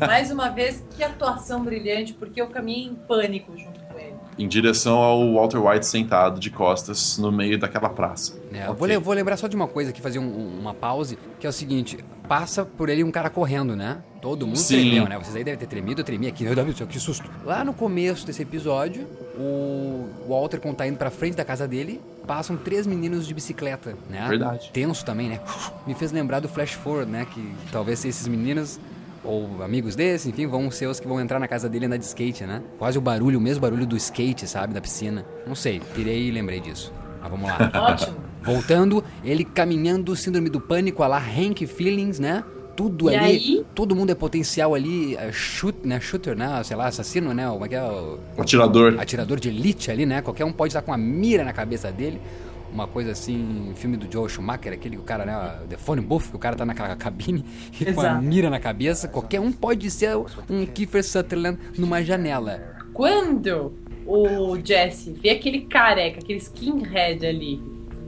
Mais 0.00 0.30
uma 0.30 0.48
vez, 0.48 0.82
que 0.96 1.04
atuação 1.04 1.62
brilhante, 1.62 2.14
porque 2.14 2.40
eu 2.40 2.46
caminhei 2.46 2.84
em 2.84 2.94
pânico 2.94 3.52
junto. 3.58 3.85
Em 4.38 4.46
direção 4.46 4.98
ao 4.98 5.32
Walter 5.34 5.58
White 5.58 5.86
sentado 5.86 6.38
de 6.38 6.50
costas 6.50 7.16
no 7.16 7.32
meio 7.32 7.58
daquela 7.58 7.88
praça. 7.88 8.38
É, 8.52 8.58
eu 8.66 8.72
Ok. 8.72 8.74
vou, 8.78 8.86
le- 8.88 8.98
vou 8.98 9.14
lembrar 9.14 9.36
só 9.38 9.48
de 9.48 9.56
uma 9.56 9.66
coisa 9.66 9.90
aqui, 9.90 10.00
fazer 10.02 10.18
um- 10.18 10.58
uma 10.60 10.74
pause, 10.74 11.18
que 11.40 11.46
é 11.46 11.50
o 11.50 11.52
seguinte: 11.52 11.98
passa 12.28 12.64
por 12.64 12.90
ele 12.90 13.02
um 13.02 13.10
cara 13.10 13.30
correndo, 13.30 13.74
né? 13.74 13.98
Todo 14.20 14.46
mundo 14.46 14.58
Sim. 14.58 14.80
tremeu, 14.90 15.08
né? 15.08 15.16
Vocês 15.18 15.34
aí 15.36 15.42
devem 15.44 15.58
ter 15.58 15.66
tremido, 15.66 16.00
eu 16.00 16.04
tremi 16.04 16.26
aqui. 16.26 16.44
Meu 16.44 16.54
Deus 16.54 16.66
do 16.66 16.76
céu, 16.76 16.86
que 16.86 17.00
susto. 17.00 17.30
Lá 17.44 17.64
no 17.64 17.72
começo 17.72 18.26
desse 18.26 18.42
episódio, 18.42 19.06
o 19.38 20.06
Walter, 20.28 20.60
quando 20.60 20.76
tá 20.76 20.86
indo 20.86 20.98
pra 20.98 21.10
frente 21.10 21.34
da 21.36 21.44
casa 21.44 21.66
dele, 21.66 22.00
passam 22.26 22.56
três 22.56 22.86
meninos 22.86 23.26
de 23.26 23.32
bicicleta, 23.32 23.96
né? 24.10 24.26
Verdade. 24.28 24.70
Tenso 24.72 25.04
também, 25.04 25.28
né? 25.28 25.40
Me 25.86 25.94
fez 25.94 26.12
lembrar 26.12 26.40
do 26.40 26.48
Flash 26.48 26.72
Forward, 26.72 27.10
né? 27.10 27.26
Que 27.32 27.54
talvez 27.72 28.04
esses 28.04 28.26
meninos 28.28 28.78
ou 29.26 29.62
amigos 29.62 29.94
desses, 29.96 30.26
enfim, 30.26 30.46
vão 30.46 30.70
ser 30.70 30.86
os 30.86 31.00
que 31.00 31.06
vão 31.08 31.20
entrar 31.20 31.38
na 31.38 31.48
casa 31.48 31.68
dele 31.68 31.84
e 31.84 31.86
andar 31.86 31.96
de 31.96 32.04
skate, 32.04 32.44
né? 32.44 32.62
Quase 32.78 32.96
o 32.98 33.00
barulho, 33.00 33.38
o 33.38 33.42
mesmo 33.42 33.60
barulho 33.60 33.86
do 33.86 33.96
skate, 33.96 34.46
sabe? 34.46 34.72
Da 34.72 34.80
piscina. 34.80 35.24
Não 35.46 35.54
sei, 35.54 35.80
pirei 35.94 36.28
e 36.28 36.30
lembrei 36.30 36.60
disso. 36.60 36.92
Mas 37.20 37.30
vamos 37.30 37.48
lá. 37.48 37.70
Ótimo. 37.92 38.16
Voltando, 38.42 39.02
ele 39.24 39.44
caminhando, 39.44 40.14
síndrome 40.14 40.48
do 40.48 40.60
pânico, 40.60 41.02
a 41.02 41.06
lá 41.08 41.18
Hank 41.18 41.66
Feelings, 41.66 42.18
né? 42.20 42.44
Tudo 42.76 43.10
E 43.10 43.16
ali, 43.16 43.24
aí? 43.26 43.66
todo 43.74 43.96
mundo 43.96 44.10
é 44.10 44.14
potencial 44.14 44.74
ali, 44.74 45.16
é, 45.16 45.32
shoot, 45.32 45.78
né? 45.82 45.98
Shooter, 45.98 46.36
né? 46.36 46.62
Sei 46.62 46.76
lá, 46.76 46.86
assassino, 46.86 47.32
né? 47.32 47.48
Como 47.48 47.64
é 47.64 47.68
que 47.68 47.74
é? 47.74 47.82
O 47.82 48.18
O 48.36 48.42
atirador. 48.42 48.96
atirador 49.00 49.40
de 49.40 49.48
elite 49.48 49.90
ali, 49.90 50.04
né? 50.06 50.20
Qualquer 50.22 50.44
um 50.44 50.52
pode 50.52 50.70
estar 50.70 50.82
com 50.82 50.90
uma 50.90 50.98
mira 50.98 51.42
na 51.42 51.52
cabeça 51.54 51.90
dele. 51.90 52.20
Uma 52.72 52.86
coisa 52.86 53.12
assim, 53.12 53.72
filme 53.74 53.96
do 53.96 54.10
Joe 54.10 54.28
Schumacher, 54.28 54.72
aquele 54.72 54.96
que 54.96 55.02
o 55.02 55.04
cara, 55.04 55.24
né? 55.24 55.58
The 55.68 55.76
Phone 55.76 56.00
Booth, 56.00 56.30
que 56.30 56.36
o 56.36 56.38
cara 56.38 56.56
tá 56.56 56.64
naquela 56.64 56.94
cabine 56.96 57.44
e 57.80 57.92
com 57.92 58.00
a 58.00 58.14
mira 58.14 58.50
na 58.50 58.60
cabeça. 58.60 59.08
Qualquer 59.08 59.40
um 59.40 59.52
pode 59.52 59.90
ser 59.90 60.16
um 60.50 60.66
Kiefer 60.66 61.04
Sutherland 61.04 61.58
numa 61.78 62.02
janela. 62.02 62.76
Quando 62.92 63.74
o 64.06 64.56
Jesse 64.62 65.12
vê 65.12 65.30
aquele 65.30 65.62
careca, 65.62 66.20
aquele 66.20 66.38
skinhead 66.38 67.26
ali, 67.26 67.62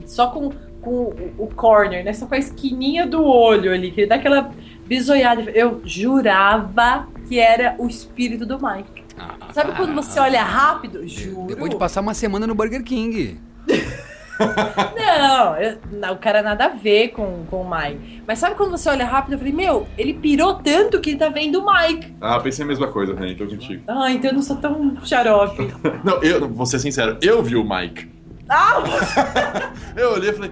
só 0.05 0.27
com, 0.27 0.51
com 0.81 0.91
o, 0.91 1.33
o 1.37 1.47
corner, 1.47 2.03
né? 2.03 2.13
Só 2.13 2.25
com 2.25 2.35
a 2.35 2.37
esquininha 2.37 3.05
do 3.05 3.23
olho 3.23 3.73
ali, 3.73 3.91
que 3.91 4.01
ele 4.01 4.07
dá 4.07 4.15
aquela 4.15 4.51
bisoiada. 4.87 5.41
Eu 5.51 5.81
jurava 5.85 7.07
que 7.27 7.39
era 7.39 7.75
o 7.77 7.87
espírito 7.87 8.45
do 8.45 8.55
Mike. 8.59 9.03
Ah, 9.17 9.35
Sabe 9.53 9.75
quando 9.75 9.93
você 9.93 10.19
olha 10.19 10.41
rápido? 10.41 11.05
Juro. 11.07 11.47
Depois 11.47 11.69
de 11.69 11.77
passar 11.77 12.01
uma 12.01 12.13
semana 12.13 12.47
no 12.47 12.55
Burger 12.55 12.83
King. 12.83 13.37
Não, 14.95 15.55
eu- 15.57 15.77
não, 15.91 16.13
o 16.13 16.17
cara 16.17 16.41
nada 16.41 16.65
a 16.65 16.69
ver 16.69 17.09
com, 17.09 17.45
com 17.49 17.61
o 17.61 17.69
Mike. 17.69 18.23
Mas 18.27 18.39
sabe 18.39 18.55
quando 18.55 18.71
você 18.71 18.89
olha 18.89 19.05
rápido? 19.05 19.33
Eu 19.33 19.37
falei, 19.39 19.53
meu, 19.53 19.87
ele 19.97 20.13
pirou 20.13 20.55
tanto 20.55 20.99
que 20.99 21.11
ele 21.11 21.19
tá 21.19 21.29
vendo 21.29 21.59
o 21.61 21.65
Mike. 21.65 22.15
Ah, 22.21 22.39
pensei 22.39 22.63
a 22.63 22.67
mesma 22.67 22.87
coisa, 22.87 23.13
Rani, 23.15 23.35
tô 23.35 23.45
contigo. 23.45 23.83
Ah, 23.87 24.11
então 24.11 24.31
eu 24.31 24.35
não 24.35 24.41
sou 24.41 24.55
tão 24.57 24.95
xarope. 25.03 25.73
Não, 26.03 26.21
eu, 26.23 26.47
vou 26.49 26.65
ser 26.65 26.79
sincero, 26.79 27.17
eu 27.21 27.41
vi 27.43 27.55
o 27.55 27.63
Mike. 27.67 28.09
Ah, 28.47 28.81
Eu 29.95 30.13
olhei 30.13 30.29
e 30.29 30.33
falei, 30.33 30.51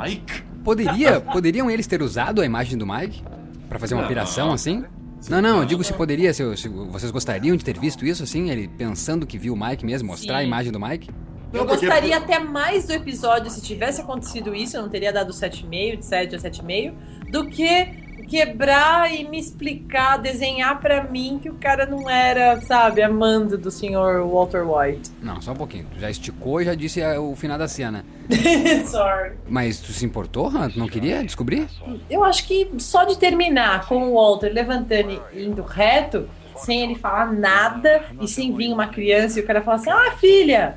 Mike? 0.00 0.42
Poderia, 0.64 1.20
poderiam 1.20 1.70
eles 1.70 1.86
ter 1.86 2.02
usado 2.02 2.40
a 2.40 2.44
imagem 2.46 2.78
do 2.78 2.86
Mike 2.86 3.22
Pra 3.68 3.78
fazer 3.78 3.94
uma 3.94 4.02
Não. 4.02 4.08
piração 4.08 4.52
assim? 4.52 4.84
Não, 5.30 5.40
não, 5.40 5.58
eu 5.60 5.64
digo 5.64 5.82
se 5.84 5.92
poderia, 5.92 6.34
se, 6.34 6.56
se 6.56 6.68
vocês 6.68 7.10
gostariam 7.10 7.56
de 7.56 7.64
ter 7.64 7.78
visto 7.78 8.04
isso 8.04 8.22
assim, 8.22 8.50
ele 8.50 8.68
pensando 8.68 9.24
que 9.26 9.38
viu 9.38 9.54
o 9.54 9.56
Mike 9.58 9.84
mesmo, 9.86 10.08
mostrar 10.08 10.38
a 10.38 10.40
Sim. 10.40 10.46
imagem 10.46 10.72
do 10.72 10.80
Mike? 10.80 11.08
Eu 11.52 11.66
porque- 11.66 11.86
gostaria 11.86 12.16
até 12.16 12.38
mais 12.38 12.86
do 12.86 12.92
episódio 12.92 13.50
se 13.50 13.60
tivesse 13.62 14.00
acontecido 14.00 14.54
isso, 14.54 14.76
eu 14.76 14.82
não 14.82 14.88
teria 14.88 15.12
dado 15.12 15.32
7,5, 15.32 15.96
de 15.98 16.06
7 16.06 16.34
a 16.34 16.38
7,5, 16.38 16.94
do 17.30 17.46
que 17.46 18.00
quebrar 18.28 19.12
e 19.12 19.24
me 19.28 19.38
explicar, 19.38 20.16
desenhar 20.16 20.80
pra 20.80 21.04
mim 21.04 21.38
que 21.42 21.50
o 21.50 21.54
cara 21.54 21.84
não 21.84 22.08
era, 22.08 22.60
sabe, 22.62 23.02
amando 23.02 23.58
do 23.58 23.70
senhor 23.70 24.26
Walter 24.26 24.62
White. 24.66 25.10
Não, 25.20 25.40
só 25.42 25.52
um 25.52 25.56
pouquinho. 25.56 25.86
Tu 25.92 26.00
já 26.00 26.08
esticou 26.10 26.60
e 26.60 26.64
já 26.64 26.74
disse 26.74 27.00
é, 27.00 27.18
o 27.18 27.34
final 27.36 27.58
da 27.58 27.68
cena. 27.68 28.04
Sorry. 28.86 29.32
Mas 29.48 29.80
tu 29.80 29.92
se 29.92 30.06
importou, 30.06 30.46
Han? 30.48 30.70
Tu 30.70 30.78
não 30.78 30.86
queria 30.88 31.22
descobrir? 31.22 31.66
Eu 32.08 32.24
acho 32.24 32.46
que 32.46 32.70
só 32.78 33.04
de 33.04 33.18
terminar 33.18 33.86
com 33.86 34.10
o 34.10 34.14
Walter 34.14 34.48
levantando 34.52 35.20
e 35.34 35.44
indo 35.44 35.62
reto, 35.62 36.28
sem 36.56 36.82
ele 36.82 36.94
falar 36.94 37.32
nada 37.32 38.02
e 38.20 38.28
sem 38.28 38.54
vir 38.54 38.72
uma 38.72 38.86
criança 38.86 39.40
e 39.40 39.42
o 39.42 39.46
cara 39.46 39.60
falar 39.62 39.76
assim: 39.76 39.90
ah, 39.90 40.12
filha! 40.18 40.76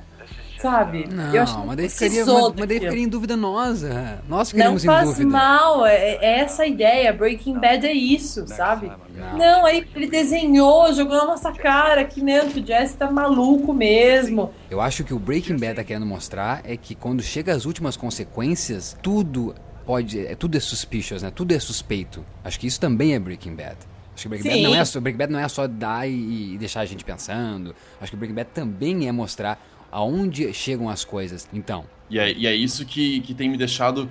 Sabe? 0.65 1.07
Não, 1.11 1.31
eu 1.31 1.43
acho 1.43 1.59
que 1.59 1.67
mas 1.67 1.77
daí 1.77 1.89
ficaria, 1.89 2.25
mas, 2.25 2.53
mas 2.57 2.67
daí 2.67 2.79
ficaria 2.79 3.03
em 3.03 3.07
dúvida 3.07 3.37
nós. 3.37 3.83
Han. 3.83 4.17
Nós 4.27 4.29
Não 4.29 4.45
ficaríamos 4.45 4.83
em 4.83 4.87
faz 4.87 5.19
mal, 5.19 5.85
é, 5.85 6.15
é 6.15 6.39
essa 6.39 6.63
a 6.63 6.67
ideia. 6.67 7.13
Breaking 7.13 7.59
Bad 7.59 7.85
é 7.85 7.93
isso, 7.93 8.47
sabe? 8.47 8.91
Não. 9.15 9.37
Não. 9.37 9.65
aí 9.65 9.87
ele 9.95 10.07
desenhou, 10.07 10.91
jogou 10.91 11.17
na 11.17 11.25
nossa 11.25 11.51
cara 11.51 12.03
que 12.03 12.19
não, 12.19 12.49
que 12.49 12.61
o 12.61 12.65
Jesse 12.65 12.97
tá 12.97 13.11
maluco 13.11 13.73
mesmo. 13.73 14.51
Eu 14.71 14.81
acho 14.81 15.03
que 15.03 15.13
o 15.13 15.19
Breaking 15.19 15.57
Bad 15.57 15.75
tá 15.75 15.83
querendo 15.83 16.05
mostrar 16.05 16.61
é 16.63 16.75
que 16.75 16.95
quando 16.95 17.21
chega 17.21 17.53
às 17.53 17.65
últimas 17.65 17.95
consequências, 17.95 18.97
tudo 19.03 19.53
pode, 19.85 20.25
é, 20.25 20.33
tudo 20.33 20.57
é 20.57 20.59
suspicious, 20.59 21.21
né? 21.21 21.31
Tudo 21.33 21.53
é 21.53 21.59
suspeito. 21.59 22.25
Acho 22.43 22.59
que 22.59 22.65
isso 22.65 22.79
também 22.79 23.13
é 23.13 23.19
Breaking 23.19 23.55
Bad. 23.55 23.77
Acho 24.15 24.23
que 24.23 24.29
Breaking 24.29 24.49
Bad 24.49 24.61
Sim. 24.61 24.63
não 24.63 24.75
é 24.75 24.85
só, 24.85 24.99
Breaking 24.99 25.17
Bad 25.17 25.33
não 25.33 25.39
é 25.39 25.47
só 25.47 25.67
dar 25.67 26.07
e, 26.07 26.53
e 26.53 26.57
deixar 26.57 26.81
a 26.81 26.85
gente 26.85 27.03
pensando. 27.03 27.75
Acho 27.99 28.11
que 28.11 28.17
Breaking 28.17 28.35
Bad 28.35 28.49
também 28.53 29.07
é 29.07 29.11
mostrar 29.11 29.59
aonde 29.95 30.53
chegam 30.53 30.89
as 30.89 31.05
coisas. 31.05 31.47
Então, 31.53 31.85
E 32.09 32.19
é, 32.19 32.33
e 32.33 32.45
é 32.45 32.53
isso 32.53 32.85
que, 32.85 33.21
que 33.21 33.33
tem 33.33 33.49
me 33.49 33.57
deixado 33.57 34.09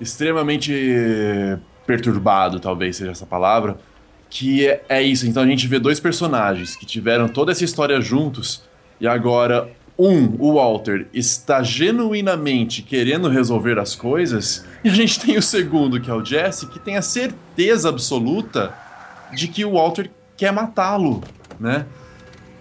extremamente 0.00 0.72
perturbado, 1.84 2.60
talvez 2.60 2.96
seja 2.96 3.10
essa 3.10 3.26
palavra. 3.26 3.76
Que 4.30 4.68
é, 4.68 4.84
é 4.88 5.02
isso. 5.02 5.26
Então 5.26 5.42
a 5.42 5.46
gente 5.46 5.66
vê 5.66 5.80
dois 5.80 5.98
personagens 5.98 6.76
que 6.76 6.86
tiveram 6.86 7.28
toda 7.28 7.50
essa 7.50 7.64
história 7.64 8.00
juntos 8.00 8.62
e 9.00 9.06
agora 9.06 9.68
um, 9.98 10.36
o 10.38 10.54
Walter, 10.54 11.06
está 11.12 11.62
genuinamente 11.62 12.82
querendo 12.82 13.28
resolver 13.28 13.78
as 13.78 13.94
coisas, 13.94 14.64
e 14.84 14.90
a 14.90 14.92
gente 14.92 15.18
tem 15.18 15.38
o 15.38 15.42
segundo, 15.42 15.98
que 15.98 16.10
é 16.10 16.14
o 16.14 16.22
Jesse, 16.22 16.66
que 16.66 16.78
tem 16.78 16.98
a 16.98 17.02
certeza 17.02 17.88
absoluta 17.88 18.74
de 19.34 19.48
que 19.48 19.64
o 19.64 19.72
Walter 19.72 20.10
quer 20.36 20.52
matá-lo, 20.52 21.22
né? 21.58 21.86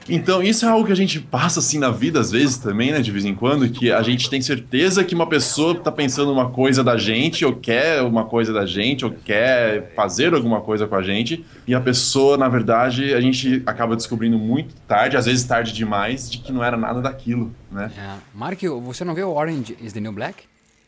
Então, 0.07 0.41
isso 0.44 0.65
é 0.65 0.69
algo 0.69 0.86
que 0.86 0.91
a 0.91 0.95
gente 0.95 1.19
passa 1.19 1.60
assim 1.60 1.80
na 1.80 1.90
vida 1.90 2.19
às 2.19 2.32
vezes 2.32 2.57
também, 2.57 2.91
né, 2.91 3.02
de 3.02 3.11
vez 3.11 3.26
em 3.26 3.34
quando, 3.34 3.68
que 3.69 3.91
a 3.91 4.02
gente 4.02 4.30
tem 4.30 4.41
certeza 4.41 5.03
que 5.03 5.15
uma 5.15 5.27
pessoa 5.27 5.76
tá 5.76 5.91
pensando 5.91 6.32
uma 6.32 6.49
coisa 6.49 6.84
da 6.84 6.98
gente, 6.98 7.44
ou 7.44 7.56
quer 7.56 8.02
uma 8.02 8.26
coisa 8.26 8.53
da 8.53 8.65
gente, 8.65 9.03
ou 9.03 9.11
quer 9.11 9.94
fazer 9.95 10.34
alguma 10.34 10.61
coisa 10.61 10.88
com 10.88 10.95
a 10.95 11.02
gente, 11.02 11.45
e 11.68 11.73
a 11.73 11.82
pessoa, 11.82 12.38
na 12.38 12.48
verdade, 12.48 13.14
a 13.14 13.22
gente 13.22 13.64
acaba 13.65 13.95
descobrindo 13.95 14.38
muito 14.38 14.76
tarde, 14.88 15.18
às 15.18 15.26
vezes 15.26 15.44
tarde 15.44 15.73
demais, 15.73 16.30
de 16.30 16.38
que 16.38 16.52
não 16.52 16.64
era 16.64 16.77
nada 16.77 17.02
daquilo, 17.02 17.52
né? 17.72 17.91
é, 17.98 18.15
Mark, 18.34 18.61
você 18.84 19.03
não 19.03 19.15
vê 19.15 19.23
o 19.23 19.34
Orange 19.34 19.76
is 19.82 19.94
the 19.94 19.99
New 19.99 20.11
Black? 20.11 20.44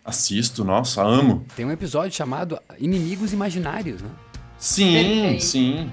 Assisto, 0.06 0.64
nossa, 0.64 1.04
amo. 1.04 1.46
Tem 1.56 1.66
um 1.66 1.72
episódio 1.72 2.16
chamado 2.16 2.58
Inimigos 2.80 3.34
Imaginários, 3.34 4.02
né? 4.02 4.10
Sim, 4.58 4.94
Perfeito. 4.94 5.44
sim. 5.44 5.92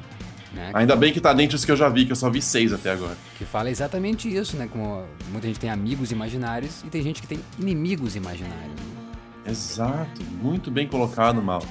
Né? 0.55 0.71
Ainda 0.73 0.95
bem 0.95 1.13
que 1.13 1.21
tá 1.21 1.33
dentro 1.33 1.57
dos 1.57 1.65
que 1.65 1.73
eu 1.73 1.77
já 1.77 1.89
vi, 1.89 2.07
que 2.07 2.13
eu 2.13 2.17
só 2.17 2.31
vi 2.31 2.41
seis 2.41 2.73
até 2.73 2.93
agora. 2.93 3.17
Que 3.37 3.45
fala 3.45 3.71
exatamente 3.71 4.33
isso, 4.33 4.57
né? 4.57 4.69
Como 4.71 5.05
muita 5.31 5.47
gente 5.49 5.59
tem 5.59 5.71
amigos 5.71 6.13
imaginários 6.13 6.83
e 6.85 6.89
tem 6.89 7.03
gente 7.03 7.21
que 7.21 7.27
tem 7.27 7.41
inimigos 7.59 8.15
imaginários. 8.15 8.81
Exato, 9.47 10.23
muito 10.41 10.71
bem 10.71 10.87
colocado, 10.87 11.43
Mal. 11.43 11.63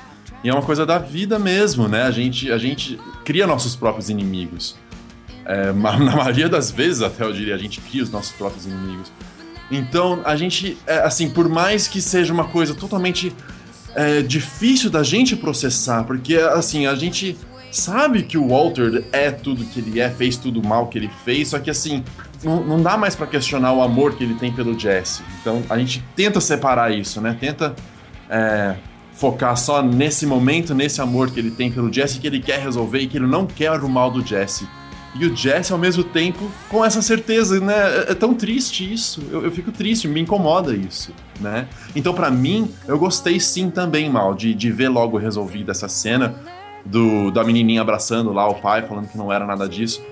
E 0.43 0.49
é 0.49 0.53
uma 0.53 0.61
coisa 0.61 0.85
da 0.85 0.97
vida 0.97 1.39
mesmo, 1.39 1.87
né? 1.87 2.03
A 2.03 2.11
gente, 2.11 2.51
a 2.51 2.57
gente 2.57 2.99
cria 3.23 3.47
nossos 3.47 3.75
próprios 3.75 4.09
inimigos. 4.09 4.75
É, 5.45 5.71
na 5.73 6.15
maioria 6.15 6.49
das 6.49 6.69
vezes, 6.69 7.01
até 7.01 7.23
eu 7.23 7.31
diria, 7.31 7.55
a 7.55 7.57
gente 7.57 7.79
cria 7.79 8.03
os 8.03 8.11
nossos 8.11 8.33
próprios 8.33 8.65
inimigos. 8.65 9.11
Então, 9.71 10.21
a 10.25 10.35
gente, 10.35 10.77
é, 10.85 10.97
assim, 10.99 11.29
por 11.29 11.47
mais 11.47 11.87
que 11.87 12.01
seja 12.01 12.33
uma 12.33 12.45
coisa 12.45 12.75
totalmente 12.75 13.33
é, 13.95 14.21
difícil 14.21 14.89
da 14.89 15.01
gente 15.01 15.35
processar, 15.35 16.03
porque, 16.03 16.35
assim, 16.35 16.85
a 16.85 16.95
gente 16.95 17.37
sabe 17.73 18.23
que 18.23 18.37
o 18.37 18.49
Walter 18.49 19.03
é 19.11 19.31
tudo 19.31 19.65
que 19.65 19.79
ele 19.79 19.99
é, 19.99 20.09
fez 20.09 20.37
tudo 20.37 20.61
mal 20.61 20.87
que 20.87 20.97
ele 20.97 21.09
fez, 21.25 21.49
só 21.49 21.59
que, 21.59 21.69
assim, 21.69 22.03
não, 22.43 22.63
não 22.63 22.81
dá 22.81 22.97
mais 22.97 23.15
pra 23.15 23.25
questionar 23.25 23.73
o 23.73 23.81
amor 23.81 24.15
que 24.15 24.23
ele 24.23 24.35
tem 24.35 24.51
pelo 24.51 24.77
Jesse. 24.77 25.23
Então 25.41 25.63
a 25.69 25.77
gente 25.77 26.03
tenta 26.15 26.39
separar 26.39 26.93
isso, 26.93 27.19
né? 27.19 27.35
Tenta 27.39 27.75
é, 28.29 28.75
focar 29.13 29.57
só 29.57 29.81
nesse 29.81 30.25
momento, 30.25 30.75
nesse 30.75 31.01
amor 31.01 31.31
que 31.31 31.39
ele 31.39 31.51
tem 31.51 31.71
pelo 31.71 31.91
Jesse, 31.91 32.19
que 32.19 32.27
ele 32.27 32.39
quer 32.39 32.59
resolver 32.59 32.99
e 32.99 33.07
que 33.07 33.17
ele 33.17 33.27
não 33.27 33.45
quer 33.45 33.71
o 33.71 33.89
mal 33.89 34.11
do 34.11 34.25
Jesse. 34.25 34.67
E 35.15 35.25
o 35.25 35.35
Jesse, 35.35 35.71
ao 35.71 35.77
mesmo 35.77 36.03
tempo, 36.03 36.49
com 36.69 36.83
essa 36.83 37.01
certeza, 37.01 37.59
né? 37.59 37.73
É, 37.73 38.11
é 38.11 38.15
tão 38.15 38.33
triste 38.33 38.91
isso. 38.91 39.21
Eu, 39.31 39.45
eu 39.45 39.51
fico 39.51 39.71
triste, 39.71 40.07
me 40.07 40.19
incomoda 40.19 40.75
isso, 40.75 41.11
né? 41.39 41.67
Então, 41.95 42.13
pra 42.13 42.31
mim, 42.31 42.69
eu 42.87 42.97
gostei 42.97 43.39
sim 43.39 43.69
também, 43.69 44.09
mal, 44.09 44.33
de, 44.33 44.53
de 44.55 44.71
ver 44.71 44.89
logo 44.89 45.17
resolvida 45.17 45.71
essa 45.71 45.87
cena 45.87 46.35
do, 46.85 47.31
da 47.31 47.43
menininha 47.43 47.81
abraçando 47.81 48.31
lá 48.31 48.47
o 48.47 48.55
pai, 48.55 48.81
falando 48.83 49.07
que 49.07 49.17
não 49.17 49.31
era 49.31 49.45
nada 49.45 49.67
disso. 49.67 50.03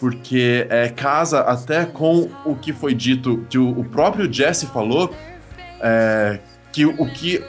Porque 0.00 0.66
é, 0.70 0.88
casa 0.88 1.40
até 1.40 1.84
com 1.84 2.28
o 2.44 2.54
que 2.54 2.72
foi 2.72 2.94
dito, 2.94 3.46
que 3.48 3.58
o, 3.58 3.78
o 3.78 3.84
próprio 3.84 4.30
Jesse 4.32 4.66
falou, 4.66 5.14
é, 5.80 6.40
que 6.72 6.84
o 6.84 7.06
que. 7.06 7.42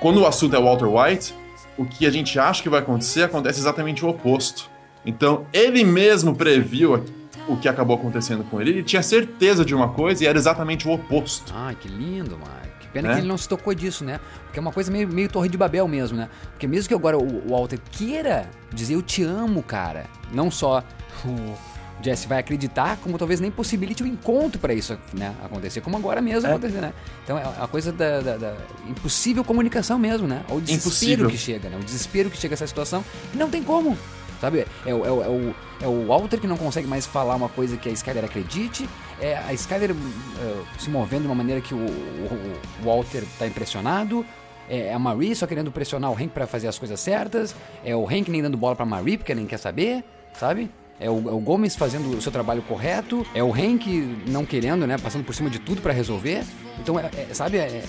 Quando 0.00 0.20
o 0.20 0.26
assunto 0.26 0.54
é 0.54 0.60
Walter 0.60 0.86
White, 0.86 1.34
o 1.76 1.84
que 1.84 2.06
a 2.06 2.10
gente 2.10 2.38
acha 2.38 2.62
que 2.62 2.68
vai 2.68 2.80
acontecer 2.80 3.22
acontece 3.22 3.58
exatamente 3.58 4.04
o 4.04 4.08
oposto. 4.08 4.70
Então, 5.04 5.46
ele 5.52 5.84
mesmo 5.84 6.34
previu 6.34 7.02
o 7.48 7.56
que 7.56 7.68
acabou 7.68 7.96
acontecendo 7.96 8.44
com 8.44 8.60
ele. 8.60 8.70
Ele 8.70 8.82
tinha 8.82 9.02
certeza 9.02 9.64
de 9.64 9.74
uma 9.74 9.88
coisa 9.88 10.22
e 10.22 10.26
era 10.26 10.36
exatamente 10.36 10.86
o 10.86 10.92
oposto. 10.92 11.52
Ai, 11.56 11.74
que 11.74 11.88
lindo, 11.88 12.36
Mike. 12.36 12.77
Pena 12.92 13.08
né? 13.08 13.14
que 13.14 13.20
ele 13.20 13.28
não 13.28 13.38
se 13.38 13.48
tocou 13.48 13.74
disso, 13.74 14.04
né? 14.04 14.20
Porque 14.44 14.58
é 14.58 14.62
uma 14.62 14.72
coisa 14.72 14.90
meio, 14.90 15.08
meio 15.08 15.28
Torre 15.28 15.48
de 15.48 15.56
Babel 15.56 15.86
mesmo, 15.86 16.16
né? 16.16 16.28
Porque 16.50 16.66
mesmo 16.66 16.88
que 16.88 16.94
agora 16.94 17.18
o 17.18 17.48
Walter 17.48 17.78
queira 17.90 18.48
dizer 18.72 18.94
eu 18.94 19.02
te 19.02 19.22
amo, 19.22 19.62
cara, 19.62 20.06
não 20.32 20.50
só 20.50 20.82
o 21.24 21.56
Jesse 22.02 22.28
vai 22.28 22.38
acreditar, 22.38 22.96
como 22.98 23.18
talvez 23.18 23.40
nem 23.40 23.50
possibilite 23.50 24.02
o 24.02 24.06
um 24.06 24.08
encontro 24.08 24.60
para 24.60 24.72
isso 24.72 24.96
né, 25.12 25.34
acontecer, 25.44 25.80
como 25.80 25.96
agora 25.96 26.20
mesmo 26.20 26.46
é. 26.46 26.50
acontecer, 26.50 26.80
né? 26.80 26.92
Então 27.24 27.36
é 27.36 27.42
a 27.42 27.66
coisa 27.66 27.90
da, 27.90 28.20
da, 28.20 28.36
da, 28.36 28.56
impossível 28.88 29.44
comunicação 29.44 29.98
mesmo, 29.98 30.26
né? 30.26 30.44
O 30.48 30.60
desespero 30.60 31.22
Impossível. 31.22 31.30
que 31.30 31.36
chega, 31.36 31.68
né? 31.68 31.76
O 31.76 31.84
desespero 31.84 32.30
que 32.30 32.36
chega 32.36 32.52
a 32.52 32.56
essa 32.56 32.66
situação, 32.66 33.04
não 33.34 33.50
tem 33.50 33.62
como. 33.62 33.98
Sabe? 34.40 34.60
É, 34.60 34.66
é, 34.86 34.90
é, 34.90 34.92
o, 34.92 35.54
é 35.80 35.86
o 35.86 36.06
Walter 36.06 36.38
que 36.38 36.46
não 36.46 36.56
consegue 36.56 36.86
mais 36.86 37.04
falar 37.04 37.34
uma 37.34 37.48
coisa 37.48 37.76
que 37.76 37.88
a 37.88 37.92
Skyler 37.92 38.24
acredite, 38.24 38.88
é 39.20 39.36
a 39.36 39.52
Skyler 39.52 39.92
uh, 39.92 40.66
se 40.78 40.90
movendo 40.90 41.22
de 41.22 41.28
uma 41.28 41.34
maneira 41.34 41.60
que 41.60 41.74
o, 41.74 41.78
o, 41.78 42.60
o 42.82 42.84
Walter 42.84 43.24
tá 43.38 43.46
impressionado, 43.46 44.24
é 44.68 44.92
a 44.92 44.98
Marie 44.98 45.34
só 45.34 45.46
querendo 45.46 45.72
pressionar 45.72 46.10
o 46.10 46.14
Hank 46.14 46.28
para 46.28 46.46
fazer 46.46 46.68
as 46.68 46.78
coisas 46.78 47.00
certas, 47.00 47.54
é 47.84 47.96
o 47.96 48.06
Hank 48.06 48.30
nem 48.30 48.42
dando 48.42 48.56
bola 48.56 48.76
pra 48.76 48.84
Marie 48.84 49.16
porque 49.16 49.34
nem 49.34 49.46
quer 49.46 49.58
saber, 49.58 50.04
sabe? 50.34 50.70
É 51.00 51.08
o, 51.08 51.28
é 51.28 51.32
o, 51.32 51.38
Gomes 51.38 51.76
fazendo 51.76 52.16
o 52.16 52.20
seu 52.20 52.32
trabalho 52.32 52.60
correto, 52.62 53.24
é 53.34 53.42
o 53.42 53.52
Hank 53.52 53.86
não 54.26 54.44
querendo, 54.44 54.86
né? 54.86 54.98
Passando 54.98 55.24
por 55.24 55.34
cima 55.34 55.48
de 55.48 55.58
tudo 55.58 55.80
para 55.80 55.92
resolver. 55.92 56.44
Então, 56.80 56.98
é, 56.98 57.08
é, 57.16 57.32
sabe, 57.32 57.56
é, 57.56 57.84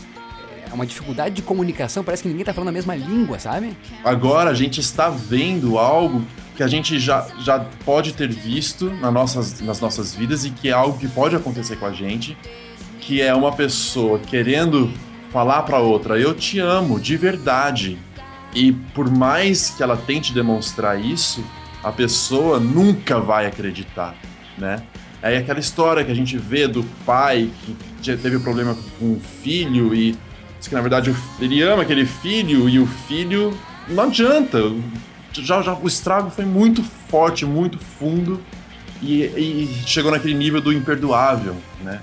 é 0.70 0.74
uma 0.74 0.86
dificuldade 0.86 1.36
de 1.36 1.42
comunicação, 1.42 2.04
parece 2.04 2.22
que 2.22 2.30
ninguém 2.30 2.46
tá 2.46 2.54
falando 2.54 2.70
a 2.70 2.72
mesma 2.72 2.96
língua, 2.96 3.40
sabe? 3.40 3.76
Agora 4.04 4.52
a 4.52 4.54
gente 4.54 4.80
está 4.80 5.10
vendo 5.10 5.80
algo 5.80 6.24
que 6.60 6.64
a 6.64 6.68
gente 6.68 6.99
já, 6.99 7.26
já 7.40 7.57
pode 7.86 8.11
ter 8.11 8.27
visto 8.27 8.91
nas 8.95 9.14
nossas, 9.14 9.61
nas 9.61 9.80
nossas 9.80 10.14
vidas 10.14 10.44
e 10.44 10.49
que 10.49 10.68
é 10.68 10.73
algo 10.73 10.99
que 10.99 11.07
pode 11.07 11.34
acontecer 11.34 11.77
com 11.77 11.86
a 11.86 11.94
gente, 11.94 12.38
que 12.99 13.22
é 13.22 13.34
uma 13.34 13.53
pessoa 13.53 14.19
querendo 14.19 14.91
falar 15.31 15.64
para 15.64 15.80
outra, 15.80 16.19
eu 16.19 16.34
te 16.34 16.60
amo 16.60 16.99
de 16.99 17.15
verdade. 17.15 17.98
E 18.53 18.73
por 18.73 19.10
mais 19.10 19.69
que 19.69 19.81
ela 19.81 19.95
tente 19.95 20.34
demonstrar 20.34 20.99
isso, 20.99 21.41
a 21.81 21.94
pessoa 21.94 22.60
nunca 22.60 23.22
vai 23.22 23.45
acreditar, 23.45 24.14
né? 24.57 24.84
É 25.22 25.38
aquela 25.38 25.61
história 25.61 26.03
que 26.03 26.11
a 26.11 26.15
gente 26.15 26.38
vê 26.38 26.68
do 26.68 26.84
pai 27.06 27.49
que 28.02 28.18
teve 28.18 28.38
problema 28.38 28.77
com 28.99 29.14
o 29.14 29.22
filho 29.41 29.95
e 29.95 30.11
diz 30.57 30.68
que 30.68 30.76
na 30.76 30.81
verdade 30.81 31.15
ele 31.40 31.61
ama 31.61 31.84
aquele 31.84 32.06
filho 32.06 32.68
e 32.68 32.80
o 32.80 32.86
filho 32.86 33.57
não 33.88 34.03
adianta. 34.03 34.60
Já, 35.44 35.61
já 35.61 35.74
o 35.74 35.88
estrago 35.88 36.30
foi 36.30 36.45
muito 36.45 36.84
forte, 36.84 37.45
muito 37.45 37.80
fundo 37.80 38.41
e, 39.02 39.24
e 39.24 39.84
chegou 39.86 40.11
naquele 40.11 40.34
nível 40.34 40.61
do 40.61 40.74
imperdoável, 40.74 41.56
né? 41.82 42.02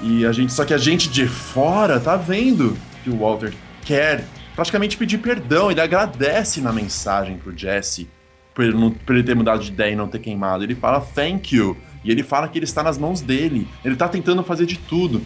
E 0.00 0.24
a 0.24 0.32
gente, 0.32 0.52
só 0.52 0.64
que 0.64 0.72
a 0.72 0.78
gente 0.78 1.08
de 1.08 1.26
fora 1.26 1.98
tá 1.98 2.16
vendo 2.16 2.76
que 3.02 3.10
o 3.10 3.18
Walter 3.18 3.52
quer 3.84 4.24
praticamente 4.54 4.96
pedir 4.96 5.18
perdão. 5.18 5.70
Ele 5.70 5.80
agradece 5.80 6.60
na 6.60 6.72
mensagem 6.72 7.36
pro 7.36 7.56
Jesse 7.56 8.08
por 8.54 8.64
ele, 8.64 8.74
não, 8.74 8.90
por 8.90 9.14
ele 9.14 9.24
ter 9.24 9.34
mudado 9.34 9.62
de 9.62 9.70
ideia 9.70 9.92
e 9.92 9.96
não 9.96 10.08
ter 10.08 10.18
queimado. 10.18 10.64
Ele 10.64 10.74
fala 10.74 11.00
thank 11.00 11.54
you. 11.54 11.76
E 12.04 12.10
ele 12.10 12.22
fala 12.22 12.48
que 12.48 12.58
ele 12.58 12.64
está 12.64 12.82
nas 12.82 12.96
mãos 12.96 13.20
dele. 13.20 13.68
Ele 13.84 13.96
tá 13.96 14.08
tentando 14.08 14.42
fazer 14.42 14.66
de 14.66 14.76
tudo. 14.76 15.20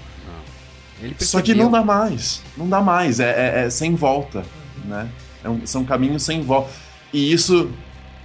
Só 1.19 1.41
que 1.41 1.55
não 1.55 1.71
dá 1.71 1.83
mais. 1.83 2.43
Não 2.57 2.69
dá 2.69 2.81
mais. 2.81 3.21
É, 3.21 3.31
é, 3.31 3.65
é 3.65 3.71
sem 3.71 3.95
volta. 3.95 4.45
Né? 4.85 5.09
É 5.45 5.49
um, 5.49 5.67
são 5.67 5.85
caminhos 5.85 6.23
sem 6.23 6.43
volta. 6.43 6.71
E 7.13 7.33
isso. 7.33 7.71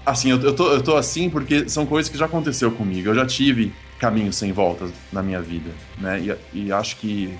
Assim, 0.05 0.31
eu, 0.31 0.39
eu, 0.41 0.55
tô, 0.55 0.71
eu 0.71 0.81
tô 0.81 0.95
assim 0.95 1.29
porque 1.29 1.67
são 1.67 1.85
coisas 1.85 2.09
que 2.09 2.17
já 2.17 2.25
aconteceu 2.25 2.71
comigo. 2.71 3.09
Eu 3.09 3.15
já 3.15 3.25
tive 3.25 3.73
caminhos 3.99 4.37
sem 4.37 4.53
volta 4.53 4.87
na 5.11 5.21
minha 5.21 5.41
vida. 5.41 5.69
Né? 5.97 6.37
E, 6.53 6.65
e 6.65 6.71
acho 6.71 6.95
que 6.97 7.37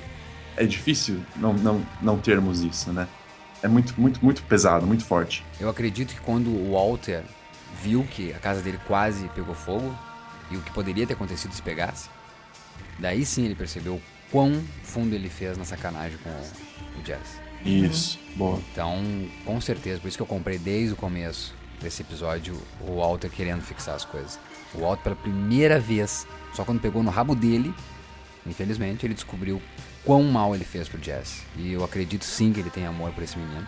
é 0.58 0.66
difícil 0.66 1.22
não, 1.36 1.54
não, 1.54 1.86
não 2.02 2.18
termos 2.18 2.62
isso, 2.62 2.92
né? 2.92 3.08
É 3.62 3.68
muito, 3.68 4.00
muito, 4.00 4.24
muito 4.24 4.44
pesado, 4.44 4.86
muito 4.86 5.06
forte. 5.06 5.46
Eu 5.60 5.70
acredito 5.70 6.14
que 6.14 6.22
quando 6.22 6.50
o 6.50 6.74
Walter 6.74 7.24
viu 7.82 8.04
que 8.04 8.34
a 8.34 8.40
casa 8.40 8.62
dele 8.62 8.80
quase 8.86 9.30
pegou 9.30 9.56
fogo 9.56 9.96
e 10.52 10.58
o 10.58 10.62
que 10.62 10.72
poderia 10.72 11.08
ter 11.08 11.14
acontecido 11.14 11.54
se 11.54 11.62
pegasse, 11.62 12.10
daí 13.00 13.26
sim 13.26 13.46
ele 13.46 13.56
percebeu 13.56 14.02
quão 14.32 14.62
fundo 14.84 15.16
ele 15.16 15.30
fez 15.30 15.58
na 15.58 15.66
sacanagem 15.66 16.18
com 16.20 16.30
o 17.00 17.04
Jazz. 17.04 17.47
Isso, 17.68 18.18
uhum. 18.18 18.38
boa. 18.38 18.60
Então, 18.72 19.04
com 19.46 19.60
certeza, 19.60 20.00
por 20.00 20.08
isso 20.08 20.18
que 20.18 20.24
eu 20.24 20.28
comprei 20.28 20.58
desde 20.58 20.94
o 20.94 20.98
começo 20.98 21.54
desse 21.82 22.02
episódio 22.02 22.60
o 22.82 22.98
Walter 22.98 23.30
querendo 23.30 23.62
fixar 23.62 23.96
as 23.96 24.06
coisas. 24.06 24.40
O 24.74 24.82
Walter, 24.82 25.04
pela 25.04 25.16
primeira 25.16 25.80
vez, 25.80 26.28
só 26.54 26.64
quando 26.64 26.80
pegou 26.80 27.04
no 27.04 27.12
rabo 27.12 27.36
dele, 27.36 27.74
infelizmente, 28.46 29.06
ele 29.06 29.14
descobriu 29.14 29.62
quão 30.04 30.24
mal 30.24 30.56
ele 30.56 30.66
fez 30.66 30.88
pro 30.88 30.98
Jazz. 31.00 31.44
E 31.56 31.72
eu 31.72 31.84
acredito 31.84 32.26
sim 32.26 32.52
que 32.54 32.60
ele 32.60 32.70
tem 32.70 32.86
amor 32.86 33.12
por 33.12 33.24
esse 33.24 33.38
menino 33.38 33.68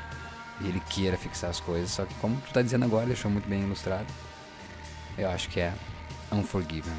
e 0.62 0.68
ele 0.68 0.82
queira 0.90 1.18
fixar 1.18 1.50
as 1.50 1.60
coisas. 1.60 1.92
Só 1.92 2.06
que, 2.06 2.14
como 2.16 2.38
tu 2.42 2.54
tá 2.54 2.62
dizendo 2.62 2.86
agora, 2.86 3.06
deixou 3.06 3.30
muito 3.30 3.48
bem 3.48 3.62
ilustrado. 3.62 4.08
Eu 5.18 5.30
acho 5.30 5.50
que 5.50 5.60
é 5.60 5.74
Unforgiven. 6.32 6.94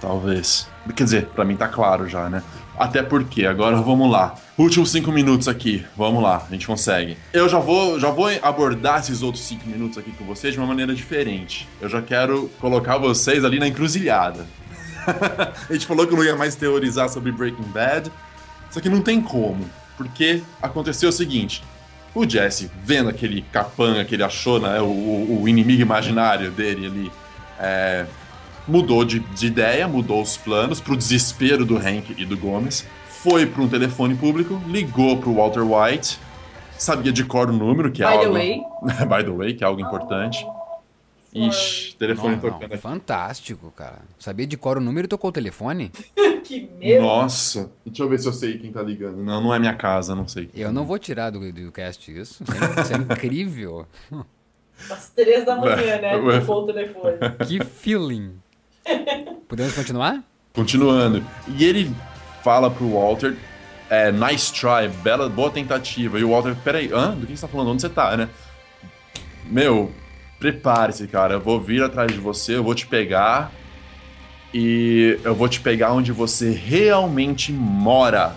Talvez. 0.00 0.66
Quer 0.96 1.04
dizer, 1.04 1.26
pra 1.26 1.44
mim 1.44 1.56
tá 1.56 1.68
claro 1.68 2.08
já, 2.08 2.28
né? 2.28 2.42
Até 2.80 3.02
porque, 3.02 3.44
agora 3.44 3.76
vamos 3.76 4.10
lá. 4.10 4.34
Últimos 4.56 4.90
cinco 4.90 5.12
minutos 5.12 5.48
aqui. 5.48 5.84
Vamos 5.94 6.22
lá, 6.22 6.46
a 6.48 6.50
gente 6.50 6.66
consegue. 6.66 7.14
Eu 7.30 7.46
já 7.46 7.58
vou, 7.58 8.00
já 8.00 8.08
vou 8.08 8.30
abordar 8.40 9.00
esses 9.00 9.20
outros 9.20 9.44
cinco 9.44 9.68
minutos 9.68 9.98
aqui 9.98 10.10
com 10.12 10.24
vocês 10.24 10.54
de 10.54 10.58
uma 10.58 10.66
maneira 10.66 10.94
diferente. 10.94 11.68
Eu 11.78 11.90
já 11.90 12.00
quero 12.00 12.50
colocar 12.58 12.96
vocês 12.96 13.44
ali 13.44 13.58
na 13.58 13.68
encruzilhada. 13.68 14.46
a 15.68 15.70
gente 15.74 15.84
falou 15.84 16.06
que 16.06 16.16
não 16.16 16.24
ia 16.24 16.34
mais 16.34 16.54
teorizar 16.54 17.10
sobre 17.10 17.30
Breaking 17.30 17.70
Bad. 17.70 18.10
Só 18.70 18.80
que 18.80 18.88
não 18.88 19.02
tem 19.02 19.20
como. 19.20 19.68
Porque 19.98 20.42
aconteceu 20.62 21.10
o 21.10 21.12
seguinte: 21.12 21.62
o 22.14 22.26
Jesse, 22.26 22.70
vendo 22.82 23.10
aquele 23.10 23.42
capanga 23.52 24.06
que 24.06 24.14
ele 24.14 24.24
achou, 24.24 24.58
né, 24.58 24.80
o, 24.80 25.42
o 25.42 25.46
inimigo 25.46 25.82
imaginário 25.82 26.50
dele 26.50 26.86
ali, 26.86 27.12
é, 27.58 28.06
mudou 28.66 29.04
de, 29.04 29.20
de, 29.20 29.46
ideia, 29.46 29.86
mudou 29.88 30.22
os 30.22 30.36
planos 30.36 30.80
pro 30.80 30.96
desespero 30.96 31.64
do 31.64 31.76
Hank 31.76 32.14
e 32.16 32.24
do 32.24 32.36
Gomes, 32.36 32.86
foi 33.06 33.46
para 33.46 33.62
um 33.62 33.68
telefone 33.68 34.14
público, 34.14 34.60
ligou 34.66 35.18
pro 35.18 35.34
Walter 35.34 35.62
White, 35.62 36.18
sabia 36.78 37.12
de 37.12 37.24
cor 37.24 37.50
o 37.50 37.52
número, 37.52 37.90
que 37.90 38.02
é 38.02 38.06
By 38.06 38.12
algo... 38.12 38.26
the 38.26 38.32
way. 38.32 38.62
By 39.06 39.24
the 39.24 39.30
way, 39.30 39.54
que 39.54 39.64
é 39.64 39.66
algo 39.66 39.80
importante. 39.80 40.46
Ixi, 41.32 41.94
telefone 41.96 42.34
não, 42.34 42.40
tocando 42.40 42.70
não, 42.72 42.78
Fantástico, 42.78 43.70
cara. 43.76 44.00
Sabia 44.18 44.46
de 44.46 44.56
cor 44.56 44.78
o 44.78 44.80
número 44.80 45.04
e 45.04 45.08
tocou 45.08 45.30
o 45.30 45.32
telefone? 45.32 45.92
que 46.42 46.68
medo. 46.78 47.02
Nossa, 47.02 47.70
deixa 47.86 48.02
eu 48.02 48.08
ver 48.08 48.18
se 48.18 48.26
eu 48.26 48.32
sei 48.32 48.58
quem 48.58 48.72
tá 48.72 48.82
ligando. 48.82 49.18
Não, 49.18 49.40
não 49.40 49.54
é 49.54 49.58
minha 49.58 49.74
casa, 49.74 50.14
não 50.14 50.26
sei. 50.26 50.50
Eu 50.54 50.72
não 50.72 50.84
vou 50.84 50.98
tirar 50.98 51.30
do, 51.30 51.52
do 51.52 51.70
cast 51.70 52.10
isso. 52.10 52.42
Isso 52.42 52.92
é 52.92 52.96
incrível. 52.96 53.86
Às 54.90 55.10
três 55.10 55.44
da 55.44 55.56
manhã, 55.56 56.00
né? 56.00 56.40
Tocou 56.40 56.64
o 56.64 56.66
telefone. 56.66 57.18
Que 57.46 57.62
feeling. 57.64 58.32
Podemos 59.48 59.74
continuar? 59.74 60.22
Continuando. 60.52 61.24
E 61.48 61.64
ele 61.64 61.94
fala 62.42 62.70
pro 62.70 62.90
Walter, 62.90 63.36
é, 63.88 64.10
nice 64.12 64.52
try, 64.52 64.88
bela, 65.02 65.28
boa 65.28 65.50
tentativa. 65.50 66.18
E 66.18 66.24
o 66.24 66.30
Walter, 66.30 66.54
peraí, 66.62 66.90
hã? 66.92 67.10
Do 67.10 67.26
que 67.26 67.36
você 67.36 67.42
tá 67.42 67.48
falando? 67.48 67.70
Onde 67.70 67.82
você 67.82 67.88
tá, 67.88 68.16
né? 68.16 68.28
Meu, 69.46 69.92
prepare-se, 70.38 71.06
cara. 71.08 71.34
Eu 71.34 71.40
vou 71.40 71.60
vir 71.60 71.82
atrás 71.82 72.12
de 72.12 72.18
você, 72.18 72.56
eu 72.56 72.64
vou 72.64 72.74
te 72.74 72.86
pegar. 72.86 73.52
E 74.52 75.18
eu 75.22 75.34
vou 75.34 75.48
te 75.48 75.60
pegar 75.60 75.92
onde 75.92 76.10
você 76.10 76.50
realmente 76.50 77.52
mora. 77.52 78.36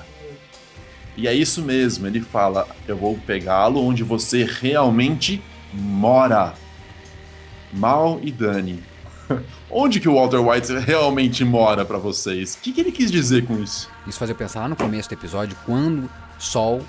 E 1.16 1.28
é 1.28 1.34
isso 1.34 1.62
mesmo, 1.62 2.08
ele 2.08 2.22
fala: 2.22 2.68
Eu 2.88 2.98
vou 2.98 3.18
pegá-lo 3.26 3.84
onde 3.84 4.04
você 4.04 4.44
realmente 4.44 5.42
mora. 5.74 6.54
Mal 7.72 8.20
e 8.22 8.32
Dani. 8.32 8.84
Onde 9.76 10.00
que 10.00 10.08
o 10.08 10.16
Walter 10.16 10.38
White 10.38 10.72
realmente 10.80 11.44
mora 11.44 11.84
pra 11.84 11.98
vocês? 11.98 12.56
O 12.56 12.60
que, 12.60 12.72
que 12.72 12.82
ele 12.82 12.92
quis 12.92 13.12
dizer 13.12 13.46
com 13.46 13.62
isso? 13.62 13.90
Isso 14.06 14.20
faz 14.20 14.30
eu 14.30 14.36
pensar 14.36 14.62
lá 14.62 14.68
no 14.68 14.76
começo 14.76 15.10
do 15.10 15.14
episódio, 15.14 15.58
quando 15.66 16.10
Sol, 16.38 16.82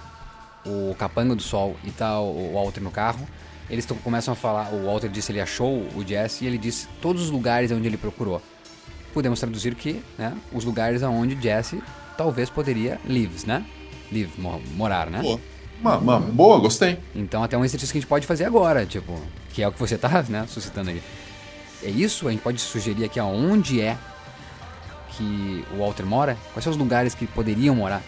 o 0.67 0.95
capanga 0.99 1.35
do 1.35 1.43
Sol 1.43 1.77
e 1.85 1.91
tá 1.91 2.21
o 2.21 2.53
Walter 2.55 2.81
no 2.83 2.91
carro, 2.91 3.27
eles 3.71 3.87
começam 4.03 4.33
a 4.33 4.37
falar, 4.37 4.71
o 4.73 4.85
Walter 4.87 5.09
disse 5.09 5.33
ele 5.33 5.41
achou 5.41 5.79
o 5.95 6.05
Jesse 6.07 6.45
e 6.45 6.47
ele 6.47 6.59
disse 6.59 6.87
todos 7.01 7.23
os 7.23 7.31
lugares 7.31 7.71
onde 7.73 7.87
ele 7.87 7.97
procurou. 7.97 8.43
Podemos 9.15 9.39
traduzir 9.41 9.75
que, 9.75 10.03
né, 10.19 10.35
os 10.53 10.65
lugares 10.65 11.03
onde 11.03 11.41
Jesse 11.41 11.83
talvez 12.19 12.51
poderia 12.51 13.01
lives, 13.07 13.45
né? 13.45 13.65
Live, 14.13 14.33
mo- 14.39 14.61
morar, 14.77 15.09
né? 15.09 15.21
Boa. 15.23 15.41
Uma, 15.81 15.97
uma 15.99 16.21
boa, 16.21 16.59
gostei. 16.59 16.99
Então 17.15 17.43
até 17.43 17.57
um 17.57 17.65
exercício 17.65 17.93
que 17.93 17.99
a 17.99 18.01
gente 18.01 18.09
pode 18.09 18.27
fazer 18.27 18.45
agora, 18.45 18.85
tipo, 18.87 19.19
que 19.53 19.63
é 19.63 19.69
o 19.69 19.73
que 19.73 19.79
você 19.79 19.97
tá, 19.97 20.23
né, 20.29 20.45
suscitando 20.49 20.91
aí. 20.91 21.03
É 21.85 21.89
isso? 21.91 22.27
A 22.27 22.31
gente 22.31 22.41
pode 22.41 22.61
sugerir 22.61 23.05
aqui 23.05 23.21
aonde 23.21 23.81
é 23.81 23.97
que 25.11 25.65
o 25.73 25.79
Walter 25.79 26.05
mora? 26.05 26.37
Quais 26.53 26.65
são 26.65 26.73
os 26.73 26.77
lugares 26.79 27.15
que 27.15 27.27
poderiam 27.27 27.75
morar? 27.75 28.03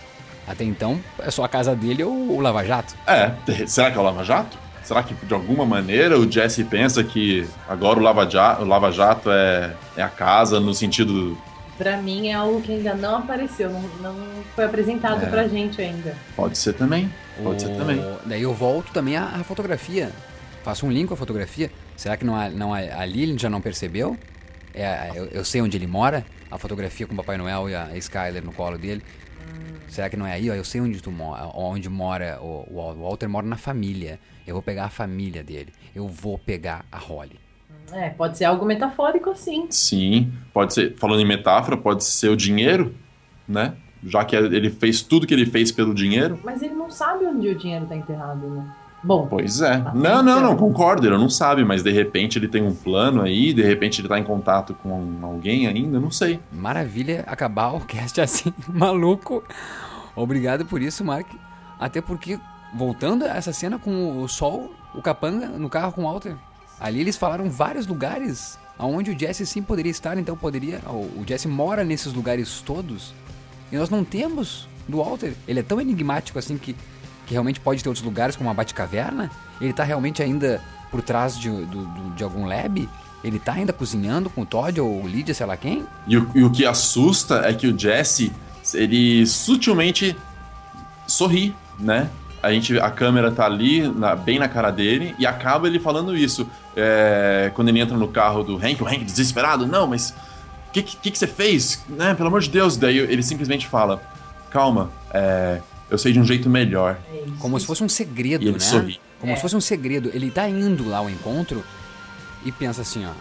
Até 0.46 0.64
então, 0.64 1.00
é 1.18 1.30
só 1.30 1.44
a 1.44 1.48
casa 1.48 1.74
dele 1.74 2.04
ou 2.04 2.12
o 2.36 2.40
Lava 2.40 2.64
Jato. 2.64 2.94
É, 3.06 3.32
será 3.66 3.90
que 3.90 3.98
é 3.98 4.00
o 4.00 4.04
Lava 4.04 4.24
Jato? 4.24 4.56
Será 4.84 5.02
que 5.02 5.14
de 5.14 5.34
alguma 5.34 5.66
maneira 5.66 6.16
o 6.18 6.30
Jesse 6.30 6.62
pensa 6.62 7.02
que 7.02 7.46
agora 7.68 7.98
o 7.98 8.02
Lava 8.02 8.28
Jato, 8.30 8.62
o 8.62 8.64
Lava 8.66 8.92
Jato 8.92 9.30
é, 9.30 9.74
é 9.96 10.02
a 10.02 10.08
casa 10.08 10.60
no 10.60 10.72
sentido. 10.72 11.36
Pra 11.76 11.96
mim 11.98 12.28
é 12.28 12.32
algo 12.34 12.60
que 12.62 12.72
ainda 12.72 12.94
não 12.94 13.16
apareceu, 13.18 13.68
não, 13.68 13.82
não 14.00 14.16
foi 14.54 14.64
apresentado 14.64 15.24
É. 15.24 15.28
pra 15.28 15.46
gente 15.48 15.80
ainda. 15.82 16.16
Pode 16.36 16.56
ser 16.56 16.72
também. 16.74 17.12
Pode 17.42 17.60
ser 17.62 17.68
O- 17.72 17.76
também. 17.76 18.02
Daí 18.24 18.42
eu 18.42 18.54
volto 18.54 18.92
também 18.92 19.16
à, 19.16 19.24
à 19.24 19.44
fotografia. 19.44 20.10
Faço 20.64 20.86
um 20.86 20.90
link 20.90 21.08
com 21.08 21.14
a 21.14 21.16
fotografia. 21.16 21.70
Será 21.97 22.16
que 22.16 22.24
não, 22.24 22.51
não 22.51 22.74
ali 22.74 23.23
ele 23.23 23.39
já 23.39 23.48
não 23.48 23.60
percebeu? 23.60 24.16
É, 24.74 25.10
eu, 25.14 25.24
eu 25.27 25.44
sei 25.44 25.62
onde 25.62 25.77
ele 25.77 25.86
mora. 25.86 26.24
A 26.51 26.59
fotografia 26.59 27.06
com 27.06 27.14
o 27.14 27.16
Papai 27.16 27.36
Noel 27.39 27.68
e 27.70 27.74
a 27.74 27.97
Skyler 27.97 28.44
no 28.44 28.52
colo 28.52 28.78
dele. 28.78 29.02
Será 29.89 30.09
que 30.10 30.16
não 30.16 30.27
é 30.27 30.32
aí? 30.35 30.51
Ó, 30.51 30.55
eu 30.55 30.64
sei 30.64 30.81
onde 30.81 31.01
tu 31.02 31.10
mora, 31.10 31.47
onde 31.55 31.89
mora 31.89 32.39
o, 32.43 32.66
o 32.70 32.77
Wal- 32.77 32.94
o 32.97 33.02
Walter 33.02 33.28
mora 33.28 33.47
na 33.47 33.56
família. 33.56 34.18
Eu 34.47 34.55
vou 34.55 34.62
pegar 34.62 34.85
a 34.85 34.89
família 34.90 35.43
dele. 35.43 35.73
Eu 35.94 36.06
vou 36.06 36.39
pegar 36.39 36.85
a 36.93 36.98
Holly. 36.98 37.39
É, 37.93 38.10
pode 38.10 38.36
ser 38.36 38.44
algo 38.44 38.64
metafórico 38.66 39.31
assim. 39.31 39.66
Sim, 39.70 40.32
pode 40.52 40.74
ser. 40.74 40.94
Falando 40.97 41.20
em 41.20 41.24
metáfora, 41.27 41.77
pode 41.77 42.05
ser 42.05 42.28
o 42.28 42.36
dinheiro, 42.36 42.94
né? 43.48 43.74
Já 44.05 44.24
que 44.24 44.36
ele 44.36 44.70
fez 44.70 45.02
tudo 45.02 45.27
que 45.27 45.32
ele 45.32 45.47
fez 45.47 45.73
pelo 45.73 45.94
dinheiro. 45.94 46.39
Mas 46.44 46.62
ele 46.62 46.74
não 46.74 46.90
sabe 46.90 47.24
onde 47.24 47.48
o 47.48 47.55
dinheiro 47.55 47.86
tá 47.86 47.97
enterrado, 47.97 48.47
né? 48.48 48.74
Bom, 49.06 49.28
Pois 49.30 49.60
é. 49.60 49.78
Não, 49.94 50.20
não, 50.20 50.40
não, 50.40 50.56
concordo, 50.56 51.06
ele 51.06 51.16
não 51.16 51.30
sabe, 51.30 51.64
mas 51.64 51.80
de 51.80 51.92
repente 51.92 52.38
ele 52.38 52.48
tem 52.48 52.60
um 52.60 52.74
plano 52.74 53.22
aí, 53.22 53.54
de 53.54 53.62
repente 53.62 54.00
ele 54.00 54.08
tá 54.08 54.18
em 54.18 54.24
contato 54.24 54.74
com 54.74 55.20
alguém 55.22 55.68
ainda, 55.68 56.00
não 56.00 56.10
sei. 56.10 56.40
Maravilha 56.50 57.22
acabar 57.28 57.72
o 57.72 57.80
cast 57.80 58.20
assim, 58.20 58.52
maluco. 58.68 59.44
Obrigado 60.16 60.64
por 60.66 60.82
isso, 60.82 61.04
Mark. 61.04 61.28
Até 61.78 62.00
porque, 62.00 62.36
voltando 62.74 63.24
a 63.24 63.36
essa 63.36 63.52
cena 63.52 63.78
com 63.78 64.20
o 64.20 64.26
Sol, 64.26 64.72
o 64.92 65.00
Capanga 65.00 65.46
no 65.46 65.70
carro 65.70 65.92
com 65.92 66.02
o 66.02 66.04
Walter. 66.04 66.34
Ali 66.80 67.00
eles 67.00 67.16
falaram 67.16 67.48
vários 67.48 67.86
lugares 67.86 68.58
aonde 68.76 69.12
o 69.12 69.18
Jesse 69.18 69.46
sim 69.46 69.62
poderia 69.62 69.90
estar, 69.90 70.18
então 70.18 70.36
poderia. 70.36 70.80
O 70.86 71.20
o 71.20 71.24
Jesse 71.24 71.46
mora 71.46 71.84
nesses 71.84 72.12
lugares 72.12 72.60
todos. 72.60 73.14
E 73.70 73.76
nós 73.76 73.88
não 73.88 74.04
temos 74.04 74.68
do 74.88 74.98
Walter. 74.98 75.34
Ele 75.46 75.60
é 75.60 75.62
tão 75.62 75.80
enigmático 75.80 76.38
assim 76.38 76.56
que, 76.56 76.74
que 77.26 77.32
realmente 77.34 77.60
pode 77.60 77.82
ter 77.82 77.88
outros 77.88 78.04
lugares, 78.04 78.36
como 78.36 78.48
a 78.48 78.54
Batcaverna. 78.54 79.30
Ele 79.60 79.72
tá 79.72 79.82
realmente 79.84 80.22
ainda 80.22 80.62
por 80.90 81.02
trás 81.02 81.38
de, 81.38 81.50
de 82.14 82.22
algum 82.24 82.46
lab. 82.46 82.88
Ele 83.24 83.38
tá 83.38 83.54
ainda 83.54 83.72
cozinhando 83.72 84.30
com 84.30 84.42
o 84.42 84.46
Todd 84.46 84.80
ou 84.80 85.02
o 85.02 85.08
Lydia, 85.08 85.34
sei 85.34 85.44
lá 85.46 85.56
quem. 85.56 85.84
E 86.06 86.16
o, 86.16 86.30
e 86.34 86.44
o 86.44 86.50
que 86.50 86.64
assusta 86.64 87.42
é 87.44 87.52
que 87.52 87.66
o 87.66 87.76
Jesse, 87.76 88.32
ele 88.72 89.26
sutilmente 89.26 90.16
sorri, 91.06 91.54
né? 91.78 92.08
A, 92.42 92.52
gente, 92.52 92.78
a 92.78 92.90
câmera 92.90 93.32
tá 93.32 93.44
ali, 93.44 93.88
na- 93.88 94.14
bem 94.14 94.38
na 94.38 94.48
cara 94.48 94.70
dele, 94.70 95.14
e 95.18 95.26
acaba 95.26 95.66
ele 95.66 95.80
falando 95.80 96.16
isso. 96.16 96.48
É, 96.76 97.50
quando 97.54 97.68
ele 97.70 97.80
entra 97.80 97.96
no 97.96 98.06
carro 98.06 98.44
do 98.44 98.56
Hank, 98.56 98.80
o 98.82 98.86
Hank 98.86 99.04
desesperado, 99.04 99.66
não, 99.66 99.86
mas 99.88 100.10
o 100.68 100.72
que, 100.72 100.82
que, 100.82 101.10
que 101.10 101.18
você 101.18 101.26
fez? 101.26 101.82
Né? 101.88 102.14
Pelo 102.14 102.28
amor 102.28 102.40
de 102.42 102.50
Deus. 102.50 102.76
Daí 102.76 102.98
ele 102.98 103.22
simplesmente 103.22 103.66
fala, 103.66 104.00
calma, 104.50 104.90
é, 105.12 105.60
eu 105.90 105.98
sei 105.98 106.12
de 106.12 106.20
um 106.20 106.24
jeito 106.24 106.48
melhor. 106.48 106.98
Como 107.38 107.58
se 107.58 107.66
fosse 107.66 107.82
um 107.84 107.88
segredo, 107.88 108.42
E 108.44 108.48
ele 108.48 108.54
né? 108.54 108.60
sorri. 108.60 109.00
Como 109.20 109.32
É. 109.32 109.36
se 109.36 109.42
fosse 109.42 109.56
um 109.56 109.60
segredo. 109.60 110.10
Ele 110.12 110.30
tá 110.30 110.48
indo 110.48 110.88
lá 110.88 110.98
ao 110.98 111.08
encontro 111.10 111.64
e 112.44 112.52
pensa 112.52 112.82
assim, 112.82 113.04
ó. 113.06 113.12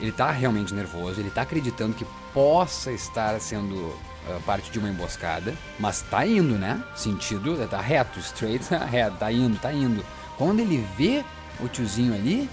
Ele 0.00 0.12
tá 0.12 0.30
realmente 0.30 0.72
nervoso, 0.74 1.20
ele 1.20 1.30
tá 1.30 1.42
acreditando 1.42 1.94
que 1.94 2.06
possa 2.32 2.90
estar 2.90 3.38
sendo 3.40 3.94
ah, 4.28 4.38
parte 4.46 4.70
de 4.70 4.78
uma 4.78 4.88
emboscada, 4.88 5.54
mas 5.78 6.00
tá 6.02 6.26
indo, 6.26 6.54
né? 6.54 6.82
Sentido, 6.96 7.66
tá 7.68 7.80
reto, 7.80 8.18
straight, 8.18 8.64
reto, 8.90 9.16
tá 9.18 9.30
indo, 9.30 9.58
tá 9.58 9.72
indo. 9.72 10.04
Quando 10.38 10.60
ele 10.60 10.82
vê 10.96 11.22
o 11.60 11.68
tiozinho 11.68 12.14
ali, 12.14 12.48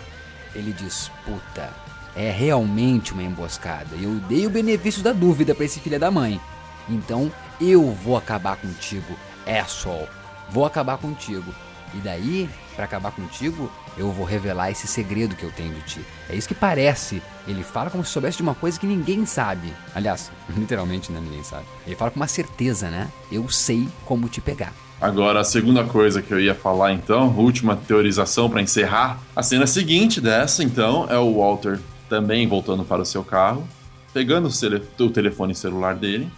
ele 0.53 0.73
diz, 0.73 1.09
puta, 1.23 1.69
é 2.17 2.29
realmente 2.31 3.13
uma 3.13 3.23
emboscada. 3.23 3.95
Eu 3.95 4.15
dei 4.27 4.45
o 4.45 4.49
benefício 4.49 5.01
da 5.01 5.13
dúvida 5.13 5.55
pra 5.55 5.63
esse 5.65 5.79
filho 5.79 5.97
da 5.99 6.11
mãe. 6.11 6.41
Então 6.89 7.31
eu 7.61 7.91
vou 7.93 8.17
acabar 8.17 8.57
contigo, 8.57 9.17
é 9.47 9.63
sol. 9.63 10.07
Vou 10.49 10.65
acabar 10.65 10.97
contigo. 10.97 11.53
E 11.93 11.97
daí, 11.97 12.49
pra 12.75 12.85
acabar 12.85 13.11
contigo, 13.11 13.71
eu 13.97 14.11
vou 14.11 14.25
revelar 14.25 14.69
esse 14.69 14.85
segredo 14.87 15.35
que 15.35 15.43
eu 15.43 15.51
tenho 15.51 15.73
de 15.73 15.81
ti. 15.81 16.01
É 16.29 16.35
isso 16.35 16.47
que 16.47 16.53
parece. 16.53 17.21
Ele 17.47 17.63
fala 17.63 17.89
como 17.89 18.03
se 18.03 18.11
soubesse 18.11 18.37
de 18.37 18.43
uma 18.43 18.53
coisa 18.53 18.79
que 18.79 18.85
ninguém 18.85 19.25
sabe. 19.25 19.73
Aliás, 19.95 20.31
literalmente, 20.55 21.11
né? 21.11 21.19
Ninguém 21.19 21.43
sabe. 21.43 21.63
Ele 21.85 21.95
fala 21.95 22.11
com 22.11 22.19
uma 22.19 22.27
certeza, 22.27 22.89
né? 22.89 23.07
Eu 23.31 23.49
sei 23.49 23.87
como 24.05 24.27
te 24.27 24.41
pegar. 24.41 24.73
Agora, 24.99 25.39
a 25.39 25.43
segunda 25.43 25.83
coisa 25.83 26.21
que 26.21 26.33
eu 26.33 26.39
ia 26.39 26.55
falar, 26.55 26.91
então, 26.91 27.29
última 27.37 27.75
teorização 27.75 28.49
para 28.49 28.61
encerrar. 28.61 29.19
A 29.35 29.43
cena 29.43 29.67
seguinte 29.67 30.19
dessa, 30.19 30.63
então, 30.63 31.07
é 31.09 31.17
o 31.17 31.37
Walter 31.37 31.79
também 32.09 32.47
voltando 32.47 32.83
para 32.83 33.01
o 33.01 33.05
seu 33.05 33.23
carro, 33.23 33.67
pegando 34.13 34.47
o, 34.47 35.03
o 35.03 35.09
telefone 35.09 35.53
celular 35.53 35.95
dele, 35.95 36.31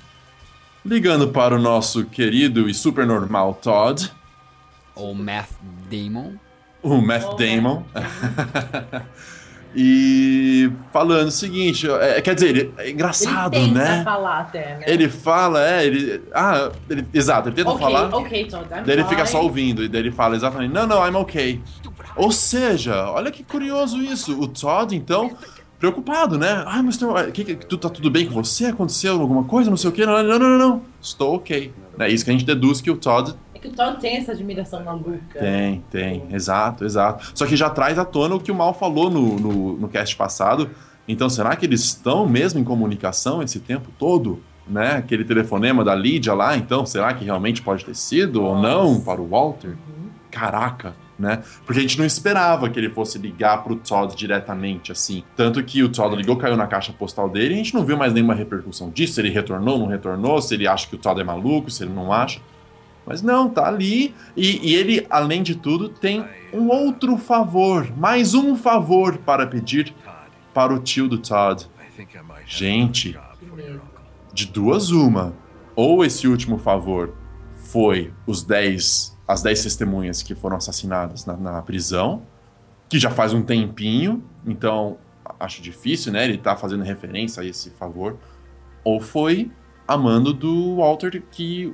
ligando 0.90 1.28
para 1.30 1.56
o 1.56 1.60
nosso 1.60 2.04
querido 2.06 2.68
e 2.68 2.74
super 2.74 3.06
normal 3.06 3.54
Todd, 3.62 4.12
Ou 4.96 5.14
Math 5.14 5.52
Damon. 5.90 6.34
o 6.82 6.98
Matt 7.00 7.38
Damon. 7.38 7.84
e 9.76 10.70
falando 10.92 11.28
o 11.28 11.32
seguinte, 11.32 11.88
é, 11.90 12.20
quer 12.22 12.34
dizer, 12.34 12.50
ele- 12.50 12.74
é 12.78 12.90
engraçado, 12.90 13.56
ele 13.56 13.68
tenta 13.68 13.80
né? 13.80 14.04
falar 14.04 14.40
até, 14.40 14.78
né? 14.78 14.84
Ele 14.88 15.08
fala, 15.08 15.64
é, 15.70 15.86
ele. 15.86 16.24
Ah, 16.34 16.72
ele- 16.90 17.06
exato, 17.14 17.50
ele 17.50 17.56
tenta 17.56 17.70
ok, 17.70 17.82
falar. 17.82 18.14
ok, 18.14 18.46
Todd, 18.46 18.64
I'm 18.74 18.84
Daí 18.84 18.96
ele 18.96 19.06
fica 19.06 19.26
só 19.28 19.44
ouvindo, 19.44 19.84
e 19.84 19.88
daí 19.88 20.02
ele 20.02 20.12
fala 20.12 20.36
exatamente, 20.36 20.74
não, 20.74 20.88
não, 20.88 21.06
I'm 21.08 21.16
okay. 21.18 21.62
Ou 22.16 22.32
seja, 22.32 23.10
olha 23.12 23.32
que 23.32 23.44
curioso 23.44 24.02
isso. 24.02 24.38
O 24.42 24.48
Todd, 24.48 24.96
então, 24.96 25.38
preocupado, 25.80 26.38
né? 26.38 26.64
Ah, 26.68 26.84
mas 26.84 27.00
que, 27.34 27.44
que, 27.44 27.56
tu, 27.56 27.78
tá 27.78 27.90
tudo 27.90 28.12
bem 28.12 28.28
com 28.28 28.34
você? 28.34 28.66
Aconteceu 28.66 29.20
alguma 29.20 29.46
coisa? 29.46 29.70
Não 29.70 29.78
sei 29.78 29.90
o 29.90 29.94
quê? 29.94 30.06
Não, 30.06 30.22
não, 30.22 30.38
não, 30.38 30.50
não, 30.50 30.58
não. 30.58 30.82
Estou 31.02 31.36
ok. 31.36 31.74
É 31.98 32.10
isso 32.10 32.24
que 32.24 32.30
a 32.30 32.34
gente 32.34 32.46
deduz 32.46 32.82
que 32.82 32.92
o 32.92 32.98
Todd 32.98 33.34
É 33.54 33.60
que 33.60 33.70
o 33.70 33.72
Todd 33.72 34.00
tem 34.00 34.18
essa 34.18 34.34
admiração 34.34 34.84
maluca. 34.84 35.40
tem, 35.40 35.84
tem. 35.90 36.24
Exato, 36.32 36.86
exato. 36.86 37.32
Só 37.34 37.46
que 37.46 37.56
já 37.56 37.70
traz 37.70 37.98
à 37.98 38.06
tona 38.06 38.36
o 38.36 38.40
que 38.40 38.52
o 38.52 38.56
Mal 38.56 38.74
falou 38.74 39.10
no, 39.10 39.40
no, 39.40 39.78
no 39.78 39.88
cast 39.88 40.16
passado. 40.16 40.70
Então, 41.08 41.30
será 41.30 41.56
que 41.56 41.66
eles 41.66 41.84
estão 41.84 42.28
mesmo 42.28 42.60
em 42.60 42.64
comunicação 42.64 43.42
esse 43.42 43.60
tempo 43.60 43.90
todo? 43.98 44.44
Né? 44.68 44.98
Aquele 44.98 45.24
telefonema 45.24 45.84
da 45.84 45.96
Lídia 45.96 46.34
lá, 46.34 46.56
então, 46.56 46.86
será 46.86 47.14
que 47.14 47.26
realmente 47.26 47.62
pode 47.62 47.84
ter 47.84 47.96
sido 47.96 48.44
ou 48.44 48.60
não 48.60 49.02
para 49.02 49.20
o 49.20 49.28
Walter? 49.28 49.76
Caraca, 50.30 50.94
né? 51.20 51.44
Porque 51.66 51.80
a 51.80 51.82
gente 51.82 51.98
não 51.98 52.06
esperava 52.06 52.70
que 52.70 52.80
ele 52.80 52.90
fosse 52.90 53.18
ligar 53.18 53.62
pro 53.64 53.76
Todd 53.76 54.16
diretamente, 54.16 54.92
assim. 54.92 55.24
Tanto 55.36 55.62
que 55.64 55.84
o 55.84 55.90
Todd 55.90 56.16
ligou, 56.16 56.38
caiu 56.38 56.56
na 56.56 56.66
caixa 56.66 56.94
postal 56.94 57.30
dele 57.30 57.50
e 57.50 57.54
a 57.56 57.58
gente 57.58 57.74
não 57.74 57.84
viu 57.84 57.98
mais 57.98 58.14
nenhuma 58.14 58.34
repercussão 58.34 58.90
disso. 58.90 59.14
Se 59.14 59.22
ele 59.22 59.30
retornou, 59.30 59.78
não 59.78 59.88
retornou, 59.88 60.42
se 60.42 60.54
ele 60.54 60.68
acha 60.68 60.88
que 60.88 60.96
o 60.96 60.98
Todd 60.98 61.20
é 61.20 61.24
maluco, 61.24 61.70
se 61.70 61.84
ele 61.84 61.94
não 61.94 62.14
acha. 62.14 62.40
Mas 63.06 63.22
não, 63.22 63.50
tá 63.50 63.68
ali. 63.68 64.16
E, 64.38 64.70
e 64.70 64.76
ele, 64.76 65.06
além 65.10 65.44
de 65.44 65.56
tudo, 65.56 65.90
tem 65.90 66.26
um 66.54 66.70
outro 66.70 67.18
favor, 67.18 67.92
mais 67.98 68.34
um 68.34 68.56
favor 68.56 69.18
para 69.18 69.46
pedir 69.46 69.94
para 70.54 70.74
o 70.74 70.80
tio 70.80 71.08
do 71.08 71.18
Todd. 71.18 71.68
Gente, 72.46 73.18
de 74.34 74.46
duas 74.46 74.90
uma. 74.92 75.34
Ou 75.76 76.04
esse 76.04 76.28
último 76.28 76.58
favor 76.58 77.14
foi 77.56 78.12
os 78.26 78.44
10, 78.44 79.18
as 79.30 79.44
10 79.44 79.62
testemunhas 79.62 80.24
que 80.24 80.34
foram 80.34 80.58
assassinadas 80.58 81.24
na, 81.24 81.38
na 81.38 81.62
prisão, 81.62 82.24
que 82.90 82.98
já 82.98 83.12
faz 83.12 83.32
um 83.32 83.44
tempinho, 83.44 84.24
então 84.44 84.98
acho 85.40 85.62
difícil, 85.62 86.12
né? 86.12 86.24
Ele 86.24 86.40
tá 86.40 86.56
fazendo 86.56 86.84
referência 86.84 87.44
a 87.44 87.46
esse 87.46 87.70
favor. 87.70 88.18
Ou 88.84 89.00
foi 89.00 89.52
a 89.88 89.96
mando 89.96 90.34
do 90.34 90.78
Walter 90.78 91.22
que 91.30 91.72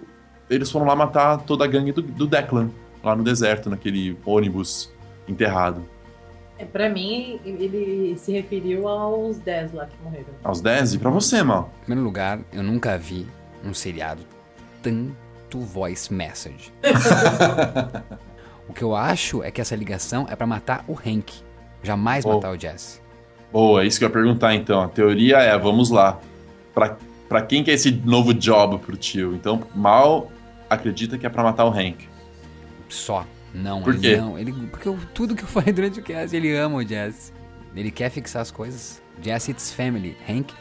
eles 0.50 0.70
foram 0.70 0.86
lá 0.86 0.98
matar 0.98 1.38
toda 1.44 1.64
a 1.64 1.68
gangue 1.68 1.94
do, 1.94 2.02
do 2.02 2.28
Declan, 2.28 2.70
lá 3.02 3.16
no 3.16 3.24
deserto, 3.24 3.70
naquele 3.70 4.18
ônibus 4.26 4.92
enterrado. 5.26 5.82
É, 6.58 6.66
pra 6.66 6.90
mim, 6.90 7.40
ele 7.46 8.18
se 8.18 8.34
referiu 8.34 8.90
aos 8.90 9.38
10 9.38 9.72
lá 9.72 9.86
que 9.86 9.96
morreram. 10.04 10.26
Aos 10.44 10.60
10? 10.60 10.96
E 10.96 11.00
pra 11.00 11.10
você, 11.10 11.42
Mal? 11.42 11.72
Em 11.78 11.86
primeiro 11.86 12.06
lugar, 12.06 12.42
eu 12.52 12.64
nunca 12.64 12.98
vi 12.98 13.26
um 13.64 13.74
seriado 13.74 14.24
tanto 15.56 15.60
voice 15.66 16.14
message. 16.14 16.72
o 18.68 18.74
que 18.74 18.84
eu 18.84 18.96
acho 18.96 19.44
é 19.44 19.52
que 19.52 19.62
essa 19.62 19.76
ligação 19.76 20.26
é 20.30 20.36
pra 20.36 20.46
matar 20.48 20.84
o 20.88 20.94
Hank, 20.94 21.32
jamais 21.84 22.26
Oh. 22.26 22.34
matar 22.36 22.52
o 22.56 22.60
Jesse. 22.60 23.00
Boa, 23.52 23.84
é 23.84 23.88
isso 23.88 23.98
que 24.00 24.06
eu 24.06 24.10
ia 24.10 24.14
perguntar 24.14 24.54
então. 24.54 24.82
A 24.82 24.88
teoria 24.88 25.38
é, 25.38 25.58
vamos 25.58 25.90
lá. 25.90 26.20
Pra, 26.74 26.98
pra 27.30 27.42
quem 27.42 27.64
que 27.64 27.72
é 27.72 27.74
esse 27.74 27.92
novo 27.92 28.34
job 28.34 28.80
pro 28.80 28.98
tio? 28.98 29.34
Então, 29.34 29.64
Mal 29.74 30.30
acredita 30.70 31.18
que 31.18 31.26
é 31.26 31.30
pra 31.30 31.44
matar 31.44 31.66
o 31.66 31.70
Hank. 31.70 32.08
Só. 32.90 33.26
Não, 33.54 33.82
Por 33.82 33.94
ele 33.94 34.02
quê? 34.02 34.18
não. 34.18 34.38
Ele, 34.38 34.52
porque 34.52 34.90
eu- 34.90 35.00
tudo 35.14 35.34
que 35.36 35.44
eu 35.44 35.48
falei 35.48 35.72
durante 35.72 36.00
o 36.00 36.04
cast, 36.04 36.36
ele 36.36 36.54
ama 36.56 36.76
o 36.78 36.84
Jesse. 36.86 37.32
Ele 37.74 37.92
quer 37.92 38.10
fixar 38.10 38.42
as 38.42 38.52
coisas. 38.52 39.02
Jesse, 39.22 39.52
it's 39.52 39.72
family. 39.72 40.18
Hank, 40.28 40.54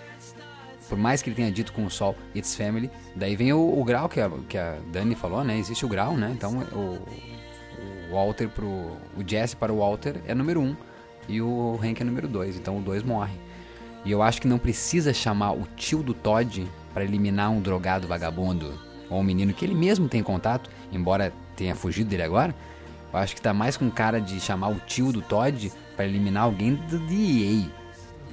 por 0.89 0.99
mais 0.99 1.23
que 1.23 1.29
ele 1.29 1.37
tenha 1.37 1.51
dito 1.51 1.73
com 1.73 1.85
o 1.85 1.91
sol, 1.91 2.17
it's 2.35 2.55
family. 2.55 2.91
Daí 3.15 3.37
vem 3.37 3.53
o, 3.53 3.79
o 3.79 3.85
grau 3.85 4.09
que 4.09 4.21
a, 4.21 4.31
que 4.49 4.59
a 4.59 4.77
Dani 4.93 5.15
falou, 5.15 5.43
né? 5.43 5.59
Existe 5.59 5.85
o 5.85 5.89
grau, 5.89 6.17
né? 6.17 6.31
Então 6.33 6.59
o, 6.73 6.99
o 8.11 8.15
Walter 8.15 8.49
pro. 8.49 8.67
O 8.67 9.27
Jesse 9.27 9.57
para 9.57 9.73
o 9.73 9.79
Walter 9.79 10.21
é 10.27 10.35
número 10.35 10.61
um. 10.61 10.77
E 11.29 11.41
o 11.41 11.79
Hank 11.83 12.01
é 12.01 12.05
número 12.05 12.29
dois. 12.29 12.57
Então 12.57 12.79
o 12.79 12.83
dois 12.83 13.03
morre. 13.03 13.39
E 14.05 14.11
eu 14.11 14.23
acho 14.23 14.41
que 14.41 14.49
não 14.49 14.59
precisa 14.59 15.15
chamar 15.15 15.53
o 15.53 15.67
tio 15.77 16.03
do 16.03 16.13
Todd 16.13 16.69
para 16.93 17.05
eliminar 17.05 17.51
um 17.51 17.61
drogado 17.61 18.07
vagabundo 18.07 18.79
ou 19.09 19.21
um 19.21 19.23
menino 19.23 19.53
que 19.53 19.65
ele 19.65 19.75
mesmo 19.75 20.09
tem 20.09 20.23
contato, 20.23 20.71
embora 20.93 21.33
tenha 21.57 21.75
fugido 21.75 22.11
dele 22.11 22.23
agora. 22.23 22.55
Eu 23.13 23.19
acho 23.19 23.35
que 23.35 23.41
tá 23.41 23.55
mais 23.55 23.77
com 23.77 23.91
cara 23.91 24.21
de 24.21 24.39
chamar 24.41 24.69
o 24.69 24.81
tio 24.81 25.13
do 25.13 25.23
Todd 25.23 25.73
para 25.97 26.05
eliminar 26.05 26.45
alguém 26.45 26.75
do 26.75 26.99
DEA. 26.99 27.71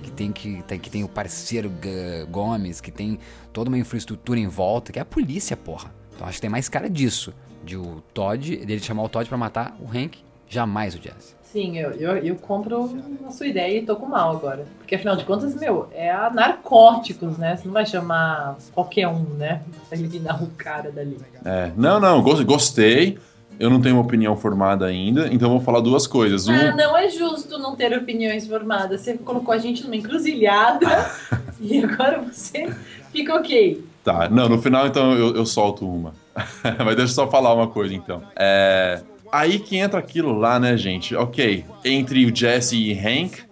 Que 0.01 0.11
tem, 0.11 0.31
que, 0.31 0.63
tem, 0.63 0.79
que 0.79 0.89
tem 0.89 1.03
o 1.03 1.07
parceiro 1.07 1.71
G- 1.81 2.25
Gomes, 2.29 2.81
que 2.81 2.91
tem 2.91 3.19
toda 3.53 3.69
uma 3.69 3.77
infraestrutura 3.77 4.39
em 4.39 4.47
volta, 4.47 4.91
que 4.91 4.99
é 4.99 5.01
a 5.01 5.05
polícia, 5.05 5.55
porra. 5.55 5.91
Então 6.15 6.27
acho 6.27 6.35
que 6.37 6.41
tem 6.41 6.49
mais 6.49 6.67
cara 6.67 6.89
disso. 6.89 7.33
De 7.63 7.77
o 7.77 8.01
Todd, 8.13 8.57
dele 8.65 8.79
chamar 8.81 9.03
o 9.03 9.09
Todd 9.09 9.27
para 9.29 9.37
matar 9.37 9.77
o 9.79 9.85
Hank, 9.87 10.17
jamais 10.49 10.95
o 10.95 10.97
Jesse. 11.01 11.35
Sim, 11.43 11.77
eu, 11.77 11.91
eu, 11.91 12.17
eu 12.17 12.35
compro 12.37 12.89
a 13.27 13.31
sua 13.31 13.45
ideia 13.45 13.77
e 13.79 13.85
tô 13.85 13.95
com 13.97 14.05
mal 14.07 14.31
agora. 14.31 14.65
Porque 14.79 14.95
afinal 14.95 15.15
de 15.17 15.25
contas, 15.25 15.53
meu, 15.53 15.87
é 15.91 16.09
a 16.09 16.29
narcóticos, 16.29 17.37
né? 17.37 17.57
Você 17.57 17.65
não 17.65 17.73
vai 17.73 17.85
chamar 17.85 18.57
qualquer 18.73 19.07
um, 19.07 19.21
né? 19.35 19.61
Pra 19.89 19.97
eliminar 19.97 20.41
o 20.41 20.47
cara 20.51 20.89
dali. 20.91 21.17
É, 21.45 21.71
não, 21.75 21.99
não, 21.99 22.21
gos- 22.23 22.41
gostei. 22.43 23.19
Eu 23.59 23.69
não 23.69 23.79
tenho 23.79 23.95
uma 23.95 24.03
opinião 24.03 24.35
formada 24.35 24.85
ainda, 24.85 25.27
então 25.31 25.49
eu 25.49 25.55
vou 25.55 25.61
falar 25.61 25.81
duas 25.81 26.07
coisas. 26.07 26.47
Um, 26.47 26.53
Ah, 26.53 26.75
não 26.75 26.97
é 26.97 27.09
justo 27.09 27.57
não 27.59 27.75
ter 27.75 27.95
opiniões 27.95 28.47
formadas. 28.47 29.01
Você 29.01 29.17
colocou 29.17 29.53
a 29.53 29.57
gente 29.57 29.83
numa 29.83 29.95
encruzilhada 29.95 31.11
e 31.61 31.83
agora 31.83 32.21
você 32.21 32.73
fica 33.11 33.35
ok. 33.35 33.83
Tá, 34.03 34.27
não, 34.29 34.49
no 34.49 34.59
final 34.59 34.87
então 34.87 35.13
eu, 35.13 35.35
eu 35.35 35.45
solto 35.45 35.87
uma. 35.87 36.13
Mas 36.63 36.95
deixa 36.95 37.11
eu 37.11 37.15
só 37.15 37.29
falar 37.29 37.53
uma 37.53 37.67
coisa 37.67 37.93
então. 37.93 38.23
É. 38.35 39.01
Aí 39.31 39.59
que 39.59 39.77
entra 39.77 39.99
aquilo 39.99 40.33
lá, 40.37 40.59
né, 40.59 40.75
gente? 40.75 41.15
Ok, 41.15 41.63
entre 41.85 42.25
o 42.25 42.35
Jesse 42.35 42.75
e 42.75 42.93
Hank, 42.93 43.43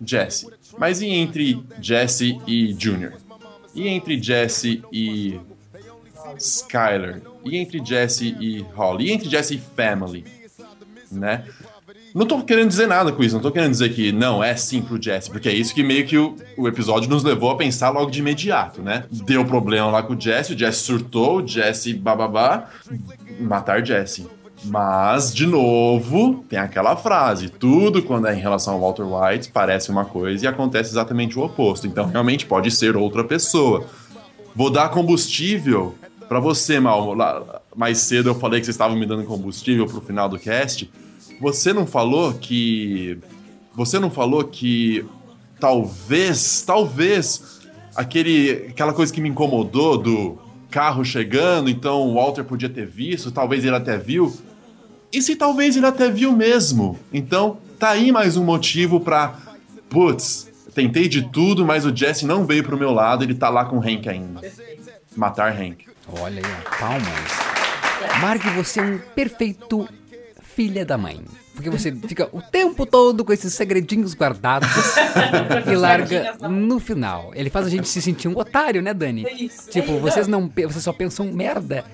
Jesse. 0.00 0.48
Mas 0.78 1.02
e 1.02 1.08
entre 1.08 1.62
Jesse 1.80 2.40
e 2.46 2.74
Junior? 2.78 3.12
E 3.74 3.88
entre 3.88 4.22
Jesse 4.22 4.82
e 4.90 5.38
Skyler? 6.38 7.22
E 7.44 7.56
entre 7.56 7.84
Jesse 7.84 8.36
e 8.40 8.64
Holly? 8.74 9.06
E 9.06 9.12
entre 9.12 9.28
Jesse 9.28 9.54
e 9.54 9.58
Family? 9.58 10.24
Né? 11.10 11.44
Não 12.14 12.24
tô 12.24 12.42
querendo 12.42 12.68
dizer 12.68 12.86
nada 12.86 13.12
com 13.12 13.22
isso, 13.22 13.34
não 13.34 13.42
tô 13.42 13.52
querendo 13.52 13.72
dizer 13.72 13.90
que 13.92 14.10
não 14.10 14.42
é 14.42 14.56
sim 14.56 14.80
pro 14.80 15.00
Jesse, 15.00 15.30
porque 15.30 15.48
é 15.48 15.52
isso 15.52 15.74
que 15.74 15.82
meio 15.82 16.06
que 16.06 16.16
o, 16.16 16.34
o 16.56 16.66
episódio 16.66 17.10
nos 17.10 17.22
levou 17.22 17.50
a 17.50 17.56
pensar 17.56 17.90
logo 17.90 18.10
de 18.10 18.20
imediato, 18.20 18.80
né? 18.80 19.04
Deu 19.10 19.44
problema 19.44 19.90
lá 19.90 20.02
com 20.02 20.14
o 20.14 20.20
Jesse, 20.20 20.54
o 20.54 20.58
Jesse 20.58 20.78
surtou, 20.78 21.42
o 21.42 21.46
Jesse 21.46 21.92
bababá, 21.92 22.70
matar 23.38 23.84
Jesse. 23.84 24.26
Mas, 24.64 25.34
de 25.34 25.46
novo, 25.46 26.44
tem 26.48 26.58
aquela 26.58 26.96
frase: 26.96 27.50
tudo 27.50 28.02
quando 28.02 28.26
é 28.28 28.34
em 28.34 28.40
relação 28.40 28.74
ao 28.74 28.80
Walter 28.80 29.04
White 29.04 29.50
parece 29.52 29.90
uma 29.90 30.04
coisa 30.04 30.44
e 30.44 30.48
acontece 30.48 30.90
exatamente 30.90 31.38
o 31.38 31.42
oposto. 31.42 31.86
Então, 31.86 32.06
realmente 32.06 32.46
pode 32.46 32.70
ser 32.70 32.96
outra 32.96 33.22
pessoa. 33.22 33.84
Vou 34.54 34.70
dar 34.70 34.88
combustível 34.88 35.94
pra 36.28 36.40
você, 36.40 36.78
Mal. 36.80 37.14
Lá- 37.14 37.60
mais 37.74 37.98
cedo 37.98 38.30
eu 38.30 38.34
falei 38.34 38.60
que 38.60 38.66
vocês 38.66 38.74
estavam 38.74 38.96
me 38.96 39.06
dando 39.06 39.24
combustível 39.24 39.86
pro 39.86 40.00
final 40.00 40.28
do 40.28 40.38
cast. 40.38 40.90
Você 41.40 41.72
não 41.72 41.86
falou 41.86 42.32
que. 42.34 43.18
Você 43.74 43.98
não 43.98 44.10
falou 44.10 44.42
que 44.44 45.04
talvez, 45.60 46.62
talvez, 46.66 47.60
aquele, 47.94 48.68
aquela 48.70 48.92
coisa 48.92 49.12
que 49.12 49.20
me 49.20 49.28
incomodou 49.28 49.98
do 49.98 50.38
carro 50.70 51.04
chegando, 51.04 51.68
então 51.70 52.02
o 52.02 52.14
Walter 52.14 52.44
podia 52.44 52.68
ter 52.68 52.86
visto, 52.86 53.30
talvez 53.30 53.64
ele 53.64 53.76
até 53.76 53.96
viu. 53.98 54.34
E 55.12 55.22
se 55.22 55.36
talvez 55.36 55.76
ele 55.76 55.86
até 55.86 56.10
viu 56.10 56.32
mesmo? 56.32 56.98
Então, 57.12 57.58
tá 57.78 57.90
aí 57.90 58.10
mais 58.10 58.36
um 58.36 58.44
motivo 58.44 59.00
pra. 59.00 59.38
Putz, 59.88 60.50
tentei 60.74 61.08
de 61.08 61.22
tudo, 61.30 61.64
mas 61.64 61.84
o 61.86 61.94
Jesse 61.94 62.26
não 62.26 62.44
veio 62.44 62.64
pro 62.64 62.76
meu 62.76 62.92
lado, 62.92 63.22
ele 63.24 63.34
tá 63.34 63.48
lá 63.48 63.64
com 63.64 63.78
o 63.78 63.80
Hank 63.80 64.08
ainda. 64.08 64.40
Matar 65.14 65.52
Hank. 65.52 65.86
Olha 66.08 66.42
aí, 66.44 66.78
palmas. 66.78 68.20
Mark, 68.20 68.42
você 68.54 68.80
é 68.80 68.82
um 68.82 68.98
perfeito 69.14 69.88
filha 70.42 70.84
da 70.84 70.96
mãe. 70.96 71.20
Porque 71.54 71.70
você 71.70 71.90
fica 71.90 72.28
o 72.32 72.42
tempo 72.42 72.84
todo 72.84 73.24
com 73.24 73.32
esses 73.32 73.54
segredinhos 73.54 74.14
guardados 74.14 74.68
e 75.66 75.74
larga 75.74 76.34
no 76.48 76.78
final. 76.78 77.30
Ele 77.34 77.48
faz 77.48 77.66
a 77.66 77.70
gente 77.70 77.88
se 77.88 78.02
sentir 78.02 78.28
um 78.28 78.36
otário, 78.36 78.82
né, 78.82 78.92
Dani? 78.92 79.24
É 79.26 79.32
isso. 79.32 79.70
Tipo, 79.70 79.92
É, 79.92 80.00
vocês 80.00 80.28
não, 80.28 80.48
vocês 80.54 80.84
só 80.84 80.92
pensam 80.92 81.26
merda. 81.32 81.84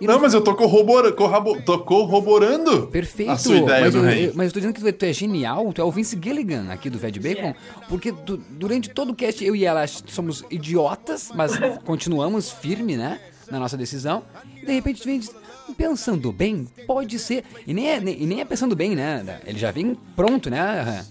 E 0.00 0.06
Não, 0.06 0.18
mas 0.18 0.32
eu 0.32 0.40
tô, 0.40 0.54
corrobora, 0.54 1.12
corrabo- 1.12 1.60
tô 1.60 1.78
corroborando 1.80 2.86
Perfeito. 2.86 3.32
a 3.32 3.36
sua 3.36 3.56
ideia 3.56 3.80
mas, 3.84 3.92
do 3.94 3.98
eu, 3.98 4.10
eu- 4.10 4.32
mas 4.34 4.46
eu 4.46 4.52
tô 4.54 4.60
dizendo 4.60 4.74
que 4.74 4.80
tu, 4.80 4.92
tu 4.92 5.04
é 5.04 5.12
genial, 5.12 5.70
tu 5.72 5.80
é 5.80 5.84
o 5.84 5.90
Vince 5.90 6.18
Gilligan 6.22 6.68
aqui 6.70 6.88
do 6.88 6.98
Ved 6.98 7.18
Bacon, 7.20 7.54
porque 7.88 8.10
du- 8.10 8.38
durante 8.50 8.88
todo 8.88 9.10
o 9.10 9.14
cast 9.14 9.44
eu 9.44 9.54
e 9.54 9.64
ela 9.64 9.86
somos 9.86 10.42
idiotas, 10.50 11.30
mas 11.34 11.52
continuamos 11.84 12.50
firme, 12.50 12.96
né, 12.96 13.20
na 13.50 13.58
nossa 13.58 13.76
decisão. 13.76 14.22
E 14.62 14.64
de 14.66 14.72
repente 14.72 15.02
tu 15.02 15.04
vem 15.04 15.16
e 15.16 15.18
diz, 15.18 15.30
pensando 15.76 16.32
bem, 16.32 16.66
pode 16.86 17.18
ser. 17.18 17.44
E 17.66 17.74
nem 17.74 17.90
é, 17.90 18.00
nem, 18.00 18.22
e 18.22 18.26
nem 18.26 18.40
é 18.40 18.44
pensando 18.44 18.74
bem, 18.74 18.96
né? 18.96 19.40
Ele 19.46 19.58
já 19.58 19.70
vem 19.70 19.96
pronto, 20.16 20.48
né? 20.48 21.04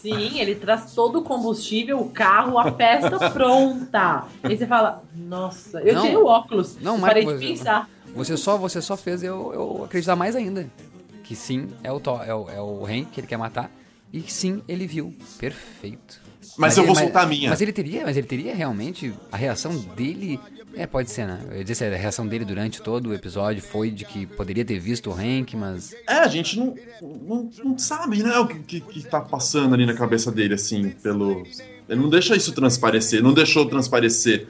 Sim, 0.00 0.38
ele 0.40 0.54
traz 0.54 0.94
todo 0.94 1.18
o 1.18 1.22
combustível, 1.22 2.00
o 2.00 2.08
carro, 2.10 2.58
a 2.58 2.72
festa 2.72 3.18
pronta. 3.30 4.24
Aí 4.42 4.56
você 4.56 4.66
fala, 4.66 5.02
nossa, 5.14 5.80
eu 5.80 5.94
Não. 5.94 6.02
tirei 6.02 6.16
o 6.16 6.26
óculos. 6.26 6.78
Não, 6.80 6.98
parei 7.00 7.24
de 7.24 7.32
você- 7.32 7.46
pensar. 7.48 7.88
Você 8.14 8.36
só, 8.36 8.56
você 8.56 8.80
só 8.82 8.96
fez 8.96 9.22
eu, 9.22 9.52
eu 9.54 9.84
acreditar 9.84 10.16
mais 10.16 10.34
ainda. 10.34 10.68
Que 11.22 11.36
sim, 11.36 11.68
é 11.84 11.92
o, 11.92 12.00
Thor- 12.00 12.22
é 12.26 12.34
o, 12.34 12.50
é 12.50 12.60
o 12.60 12.84
Hank 12.84 13.06
que 13.12 13.20
ele 13.20 13.26
quer 13.26 13.36
matar. 13.36 13.70
E 14.12 14.20
que 14.20 14.32
sim, 14.32 14.62
ele 14.66 14.86
viu. 14.86 15.14
Perfeito. 15.38 16.20
Mas 16.56 16.76
eu 16.76 16.82
ele- 16.82 16.92
vou 16.92 16.96
soltar 16.96 17.22
a 17.22 17.26
minha. 17.26 17.48
Mas 17.50 17.60
ele 17.60 17.72
teria, 17.72 18.04
mas 18.04 18.16
ele 18.16 18.26
teria 18.26 18.54
realmente 18.54 19.14
a 19.30 19.36
reação 19.36 19.76
dele. 19.94 20.40
É, 20.74 20.86
pode 20.86 21.10
ser, 21.10 21.26
né? 21.26 21.40
Eu 21.50 21.58
ia 21.58 21.62
dizer 21.64 21.74
se 21.74 21.84
a 21.84 21.96
reação 21.96 22.26
dele 22.26 22.44
durante 22.44 22.80
todo 22.80 23.10
o 23.10 23.14
episódio 23.14 23.62
foi 23.62 23.90
de 23.90 24.04
que 24.04 24.26
poderia 24.26 24.64
ter 24.64 24.78
visto 24.78 25.10
o 25.10 25.12
Hank, 25.12 25.56
mas. 25.56 25.94
É, 26.08 26.14
a 26.18 26.28
gente 26.28 26.58
não, 26.58 26.74
não, 27.02 27.50
não 27.64 27.78
sabe, 27.78 28.22
né, 28.22 28.38
o 28.38 28.46
que, 28.46 28.58
que, 28.60 28.80
que 28.80 29.02
tá 29.02 29.20
passando 29.20 29.74
ali 29.74 29.84
na 29.84 29.94
cabeça 29.94 30.30
dele, 30.30 30.54
assim, 30.54 30.90
pelo... 31.02 31.42
Ele 31.88 32.00
não 32.00 32.08
deixa 32.08 32.36
isso 32.36 32.52
transparecer, 32.52 33.22
não 33.22 33.34
deixou 33.34 33.66
transparecer 33.66 34.46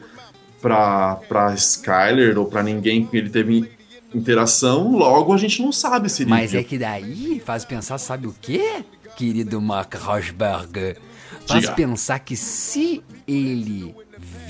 pra, 0.61 1.17
pra 1.17 1.55
Skyler 1.55 2.39
ou 2.39 2.47
pra 2.47 2.63
ninguém 2.63 3.07
que 3.07 3.17
ele 3.17 3.31
teve 3.31 3.71
interação, 4.15 4.93
logo 4.93 5.33
a 5.33 5.39
gente 5.39 5.63
não 5.63 5.73
sabe 5.73 6.09
se 6.11 6.23
ele 6.23 6.31
Mas 6.31 6.51
viu. 6.51 6.61
é 6.61 6.65
que 6.65 6.77
daí 6.77 7.41
faz 7.45 7.65
pensar, 7.65 7.97
sabe 7.99 8.27
o 8.27 8.35
quê? 8.41 8.85
Querido 9.17 9.61
Mark 9.61 9.95
Rosberg. 9.95 10.97
Faz 11.47 11.63
Diga. 11.63 11.73
pensar 11.73 12.19
que 12.19 12.37
se 12.37 13.03
ele 13.27 13.95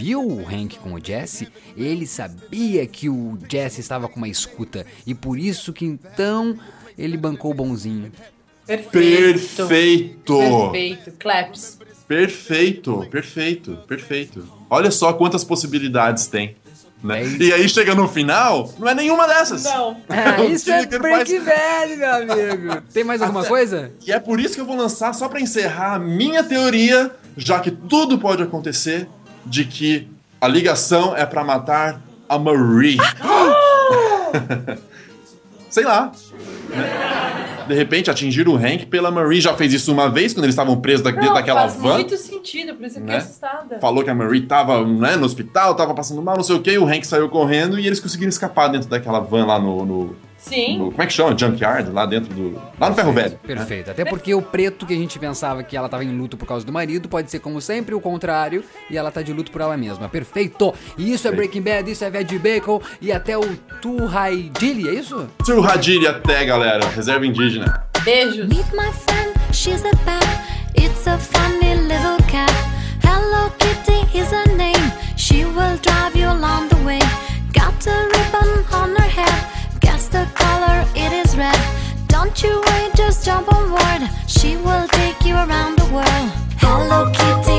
viu 0.01 0.27
o 0.27 0.41
Hank 0.49 0.79
com 0.79 0.95
o 0.95 0.99
Jesse, 1.05 1.49
ele 1.77 2.07
sabia 2.07 2.87
que 2.87 3.11
o 3.11 3.37
Jesse 3.47 3.83
estava 3.83 4.09
com 4.09 4.17
uma 4.17 4.29
escuta. 4.29 4.87
E 5.07 5.15
por 5.15 5.39
isso 5.39 5.75
que 5.75 5.85
então 5.85 6.59
ele 6.97 7.19
bancou 7.19 7.51
o 7.51 7.55
bonzinho. 7.55 8.11
Perfeito. 8.67 9.67
Perfeito! 9.67 10.39
Perfeito. 10.39 11.13
Claps. 11.19 11.79
Perfeito, 12.09 13.07
perfeito, 13.11 13.79
perfeito. 13.87 14.49
Olha 14.71 14.91
só 14.91 15.13
quantas 15.13 15.45
possibilidades 15.45 16.27
tem. 16.27 16.57
Né? 17.03 17.23
É. 17.23 17.27
E 17.43 17.53
aí 17.53 17.69
chega 17.69 17.95
no 17.95 18.09
final, 18.09 18.73
não 18.79 18.89
é 18.89 18.95
nenhuma 18.95 19.27
dessas. 19.29 19.65
Não. 19.65 19.97
Ah, 20.09 20.43
isso 20.45 20.71
é 20.71 20.83
Tiger 20.85 21.01
faz- 21.01 21.29
Breaking 21.29 21.45
Bad, 21.45 21.97
meu 21.97 22.15
amigo. 22.15 22.83
Tem 22.93 23.05
mais 23.05 23.21
alguma 23.23 23.45
coisa? 23.45 23.93
E 24.07 24.13
é 24.13 24.19
por 24.19 24.41
isso 24.41 24.55
que 24.55 24.61
eu 24.61 24.67
vou 24.67 24.77
lançar, 24.77 25.13
só 25.15 25.29
pra 25.29 25.41
encerrar 25.41 25.95
a 25.95 25.99
minha 25.99 26.43
teoria, 26.43 27.11
já 27.37 27.61
que 27.61 27.71
tudo 27.71 28.19
pode 28.19 28.43
acontecer, 28.43 29.09
de 29.47 29.65
que 29.65 30.09
a 30.41 30.49
ligação 30.49 31.17
é 31.17 31.25
pra 31.27 31.43
matar 31.45 32.01
a 32.29 32.39
Marie. 32.39 32.99
Sei 35.69 35.85
lá. 35.85 36.13
né? 36.71 37.65
de 37.69 37.75
repente, 37.77 38.11
atingir 38.11 38.49
o 38.49 38.57
Hank 38.57 38.87
pela 38.87 39.11
Marie. 39.13 39.41
Já 39.41 39.55
fez 39.55 39.73
isso 39.73 39.93
uma 39.93 40.09
vez, 40.11 40.33
quando 40.35 40.45
eles 40.45 40.55
estavam 40.55 40.81
presos 40.81 41.03
dentro 41.05 41.23
Não, 41.25 41.33
daquela 41.35 41.61
faz 41.61 41.77
van. 41.77 41.95
muito 41.95 42.17
sentido, 42.17 42.75
por 42.75 42.85
isso 42.85 42.97
eu 42.99 43.03
fiquei 43.03 43.17
Né? 43.17 43.23
assustada. 43.23 43.79
Falou 43.79 44.03
que 44.03 44.11
a 44.11 44.15
Marie 44.15 44.41
tava 44.43 44.85
né, 44.85 45.15
no 45.15 45.25
hospital, 45.25 45.77
tava 45.77 45.95
passando 45.95 46.21
mal, 46.21 46.35
não 46.37 46.43
sei 46.43 46.57
o 46.57 46.61
que, 46.61 46.73
e 46.73 46.79
o 46.79 46.85
Hank 46.85 47.07
saiu 47.07 47.29
correndo 47.29 47.79
e 47.79 47.87
eles 47.87 48.01
conseguiram 48.01 48.29
escapar 48.29 48.67
dentro 48.69 48.89
daquela 48.89 49.21
van 49.21 49.47
lá 49.47 49.59
no. 49.61 49.85
no- 49.85 50.17
Sim. 50.41 50.79
no- 50.79 50.91
como 50.91 51.03
é 51.03 51.07
que 51.07 51.13
chama? 51.13 51.37
Junkyard, 51.39 51.91
lá 51.91 52.07
dentro 52.07 52.33
do. 52.35 52.61
Lá 52.81 52.89
no 52.89 52.95
Ferro 52.95 53.13
Velho. 53.13 53.31
né? 53.33 53.39
Perfeito. 53.47 53.91
Até 53.91 54.05
porque 54.05 54.35
o 54.35 54.41
preto 54.43 54.87
que 54.87 54.95
a 54.95 54.97
gente 54.97 55.19
pensava 55.19 55.63
que 55.63 55.77
ela 55.77 55.89
tava 55.89 56.03
em 56.05 56.17
luto 56.17 56.37
por 56.37 56.47
causa 56.47 56.65
do 56.65 56.73
marido, 56.73 57.09
pode 57.09 57.31
ser 57.31 57.39
como 57.41 57.61
sempre 57.61 57.95
o 57.95 58.01
contrário, 58.01 58.65
e 58.91 58.97
ela 58.97 59.11
tá 59.11 59.21
de 59.23 59.33
luto 59.33 59.51
por 59.53 59.61
ela 59.61 59.77
mesma. 59.77 60.09
Perfeito! 60.09 60.75
E 60.97 61.13
isso 61.13 61.29
é 61.29 61.33
Breaking 61.33 61.63
Bad, 61.63 61.91
isso 61.91 62.05
é 62.05 62.11
Veg 62.11 62.39
Bacon 62.39 62.81
e 63.01 63.13
até 63.13 63.37
o 63.37 63.45
Turhaidili, 63.81 64.89
é 64.89 64.95
isso? 64.95 65.29
Radilha 65.63 66.11
até, 66.11 66.45
galera. 66.45 66.87
Reserva 66.89 67.27
indígena. 67.27 67.85
Beijos. 68.03 68.49
Meet 68.49 68.67
my 68.73 68.91
friend, 68.93 69.33
she's 69.53 69.85
a 69.85 69.95
bat. 70.07 70.27
It's 70.77 71.07
a 71.07 71.19
funny 71.19 71.75
little 71.75 72.17
cat. 72.29 72.51
Hello 73.05 73.51
Kitty 73.59 74.19
is 74.19 74.31
her 74.33 74.47
name. 74.57 74.91
She 75.17 75.45
will 75.45 75.77
drive 75.83 76.17
you 76.19 76.29
along 76.31 76.69
the 76.69 76.77
way. 76.85 77.01
Got 77.53 77.87
a 77.89 78.09
Don't 82.23 82.43
you 82.43 82.61
wait, 82.67 82.95
just 82.95 83.25
jump 83.25 83.51
on 83.51 83.71
board. 83.71 84.11
She 84.27 84.55
will 84.59 84.87
take 84.89 85.25
you 85.25 85.35
around 85.37 85.79
the 85.79 85.89
world. 85.91 86.31
Hello 86.61 87.11
Kitty, 87.17 87.50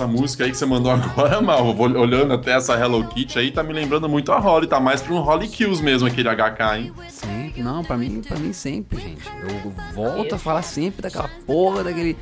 essa 0.00 0.06
música 0.06 0.44
aí 0.44 0.50
que 0.50 0.56
você 0.56 0.64
mandou 0.64 0.90
agora, 0.92 1.40
Mal, 1.42 1.76
olhando 1.76 2.32
até 2.32 2.52
essa 2.52 2.74
Hello 2.74 3.06
Kitty 3.06 3.38
aí, 3.38 3.50
tá 3.50 3.62
me 3.62 3.72
lembrando 3.72 4.08
muito 4.08 4.32
a 4.32 4.38
Holly. 4.38 4.66
Tá 4.66 4.80
mais 4.80 5.02
pra 5.02 5.12
um 5.12 5.20
Holly 5.20 5.48
Kills 5.48 5.82
mesmo, 5.82 6.08
aquele 6.08 6.28
HK, 6.28 6.76
hein? 6.76 6.92
Sempre, 7.10 7.62
não, 7.62 7.84
pra 7.84 7.98
mim, 7.98 8.22
pra 8.26 8.38
mim 8.38 8.52
sempre, 8.52 8.98
gente. 9.00 9.22
Eu 9.26 9.72
volto 9.94 10.34
a 10.34 10.38
falar 10.38 10.62
sempre 10.62 11.02
daquela 11.02 11.28
porra, 11.46 11.84
daquele, 11.84 12.16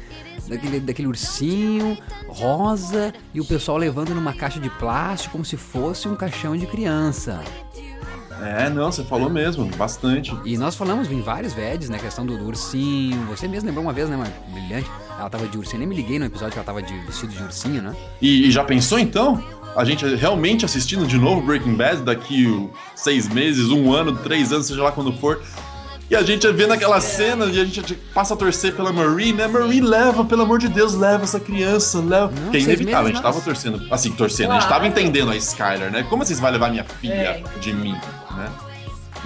daquele, 0.49 0.81
daquele 0.81 1.09
ursinho 1.09 1.97
rosa 2.27 3.13
e 3.33 3.41
o 3.41 3.45
pessoal 3.45 3.79
levando 3.79 4.15
numa 4.15 4.33
caixa 4.33 4.59
de 4.59 4.71
plástico 4.71 5.33
como 5.33 5.45
se 5.45 5.57
fosse 5.57 6.09
um 6.09 6.17
caixão 6.17 6.57
de 6.57 6.67
criança. 6.67 7.41
É, 8.43 8.71
não, 8.71 8.91
você 8.91 9.03
falou 9.03 9.29
mesmo, 9.29 9.67
bastante. 9.77 10.37
E 10.45 10.57
nós 10.57 10.77
falamos 10.77 11.11
em 11.11 11.21
vários 11.21 11.53
VEDs, 11.53 11.89
né? 11.89 11.99
Questão 11.99 12.25
do, 12.25 12.37
do 12.39 12.47
ursinho. 12.47 13.25
Você 13.27 13.49
mesmo 13.49 13.67
lembrou 13.67 13.85
uma 13.85 13.93
vez, 13.93 14.09
né, 14.09 14.17
mano? 14.17 14.33
Brilhante. 14.53 14.91
Ela 15.19 15.29
tava 15.29 15.47
de 15.49 15.59
ursinho. 15.59 15.81
Nem 15.81 15.89
me 15.89 15.97
liguei 15.97 16.19
no 16.19 16.27
episódio 16.27 16.53
que 16.53 16.59
ela 16.59 16.67
tava 16.67 16.83
de 16.83 16.97
vestido 17.01 17.33
de 17.33 17.43
ursinho, 17.43 17.83
né? 17.83 17.97
E, 18.21 18.49
e 18.49 18.51
já 18.51 18.65
pensou 18.65 18.99
então? 18.99 19.43
A 19.77 19.85
gente 19.85 20.05
realmente 20.17 20.65
assistindo 20.65 21.07
de 21.07 21.19
novo 21.19 21.43
Breaking 21.43 21.75
Bad 21.75 22.03
daqui 22.03 22.69
seis 22.95 23.29
meses, 23.29 23.71
um 23.71 23.93
ano, 23.93 24.17
três 24.17 24.53
anos, 24.53 24.67
seja 24.67 24.83
lá 24.83 24.93
quando 24.93 25.13
for. 25.13 25.43
E 26.11 26.17
a 26.17 26.23
gente 26.23 26.51
vendo 26.53 26.73
aquela 26.73 27.01
cena 27.03 27.45
e 27.47 27.61
a 27.61 27.65
gente 27.67 27.95
passa 28.15 28.33
a 28.33 28.37
torcer 28.37 28.75
pela 28.75 28.91
Marie, 28.93 29.33
né? 29.35 29.47
Marie, 29.47 29.81
leva, 29.81 30.25
pelo 30.25 30.43
amor 30.43 30.59
de 30.59 30.67
Deus, 30.69 30.95
leva 30.95 31.25
essa 31.25 31.39
criança, 31.39 31.99
leva. 32.01 32.33
Não, 32.45 32.51
que 32.51 32.57
é 32.57 32.61
inevitável, 32.61 33.09
a 33.09 33.13
gente 33.13 33.23
tava 33.23 33.41
torcendo. 33.43 33.87
Assim, 33.91 34.11
torcendo, 34.13 34.53
a 34.53 34.55
gente 34.61 34.69
tava 34.69 34.87
entendendo 34.87 35.31
a 35.31 35.37
Skyler, 35.37 35.91
né? 35.91 36.07
Como 36.09 36.25
vocês 36.25 36.41
vão 36.41 36.51
levar 36.51 36.71
minha 36.71 36.85
filha 36.85 37.13
É. 37.13 37.43
de 37.61 37.75
mim, 37.75 37.93
né? 37.93 38.51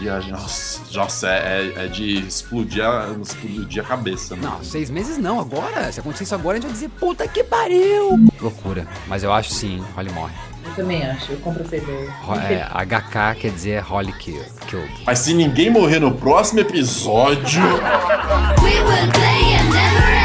E 0.01 0.09
a 0.09 0.21
gente, 0.21 0.33
nossa, 0.33 0.81
nossa 0.95 1.29
é, 1.29 1.73
é- 1.77 1.87
de 1.87 2.19
explodir 2.27 2.85
a, 2.85 3.15
explodir 3.23 3.83
a 3.85 3.87
cabeça, 3.87 4.35
né? 4.35 4.43
Não, 4.43 4.63
seis 4.65 4.91
meses 4.91 5.19
não. 5.19 5.39
Agora, 5.41 5.93
se 5.93 6.01
acontecer 6.01 6.25
isso 6.25 6.35
agora, 6.35 6.59
a 6.59 6.61
gente 6.61 6.65
vai 6.71 6.73
dizer, 6.73 6.89
puta 6.99 7.27
que 7.29 7.45
pariu! 7.45 8.19
Loucura. 8.41 8.87
Mas 9.07 9.23
eu 9.23 9.33
acho 9.33 9.51
sim, 9.53 9.83
Holly 9.95 10.11
morre. 10.13 10.33
Eu 10.65 10.75
também 10.75 11.03
acho, 11.05 11.33
eu 11.33 11.39
compro 11.39 11.65
ideia. 11.67 12.11
Ro- 12.23 12.35
É, 12.37 12.63
HK 12.85 13.35
quer 13.41 13.51
dizer 13.51 13.81
Holly 13.83 14.13
kill, 14.13 14.43
Killed. 14.69 14.93
Mas 15.05 15.19
se 15.21 15.35
ninguém 15.35 15.71
morrer 15.71 15.99
no 16.01 16.13
próximo 16.15 16.61
episódio. 16.61 17.63
We 18.63 18.81
will 18.81 19.11
play 19.13 19.57
and 19.57 19.71
never 19.71 20.22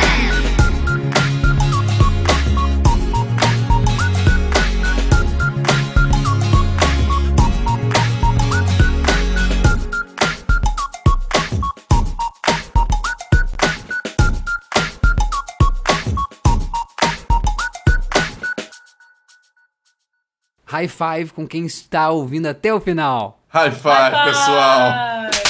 High 20.70 20.90
five 20.90 21.32
com 21.34 21.48
quem 21.48 21.66
está 21.66 22.10
ouvindo 22.10 22.46
até 22.48 22.74
o 22.74 22.82
final. 22.82 23.40
High 23.48 23.72
five, 23.72 24.26
pessoal! 24.26 25.47